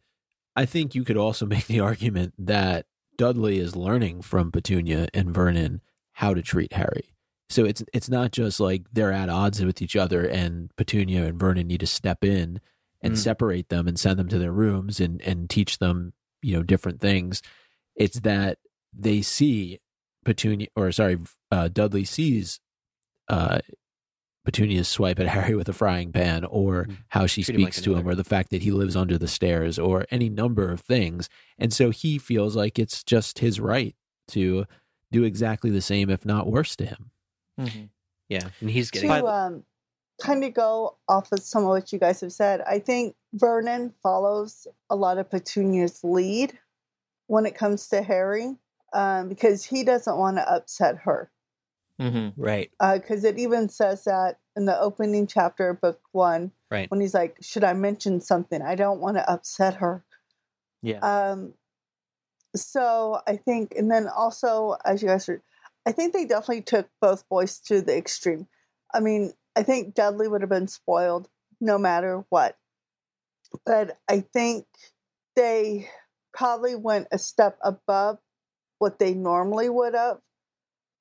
i 0.54 0.66
think 0.66 0.94
you 0.94 1.02
could 1.02 1.16
also 1.16 1.46
make 1.54 1.66
the 1.66 1.80
argument 1.80 2.34
that 2.38 2.86
Dudley 3.20 3.58
is 3.58 3.76
learning 3.76 4.22
from 4.22 4.50
Petunia 4.50 5.06
and 5.12 5.34
Vernon 5.34 5.82
how 6.12 6.32
to 6.32 6.40
treat 6.40 6.72
Harry. 6.72 7.12
So 7.50 7.66
it's 7.66 7.84
it's 7.92 8.08
not 8.08 8.32
just 8.32 8.60
like 8.60 8.84
they're 8.94 9.12
at 9.12 9.28
odds 9.28 9.62
with 9.62 9.82
each 9.82 9.94
other 9.94 10.24
and 10.24 10.74
Petunia 10.76 11.26
and 11.26 11.38
Vernon 11.38 11.66
need 11.66 11.80
to 11.80 11.86
step 11.86 12.24
in 12.24 12.60
and 13.02 13.14
mm. 13.14 13.18
separate 13.18 13.68
them 13.68 13.88
and 13.88 13.98
send 13.98 14.18
them 14.18 14.28
to 14.28 14.38
their 14.38 14.52
rooms 14.52 15.00
and 15.00 15.20
and 15.22 15.48
teach 15.48 15.78
them, 15.78 16.12
you 16.42 16.56
know, 16.56 16.62
different 16.62 17.00
things. 17.00 17.42
It's 17.96 18.20
that 18.20 18.58
they 18.92 19.22
see 19.22 19.80
Petunia 20.24 20.68
or 20.76 20.92
sorry, 20.92 21.18
uh, 21.50 21.68
Dudley 21.68 22.04
sees 22.04 22.60
uh, 23.28 23.60
Petunia's 24.44 24.88
swipe 24.88 25.20
at 25.20 25.28
Harry 25.36 25.54
with 25.54 25.68
a 25.68 25.72
frying 25.72 26.12
pan, 26.12 26.44
or 26.44 26.84
mm. 26.84 26.96
how 27.08 27.26
she 27.26 27.42
Treat 27.42 27.56
speaks 27.56 27.78
like 27.78 27.84
to 27.84 27.94
him, 27.96 28.08
or 28.08 28.14
the 28.14 28.24
fact 28.24 28.50
that 28.50 28.62
he 28.62 28.70
lives 28.70 28.96
under 28.96 29.18
the 29.18 29.28
stairs, 29.28 29.78
or 29.78 30.06
any 30.10 30.28
number 30.28 30.70
of 30.70 30.80
things. 30.80 31.28
And 31.58 31.72
so 31.72 31.90
he 31.90 32.18
feels 32.18 32.56
like 32.56 32.78
it's 32.78 33.04
just 33.04 33.38
his 33.38 33.60
right 33.60 33.94
to 34.28 34.66
do 35.12 35.24
exactly 35.24 35.70
the 35.70 35.80
same, 35.80 36.10
if 36.10 36.24
not 36.24 36.46
worse, 36.46 36.76
to 36.76 36.86
him. 36.86 37.10
Mm-hmm. 37.58 37.84
Yeah, 38.28 38.48
and 38.60 38.70
he's 38.70 38.90
getting 38.90 39.10
to 39.10 39.26
um, 39.26 39.64
kind 40.20 40.44
of 40.44 40.54
go 40.54 40.96
off 41.08 41.32
of 41.32 41.40
some 41.40 41.62
of 41.64 41.68
what 41.70 41.92
you 41.92 41.98
guys 41.98 42.20
have 42.20 42.32
said. 42.32 42.60
I 42.62 42.78
think 42.78 43.16
Vernon 43.32 43.92
follows 44.02 44.66
a 44.88 44.96
lot 44.96 45.18
of 45.18 45.30
Petunia's 45.30 46.02
lead 46.04 46.58
when 47.26 47.46
it 47.46 47.54
comes 47.54 47.88
to 47.88 48.02
Harry, 48.02 48.56
um, 48.92 49.28
because 49.28 49.64
he 49.64 49.84
doesn't 49.84 50.16
want 50.18 50.36
to 50.36 50.52
upset 50.52 50.98
her. 51.04 51.30
Mm-hmm. 52.00 52.40
Right. 52.40 52.70
Because 52.80 53.24
uh, 53.24 53.28
it 53.28 53.38
even 53.38 53.68
says 53.68 54.04
that 54.04 54.38
in 54.56 54.64
the 54.64 54.78
opening 54.78 55.26
chapter 55.26 55.70
of 55.70 55.80
book 55.80 56.00
one. 56.12 56.52
Right. 56.70 56.90
When 56.90 57.00
he's 57.00 57.14
like, 57.14 57.36
Should 57.40 57.64
I 57.64 57.72
mention 57.72 58.20
something? 58.20 58.62
I 58.62 58.74
don't 58.74 59.00
want 59.00 59.16
to 59.16 59.30
upset 59.30 59.74
her. 59.76 60.04
Yeah. 60.82 60.98
Um, 60.98 61.54
so 62.56 63.20
I 63.26 63.36
think, 63.36 63.74
and 63.76 63.90
then 63.90 64.08
also, 64.08 64.76
as 64.84 65.02
you 65.02 65.08
guys 65.08 65.28
are, 65.28 65.42
I 65.86 65.92
think 65.92 66.12
they 66.12 66.24
definitely 66.24 66.62
took 66.62 66.88
both 67.00 67.28
boys 67.28 67.58
to 67.60 67.80
the 67.80 67.96
extreme. 67.96 68.48
I 68.92 69.00
mean, 69.00 69.32
I 69.60 69.62
think 69.62 69.94
Dudley 69.94 70.26
would 70.26 70.40
have 70.40 70.48
been 70.48 70.68
spoiled 70.68 71.28
no 71.60 71.76
matter 71.76 72.24
what. 72.30 72.56
But 73.66 73.98
I 74.08 74.20
think 74.20 74.64
they 75.36 75.90
probably 76.32 76.74
went 76.74 77.08
a 77.12 77.18
step 77.18 77.58
above 77.62 78.16
what 78.78 78.98
they 78.98 79.12
normally 79.12 79.68
would 79.68 79.92
have 79.94 80.22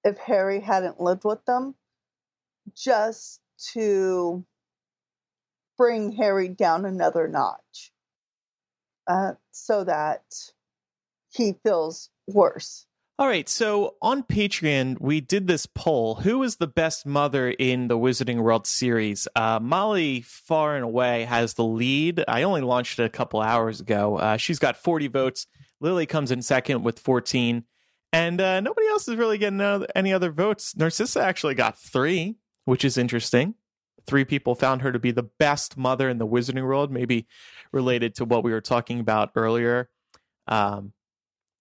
if 0.03 0.17
Harry 0.17 0.59
hadn't 0.59 0.99
lived 0.99 1.23
with 1.23 1.45
them, 1.45 1.75
just 2.75 3.39
to 3.75 4.43
bring 5.77 6.11
Harry 6.11 6.49
down 6.49 6.83
another 6.83 7.29
notch 7.29 7.93
uh, 9.07 9.35
so 9.51 9.85
that 9.85 10.51
he 11.29 11.55
feels 11.63 12.09
worse. 12.27 12.87
All 13.19 13.27
right, 13.27 13.49
so 13.49 13.97
on 14.01 14.23
Patreon, 14.23 15.01
we 15.01 15.19
did 15.19 15.45
this 15.45 15.65
poll. 15.65 16.15
Who 16.15 16.41
is 16.41 16.55
the 16.55 16.67
best 16.67 17.05
mother 17.05 17.49
in 17.49 17.89
the 17.89 17.97
Wizarding 17.97 18.39
World 18.39 18.65
series? 18.65 19.27
Uh, 19.35 19.59
Molly, 19.61 20.21
far 20.21 20.77
and 20.77 20.85
away, 20.85 21.25
has 21.25 21.55
the 21.55 21.65
lead. 21.65 22.23
I 22.29 22.43
only 22.43 22.61
launched 22.61 22.97
it 22.97 23.03
a 23.03 23.09
couple 23.09 23.41
hours 23.41 23.81
ago. 23.81 24.15
Uh, 24.15 24.37
she's 24.37 24.57
got 24.57 24.77
40 24.77 25.07
votes. 25.09 25.47
Lily 25.81 26.05
comes 26.05 26.31
in 26.31 26.41
second 26.41 26.83
with 26.83 26.97
14. 26.97 27.65
And 28.13 28.39
uh, 28.39 28.61
nobody 28.61 28.87
else 28.87 29.05
is 29.09 29.17
really 29.17 29.37
getting 29.37 29.59
any 29.93 30.13
other 30.13 30.31
votes. 30.31 30.77
Narcissa 30.77 31.21
actually 31.21 31.55
got 31.55 31.77
three, 31.77 32.37
which 32.63 32.85
is 32.85 32.97
interesting. 32.97 33.55
Three 34.07 34.23
people 34.23 34.55
found 34.55 34.81
her 34.81 34.93
to 34.93 34.99
be 34.99 35.11
the 35.11 35.23
best 35.23 35.75
mother 35.75 36.07
in 36.07 36.19
the 36.19 36.27
Wizarding 36.27 36.63
World, 36.63 36.89
maybe 36.89 37.27
related 37.73 38.15
to 38.15 38.23
what 38.23 38.45
we 38.45 38.53
were 38.53 38.61
talking 38.61 39.01
about 39.01 39.31
earlier. 39.35 39.89
Um, 40.47 40.93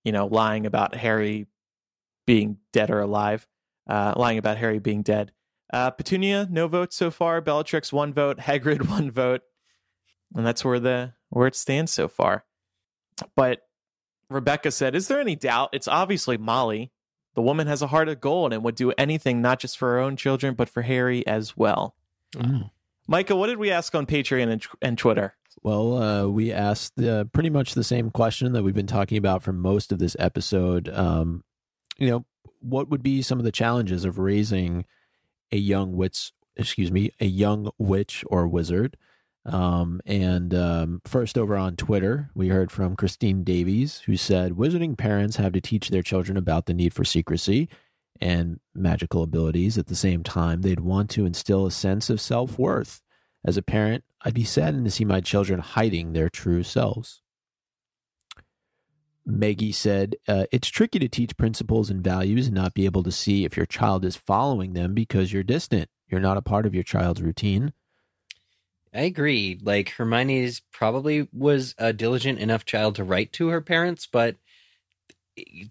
you 0.04 0.12
know, 0.12 0.26
lying 0.26 0.66
about 0.66 0.94
Harry 0.94 1.46
being 2.26 2.58
dead 2.72 2.90
or 2.90 3.00
alive, 3.00 3.46
uh, 3.88 4.14
lying 4.16 4.38
about 4.38 4.58
Harry 4.58 4.78
being 4.78 5.02
dead. 5.02 5.32
Uh, 5.72 5.90
Petunia, 5.90 6.46
no 6.50 6.68
votes 6.68 6.96
so 6.96 7.10
far. 7.10 7.40
Bellatrix, 7.40 7.92
one 7.92 8.12
vote. 8.12 8.38
Hagrid, 8.40 8.88
one 8.88 9.10
vote, 9.10 9.42
and 10.34 10.46
that's 10.46 10.64
where 10.64 10.80
the 10.80 11.14
where 11.30 11.46
it 11.46 11.56
stands 11.56 11.92
so 11.92 12.08
far. 12.08 12.44
But 13.36 13.62
Rebecca 14.30 14.70
said, 14.70 14.94
"Is 14.94 15.08
there 15.08 15.20
any 15.20 15.36
doubt? 15.36 15.70
It's 15.72 15.88
obviously 15.88 16.36
Molly. 16.36 16.92
The 17.34 17.42
woman 17.42 17.66
has 17.66 17.82
a 17.82 17.86
heart 17.88 18.08
of 18.08 18.20
gold 18.20 18.52
and 18.52 18.64
would 18.64 18.74
do 18.74 18.92
anything 18.98 19.40
not 19.40 19.60
just 19.60 19.78
for 19.78 19.88
her 19.90 19.98
own 19.98 20.16
children, 20.16 20.54
but 20.54 20.68
for 20.68 20.82
Harry 20.82 21.26
as 21.26 21.56
well." 21.56 21.96
Mm. 22.34 22.70
Micah, 23.06 23.36
what 23.36 23.46
did 23.46 23.58
we 23.58 23.70
ask 23.70 23.94
on 23.94 24.04
Patreon 24.04 24.50
and, 24.50 24.66
and 24.82 24.98
Twitter? 24.98 25.34
Well, 25.62 26.02
uh, 26.02 26.26
we 26.28 26.52
asked 26.52 27.00
uh, 27.00 27.24
pretty 27.24 27.50
much 27.50 27.74
the 27.74 27.84
same 27.84 28.10
question 28.10 28.52
that 28.52 28.62
we've 28.62 28.74
been 28.74 28.86
talking 28.86 29.18
about 29.18 29.42
for 29.42 29.52
most 29.52 29.92
of 29.92 29.98
this 29.98 30.16
episode. 30.18 30.88
Um, 30.88 31.42
you 31.98 32.10
know, 32.10 32.24
what 32.60 32.88
would 32.88 33.02
be 33.02 33.22
some 33.22 33.38
of 33.38 33.44
the 33.44 33.52
challenges 33.52 34.04
of 34.04 34.18
raising 34.18 34.84
a 35.50 35.56
young 35.56 35.96
witch, 35.96 36.32
excuse 36.56 36.92
me, 36.92 37.10
a 37.20 37.26
young 37.26 37.70
witch 37.78 38.24
or 38.28 38.46
wizard? 38.46 38.96
Um, 39.44 40.00
and 40.04 40.52
um, 40.54 41.00
first, 41.06 41.38
over 41.38 41.56
on 41.56 41.76
Twitter, 41.76 42.30
we 42.34 42.48
heard 42.48 42.70
from 42.70 42.96
Christine 42.96 43.44
Davies, 43.44 44.00
who 44.00 44.16
said 44.16 44.52
Wizarding 44.52 44.98
parents 44.98 45.36
have 45.36 45.52
to 45.52 45.60
teach 45.60 45.88
their 45.88 46.02
children 46.02 46.36
about 46.36 46.66
the 46.66 46.74
need 46.74 46.92
for 46.92 47.04
secrecy 47.04 47.68
and 48.20 48.60
magical 48.74 49.22
abilities. 49.22 49.78
At 49.78 49.86
the 49.86 49.94
same 49.94 50.22
time, 50.22 50.60
they'd 50.60 50.80
want 50.80 51.08
to 51.10 51.24
instill 51.24 51.66
a 51.66 51.70
sense 51.70 52.10
of 52.10 52.20
self 52.20 52.58
worth. 52.58 53.00
As 53.48 53.56
a 53.56 53.62
parent, 53.62 54.04
I'd 54.20 54.34
be 54.34 54.44
saddened 54.44 54.84
to 54.84 54.90
see 54.90 55.06
my 55.06 55.22
children 55.22 55.60
hiding 55.60 56.12
their 56.12 56.28
true 56.28 56.62
selves. 56.62 57.22
Maggie 59.24 59.72
said, 59.72 60.16
uh, 60.28 60.44
It's 60.52 60.68
tricky 60.68 60.98
to 60.98 61.08
teach 61.08 61.34
principles 61.38 61.88
and 61.88 62.04
values 62.04 62.48
and 62.48 62.54
not 62.54 62.74
be 62.74 62.84
able 62.84 63.02
to 63.04 63.10
see 63.10 63.46
if 63.46 63.56
your 63.56 63.64
child 63.64 64.04
is 64.04 64.16
following 64.16 64.74
them 64.74 64.92
because 64.92 65.32
you're 65.32 65.42
distant. 65.42 65.88
You're 66.10 66.20
not 66.20 66.36
a 66.36 66.42
part 66.42 66.66
of 66.66 66.74
your 66.74 66.84
child's 66.84 67.22
routine. 67.22 67.72
I 68.92 69.04
agree. 69.04 69.58
Like 69.62 69.94
Hermione's 69.96 70.60
probably 70.70 71.26
was 71.32 71.74
a 71.78 71.94
diligent 71.94 72.40
enough 72.40 72.66
child 72.66 72.96
to 72.96 73.04
write 73.04 73.32
to 73.32 73.48
her 73.48 73.62
parents, 73.62 74.06
but 74.06 74.36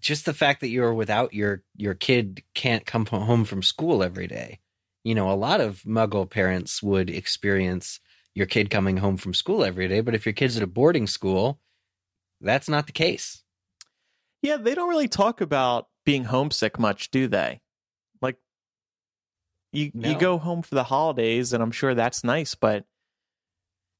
just 0.00 0.24
the 0.24 0.34
fact 0.34 0.62
that 0.62 0.70
you're 0.70 0.94
without 0.94 1.32
your 1.32 1.62
your 1.76 1.94
kid 1.94 2.42
can't 2.54 2.84
come 2.84 3.06
home 3.06 3.44
from 3.44 3.62
school 3.62 4.02
every 4.02 4.26
day. 4.26 4.58
You 5.04 5.14
know, 5.14 5.30
a 5.30 5.34
lot 5.34 5.60
of 5.60 5.82
muggle 5.82 6.28
parents 6.28 6.82
would 6.82 7.08
experience 7.08 8.00
your 8.34 8.46
kid 8.46 8.70
coming 8.70 8.98
home 8.98 9.16
from 9.16 9.34
school 9.34 9.64
every 9.64 9.88
day. 9.88 10.00
But 10.00 10.14
if 10.14 10.24
your 10.24 10.32
kid's 10.32 10.56
at 10.56 10.62
a 10.62 10.66
boarding 10.66 11.06
school, 11.06 11.60
that's 12.40 12.68
not 12.68 12.86
the 12.86 12.92
case. 12.92 13.42
Yeah, 14.42 14.56
they 14.56 14.74
don't 14.74 14.88
really 14.88 15.08
talk 15.08 15.40
about 15.40 15.88
being 16.06 16.24
homesick 16.24 16.78
much, 16.78 17.10
do 17.10 17.26
they? 17.26 17.60
Like 18.22 18.36
you 19.72 19.90
no. 19.92 20.08
you 20.08 20.18
go 20.18 20.38
home 20.38 20.62
for 20.62 20.74
the 20.74 20.84
holidays 20.84 21.52
and 21.52 21.62
I'm 21.62 21.72
sure 21.72 21.94
that's 21.94 22.22
nice, 22.22 22.54
but 22.54 22.84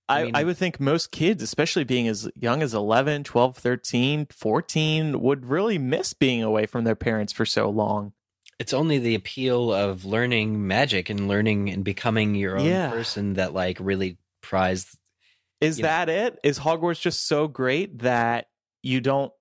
I, 0.09 0.21
I, 0.21 0.25
mean, 0.25 0.37
I 0.37 0.45
would 0.45 0.57
think 0.57 0.81
most 0.81 1.11
kids, 1.11 1.43
especially 1.43 1.85
being 1.85 2.09
as 2.09 2.31
young 2.35 2.63
as 2.63 2.73
11, 2.73 3.25
12, 3.25 3.57
13, 3.59 4.27
14, 4.31 5.21
would 5.21 5.45
really 5.45 5.77
miss 5.77 6.15
being 6.15 6.43
away 6.43 6.65
from 6.65 6.85
their 6.85 6.97
parents 6.97 7.33
for 7.33 7.45
so 7.45 7.69
long. 7.69 8.15
It's 8.59 8.73
only 8.73 8.99
the 8.99 9.15
appeal 9.15 9.73
of 9.73 10.05
learning 10.05 10.67
magic 10.67 11.11
and 11.11 11.29
learning 11.29 11.71
and 11.71 11.85
becoming 11.85 12.35
your 12.35 12.59
own 12.59 12.67
yeah. 12.67 12.91
person 12.91 13.35
that 13.35 13.55
like 13.55 13.79
really 13.81 14.19
prize. 14.43 14.97
Is 15.61 15.79
that 15.79 16.09
know. 16.09 16.15
it? 16.15 16.39
Is 16.43 16.59
Hogwarts 16.59 17.01
just 17.01 17.27
so 17.27 17.49
great 17.49 18.01
that 18.01 18.47
you 18.83 19.01
don't 19.01 19.33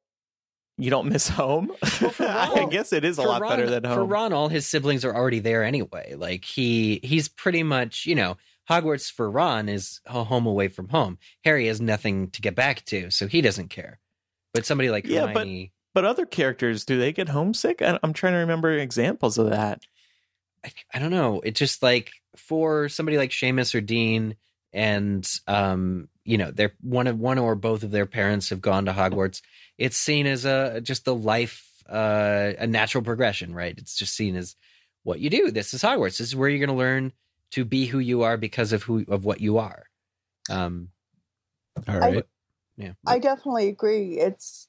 you 0.78 0.92
don't 0.92 1.08
miss 1.08 1.28
home? 1.28 1.72
Well, 2.02 2.14
Ron, 2.20 2.60
I 2.60 2.66
guess 2.70 2.94
it 2.94 3.04
is 3.04 3.18
a 3.18 3.24
lot 3.24 3.42
Ron, 3.42 3.52
better 3.52 3.70
than 3.70 3.84
home. 3.84 3.96
For 3.96 4.06
Ron, 4.06 4.34
all 4.34 4.50
his 4.50 4.68
siblings 4.68 5.04
are 5.04 5.16
already 5.16 5.40
there 5.40 5.64
anyway. 5.64 6.14
Like 6.16 6.46
he 6.46 7.00
he's 7.04 7.28
pretty 7.28 7.64
much 7.64 8.06
you 8.06 8.16
know 8.16 8.38
Hogwarts 8.70 9.12
for 9.12 9.30
Ron 9.30 9.70
is 9.70 10.02
a 10.06 10.24
home 10.24 10.46
away 10.46 10.68
from 10.68 10.90
home. 10.90 11.18
Harry 11.44 11.68
has 11.68 11.82
nothing 11.82 12.30
to 12.32 12.42
get 12.42 12.56
back 12.56 12.86
to, 12.86 13.10
so 13.10 13.28
he 13.28 13.42
doesn't 13.42 13.70
care. 13.70 14.00
But 14.54 14.66
somebody 14.66 14.90
like 14.90 15.08
yeah, 15.08 15.28
Hermione, 15.28 15.72
but 15.98 16.04
but 16.04 16.06
other 16.06 16.28
characters, 16.28 16.86
do 16.86 17.00
they 17.00 17.12
get 17.12 17.28
homesick? 17.28 17.82
I'm 17.82 18.14
trying 18.14 18.34
to 18.34 18.42
remember 18.42 18.72
examples 18.72 19.40
of 19.40 19.50
that. 19.50 19.82
I, 20.64 20.72
I 20.94 21.00
don't 21.00 21.10
know. 21.10 21.42
It's 21.44 21.58
just 21.58 21.82
like 21.82 22.12
for 22.36 22.88
somebody 22.88 23.18
like 23.18 23.32
Seamus 23.32 23.74
or 23.74 23.82
Dean, 23.82 24.36
and 24.72 25.28
um, 25.48 26.08
you 26.24 26.38
know, 26.38 26.52
they're 26.52 26.76
one 26.82 27.08
of 27.08 27.18
one 27.18 27.40
or 27.40 27.56
both 27.56 27.82
of 27.82 27.90
their 27.90 28.06
parents 28.06 28.50
have 28.50 28.62
gone 28.62 28.86
to 28.86 28.94
Hogwarts. 28.94 29.42
It's 29.80 29.98
seen 29.98 30.28
as 30.28 30.46
a 30.46 30.82
just 30.82 31.04
the 31.04 31.16
life, 31.16 31.68
uh, 31.90 32.52
a 32.60 32.68
natural 32.68 33.04
progression, 33.04 33.56
right? 33.56 33.76
It's 33.76 33.98
just 33.98 34.14
seen 34.14 34.36
as 34.36 34.56
what 35.02 35.20
you 35.20 35.32
do. 35.32 35.50
This 35.50 35.74
is 35.74 35.82
Hogwarts. 35.82 36.20
This 36.20 36.28
is 36.28 36.36
where 36.36 36.48
you're 36.48 36.60
going 36.60 36.70
to 36.70 36.76
learn 36.76 37.12
to 37.54 37.66
be 37.66 37.88
who 37.88 37.98
you 37.98 38.22
are 38.22 38.38
because 38.38 38.72
of 38.72 38.84
who 38.84 39.04
of 39.08 39.26
what 39.26 39.42
you 39.42 39.58
are. 39.58 39.88
Um, 40.48 40.90
all 41.88 41.98
right. 41.98 42.18
I, 42.18 42.24
yeah. 42.78 42.92
I 43.08 43.18
definitely 43.18 43.70
agree. 43.70 44.20
It's 44.20 44.68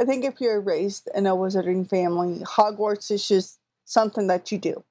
I 0.00 0.04
think 0.04 0.24
if 0.24 0.40
you're 0.40 0.60
raised 0.60 1.10
in 1.14 1.26
a 1.26 1.36
wizarding 1.36 1.88
family, 1.88 2.40
Hogwarts 2.40 3.10
is 3.10 3.28
just 3.28 3.58
something 3.84 4.28
that 4.28 4.50
you 4.50 4.56
do. 4.56 4.82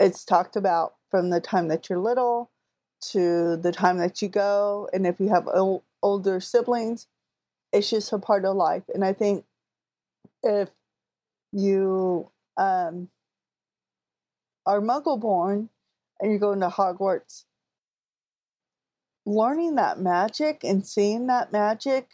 It's 0.00 0.24
talked 0.24 0.56
about 0.56 0.94
from 1.10 1.28
the 1.28 1.40
time 1.40 1.68
that 1.68 1.90
you're 1.90 1.98
little 1.98 2.50
to 3.10 3.58
the 3.58 3.70
time 3.70 3.98
that 3.98 4.22
you 4.22 4.28
go. 4.28 4.88
And 4.94 5.06
if 5.06 5.20
you 5.20 5.28
have 5.28 5.46
older 6.02 6.40
siblings, 6.40 7.06
it's 7.70 7.90
just 7.90 8.14
a 8.14 8.18
part 8.18 8.46
of 8.46 8.56
life. 8.56 8.84
And 8.94 9.04
I 9.04 9.12
think 9.12 9.44
if 10.42 10.70
you 11.52 12.30
um, 12.56 13.10
are 14.64 14.80
muggle 14.80 15.20
born 15.20 15.68
and 16.18 16.30
you're 16.30 16.40
going 16.40 16.60
to 16.60 16.68
Hogwarts, 16.68 17.44
learning 19.26 19.74
that 19.74 20.00
magic 20.00 20.64
and 20.64 20.86
seeing 20.86 21.26
that 21.26 21.52
magic 21.52 22.08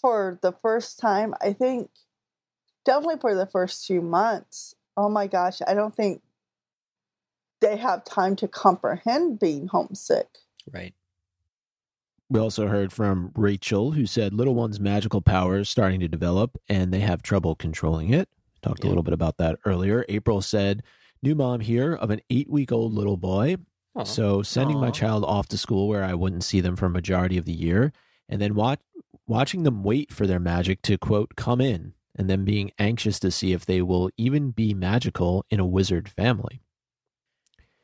for 0.00 0.38
the 0.42 0.52
first 0.52 0.98
time, 0.98 1.34
I 1.40 1.52
think 1.52 1.90
definitely 2.84 3.18
for 3.20 3.34
the 3.34 3.46
first 3.46 3.86
few 3.86 4.00
months, 4.00 4.74
oh 4.96 5.08
my 5.08 5.26
gosh, 5.26 5.60
I 5.66 5.74
don't 5.74 5.94
think 5.94 6.22
they 7.60 7.76
have 7.76 8.04
time 8.04 8.36
to 8.36 8.48
comprehend 8.48 9.38
being 9.38 9.66
homesick. 9.66 10.28
Right. 10.72 10.94
We 12.30 12.38
also 12.38 12.68
heard 12.68 12.92
from 12.92 13.32
Rachel, 13.34 13.92
who 13.92 14.06
said 14.06 14.34
little 14.34 14.54
one's 14.54 14.78
magical 14.78 15.22
powers 15.22 15.68
starting 15.68 16.00
to 16.00 16.08
develop 16.08 16.58
and 16.68 16.92
they 16.92 17.00
have 17.00 17.22
trouble 17.22 17.54
controlling 17.54 18.12
it. 18.12 18.28
Talked 18.62 18.84
yeah. 18.84 18.88
a 18.88 18.90
little 18.90 19.02
bit 19.02 19.14
about 19.14 19.38
that 19.38 19.58
earlier. 19.64 20.04
April 20.08 20.42
said, 20.42 20.82
New 21.22 21.34
mom 21.34 21.60
here 21.60 21.94
of 21.94 22.10
an 22.10 22.20
eight 22.30 22.48
week 22.48 22.70
old 22.70 22.92
little 22.92 23.16
boy. 23.16 23.56
Aww. 23.96 24.06
So 24.06 24.42
sending 24.42 24.76
Aww. 24.76 24.82
my 24.82 24.90
child 24.90 25.24
off 25.24 25.48
to 25.48 25.58
school 25.58 25.88
where 25.88 26.04
I 26.04 26.14
wouldn't 26.14 26.44
see 26.44 26.60
them 26.60 26.76
for 26.76 26.86
a 26.86 26.90
majority 26.90 27.38
of 27.38 27.44
the 27.44 27.52
year 27.52 27.92
and 28.28 28.40
then 28.40 28.54
watch, 28.54 28.80
watching 29.26 29.62
them 29.62 29.82
wait 29.82 30.12
for 30.12 30.26
their 30.26 30.40
magic 30.40 30.82
to 30.82 30.98
quote 30.98 31.36
come 31.36 31.60
in 31.60 31.94
and 32.16 32.28
then 32.28 32.44
being 32.44 32.72
anxious 32.78 33.20
to 33.20 33.30
see 33.30 33.52
if 33.52 33.64
they 33.64 33.80
will 33.80 34.10
even 34.16 34.50
be 34.50 34.74
magical 34.74 35.44
in 35.50 35.60
a 35.60 35.66
wizard 35.66 36.08
family. 36.08 36.60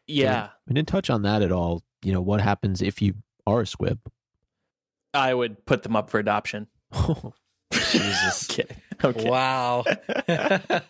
Yeah. 0.07 0.49
we 0.67 0.75
didn't 0.75 0.89
touch 0.89 1.09
on 1.09 1.23
that 1.23 1.41
at 1.43 1.53
all. 1.53 1.83
You 2.03 2.13
know, 2.13 2.21
what 2.21 2.41
happens 2.41 2.83
if 2.83 3.01
you 3.01 3.15
are 3.47 3.63
a 3.63 3.67
squib? 3.67 4.01
I 5.15 5.33
would 5.33 5.65
put 5.65 5.85
them 5.85 5.95
up 5.95 6.11
for 6.11 6.19
adoption. 6.19 6.67
Jesus. 7.93 8.47
kidding. 8.49 8.77
Okay. 9.03 9.29
Wow. 9.29 9.85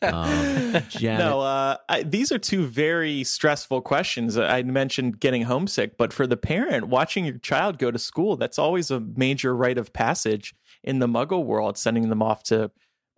um, 0.03 0.83
no, 1.03 1.41
uh, 1.41 1.77
I, 1.89 2.03
these 2.03 2.31
are 2.31 2.39
two 2.39 2.67
very 2.67 3.25
stressful 3.25 3.81
questions. 3.83 4.37
I 4.39 4.63
mentioned 4.63 5.21
getting 5.21 5.43
homesick, 5.43 5.97
but 5.97 6.13
for 6.13 6.27
the 6.27 6.37
parent, 6.37 6.89
watching 6.89 7.25
your 7.25 7.39
child 7.39 7.79
go 7.79 7.91
to 7.91 7.99
school, 7.99 8.37
that's 8.37 8.59
always 8.59 8.91
a 8.91 9.01
major 9.01 9.55
rite 9.57 9.79
of 9.79 9.93
passage 9.93 10.55
in 10.83 10.99
the 10.99 11.09
muggle 11.09 11.45
world, 11.45 11.79
sending 11.79 12.09
them 12.09 12.23
off 12.23 12.43
to 12.45 12.71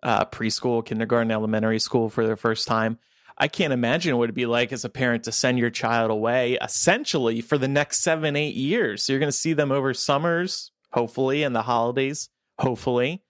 uh, 0.03 0.25
preschool, 0.25 0.85
kindergarten, 0.85 1.31
elementary 1.31 1.79
school 1.79 2.09
for 2.09 2.25
their 2.25 2.37
first 2.37 2.67
time. 2.67 2.97
I 3.37 3.47
can't 3.47 3.73
imagine 3.73 4.17
what 4.17 4.25
it'd 4.25 4.35
be 4.35 4.47
like 4.47 4.73
as 4.73 4.83
a 4.83 4.89
parent 4.89 5.25
to 5.25 5.31
send 5.31 5.59
your 5.59 5.69
child 5.69 6.09
away 6.09 6.57
essentially 6.61 7.41
for 7.41 7.57
the 7.57 7.67
next 7.67 7.99
seven, 7.99 8.35
eight 8.35 8.55
years. 8.55 9.03
So 9.03 9.13
you're 9.13 9.19
going 9.19 9.31
to 9.31 9.37
see 9.37 9.53
them 9.53 9.71
over 9.71 9.93
summers, 9.93 10.71
hopefully, 10.91 11.43
and 11.43 11.55
the 11.55 11.61
holidays, 11.61 12.29
hopefully. 12.57 13.21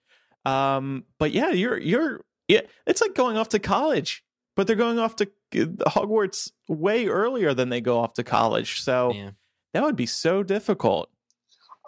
Um, 0.48 1.04
but 1.18 1.32
yeah, 1.32 1.50
you're 1.50 1.78
you're 1.78 2.24
yeah, 2.48 2.62
it's 2.86 3.00
like 3.00 3.14
going 3.14 3.36
off 3.36 3.50
to 3.50 3.58
college, 3.58 4.24
but 4.56 4.66
they're 4.66 4.76
going 4.76 4.98
off 4.98 5.16
to 5.16 5.24
uh, 5.54 5.66
Hogwarts 5.90 6.50
way 6.68 7.06
earlier 7.06 7.54
than 7.54 7.68
they 7.68 7.80
go 7.80 7.98
off 7.98 8.14
to 8.14 8.24
college. 8.24 8.80
So 8.82 9.12
Yeah. 9.12 9.30
that 9.74 9.82
would 9.82 9.96
be 9.96 10.06
so 10.06 10.42
difficult. 10.42 11.10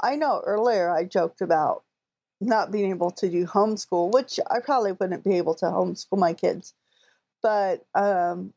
I 0.03 0.17
know 0.17 0.43
earlier 0.45 0.91
I 0.91 1.05
joked 1.05 1.41
about 1.41 1.85
not 2.41 2.71
being 2.73 2.91
able 2.91 3.11
to 3.13 3.29
do 3.31 3.47
homeschool, 3.47 4.13
which 4.13 4.39
I 4.51 4.61
probably 4.61 4.93
wouldn't 4.93 5.25
be 5.25 5.37
able 5.37 5.55
to 5.57 5.67
homeschool 5.67 6.19
my 6.19 6.33
kids. 6.35 6.75
But 7.43 7.85
um, 7.95 8.53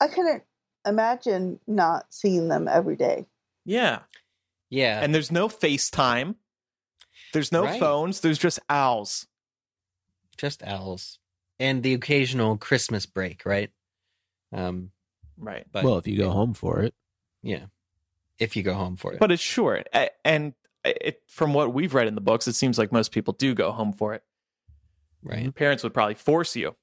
I 0.00 0.08
couldn't 0.08 0.42
imagine 0.86 1.60
not 1.66 2.06
seeing 2.10 2.48
them 2.48 2.66
every 2.68 2.96
day. 2.96 3.26
Yeah. 3.64 4.00
Yeah. 4.70 5.00
And 5.02 5.14
there's 5.14 5.30
no 5.30 5.48
FaceTime. 5.48 6.34
There's 7.32 7.52
no 7.52 7.64
Right. 7.64 7.78
phones. 7.78 8.20
There's 8.20 8.38
just 8.38 8.58
owls. 8.68 9.26
Just 10.38 10.62
owls. 10.62 11.18
And 11.60 11.82
the 11.82 11.94
occasional 11.94 12.56
Christmas 12.56 13.04
break, 13.06 13.44
right? 13.44 13.70
Um, 14.52 14.90
Right. 15.36 15.66
but 15.70 15.84
well, 15.84 15.98
if 15.98 16.06
you 16.08 16.16
go 16.18 16.30
home 16.30 16.54
for 16.54 16.80
it, 16.82 16.94
yeah. 17.42 17.66
If 18.38 18.56
you 18.56 18.62
go 18.62 18.74
home 18.74 18.96
for 18.96 19.12
it. 19.12 19.18
But 19.20 19.30
it's 19.32 19.42
short. 19.42 19.88
And 20.24 20.54
it, 20.84 21.22
from 21.28 21.52
what 21.54 21.72
we've 21.74 21.94
read 21.94 22.06
in 22.08 22.14
the 22.14 22.20
books, 22.20 22.46
it 22.48 22.54
seems 22.54 22.78
like 22.78 22.90
most 22.92 23.12
people 23.12 23.34
do 23.34 23.54
go 23.54 23.70
home 23.72 23.92
for 23.92 24.14
it. 24.14 24.22
right. 25.22 25.54
Parents 25.54 25.82
would 25.82 25.94
probably 25.94 26.14
force 26.14 26.56
you. 26.56 26.74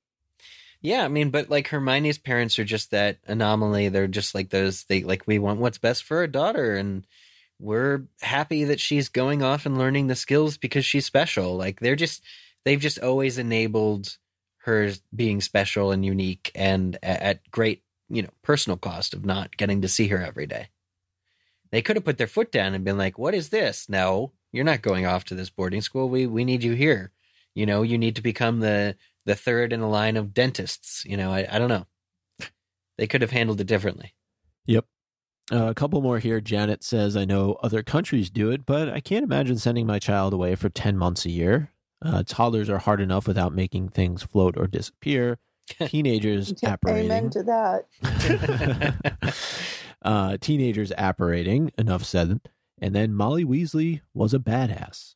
Yeah, 0.81 1.03
I 1.03 1.07
mean, 1.07 1.31
but 1.31 1.49
like 1.49 1.67
Hermione's 1.69 2.17
parents 2.17 2.59
are 2.59 2.63
just 2.65 2.91
that 2.91 3.17
anomaly. 3.25 3.89
They're 3.89 4.07
just 4.07 4.35
like 4.35 4.49
those. 4.51 4.83
They 4.83 5.03
like 5.03 5.25
we 5.25 5.39
want 5.39 5.59
what's 5.59 5.77
best 5.79 6.03
for 6.03 6.17
our 6.17 6.27
daughter, 6.27 6.75
and 6.75 7.07
we're 7.59 8.03
happy 8.21 8.65
that 8.65 8.79
she's 8.79 9.09
going 9.09 9.41
off 9.41 9.65
and 9.65 9.77
learning 9.77 10.07
the 10.07 10.15
skills 10.15 10.57
because 10.57 10.85
she's 10.85 11.05
special. 11.05 11.55
Like 11.57 11.79
they're 11.79 11.95
just 11.95 12.21
they've 12.65 12.79
just 12.79 12.99
always 12.99 13.37
enabled 13.37 14.17
her 14.63 14.91
being 15.15 15.39
special 15.39 15.91
and 15.91 16.03
unique, 16.03 16.51
and 16.53 16.97
at, 17.01 17.21
at 17.21 17.51
great 17.51 17.83
you 18.09 18.21
know 18.21 18.29
personal 18.41 18.77
cost 18.77 19.13
of 19.13 19.25
not 19.25 19.55
getting 19.55 19.81
to 19.81 19.87
see 19.87 20.07
her 20.07 20.21
every 20.21 20.47
day. 20.47 20.69
They 21.71 21.81
could 21.81 21.95
have 21.95 22.05
put 22.05 22.17
their 22.17 22.27
foot 22.27 22.51
down 22.51 22.73
and 22.73 22.83
been 22.83 22.97
like, 22.97 23.17
"What 23.17 23.33
is 23.33 23.49
this? 23.49 23.87
No, 23.87 24.33
you're 24.51 24.65
not 24.65 24.81
going 24.81 25.05
off 25.05 25.23
to 25.25 25.35
this 25.35 25.49
boarding 25.49 25.81
school. 25.81 26.09
We 26.09 26.27
we 26.27 26.43
need 26.43 26.63
you 26.63 26.73
here. 26.73 27.11
You 27.53 27.65
know, 27.65 27.83
you 27.83 27.97
need 27.97 28.17
to 28.17 28.21
become 28.21 28.59
the 28.59 28.97
the 29.25 29.35
third 29.35 29.71
in 29.71 29.81
a 29.81 29.89
line 29.89 30.17
of 30.17 30.33
dentists. 30.33 31.05
You 31.05 31.17
know, 31.17 31.31
I, 31.31 31.47
I 31.49 31.59
don't 31.59 31.69
know. 31.69 31.85
They 32.97 33.07
could 33.07 33.21
have 33.21 33.31
handled 33.31 33.59
it 33.61 33.67
differently. 33.67 34.13
Uh, 35.51 35.65
a 35.65 35.75
couple 35.75 36.01
more 36.01 36.19
here. 36.19 36.41
Janet 36.41 36.83
says, 36.83 37.15
I 37.15 37.25
know 37.25 37.57
other 37.61 37.83
countries 37.83 38.29
do 38.29 38.49
it, 38.49 38.65
but 38.65 38.89
I 38.89 38.99
can't 38.99 39.23
imagine 39.23 39.59
sending 39.59 39.85
my 39.85 39.99
child 39.99 40.33
away 40.33 40.55
for 40.55 40.69
10 40.69 40.97
months 40.97 41.25
a 41.25 41.29
year. 41.29 41.71
Uh, 42.01 42.23
toddlers 42.25 42.69
are 42.69 42.79
hard 42.79 43.01
enough 43.01 43.27
without 43.27 43.53
making 43.53 43.89
things 43.89 44.23
float 44.23 44.55
or 44.57 44.67
disappear. 44.67 45.37
Teenagers 45.87 46.53
apparating. 46.63 47.11
Amen 47.11 47.29
to 47.31 47.43
that. 47.43 49.33
uh, 50.01 50.37
teenagers 50.39 50.91
apparating, 50.97 51.71
enough 51.77 52.03
said. 52.03 52.39
And 52.79 52.93
then 52.93 53.13
Molly 53.13 53.45
Weasley 53.45 54.01
was 54.13 54.33
a 54.33 54.39
badass. 54.39 55.15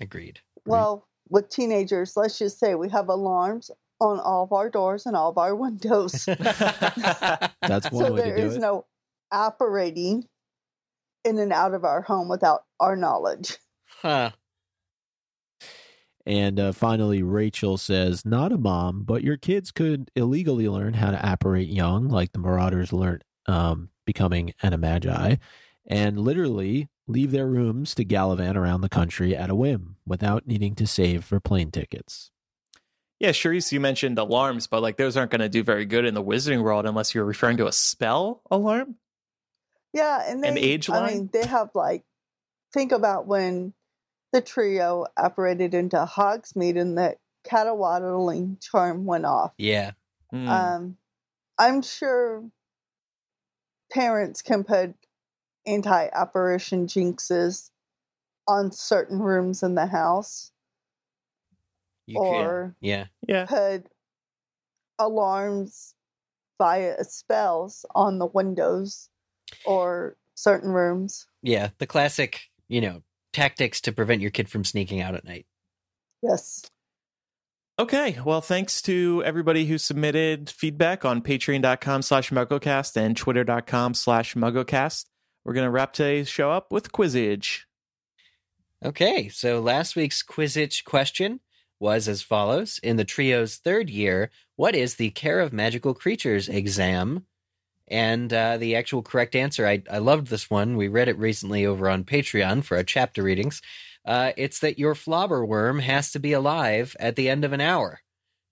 Agreed. 0.00 0.40
Well, 0.64 1.08
with 1.28 1.48
teenagers, 1.48 2.16
let's 2.16 2.38
just 2.38 2.58
say 2.58 2.74
we 2.74 2.88
have 2.90 3.08
alarms 3.08 3.70
on 4.00 4.18
all 4.20 4.44
of 4.44 4.52
our 4.52 4.70
doors 4.70 5.06
and 5.06 5.16
all 5.16 5.30
of 5.30 5.38
our 5.38 5.54
windows. 5.54 6.24
That's 6.26 7.90
one 7.90 8.04
so 8.04 8.12
way 8.12 8.20
to 8.20 8.26
there 8.26 8.36
do 8.36 8.42
is 8.42 8.56
it. 8.56 8.60
no 8.60 8.86
apparating 9.32 10.24
in 11.24 11.38
and 11.38 11.52
out 11.52 11.74
of 11.74 11.84
our 11.84 12.02
home 12.02 12.28
without 12.28 12.64
our 12.78 12.96
knowledge. 12.96 13.56
Huh. 14.02 14.30
And 16.26 16.60
uh, 16.60 16.72
finally, 16.72 17.22
Rachel 17.22 17.78
says, 17.78 18.24
Not 18.26 18.52
a 18.52 18.58
mom, 18.58 19.02
but 19.04 19.22
your 19.24 19.36
kids 19.36 19.70
could 19.70 20.10
illegally 20.14 20.68
learn 20.68 20.94
how 20.94 21.10
to 21.10 21.32
apparate 21.32 21.68
young, 21.68 22.08
like 22.08 22.32
the 22.32 22.38
Marauders 22.38 22.92
learned 22.92 23.24
um, 23.46 23.88
becoming 24.04 24.52
animagi, 24.62 25.38
and 25.86 26.20
literally 26.20 26.88
leave 27.08 27.30
their 27.32 27.46
rooms 27.46 27.94
to 27.94 28.04
gallivant 28.04 28.56
around 28.56 28.82
the 28.82 28.88
country 28.88 29.34
at 29.34 29.50
a 29.50 29.54
whim 29.54 29.96
without 30.06 30.46
needing 30.46 30.74
to 30.76 30.86
save 30.86 31.24
for 31.24 31.40
plane 31.40 31.70
tickets. 31.70 32.30
Yeah, 33.18 33.30
Cherise, 33.30 33.72
you 33.72 33.80
mentioned 33.80 34.18
alarms, 34.18 34.66
but 34.66 34.80
like 34.82 34.96
those 34.96 35.16
aren't 35.16 35.30
going 35.30 35.40
to 35.42 35.48
do 35.48 35.62
very 35.62 35.84
good 35.84 36.04
in 36.06 36.14
the 36.14 36.22
wizarding 36.22 36.62
world 36.62 36.86
unless 36.86 37.14
you're 37.14 37.24
referring 37.24 37.58
to 37.58 37.66
a 37.66 37.72
spell 37.72 38.42
alarm. 38.50 38.96
Yeah, 39.92 40.22
and 40.26 40.42
they, 40.42 40.48
An 40.48 40.58
age 40.58 40.88
I 40.88 40.98
line? 41.00 41.14
mean, 41.14 41.30
they 41.32 41.44
have 41.46 41.70
like 41.74 42.04
think 42.72 42.92
about 42.92 43.26
when 43.26 43.74
the 44.32 44.40
trio 44.40 45.06
apparated 45.16 45.74
into 45.74 45.96
Hogsmeade 46.04 46.78
and 46.80 46.96
the 46.96 47.16
caterwauling 47.44 48.58
charm 48.60 49.04
went 49.04 49.24
off. 49.24 49.52
Yeah. 49.58 49.92
Hmm. 50.30 50.48
Um, 50.48 50.96
I'm 51.58 51.82
sure 51.82 52.44
parents 53.90 54.42
can 54.42 54.62
put 54.64 54.94
anti-apparition 55.66 56.86
jinxes 56.86 57.70
on 58.46 58.72
certain 58.72 59.18
rooms 59.18 59.62
in 59.62 59.74
the 59.74 59.86
house, 59.86 60.52
You 62.06 62.18
could- 62.18 62.24
or 62.26 62.76
yeah. 62.80 63.06
yeah. 63.26 63.46
put 63.46 63.86
alarms 64.98 65.94
via 66.58 67.02
spells 67.04 67.84
on 67.94 68.18
the 68.18 68.26
windows 68.26 69.08
or 69.64 70.16
certain 70.34 70.70
rooms. 70.72 71.26
Yeah. 71.42 71.70
The 71.78 71.86
classic, 71.86 72.40
you 72.68 72.80
know, 72.80 73.02
tactics 73.32 73.80
to 73.82 73.92
prevent 73.92 74.22
your 74.22 74.30
kid 74.30 74.48
from 74.48 74.64
sneaking 74.64 75.00
out 75.00 75.14
at 75.14 75.24
night. 75.24 75.46
Yes. 76.22 76.70
Okay. 77.78 78.18
Well, 78.24 78.40
thanks 78.40 78.82
to 78.82 79.22
everybody 79.24 79.64
who 79.66 79.78
submitted 79.78 80.50
feedback 80.50 81.04
on 81.04 81.22
patreon.com 81.22 82.02
slash 82.02 82.30
mugglecast 82.30 82.96
and 82.96 83.16
twitter.com 83.16 83.94
slash 83.94 84.34
mugglecast. 84.34 85.06
We're 85.44 85.54
going 85.54 85.64
to 85.66 85.70
wrap 85.70 85.94
today's 85.94 86.28
show 86.28 86.50
up 86.50 86.70
with 86.70 86.92
Quizzitch. 86.92 87.60
Okay, 88.84 89.28
so 89.28 89.60
last 89.60 89.94
week's 89.94 90.22
Quizzitch 90.22 90.84
question 90.84 91.40
was 91.78 92.08
as 92.08 92.22
follows. 92.22 92.78
In 92.82 92.96
the 92.96 93.04
trio's 93.04 93.56
third 93.56 93.90
year, 93.90 94.30
what 94.56 94.74
is 94.74 94.94
the 94.94 95.10
Care 95.10 95.40
of 95.40 95.52
Magical 95.52 95.94
Creatures 95.94 96.48
exam? 96.48 97.26
And 97.90 98.32
uh, 98.32 98.56
the 98.56 98.76
actual 98.76 99.02
correct 99.02 99.34
answer, 99.34 99.66
I, 99.66 99.82
I 99.90 99.98
loved 99.98 100.28
this 100.28 100.48
one. 100.48 100.76
We 100.76 100.88
read 100.88 101.08
it 101.08 101.18
recently 101.18 101.66
over 101.66 101.90
on 101.90 102.04
Patreon 102.04 102.62
for 102.62 102.76
our 102.76 102.84
chapter 102.84 103.22
readings. 103.22 103.60
Uh, 104.04 104.32
it's 104.36 104.60
that 104.60 104.78
your 104.78 104.94
flobber 104.94 105.46
worm 105.46 105.80
has 105.80 106.12
to 106.12 106.20
be 106.20 106.32
alive 106.32 106.96
at 107.00 107.16
the 107.16 107.28
end 107.28 107.44
of 107.44 107.52
an 107.52 107.60
hour. 107.60 108.00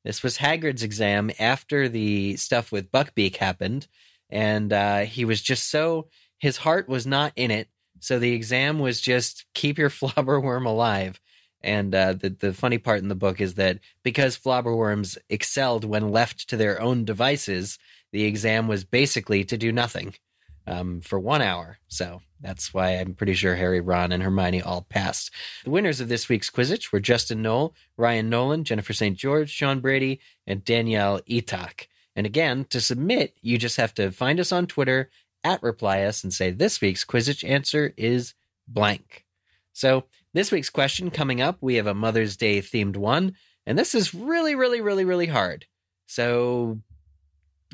This 0.05 0.23
was 0.23 0.39
Hagrid's 0.39 0.83
exam 0.83 1.31
after 1.39 1.89
the 1.89 2.37
stuff 2.37 2.73
with 2.73 2.91
Buckbeak 2.91 3.37
happened. 3.37 3.87
And 4.29 4.73
uh, 4.73 5.01
he 5.01 5.25
was 5.25 5.41
just 5.41 5.71
so, 5.71 6.09
his 6.39 6.59
heart 6.59 6.89
was 6.89 7.07
not 7.07 7.33
in 7.37 7.51
it. 7.51 7.69
So 8.01 8.19
the 8.19 8.33
exam 8.33 8.79
was 8.79 9.01
just 9.01 9.47
keep 9.55 9.79
your 9.79 9.91
flobberworm 9.91 10.67
alive. 10.67 11.21
And 11.61 11.93
uh, 11.95 12.13
the 12.13 12.31
the 12.31 12.53
funny 12.53 12.79
part 12.79 13.03
in 13.03 13.09
the 13.09 13.17
book 13.17 13.41
is 13.41 13.55
that 13.55 13.81
because 14.05 14.39
flobberworms 14.39 15.19
excelled 15.29 15.85
when 15.85 16.13
left 16.13 16.49
to 16.51 16.57
their 16.57 16.81
own 16.81 17.05
devices, 17.05 17.79
the 18.13 18.25
exam 18.25 18.69
was 18.69 18.85
basically 18.85 19.45
to 19.45 19.57
do 19.57 19.73
nothing 19.73 20.15
um, 20.67 21.01
for 21.01 21.19
one 21.19 21.43
hour. 21.43 21.79
So 21.89 22.21
that's 22.41 22.73
why 22.73 22.93
I'm 22.93 23.15
pretty 23.15 23.35
sure 23.35 23.55
Harry, 23.55 23.81
Ron, 23.81 24.13
and 24.13 24.23
Hermione 24.23 24.63
all 24.63 24.83
passed. 24.83 25.31
The 25.65 25.71
winners 25.71 26.01
of 26.01 26.09
this 26.09 26.29
week's 26.29 26.51
Quizzitch 26.51 26.93
were 26.93 27.01
Justin 27.01 27.43
Knoll, 27.43 27.75
Ryan 27.97 28.29
Nolan, 28.29 28.65
Jennifer 28.65 28.93
St. 28.93 29.17
George, 29.17 29.51
Sean 29.51 29.81
Brady, 29.81 30.21
and 30.47 30.65
Danielle 30.65 31.21
Etak. 31.29 31.87
And 32.15 32.27
again, 32.27 32.65
to 32.71 32.81
submit, 32.81 33.37
you 33.43 33.59
just 33.59 33.77
have 33.77 33.95
to 33.95 34.11
find 34.11 34.41
us 34.41 34.53
on 34.53 34.67
Twitter 34.67 35.11
at 35.45 35.63
reply 35.63 36.03
us 36.03 36.25
and 36.25 36.35
say 36.35 36.51
this 36.51 36.81
week's 36.81 37.05
Quizzitch 37.05 37.49
answer 37.49 37.95
is 37.97 38.35
blank. 38.67 39.25
So 39.73 40.05
this 40.35 40.51
week's 40.51 40.71
question 40.71 41.11
coming 41.11 41.41
up, 41.41 41.59
we 41.61 41.77
have 41.77 41.87
a 41.87 41.95
Mother's 41.95 42.37
Day 42.37 42.61
themed 42.61 42.97
one, 42.97 43.37
and 43.67 43.79
this 43.79 43.95
is 43.95 44.15
really, 44.15 44.55
really, 44.55 44.81
really, 44.81 45.05
really 45.05 45.27
hard. 45.27 45.67
So 46.07 46.81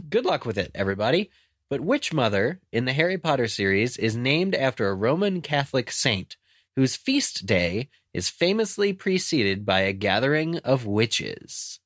good 0.08 0.24
luck 0.24 0.44
with 0.44 0.58
it, 0.58 0.70
everybody. 0.74 1.30
But 1.70 1.80
which 1.80 2.12
mother 2.12 2.60
in 2.72 2.84
the 2.84 2.92
Harry 2.92 3.18
Potter 3.18 3.48
series 3.48 3.96
is 3.96 4.16
named 4.16 4.54
after 4.54 4.88
a 4.88 4.94
Roman 4.94 5.40
Catholic 5.40 5.90
saint 5.90 6.36
whose 6.76 6.96
feast 6.96 7.46
day 7.46 7.88
is 8.12 8.28
famously 8.28 8.92
preceded 8.92 9.64
by 9.64 9.80
a 9.80 9.92
gathering 9.92 10.58
of 10.58 10.86
witches? 10.86 11.80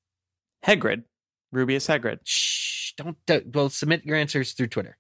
Hagrid. 0.67 1.05
Rubeus 1.53 1.89
Hagrid. 1.89 2.19
Shh, 2.25 2.93
don't, 2.97 3.17
don't 3.27 3.55
well 3.55 3.71
submit 3.71 4.05
your 4.05 4.17
answers 4.17 4.53
through 4.53 4.67
Twitter. 4.67 4.99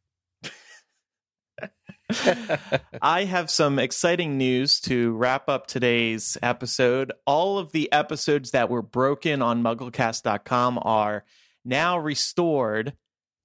I 3.02 3.24
have 3.24 3.50
some 3.50 3.78
exciting 3.78 4.38
news 4.38 4.80
to 4.80 5.12
wrap 5.12 5.48
up 5.48 5.66
today's 5.66 6.38
episode. 6.42 7.12
All 7.26 7.58
of 7.58 7.72
the 7.72 7.92
episodes 7.92 8.52
that 8.52 8.70
were 8.70 8.80
broken 8.80 9.42
on 9.42 9.62
mugglecast.com 9.62 10.78
are 10.82 11.24
now 11.68 11.98
restored, 11.98 12.94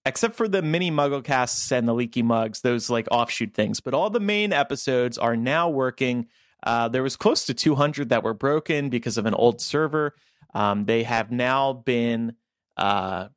except 0.05 0.35
for 0.35 0.47
the 0.47 0.61
mini 0.61 0.89
mugglecasts 0.89 1.71
and 1.71 1.87
the 1.87 1.93
leaky 1.93 2.23
mugs, 2.23 2.61
those 2.61 2.89
like 2.89 3.07
offshoot 3.11 3.53
things. 3.53 3.79
But 3.79 3.93
all 3.93 4.09
the 4.09 4.19
main 4.19 4.53
episodes 4.53 5.17
are 5.17 5.35
now 5.35 5.69
working. 5.69 6.27
Uh, 6.63 6.87
there 6.87 7.03
was 7.03 7.15
close 7.15 7.45
to 7.45 7.53
200 7.53 8.09
that 8.09 8.23
were 8.23 8.33
broken 8.33 8.89
because 8.89 9.17
of 9.17 9.25
an 9.25 9.33
old 9.33 9.61
server. 9.61 10.15
Um, 10.53 10.85
they 10.85 11.03
have 11.03 11.31
now 11.31 11.73
been 11.73 12.35
uh, 12.77 13.27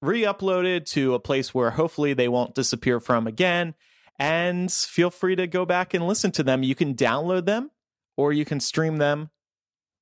re 0.00 0.22
uploaded 0.22 0.86
to 0.92 1.14
a 1.14 1.20
place 1.20 1.52
where 1.52 1.70
hopefully 1.70 2.14
they 2.14 2.28
won't 2.28 2.54
disappear 2.54 3.00
from 3.00 3.26
again 3.26 3.74
and 4.18 4.70
feel 4.70 5.10
free 5.10 5.36
to 5.36 5.46
go 5.46 5.64
back 5.64 5.94
and 5.94 6.06
listen 6.06 6.30
to 6.32 6.42
them. 6.42 6.62
You 6.62 6.74
can 6.74 6.94
download 6.94 7.46
them 7.46 7.70
or 8.16 8.32
you 8.32 8.44
can 8.44 8.60
stream 8.60 8.98
them 8.98 9.30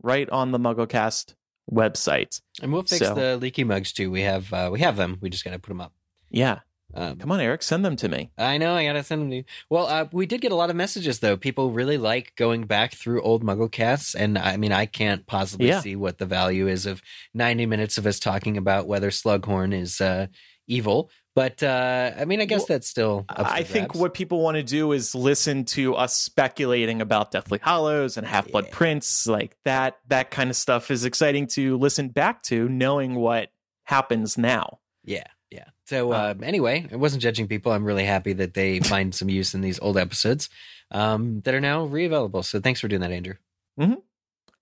right 0.03 0.29
on 0.31 0.51
the 0.51 0.59
MuggleCast 0.59 1.35
website. 1.71 2.41
And 2.63 2.73
we'll 2.73 2.83
fix 2.83 2.99
So- 3.07 3.15
the 3.15 3.37
leaky 3.37 3.65
mugs 3.65 3.93
too. 3.93 4.11
We 4.11 4.23
have 4.23 4.53
uh, 4.53 4.71
we 4.73 4.81
have 4.81 4.97
them. 4.97 5.19
We 5.21 5.31
just 5.31 5.45
got 5.45 5.51
to 5.53 5.59
put 5.59 5.71
them 5.71 5.81
up. 5.81 5.93
Yeah. 6.31 6.61
Um, 6.93 7.19
Come 7.19 7.31
on, 7.31 7.39
Eric, 7.41 7.63
send 7.63 7.85
them 7.85 7.95
to 7.97 8.09
me. 8.09 8.33
I 8.37 8.59
know. 8.59 8.75
I 8.75 8.85
gotta 8.85 9.05
send 9.05 9.23
them 9.23 9.31
to 9.31 9.37
you. 9.37 9.45
Well, 9.69 9.87
uh, 9.87 10.07
we 10.11 10.27
did 10.27 10.41
get 10.41 10.51
a 10.51 10.57
lot 10.57 10.71
of 10.71 10.77
messages 10.77 11.21
though. 11.21 11.37
People 11.37 11.71
really 11.71 11.99
like 11.99 12.33
going 12.35 12.65
back 12.65 12.95
through 12.95 13.23
old 13.23 13.45
Muggle 13.45 13.71
casts, 13.71 14.17
and 14.17 14.37
I 14.37 14.57
mean, 14.57 14.73
I 14.73 14.87
can't 14.87 15.25
possibly 15.25 15.69
Yeah. 15.69 15.79
see 15.83 15.95
what 15.95 16.19
the 16.19 16.27
value 16.27 16.67
is 16.67 16.87
of 16.87 17.01
ninety 17.33 17.65
minutes 17.65 17.97
of 17.97 18.07
us 18.07 18.19
talking 18.19 18.57
about 18.57 18.89
whether 18.89 19.11
Slughorn 19.11 19.73
is 19.73 20.01
uh, 20.01 20.27
evil. 20.67 21.11
But 21.35 21.63
uh, 21.63 22.13
I 22.19 22.25
mean, 22.25 22.41
I 22.41 22.45
guess 22.45 22.61
Well, 22.61 22.67
that's 22.71 22.89
still. 22.89 23.25
Up 23.29 23.47
I 23.47 23.63
think 23.63 23.95
what 23.95 24.15
people 24.15 24.43
want 24.43 24.57
to 24.57 24.63
do 24.63 24.91
is 24.93 25.15
listen 25.15 25.65
to 25.67 25.95
us 25.95 26.17
speculating 26.17 27.01
about 27.01 27.31
Deathly 27.31 27.61
Hallows 27.63 28.17
and 28.17 28.27
Half 28.27 28.51
Blood 28.51 28.67
Yeah. 28.67 28.75
Prince, 28.75 29.27
like 29.27 29.57
that. 29.65 29.99
That 30.09 30.31
kind 30.31 30.51
of 30.51 30.57
stuff 30.57 30.91
is 30.91 31.05
exciting 31.05 31.47
to 31.49 31.79
listen 31.79 32.09
back 32.09 32.43
to, 32.45 32.69
knowing 32.69 33.15
what 33.15 33.51
happens 33.85 34.37
now. 34.37 34.81
Yeah, 35.05 35.25
yeah. 35.51 35.67
So 35.87 36.11
uh, 36.13 36.35
anyway, 36.43 36.87
I 36.91 36.97
wasn't 36.97 37.23
judging 37.23 37.47
people. 37.47 37.71
I'm 37.73 37.85
really 37.85 38.05
happy 38.05 38.33
that 38.35 38.55
they 38.55 38.81
find 38.81 39.15
some 39.15 39.29
use 39.29 39.55
in 39.55 39.61
these 39.61 39.79
old 39.81 39.97
episodes 39.97 40.51
um, 40.91 41.43
that 41.43 41.55
are 41.55 41.61
now 41.61 41.85
re-available. 41.85 42.43
So 42.43 42.61
thanks 42.61 42.81
for 42.81 42.89
doing 42.89 43.03
that, 43.03 43.13
Andrew. 43.13 43.35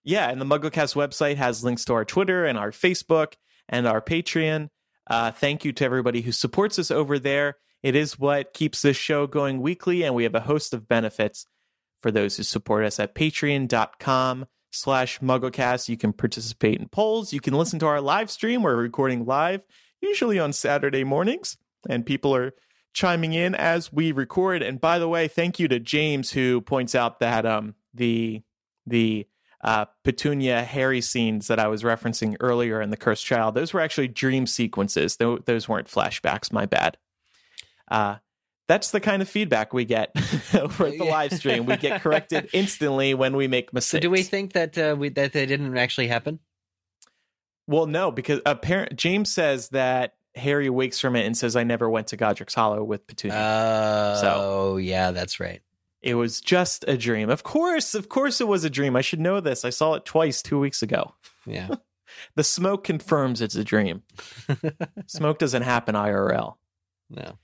Yeah, 0.05 0.31
and 0.31 0.41
the 0.41 0.47
MuggleCast 0.47 0.95
website 0.95 1.37
has 1.37 1.65
links 1.65 1.85
to 1.87 1.93
our 1.95 2.05
Twitter 2.05 2.45
and 2.47 2.57
our 2.57 2.71
Facebook 2.71 3.35
and 3.69 3.87
our 3.87 4.01
Patreon. 4.01 4.71
Uh, 5.09 5.31
thank 5.31 5.65
you 5.65 5.73
to 5.73 5.85
everybody 5.85 6.21
who 6.21 6.33
supports 6.33 6.79
us 6.79 6.91
over 6.91 7.19
there. 7.19 7.57
It 7.83 7.95
is 7.95 8.19
what 8.19 8.53
keeps 8.53 8.83
this 8.83 8.97
show 8.97 9.27
going 9.27 9.61
weekly, 9.61 10.03
and 10.03 10.15
we 10.15 10.25
have 10.25 10.35
a 10.35 10.41
host 10.41 10.75
of 10.75 10.89
benefits 10.89 11.47
for 12.03 12.11
those 12.11 12.37
who 12.37 12.43
support 12.43 12.85
us 12.85 13.01
at 13.01 13.15
patreon.com 13.15 14.47
slash 14.71 15.21
mugglecast. 15.21 15.89
You 15.89 15.97
can 15.97 16.13
participate 16.13 16.81
in 16.81 16.89
polls. 16.89 17.33
You 17.33 17.41
can 17.41 17.55
listen 17.55 17.79
to 17.81 17.87
our 17.87 18.01
live 18.01 18.31
stream. 18.31 18.63
We're 18.63 18.77
recording 18.77 19.25
live, 19.25 19.63
usually 20.01 20.39
on 20.39 20.53
Saturday 20.53 21.05
mornings, 21.05 21.57
and 21.89 22.05
people 22.05 22.35
are 22.35 22.53
chiming 22.93 23.33
in 23.33 23.55
as 23.55 23.93
we 23.93 24.13
record. 24.13 24.63
And 24.63 24.81
by 24.81 24.99
the 24.99 25.09
way, 25.09 25.29
thank 25.29 25.59
you 25.59 25.69
to 25.69 25.79
James 25.79 26.33
who 26.33 26.61
points 26.61 26.95
out 26.95 27.21
that 27.21 27.47
um 27.47 27.75
the 27.95 28.43
the 28.87 29.27
uh, 29.63 29.87
Petunia 30.05 30.63
Harry 30.63 31.01
scenes 31.01 31.49
that 31.49 31.59
I 31.59 31.67
was 31.69 31.83
referencing 31.83 32.37
earlier 32.41 32.81
in 32.81 32.91
The 32.91 32.97
Cursed 32.97 33.25
Child, 33.25 33.55
those 33.55 33.73
were 33.73 33.81
actually 33.81 34.09
dream 34.09 34.47
sequences. 34.47 35.17
Tho- 35.17 35.39
those 35.39 35.69
weren't 35.69 35.89
flashbacks. 35.89 36.53
My 36.53 36.67
bad. 36.67 36.97
Uh, 37.91 38.17
that's 38.69 38.91
the 38.91 39.01
kind 39.01 39.23
of 39.23 39.29
feedback 39.29 39.73
we 39.73 39.85
get 39.87 40.11
over 40.55 40.87
at 40.87 40.99
the 40.99 41.05
Yeah. 41.07 41.11
live 41.11 41.33
stream. 41.33 41.65
We 41.67 41.77
get 41.79 42.03
corrected 42.03 42.51
instantly 42.53 43.15
when 43.15 43.35
we 43.35 43.49
make 43.49 43.73
mistakes. 43.73 43.91
So 43.93 44.01
do 44.01 44.11
we 44.11 44.23
think 44.23 44.53
that 44.53 44.77
uh, 44.77 44.95
we, 44.99 45.09
that 45.11 45.33
they 45.33 45.47
didn't 45.47 45.77
actually 45.79 46.09
happen? 46.09 46.39
Well, 47.67 47.87
no, 47.87 48.11
because 48.11 48.41
apparent 48.47 48.97
James 48.97 49.33
says 49.33 49.71
that 49.71 50.15
Harry 50.35 50.71
wakes 50.71 51.01
from 51.01 51.17
it 51.17 51.27
and 51.27 51.37
says, 51.37 51.57
"I 51.57 51.65
never 51.65 51.89
went 51.91 52.09
to 52.09 52.17
Godric's 52.17 52.55
Hollow 52.55 52.83
with 52.85 53.07
Petunia." 53.07 53.37
Oh, 54.23 54.77
yeah, 54.77 55.11
that's 55.11 55.41
right. 55.41 55.61
It 56.03 56.15
was 56.15 56.41
just 56.41 56.85
a 56.89 56.97
dream. 56.97 57.29
Of 57.31 57.43
course, 57.43 57.95
of 57.95 58.09
course, 58.09 58.41
it 58.41 58.49
was 58.49 58.65
a 58.65 58.71
dream. 58.71 58.95
I 58.97 59.01
should 59.01 59.21
know 59.21 59.41
this. 59.41 59.65
I 59.65 59.71
saw 59.71 59.95
it 59.95 60.05
twice 60.05 60.43
two 60.43 60.59
weeks 60.59 60.83
ago. 60.83 61.15
Yeah. 61.47 61.69
The 62.35 62.43
smoke 62.43 62.85
confirms 62.85 63.43
it's 63.43 63.55
a 63.55 63.63
dream. 63.63 64.03
smoke 65.07 65.39
doesn't 65.39 65.63
happen 65.63 65.95
IRL. 65.95 66.55
no. 67.11 67.39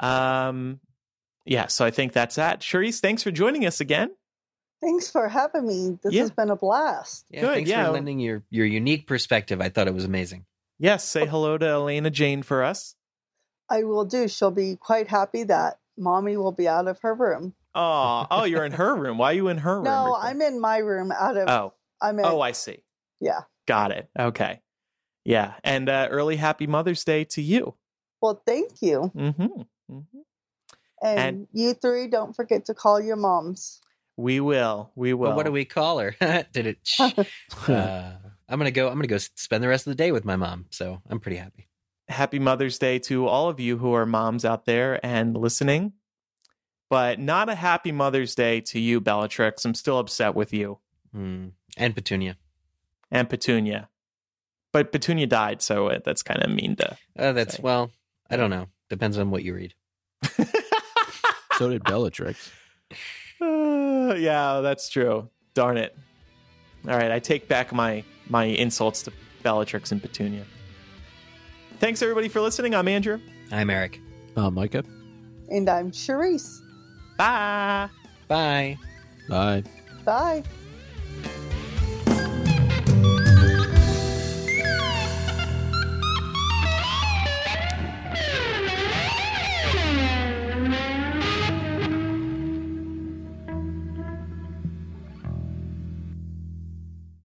Um, 0.00 0.80
yeah, 1.46 1.68
so 1.68 1.84
I 1.84 1.90
think 1.90 2.12
that's 2.12 2.34
that. 2.34 2.60
Cherise, 2.60 3.00
thanks 3.00 3.22
for 3.22 3.30
joining 3.30 3.64
us 3.64 3.80
again. 3.80 4.10
Thanks 4.82 5.10
for 5.10 5.28
having 5.28 5.66
me. 5.66 5.98
This 6.02 6.12
Yeah. 6.12 6.22
has 6.22 6.30
been 6.32 6.50
a 6.50 6.56
blast. 6.56 7.24
Yeah, 7.30 7.40
Good, 7.42 7.54
thanks 7.54 7.70
yeah. 7.70 7.86
for 7.86 7.92
lending 7.92 8.18
your, 8.20 8.42
your 8.50 8.66
unique 8.66 9.06
perspective. 9.06 9.60
I 9.60 9.68
thought 9.70 9.88
it 9.88 9.94
was 9.94 10.04
amazing. 10.04 10.44
Yes, 10.78 11.04
say 11.04 11.24
hello 11.26 11.56
to 11.56 11.66
Elena 11.66 12.10
Jane 12.10 12.42
for 12.42 12.62
us. 12.62 12.94
I 13.70 13.84
will 13.84 14.04
do. 14.04 14.28
She'll 14.28 14.50
be 14.50 14.76
quite 14.76 15.08
happy 15.08 15.44
that 15.44 15.78
mommy 15.96 16.36
will 16.36 16.52
be 16.52 16.68
out 16.68 16.86
of 16.88 17.00
her 17.00 17.14
room. 17.14 17.54
Oh, 17.74 18.26
oh, 18.30 18.44
you're 18.44 18.64
in 18.64 18.72
her 18.72 18.94
room. 18.96 19.18
Why 19.18 19.32
are 19.32 19.34
you 19.34 19.48
in 19.48 19.58
her 19.58 19.76
room? 19.76 19.84
No, 19.84 20.06
recording? 20.06 20.28
I'm 20.30 20.42
in 20.42 20.60
my 20.60 20.78
room 20.78 21.12
out 21.12 21.36
of 21.36 21.48
Oh, 21.48 21.74
I'm 22.00 22.18
in 22.18 22.24
oh, 22.24 22.40
I 22.40 22.52
see. 22.52 22.82
yeah. 23.20 23.40
Got 23.66 23.92
it. 23.92 24.08
Okay. 24.18 24.60
Yeah, 25.24 25.54
and 25.62 25.88
uh, 25.88 26.08
early 26.10 26.36
Happy 26.36 26.66
Mother's 26.66 27.04
Day 27.04 27.24
to 27.24 27.42
you. 27.42 27.74
Well, 28.22 28.42
thank 28.46 28.80
you. 28.80 29.12
Mm-hmm. 29.14 29.42
mm-hmm. 29.42 30.18
And, 31.02 31.18
And- 31.18 31.46
you 31.52 31.74
three 31.74 32.08
don't 32.08 32.34
forget 32.34 32.64
to 32.66 32.74
call 32.74 33.00
your 33.00 33.16
moms. 33.16 33.80
We 34.16 34.40
will. 34.40 34.90
We 34.96 35.14
will. 35.14 35.28
But 35.28 35.36
what 35.36 35.46
do 35.46 35.52
we 35.52 35.64
call 35.64 36.00
her? 36.00 36.16
Did 36.52 36.66
it? 36.66 36.78
Shh. 36.82 37.00
uh, 37.68 38.12
I'm 38.48 38.58
gonna 38.58 38.72
go. 38.72 38.88
I'm 38.88 38.94
gonna 38.94 39.06
go 39.06 39.18
spend 39.18 39.62
the 39.62 39.68
rest 39.68 39.86
of 39.86 39.92
the 39.92 39.94
day 39.96 40.10
with 40.10 40.24
my 40.24 40.34
mom. 40.34 40.66
So 40.70 41.00
I'm 41.08 41.20
pretty 41.20 41.36
happy. 41.36 41.68
happy 42.08 42.40
Mother's 42.40 42.78
Day 42.80 42.98
to 43.00 43.28
all 43.28 43.48
of 43.48 43.60
you 43.60 43.78
who 43.78 43.92
are 43.92 44.06
moms 44.06 44.44
out 44.44 44.64
there 44.64 44.98
and 45.06 45.36
listening. 45.36 45.92
But 46.90 47.18
not 47.18 47.48
a 47.48 47.54
happy 47.54 47.92
Mother's 47.92 48.34
Day 48.34 48.60
to 48.62 48.80
you, 48.80 49.00
Bellatrix. 49.00 49.64
I'm 49.64 49.74
still 49.74 49.98
upset 49.98 50.34
with 50.34 50.52
you 50.54 50.78
Hmm. 51.12 51.48
And 51.76 51.94
Petunia. 51.94 52.36
and 53.10 53.28
Petunia. 53.28 53.88
But 54.72 54.92
Petunia 54.92 55.26
died, 55.26 55.62
so 55.62 55.88
it, 55.88 56.04
that's 56.04 56.22
kind 56.22 56.42
of 56.42 56.50
mean 56.50 56.76
to. 56.76 56.96
Uh, 57.18 57.32
that's 57.32 57.56
Say. 57.56 57.62
well. 57.62 57.90
I 58.30 58.36
don't 58.36 58.50
know. 58.50 58.66
Depends 58.90 59.18
on 59.18 59.30
what 59.30 59.42
you 59.42 59.54
read. 59.54 59.74
So 61.56 61.68
did 61.70 61.82
Bellatrix. 61.82 62.52
Uh, 63.40 64.14
yeah, 64.16 64.60
that's 64.60 64.88
true. 64.88 65.28
Darn 65.54 65.76
it. 65.76 65.96
All 66.86 66.96
right, 66.96 67.10
I 67.10 67.18
take 67.18 67.48
back 67.48 67.72
my 67.72 68.04
my 68.28 68.44
insults 68.44 69.02
to 69.02 69.12
Bellatrix 69.42 69.90
and 69.90 70.00
Petunia. 70.00 70.44
Thanks 71.80 72.00
everybody 72.00 72.28
for 72.28 72.40
listening. 72.40 72.76
I'm 72.76 72.86
Andrew. 72.86 73.18
I'm 73.50 73.70
Eric. 73.70 74.00
I'm 74.36 74.54
Micah. 74.54 74.84
And 75.50 75.68
I'm 75.68 75.90
Cherise. 75.90 76.60
Bye. 77.18 77.88
Bye. 78.28 78.78
Bye. 79.28 79.64
Bye. 80.04 80.42